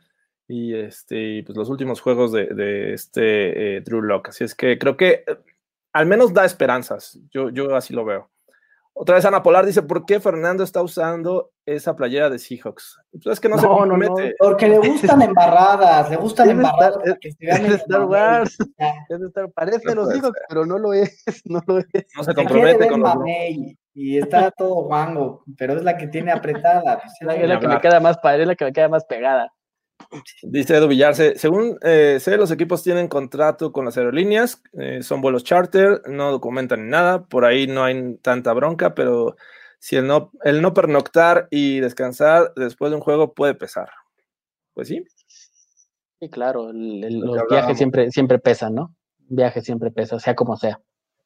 y 0.47 0.75
este, 0.75 1.43
pues 1.45 1.57
los 1.59 1.69
últimos 1.69 2.01
juegos 2.01 2.33
de, 2.33 2.95
este 2.95 3.77
eh, 3.77 3.81
Drew 3.83 4.01
Locke. 4.01 4.31
Así 4.31 4.45
es 4.45 4.55
que 4.55 4.79
creo 4.79 4.97
que 4.97 5.25
eh, 5.27 5.39
al 5.93 6.07
menos 6.07 6.33
da 6.33 6.47
esperanzas. 6.47 7.19
Yo, 7.31 7.51
yo 7.51 7.77
así 7.77 7.93
lo 7.93 8.07
veo. 8.07 8.31
Otra 9.01 9.15
vez 9.15 9.25
Ana 9.25 9.45
Polar 9.45 9.65
dice, 9.65 9.83
¿por 9.83 10.07
qué 10.07 10.19
Fernando 10.19 10.65
está 10.65 10.83
usando 10.83 11.53
esa 11.65 11.95
playera 11.95 12.31
de 12.31 12.39
Seahawks? 12.41 12.99
Pues 13.13 13.27
es 13.27 13.39
que 13.39 13.49
no, 13.49 13.57
se 13.57 13.67
compromete. 13.67 14.35
porque 14.41 14.67
le 14.67 14.79
gustan 14.79 15.23
embarradas, 15.23 16.11
le 16.11 16.17
gustan 16.17 16.51
embarradas. 16.51 16.99
es, 17.21 17.39
de 17.39 17.75
Star 17.77 18.07
Wars. 18.07 18.57
parece 19.55 19.95
los 19.95 20.09
Seahawks, 20.09 20.41
pero 20.49 20.67
no 20.67 20.79
lo 20.79 20.95
es, 20.95 21.23
no 21.45 21.63
lo 21.69 21.79
es. 21.79 21.87
No 22.17 22.25
se 22.25 22.35
compromete 22.35 22.89
con 22.89 23.01
los 23.01 23.15
y 24.01 24.17
está 24.17 24.53
todo 24.53 24.85
guango, 24.85 25.43
pero 25.57 25.75
es 25.75 25.83
la 25.83 25.97
que 25.97 26.07
tiene 26.07 26.31
apretada. 26.31 27.03
es 27.21 27.27
la, 27.27 27.59
que 27.59 27.67
me 27.67 27.81
queda 27.81 27.99
más 27.99 28.17
padre, 28.19 28.43
es 28.43 28.47
la 28.47 28.55
que 28.55 28.65
me 28.67 28.73
queda 28.73 28.89
más 28.89 29.05
pegada. 29.05 29.53
Dice 30.45 30.77
Edu 30.77 30.87
Villarse, 30.87 31.37
según 31.37 31.79
eh, 31.83 32.19
sé, 32.21 32.37
los 32.37 32.53
equipos 32.53 32.85
tienen 32.85 33.09
contrato 33.09 33.73
con 33.73 33.85
las 33.85 33.99
aerolíneas, 33.99 34.63
eh, 34.75 35.03
son 35.03 35.21
vuelos 35.21 35.43
charter, 35.43 36.03
no 36.07 36.31
documentan 36.31 36.89
nada, 36.89 37.25
por 37.25 37.45
ahí 37.45 37.67
no 37.67 37.83
hay 37.83 38.17
tanta 38.19 38.53
bronca, 38.53 38.95
pero 38.95 39.35
si 39.81 39.97
el 39.97 40.07
no, 40.07 40.31
el 40.45 40.63
no 40.63 40.75
pernoctar 40.75 41.49
y 41.51 41.81
descansar 41.81 42.53
después 42.55 42.93
de 42.93 42.97
un 42.99 43.03
juego 43.03 43.35
puede 43.35 43.57
pesar. 43.57 43.89
Pues 44.75 44.87
sí. 44.87 45.03
Sí, 46.21 46.31
claro, 46.31 46.71
los 46.73 47.49
viajes 47.51 47.77
siempre, 47.77 48.13
siempre 48.13 48.39
pesan, 48.39 48.77
¿no? 48.77 48.95
Viaje 49.27 49.61
siempre 49.61 49.91
pesa, 49.91 50.21
sea 50.21 50.37
como 50.37 50.57
sea. 50.57 50.81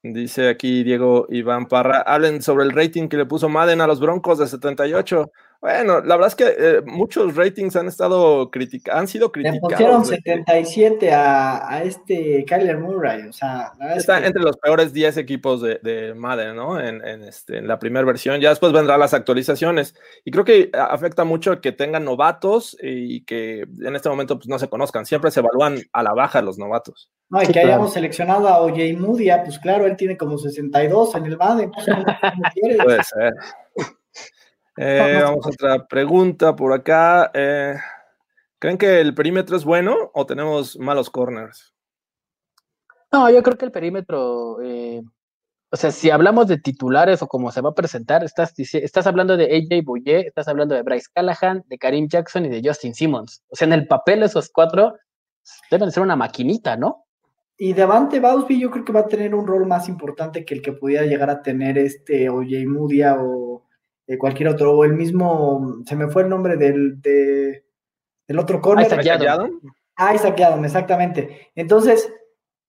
Dice 0.04 0.48
aquí 0.48 0.82
Diego 0.82 1.26
Iván 1.28 1.66
Parra, 1.66 2.00
hablen 2.00 2.42
sobre 2.42 2.64
el 2.64 2.72
rating 2.72 3.06
que 3.08 3.16
le 3.16 3.24
puso 3.24 3.48
Madden 3.48 3.80
a 3.80 3.86
los 3.86 4.00
Broncos 4.00 4.38
de 4.38 4.48
78. 4.48 5.30
Bueno, 5.62 6.00
la 6.00 6.16
verdad 6.16 6.26
es 6.26 6.34
que 6.34 6.56
eh, 6.58 6.82
muchos 6.84 7.36
ratings 7.36 7.76
han 7.76 7.86
estado 7.86 8.50
criticados, 8.50 9.00
han 9.00 9.06
sido 9.06 9.30
criticados. 9.30 9.62
Le 9.70 9.76
pusieron 9.76 10.04
77 10.04 11.12
a, 11.12 11.68
a, 11.68 11.84
este 11.84 12.44
Kyler 12.44 12.78
Murray, 12.78 13.28
o 13.28 13.32
sea, 13.32 13.72
está 13.94 14.26
entre 14.26 14.42
los 14.42 14.56
peores 14.56 14.92
10 14.92 15.18
equipos 15.18 15.62
de, 15.62 15.78
de 15.80 16.14
Madden, 16.14 16.56
¿no? 16.56 16.80
En, 16.80 17.06
en, 17.06 17.22
este, 17.22 17.58
en 17.58 17.68
la 17.68 17.78
primera 17.78 18.04
versión, 18.04 18.40
ya 18.40 18.48
después 18.48 18.72
vendrán 18.72 18.98
las 18.98 19.14
actualizaciones. 19.14 19.94
Y 20.24 20.32
creo 20.32 20.44
que 20.44 20.68
afecta 20.74 21.22
mucho 21.22 21.60
que 21.60 21.70
tengan 21.70 22.04
novatos 22.04 22.76
y 22.82 23.24
que 23.24 23.60
en 23.60 23.94
este 23.94 24.08
momento 24.08 24.38
pues, 24.38 24.48
no 24.48 24.58
se 24.58 24.68
conozcan. 24.68 25.06
Siempre 25.06 25.30
se 25.30 25.38
evalúan 25.38 25.78
a 25.92 26.02
la 26.02 26.12
baja 26.12 26.42
los 26.42 26.58
novatos. 26.58 27.08
No, 27.30 27.40
y 27.40 27.46
que 27.46 27.60
hayamos 27.60 27.92
seleccionado 27.92 28.48
a 28.48 28.58
OJ 28.62 28.98
Moodia, 28.98 29.44
pues 29.44 29.60
claro, 29.60 29.86
él 29.86 29.96
tiene 29.96 30.16
como 30.16 30.38
62 30.38 31.14
en 31.14 31.26
el 31.26 31.36
Madden. 31.36 31.70
Pues, 31.70 31.86
Puede 32.84 33.04
ser. 33.04 33.32
Eh, 34.76 35.20
vamos 35.22 35.46
a 35.46 35.50
otra 35.50 35.86
pregunta 35.86 36.56
por 36.56 36.72
acá. 36.72 37.30
Eh, 37.34 37.74
¿Creen 38.58 38.78
que 38.78 39.00
el 39.00 39.14
perímetro 39.14 39.56
es 39.56 39.64
bueno 39.64 40.10
o 40.14 40.26
tenemos 40.26 40.78
malos 40.78 41.10
corners? 41.10 41.74
No, 43.12 43.30
yo 43.30 43.42
creo 43.42 43.58
que 43.58 43.66
el 43.66 43.72
perímetro, 43.72 44.62
eh, 44.62 45.02
o 45.70 45.76
sea, 45.76 45.90
si 45.90 46.10
hablamos 46.10 46.46
de 46.46 46.58
titulares 46.58 47.22
o 47.22 47.28
cómo 47.28 47.50
se 47.52 47.60
va 47.60 47.70
a 47.70 47.74
presentar, 47.74 48.24
estás, 48.24 48.54
estás 48.56 49.06
hablando 49.06 49.36
de 49.36 49.44
AJ 49.44 49.84
Bouye, 49.84 50.26
estás 50.26 50.48
hablando 50.48 50.74
de 50.74 50.82
Bryce 50.82 51.08
Callahan, 51.12 51.62
de 51.66 51.76
Karim 51.76 52.08
Jackson 52.08 52.46
y 52.46 52.48
de 52.48 52.62
Justin 52.64 52.94
Simmons. 52.94 53.42
O 53.50 53.56
sea, 53.56 53.66
en 53.66 53.74
el 53.74 53.86
papel 53.86 54.22
esos 54.22 54.48
cuatro 54.48 54.94
deben 55.70 55.90
ser 55.90 56.02
una 56.02 56.16
maquinita, 56.16 56.76
¿no? 56.76 57.04
Y 57.58 57.74
Devante 57.74 58.18
Bausby 58.18 58.58
yo 58.58 58.70
creo 58.70 58.84
que 58.84 58.92
va 58.92 59.00
a 59.00 59.08
tener 59.08 59.34
un 59.34 59.46
rol 59.46 59.66
más 59.66 59.88
importante 59.88 60.44
que 60.44 60.54
el 60.54 60.62
que 60.62 60.72
pudiera 60.72 61.04
llegar 61.04 61.28
a 61.28 61.42
tener 61.42 61.76
este 61.76 62.28
OJ 62.30 62.66
Mudia 62.66 63.16
o 63.20 63.64
cualquier 64.18 64.48
otro, 64.48 64.76
o 64.76 64.84
el 64.84 64.94
mismo, 64.94 65.78
se 65.86 65.96
me 65.96 66.08
fue 66.08 66.22
el 66.22 66.28
nombre 66.28 66.56
del, 66.56 67.00
del 67.00 68.38
otro 68.38 68.60
corner. 68.60 68.86
Isaac 68.86 69.02
Yadon. 69.02 69.60
Ah, 69.96 70.14
Isaac 70.14 70.38
exactamente. 70.64 71.50
Entonces, 71.54 72.12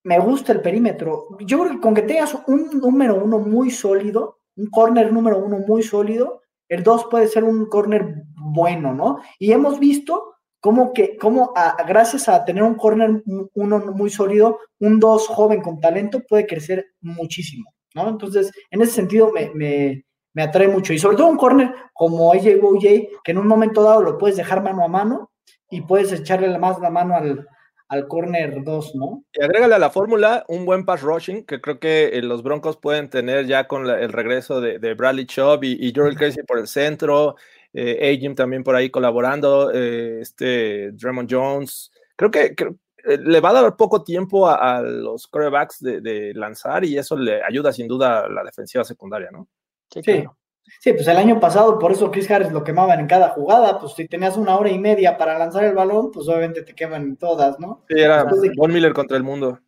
me 0.03 0.19
gusta 0.19 0.51
el 0.51 0.61
perímetro. 0.61 1.27
Yo 1.41 1.59
creo 1.59 1.71
que 1.71 1.79
con 1.79 1.93
que 1.93 2.01
tengas 2.01 2.37
un 2.47 2.69
número 2.79 3.15
uno 3.15 3.39
muy 3.39 3.71
sólido, 3.71 4.39
un 4.55 4.67
corner 4.67 5.11
número 5.11 5.39
uno 5.39 5.59
muy 5.59 5.81
sólido, 5.81 6.41
el 6.67 6.83
dos 6.83 7.07
puede 7.09 7.27
ser 7.27 7.43
un 7.43 7.65
corner 7.67 8.23
bueno, 8.35 8.93
¿no? 8.93 9.19
Y 9.39 9.51
hemos 9.51 9.79
visto 9.79 10.35
cómo 10.59 10.93
que, 10.93 11.17
cómo 11.17 11.53
gracias 11.87 12.29
a 12.29 12.43
tener 12.45 12.63
un 12.63 12.75
corner 12.75 13.23
uno 13.53 13.79
muy 13.93 14.09
sólido, 14.09 14.59
un 14.79 14.99
dos 14.99 15.27
joven 15.27 15.61
con 15.61 15.79
talento 15.79 16.21
puede 16.27 16.45
crecer 16.45 16.85
muchísimo, 17.01 17.73
¿no? 17.95 18.09
Entonces, 18.09 18.51
en 18.69 18.81
ese 18.81 18.91
sentido 18.91 19.31
me, 19.31 19.51
me 19.53 20.05
atrae 20.41 20.67
mucho. 20.67 20.93
Y 20.93 20.99
sobre 20.99 21.17
todo 21.17 21.27
un 21.27 21.37
corner 21.37 21.73
como 21.93 22.33
AJ 22.33 22.59
Bouye, 22.59 23.09
que 23.23 23.31
en 23.31 23.37
un 23.37 23.47
momento 23.47 23.83
dado 23.83 24.01
lo 24.01 24.17
puedes 24.17 24.37
dejar 24.37 24.63
mano 24.63 24.83
a 24.83 24.87
mano 24.87 25.31
y 25.69 25.81
puedes 25.81 26.11
echarle 26.11 26.57
más 26.57 26.79
la 26.79 26.89
mano 26.89 27.15
al, 27.15 27.47
al 27.87 28.07
corner 28.07 28.63
2, 28.63 28.95
¿no? 28.95 29.23
Y 29.33 29.43
agrégale 29.43 29.75
a 29.75 29.79
la 29.79 29.91
fórmula 29.91 30.43
un 30.47 30.65
buen 30.65 30.85
pass 30.85 31.01
rushing, 31.01 31.45
que 31.45 31.61
creo 31.61 31.79
que 31.79 32.05
eh, 32.13 32.21
los 32.21 32.41
Broncos 32.41 32.77
pueden 32.77 33.09
tener 33.09 33.45
ya 33.45 33.67
con 33.67 33.87
el 33.87 34.11
regreso 34.11 34.61
de, 34.61 34.93
Bradley 34.95 35.25
Chubb 35.25 35.63
y, 35.63 35.87
y 35.87 35.93
Joel 35.95 36.17
Casey 36.17 36.43
por 36.43 36.57
el 36.57 36.67
centro, 36.67 37.35
eh, 37.73 38.33
también 38.35 38.63
por 38.63 38.75
ahí 38.75 38.89
colaborando, 38.89 39.71
eh, 39.71 40.21
este 40.21 40.91
Draymond 40.93 41.29
Jones. 41.31 41.91
Creo 42.15 42.31
que, 42.31 42.55
eh, 43.05 43.17
le 43.17 43.41
va 43.41 43.49
a 43.49 43.61
dar 43.61 43.75
poco 43.75 44.03
tiempo 44.03 44.47
a, 44.47 44.81
los 44.81 45.27
quarterbacks 45.27 45.79
de, 45.81 45.99
de, 46.01 46.33
lanzar 46.33 46.85
y 46.85 46.97
eso 46.97 47.17
le 47.17 47.43
ayuda 47.43 47.73
sin 47.73 47.87
duda 47.87 48.25
a 48.25 48.29
la 48.29 48.43
defensiva 48.43 48.83
secundaria, 48.83 49.29
¿no? 49.31 49.47
Sí, 50.01 50.23
sí. 50.79 50.93
pues 50.93 51.07
el 51.07 51.17
año 51.17 51.39
pasado, 51.39 51.77
por 51.77 51.91
eso 51.91 52.09
Chris 52.11 52.29
Harris 52.31 52.51
lo 52.51 52.63
quemaban 52.63 52.99
en 52.99 53.07
cada 53.07 53.29
jugada, 53.29 53.79
pues 53.79 53.93
si 53.93 54.07
tenías 54.07 54.37
una 54.37 54.57
hora 54.57 54.69
y 54.69 54.79
media 54.79 55.17
para 55.17 55.37
lanzar 55.37 55.63
el 55.65 55.75
balón, 55.75 56.11
pues 56.11 56.27
obviamente 56.27 56.63
te 56.63 56.73
queman 56.73 57.17
todas, 57.17 57.59
¿no? 57.59 57.83
Sí, 57.89 57.99
era 57.99 58.25
Von 58.57 58.73
Miller 58.73 58.93
contra 58.93 59.17
el 59.17 59.23
mundo. 59.23 59.59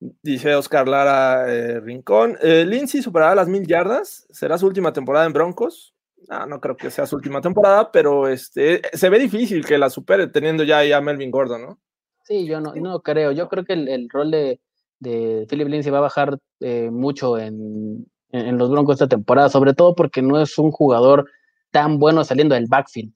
Dice 0.00 0.54
Oscar 0.54 0.86
Lara 0.86 1.52
eh, 1.52 1.80
Rincón. 1.80 2.36
Eh, 2.40 2.64
Lindsay 2.64 3.02
superará 3.02 3.34
las 3.34 3.48
mil 3.48 3.66
yardas. 3.66 4.28
¿Será 4.30 4.56
su 4.56 4.66
última 4.66 4.92
temporada 4.92 5.26
en 5.26 5.32
Broncos? 5.32 5.92
No, 6.28 6.46
no 6.46 6.60
creo 6.60 6.76
que 6.76 6.90
sea 6.90 7.06
su 7.06 7.16
última 7.16 7.40
temporada, 7.40 7.90
pero 7.90 8.28
este, 8.28 8.82
se 8.92 9.08
ve 9.08 9.18
difícil 9.18 9.64
que 9.64 9.78
la 9.78 9.90
supere 9.90 10.28
teniendo 10.28 10.62
ya 10.62 10.80
a 10.96 11.00
Melvin 11.00 11.30
Gordon, 11.30 11.62
¿no? 11.62 11.80
Sí, 12.24 12.46
yo 12.46 12.60
no, 12.60 12.74
no 12.74 13.00
creo. 13.00 13.32
Yo 13.32 13.48
creo 13.48 13.64
que 13.64 13.72
el, 13.72 14.08
rol 14.10 14.30
de, 14.30 14.60
de 15.00 15.46
Philip 15.48 15.68
Lindsay 15.68 15.90
va 15.90 15.98
a 15.98 16.02
bajar 16.02 16.38
eh, 16.60 16.90
mucho 16.90 17.38
en, 17.38 18.06
en, 18.32 18.58
los 18.58 18.70
Broncos 18.70 18.94
esta 18.94 19.08
temporada, 19.08 19.48
sobre 19.48 19.74
todo 19.74 19.94
porque 19.94 20.22
no 20.22 20.40
es 20.40 20.58
un 20.58 20.70
jugador 20.70 21.30
tan 21.70 21.98
bueno 21.98 22.24
saliendo 22.24 22.54
del 22.54 22.66
backfield. 22.66 23.12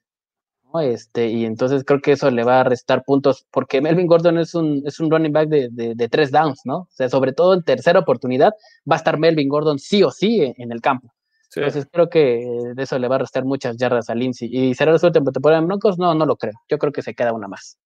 Este, 0.81 1.29
y 1.29 1.45
entonces 1.45 1.85
creo 1.85 2.01
que 2.01 2.13
eso 2.13 2.31
le 2.31 2.45
va 2.45 2.61
a 2.61 2.65
restar 2.65 3.05
puntos, 3.05 3.47
porque 3.51 3.83
Melvin 3.83 4.07
Gordon 4.07 4.39
es 4.39 4.55
un, 4.55 4.83
es 4.87 5.01
un 5.01 5.11
running 5.11 5.33
back 5.33 5.49
de, 5.49 5.69
de, 5.71 6.09
tres 6.09 6.31
downs, 6.31 6.63
¿no? 6.65 6.79
O 6.79 6.89
sea, 6.91 7.11
sobre 7.11 7.35
todo 7.35 7.53
en 7.53 7.63
tercera 7.63 7.99
oportunidad 7.99 8.55
va 8.91 8.97
a 8.97 8.99
estar 8.99 9.19
Melvin 9.19 9.49
Gordon 9.51 9.79
sí 9.79 10.03
o 10.03 10.11
sí 10.11 10.41
en, 10.57 10.73
el 10.73 10.81
campo. 10.81 11.13
Entonces 11.55 11.87
creo 11.93 12.09
que 12.09 12.43
de 12.75 12.83
eso 12.83 12.99
le 12.99 13.09
va 13.09 13.17
a 13.17 13.19
restar 13.19 13.45
muchas 13.45 13.77
yardas 13.77 14.09
a 14.09 14.15
Lindsay. 14.15 14.49
¿Y 14.51 14.75
será 14.75 14.93
la 14.93 14.99
última 15.03 15.31
temporada 15.31 15.61
en 15.61 15.67
Broncos? 15.67 15.99
No, 15.99 16.15
no 16.15 16.25
lo 16.25 16.37
creo. 16.37 16.55
Yo 16.71 16.79
creo 16.79 16.93
que 16.93 17.03
se 17.03 17.15
queda 17.15 17.35
una 17.35 17.49
más. 17.49 17.77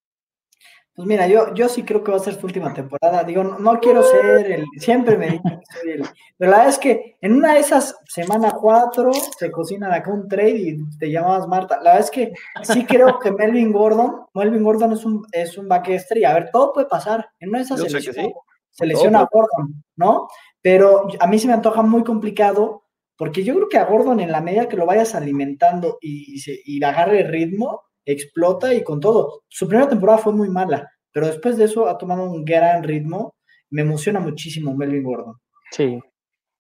Pues 0.97 1.07
mira, 1.07 1.29
yo, 1.29 1.53
yo 1.53 1.69
sí 1.69 1.83
creo 1.83 2.03
que 2.03 2.11
va 2.11 2.17
a 2.17 2.21
ser 2.21 2.41
su 2.41 2.47
última 2.47 2.73
temporada. 2.73 3.23
Digo, 3.23 3.45
no, 3.45 3.81
quiero 3.81 4.03
ser 4.03 4.51
el. 4.51 4.65
Siempre 4.79 5.19
me 5.19 5.27
dicen 5.27 5.61
que 5.61 5.79
soy 5.79 5.91
el. 5.91 6.03
Pero 6.39 6.51
la 6.51 6.57
verdad 6.57 6.73
es 6.73 6.79
que 6.79 7.19
en 7.21 7.35
una 7.35 7.53
de 7.53 7.61
esas, 7.61 7.99
semana 8.07 8.53
cuatro, 8.53 9.13
se 9.39 9.51
cocinan 9.51 9.93
acá 9.93 10.11
un 10.11 10.27
trade 10.27 10.57
y 10.57 10.79
te 10.99 11.11
llamabas 11.11 11.47
Marta. 11.49 11.77
La 11.83 11.93
verdad 11.93 12.01
es 12.01 12.11
que 12.11 12.33
sí 12.63 12.87
creo 12.87 13.19
que 13.19 13.31
Melvin 13.31 13.73
Gordon, 13.73 14.23
Melvin 14.33 14.63
Gordon 14.63 14.93
es 14.93 15.05
un, 15.05 15.23
es 15.33 15.59
un 15.59 15.69
back 15.69 15.89
estrella. 15.91 16.31
A 16.31 16.35
ver, 16.35 16.51
todo 16.51 16.73
puede 16.73 16.87
pasar. 16.87 17.29
En 17.41 17.51
una 17.51 17.59
de 17.59 17.65
esas 17.65 17.79
se 17.79 18.87
lesiona, 18.87 19.21
a 19.21 19.29
Gordon, 19.31 19.85
¿no? 19.97 20.29
Pero 20.63 21.09
a 21.21 21.27
mí 21.27 21.39
se 21.39 21.47
me 21.47 21.53
antoja 21.53 21.83
muy 21.83 22.05
complicado 22.05 22.85
porque 23.19 23.45
yo 23.45 23.55
creo 23.55 23.69
que 23.69 23.79
a 23.79 23.85
Gordon, 23.85 24.21
en 24.21 24.33
la 24.33 24.41
medida 24.41 24.69
que 24.69 24.77
lo 24.79 24.87
vayas 24.87 25.15
alimentando 25.15 25.99
y, 26.01 26.39
y, 26.39 26.79
y 26.79 26.83
agarre 26.83 27.23
ritmo, 27.23 27.83
explota 28.07 28.73
y 28.73 28.83
con 28.83 29.01
todo. 29.01 29.43
Su 29.49 29.69
primera 29.69 29.89
temporada 29.89 30.19
fue 30.19 30.33
muy 30.33 30.49
mala, 30.49 30.91
pero 31.13 31.27
después 31.27 31.57
de 31.59 31.65
eso 31.65 31.89
ha 31.89 31.99
tomado 31.99 32.25
un 32.25 32.45
gran 32.45 32.83
ritmo. 32.83 33.35
Me 33.71 33.83
emociona 33.83 34.21
muchísimo 34.21 34.75
Melvin 34.75 35.03
Gordon. 35.03 35.35
Sí. 35.73 36.01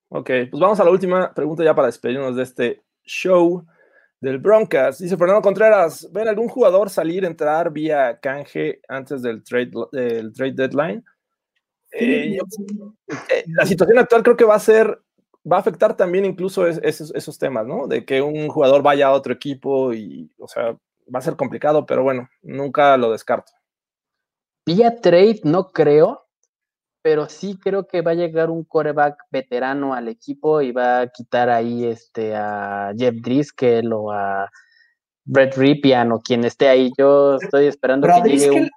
Ok, 0.09 0.31
pues 0.51 0.60
vamos 0.60 0.78
a 0.78 0.85
la 0.85 0.90
última 0.90 1.32
pregunta 1.32 1.64
ya 1.64 1.74
para 1.74 1.86
despedirnos 1.86 2.36
de 2.36 2.43
este 2.43 2.82
show 3.05 3.64
del 4.20 4.39
Broncas. 4.39 4.98
Dice 4.98 5.16
Fernando 5.16 5.43
Contreras, 5.43 6.09
¿ven 6.12 6.28
algún 6.28 6.48
jugador 6.48 6.90
salir, 6.90 7.24
entrar 7.24 7.73
vía 7.73 8.18
canje 8.20 8.81
antes 8.89 9.23
del 9.23 9.43
trade, 9.43 9.70
del 9.93 10.32
trade 10.32 10.52
deadline? 10.52 11.05
Eh, 11.93 12.36
eh, 12.36 13.44
la 13.48 13.64
situación 13.64 13.98
actual 13.98 14.23
creo 14.23 14.36
que 14.36 14.44
va 14.44 14.56
a 14.56 14.60
ser, 14.60 15.01
va 15.51 15.56
a 15.56 15.60
afectar 15.60 15.97
también 15.97 16.24
incluso 16.24 16.66
esos, 16.66 17.14
esos 17.14 17.39
temas, 17.39 17.66
¿no? 17.66 17.86
De 17.86 18.05
que 18.05 18.20
un 18.23 18.48
jugador 18.48 18.82
vaya 18.82 19.09
a 19.09 19.12
otro 19.12 19.32
equipo 19.32 19.93
y, 19.93 20.31
o 20.39 20.47
sea, 20.47 20.77
va 21.12 21.19
a 21.19 21.23
ser 21.23 21.37
complicado, 21.37 21.87
pero 21.87 22.03
bueno, 22.03 22.28
nunca 22.43 22.97
lo 22.97 23.12
descarto. 23.12 23.53
Vía 24.66 25.01
trade 25.01 25.41
no 25.45 25.69
creo, 25.70 26.27
pero 27.03 27.28
sí 27.28 27.57
creo 27.62 27.87
que 27.87 28.03
va 28.03 28.12
a 28.12 28.15
llegar 28.15 28.51
un 28.51 28.65
coreback 28.65 29.16
veterano 29.31 29.95
al 29.95 30.09
equipo 30.09 30.61
y 30.61 30.73
va 30.73 31.01
a 31.01 31.07
quitar 31.09 31.51
ahí 31.51 31.85
este 31.85 32.35
a 32.35 32.93
Jeff 32.97 33.15
Driscoll 33.23 33.93
o 33.93 34.11
a 34.11 34.51
Brett 35.24 35.57
Rippian 35.57 36.11
o 36.12 36.20
quien 36.20 36.45
esté 36.45 36.69
ahí. 36.69 36.91
Yo 36.99 37.37
estoy 37.37 37.66
esperando 37.66 38.09
que 38.09 38.37
llegue 38.37 38.69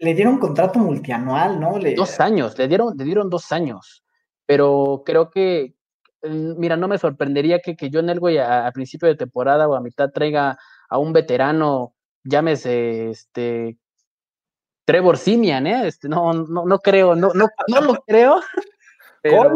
le 0.00 0.14
dieron 0.14 0.34
un 0.34 0.40
contrato 0.40 0.78
multianual, 0.78 1.60
¿no? 1.60 1.78
Dos 1.94 2.20
años, 2.20 2.58
le 2.58 2.68
dieron, 2.68 2.96
le 2.96 3.04
dieron 3.04 3.28
dos 3.28 3.52
años, 3.52 4.02
pero 4.46 5.02
creo 5.04 5.30
que, 5.30 5.74
mm, 6.22 6.58
mira, 6.58 6.76
no 6.76 6.88
me 6.88 6.98
sorprendería 6.98 7.60
que, 7.60 7.76
que 7.76 7.90
John 7.92 8.08
Elway 8.08 8.38
a, 8.38 8.66
a, 8.66 8.72
principio 8.72 9.08
de 9.08 9.14
temporada 9.14 9.68
o 9.68 9.74
a 9.74 9.82
mitad 9.82 10.10
traiga 10.10 10.58
a 10.90 10.98
un 10.98 11.12
veterano, 11.12 11.94
llámese, 12.24 13.10
este, 13.10 13.78
Trevor 14.84 15.16
Simian, 15.16 15.66
¿eh? 15.66 15.86
Este, 15.86 16.08
no, 16.08 16.32
no, 16.32 16.66
no 16.66 16.78
creo, 16.80 17.14
no, 17.14 17.30
no, 17.32 17.48
no 17.68 17.80
lo 17.80 17.94
creo. 18.06 18.40
Pero, 19.22 19.50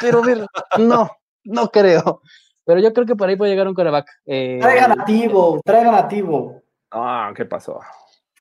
pero 0.00 0.22
no, 0.78 1.10
no 1.44 1.68
creo. 1.68 2.22
Pero 2.64 2.80
yo 2.80 2.94
creo 2.94 3.04
que 3.04 3.14
por 3.14 3.28
ahí 3.28 3.36
puede 3.36 3.50
llegar 3.50 3.68
un 3.68 3.74
coreback. 3.74 4.08
Eh, 4.24 4.56
traiga 4.58 4.88
nativo, 4.88 5.60
traiga 5.62 5.92
nativo. 5.92 6.62
Ah, 6.90 7.30
¿qué 7.36 7.44
pasó? 7.44 7.78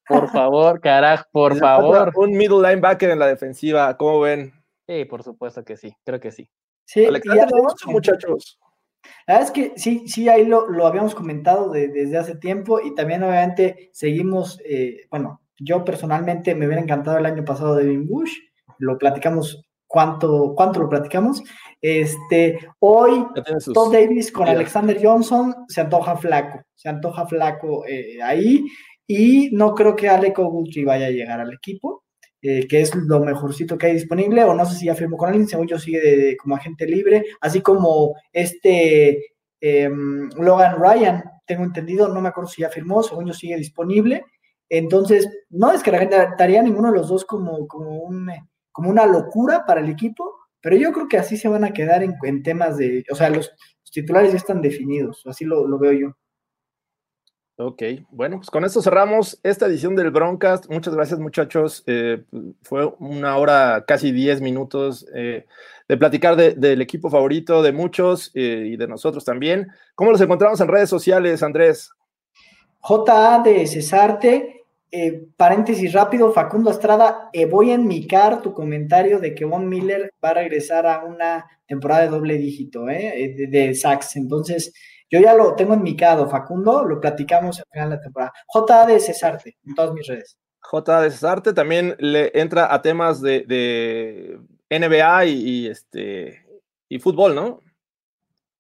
Por 0.08 0.30
favor, 0.30 0.80
carajo, 0.80 1.26
por 1.34 1.58
favor. 1.58 2.14
Un 2.16 2.32
middle 2.32 2.62
linebacker 2.62 3.10
en 3.10 3.20
la 3.20 3.28
defensiva, 3.28 3.98
¿cómo 3.98 4.22
ven? 4.22 4.54
Sí, 4.88 5.04
por 5.04 5.22
supuesto 5.24 5.66
que 5.66 5.76
sí, 5.76 5.94
creo 6.06 6.22
que 6.22 6.32
sí. 6.32 6.50
Sí, 6.86 7.06
Alexander, 7.06 7.50
muchachos. 7.88 8.58
La 9.28 9.36
verdad 9.36 9.50
es 9.50 9.52
que 9.52 9.74
sí, 9.76 10.04
sí, 10.08 10.30
ahí 10.30 10.46
lo, 10.46 10.70
lo 10.70 10.88
habíamos 10.88 11.16
comentado 11.16 11.72
desde 11.72 12.18
hace 12.18 12.36
tiempo 12.36 12.80
y 12.80 12.94
también 12.96 13.24
obviamente 13.24 13.90
seguimos, 13.92 14.60
eh, 14.66 15.06
bueno, 15.10 15.42
yo 15.60 15.84
personalmente 15.84 16.56
me 16.56 16.66
hubiera 16.66 16.82
encantado 16.82 17.18
el 17.18 17.26
año 17.26 17.44
pasado 17.44 17.76
Devin 17.76 18.08
Bush, 18.08 18.32
lo 18.78 18.98
platicamos, 18.98 19.66
¿cuánto, 19.88 20.54
cuánto 20.56 20.80
lo 20.80 20.90
platicamos? 20.90 21.44
Este, 21.82 22.60
hoy 22.80 23.26
Todd 23.74 23.94
Davis 23.94 24.32
con 24.32 24.48
Alexander 24.48 25.00
Johnson 25.02 25.56
se 25.68 25.82
antoja 25.82 26.18
flaco, 26.18 26.62
se 26.74 26.90
antoja 26.90 27.26
flaco 27.26 27.86
eh, 27.88 28.22
ahí 28.22 28.66
y 29.08 29.50
no 29.52 29.74
creo 29.76 29.96
que 29.96 30.10
Alec 30.10 30.40
Ogulchi 30.40 30.84
vaya 30.84 31.08
a 31.08 31.12
llegar 31.12 31.40
al 31.40 31.54
equipo. 31.54 32.05
Eh, 32.48 32.68
que 32.68 32.80
es 32.80 32.94
lo 32.94 33.22
mejorcito 33.22 33.76
que 33.76 33.88
hay 33.88 33.94
disponible, 33.94 34.44
o 34.44 34.54
no 34.54 34.68
sé 34.68 34.76
si 34.76 34.86
ya 34.86 34.94
firmó 34.94 35.18
con 35.18 35.30
alguien, 35.30 35.48
según 35.48 35.66
yo 35.66 35.80
sigue 35.80 36.38
como 36.38 36.56
agente 36.56 36.86
libre, 36.86 37.26
así 37.42 37.60
como 37.62 38.14
este 38.32 39.34
em, 39.60 40.30
Logan 40.38 40.76
Ryan, 40.80 41.24
tengo 41.48 41.64
entendido, 41.64 42.08
no 42.08 42.22
me 42.22 42.30
acuerdo 42.30 42.48
si 42.48 42.62
ya 42.62 42.70
firmó, 42.70 43.02
según 43.02 43.26
yo 43.26 43.34
sigue 43.34 43.58
disponible. 43.58 44.26
Entonces, 44.70 45.28
no 45.50 45.72
es 45.72 45.82
que 45.82 45.92
la 45.92 45.98
gente 45.98 46.18
daría 46.38 46.62
ninguno 46.62 46.92
de 46.92 47.00
los 47.00 47.08
dos 47.08 47.26
como, 47.26 47.68
como, 47.68 48.04
un, 48.04 48.30
como 48.72 48.92
una 48.92 49.08
locura 49.08 49.66
para 49.66 49.82
el 49.82 49.90
equipo, 49.90 50.36
pero 50.62 50.76
yo 50.76 50.94
creo 50.94 51.08
que 51.08 51.18
así 51.18 51.38
se 51.38 51.48
van 51.48 51.64
a 51.64 51.74
quedar 51.74 52.04
en, 52.04 52.44
temas 52.44 52.78
de, 52.78 53.06
o 53.10 53.16
sea, 53.16 53.32
los, 53.32 53.52
titulares 53.92 54.34
ya 54.34 54.38
están 54.38 54.62
definidos, 54.62 55.24
así 55.26 55.46
lo 55.46 55.80
veo 55.80 55.94
yo. 55.94 56.16
Ok, 57.58 57.84
bueno, 58.12 58.38
pues 58.38 58.50
con 58.50 58.66
esto 58.66 58.82
cerramos 58.82 59.40
esta 59.42 59.68
edición 59.68 59.96
del 59.96 60.12
Broncast. 60.12 60.70
Muchas 60.70 60.94
gracias, 60.94 61.22
muchachos. 61.22 61.86
Eh, 61.88 62.22
fue 62.64 62.86
una 63.00 63.38
hora, 63.38 63.86
casi 63.88 64.12
10 64.12 64.42
minutos 64.42 65.08
eh, 65.16 65.46
de 65.88 65.98
platicar 65.98 66.36
del 66.36 66.82
equipo 66.82 67.10
favorito 67.10 67.64
de 67.64 67.72
muchos 67.72 68.30
eh, 68.34 68.72
y 68.74 68.76
de 68.76 68.90
nosotros 68.90 69.24
también. 69.24 69.70
¿Cómo 69.96 70.12
los 70.12 70.20
encontramos 70.20 70.60
en 70.60 70.68
redes 70.68 70.90
sociales, 70.90 71.44
Andrés? 71.44 71.92
JA 72.82 73.42
de 73.42 73.66
Cesarte, 73.68 74.66
paréntesis 75.38 75.94
rápido, 75.94 76.34
Facundo 76.34 76.72
Estrada, 76.72 77.30
voy 77.50 77.72
a 77.72 77.76
enmicar 77.76 78.42
tu 78.42 78.54
comentario 78.54 79.20
de 79.20 79.34
que 79.34 79.46
Von 79.46 79.68
Miller 79.70 80.12
va 80.24 80.30
a 80.32 80.34
regresar 80.36 80.86
a 80.86 81.06
una 81.06 81.46
temporada 81.66 82.04
de 82.04 82.10
doble 82.10 82.38
dígito, 82.38 82.84
de, 82.86 83.48
de 83.50 83.74
Sachs. 83.74 84.18
Entonces, 84.18 84.74
yo 85.10 85.20
ya 85.20 85.34
lo 85.34 85.56
tengo 85.56 85.74
en 85.74 85.84
mi 85.84 85.96
cado, 85.96 86.28
Facundo, 86.30 86.84
lo 86.84 87.00
platicamos 87.00 87.60
al 87.60 87.66
final 87.72 87.90
de 87.90 87.96
la 87.98 88.02
temporada. 88.02 88.34
JA 88.48 88.86
de 88.86 89.00
Cesarte, 89.00 89.58
en 89.64 89.76
todas 89.76 89.94
mis 89.94 90.08
redes. 90.08 90.38
JA 90.62 91.02
de 91.02 91.12
Cesarte 91.12 91.54
también 91.54 91.96
le 92.00 92.32
entra 92.34 92.74
a 92.74 92.82
temas 92.82 93.22
de, 93.22 94.40
NBA 94.70 95.26
y, 95.26 95.68
este, 95.68 96.44
y 96.90 97.00
fútbol, 97.00 97.36
¿no? 97.36 97.62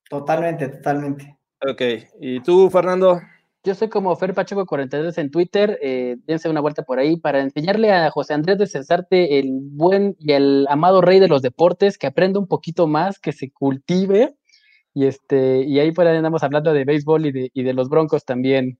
Totalmente, 0.10 0.68
totalmente. 0.70 1.38
Ok, 1.68 1.82
¿y 2.20 2.42
tú, 2.42 2.70
Fernando? 2.70 3.20
Yo 3.64 3.74
soy 3.74 3.90
como 3.90 4.16
Fer 4.16 4.36
Pacheco 4.36 4.68
42 4.68 5.18
en 5.18 5.32
Twitter, 5.32 5.80
eh, 5.82 6.18
dense 6.28 6.48
una 6.48 6.62
vuelta 6.62 6.84
por 6.84 7.00
ahí 7.00 7.18
para 7.18 7.40
enseñarle 7.42 7.92
a 7.92 8.12
José 8.12 8.36
Andrés 8.36 8.60
de 8.60 8.68
Cesarte 8.68 9.40
el 9.40 9.50
buen 9.52 10.16
y 10.20 10.34
el 10.34 10.68
amado 10.70 11.02
rey 11.02 11.20
de 11.20 11.28
los 11.28 11.42
deportes, 11.42 11.98
que 11.98 12.06
aprenda 12.06 12.40
un 12.40 12.48
poquito 12.48 12.86
más, 12.86 13.18
que 13.18 13.32
se 13.32 13.52
cultive 13.52 14.36
y, 14.96 15.06
este, 15.08 15.62
y 15.64 15.78
ahí 15.80 15.92
por 15.92 16.08
ahí 16.08 16.16
andamos 16.16 16.42
hablando 16.42 16.72
de 16.72 16.86
béisbol 16.86 17.26
y 17.26 17.32
de, 17.34 17.52
y 17.54 17.64
de 17.64 17.74
los 17.74 17.90
Broncos 17.90 18.24
también. 18.24 18.80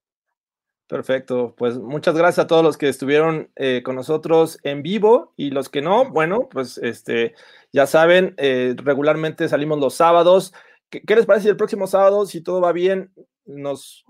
Perfecto, 0.88 1.54
pues 1.58 1.78
muchas 1.78 2.16
gracias 2.16 2.46
a 2.46 2.48
todos 2.48 2.64
los 2.64 2.78
que 2.78 2.88
estuvieron 2.88 3.52
eh, 3.58 3.82
con 3.84 3.98
nosotros 3.98 4.58
en 4.64 4.82
vivo 4.82 5.34
y 5.36 5.50
los 5.50 5.68
que 5.68 5.82
no, 5.82 6.10
bueno, 6.10 6.48
pues 6.50 6.78
este, 6.78 7.34
ya 7.74 7.86
saben, 7.86 8.34
eh, 8.38 8.76
regularmente 8.78 9.50
salimos 9.50 9.80
los 9.80 9.96
sábados. 9.96 10.54
¿Qué, 10.90 11.04
les 11.16 11.26
parece 11.26 11.44
si 11.44 11.50
el 11.50 11.58
próximo 11.58 11.86
sábado, 11.86 12.26
si 12.26 12.42
todo 12.42 12.62
va 12.62 12.72
bien, 12.72 13.12
nos 13.46 14.06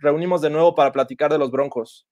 reunimos 0.00 0.40
de 0.40 0.48
nuevo 0.48 0.74
para 0.74 0.90
platicar 0.90 1.30
de 1.30 1.38
los 1.38 1.50
Broncos? 1.50 2.06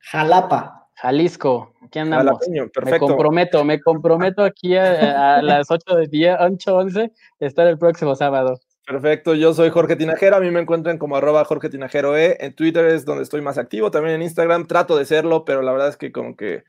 Jalapa. 0.00 0.88
Jalisco, 0.94 1.72
aquí 1.82 2.00
andamos. 2.00 2.40
Me 2.84 2.98
comprometo, 2.98 3.64
me 3.64 3.80
comprometo 3.80 4.42
aquí 4.42 4.76
a, 4.76 5.36
a 5.36 5.42
las 5.42 5.70
8 5.70 5.96
de 5.96 6.06
día, 6.06 6.38
8, 6.40 6.76
11, 6.76 7.12
estar 7.38 7.66
el 7.66 7.78
próximo 7.78 8.14
sábado. 8.14 8.58
Perfecto, 8.84 9.34
yo 9.36 9.54
soy 9.54 9.70
Jorge 9.70 9.94
Tinajero, 9.94 10.36
a 10.36 10.40
mí 10.40 10.50
me 10.50 10.60
encuentran 10.60 10.98
como 10.98 11.16
arroba 11.16 11.44
Jorge 11.44 11.68
Tinajero 11.68 12.16
E, 12.16 12.36
en 12.40 12.52
Twitter 12.54 12.86
es 12.86 13.04
donde 13.04 13.22
estoy 13.22 13.40
más 13.40 13.56
activo, 13.56 13.92
también 13.92 14.16
en 14.16 14.22
Instagram 14.22 14.66
trato 14.66 14.96
de 14.96 15.04
serlo, 15.04 15.44
pero 15.44 15.62
la 15.62 15.70
verdad 15.70 15.88
es 15.88 15.96
que 15.96 16.10
como 16.10 16.36
que 16.36 16.64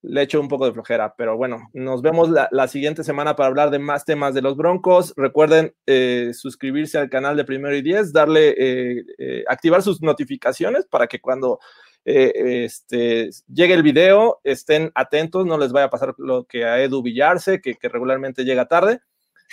le 0.00 0.22
echo 0.22 0.40
un 0.40 0.48
poco 0.48 0.64
de 0.64 0.72
flojera, 0.72 1.14
pero 1.18 1.36
bueno, 1.36 1.68
nos 1.74 2.00
vemos 2.00 2.30
la, 2.30 2.68
siguiente 2.68 3.04
semana 3.04 3.36
para 3.36 3.48
hablar 3.48 3.70
de 3.70 3.78
más 3.78 4.06
temas 4.06 4.32
de 4.32 4.40
los 4.40 4.56
Broncos. 4.56 5.12
Recuerden 5.14 5.74
eh, 5.84 6.30
suscribirse 6.32 6.96
al 6.96 7.10
canal 7.10 7.36
de 7.36 7.44
Primero 7.44 7.76
y 7.76 7.82
Diez, 7.82 8.10
darle, 8.10 8.54
eh, 8.56 9.04
eh, 9.18 9.44
activar 9.46 9.82
sus 9.82 10.00
notificaciones 10.00 10.86
para 10.86 11.06
que 11.06 11.20
cuando 11.20 11.58
este, 12.02 13.28
llegue 13.52 13.74
el 13.74 13.82
video 13.82 14.40
estén 14.42 14.90
atentos, 14.94 15.44
no 15.44 15.58
les 15.58 15.72
vaya 15.72 15.86
a 15.86 15.90
pasar 15.90 16.14
lo 16.16 16.46
que 16.46 16.64
a 16.64 16.82
Edu 16.82 17.02
Villarse, 17.02 17.60
que 17.60 17.76
regularmente 17.82 18.44
llega 18.44 18.64
tarde. 18.64 19.00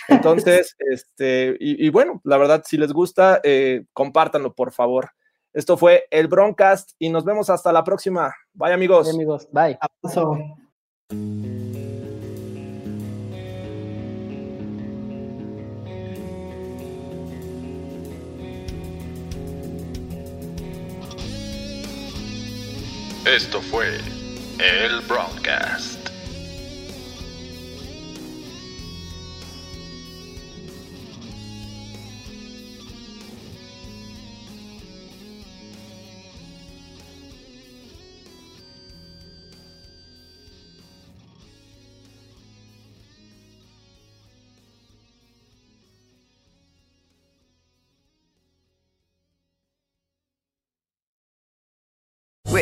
Entonces, 0.06 0.76
este, 0.78 1.56
y, 1.58 1.88
bueno, 1.90 2.20
la 2.24 2.36
verdad, 2.36 2.62
si 2.66 2.76
les 2.76 2.92
gusta, 2.92 3.40
eh, 3.42 3.84
compártanlo, 3.92 4.54
por 4.54 4.72
favor. 4.72 5.10
Esto 5.52 5.76
fue 5.76 6.06
el 6.10 6.28
Broncast 6.28 6.92
y 6.98 7.08
nos 7.08 7.24
vemos 7.24 7.50
hasta 7.50 7.72
la 7.72 7.82
próxima. 7.82 8.32
Bye, 8.52 8.72
amigos. 8.72 9.06
Bye, 9.06 9.14
amigos. 9.14 9.48
Bye. 9.50 9.78
Esto 23.26 23.60
fue 23.60 23.98
el 24.58 25.00
Broadcast. 25.06 25.97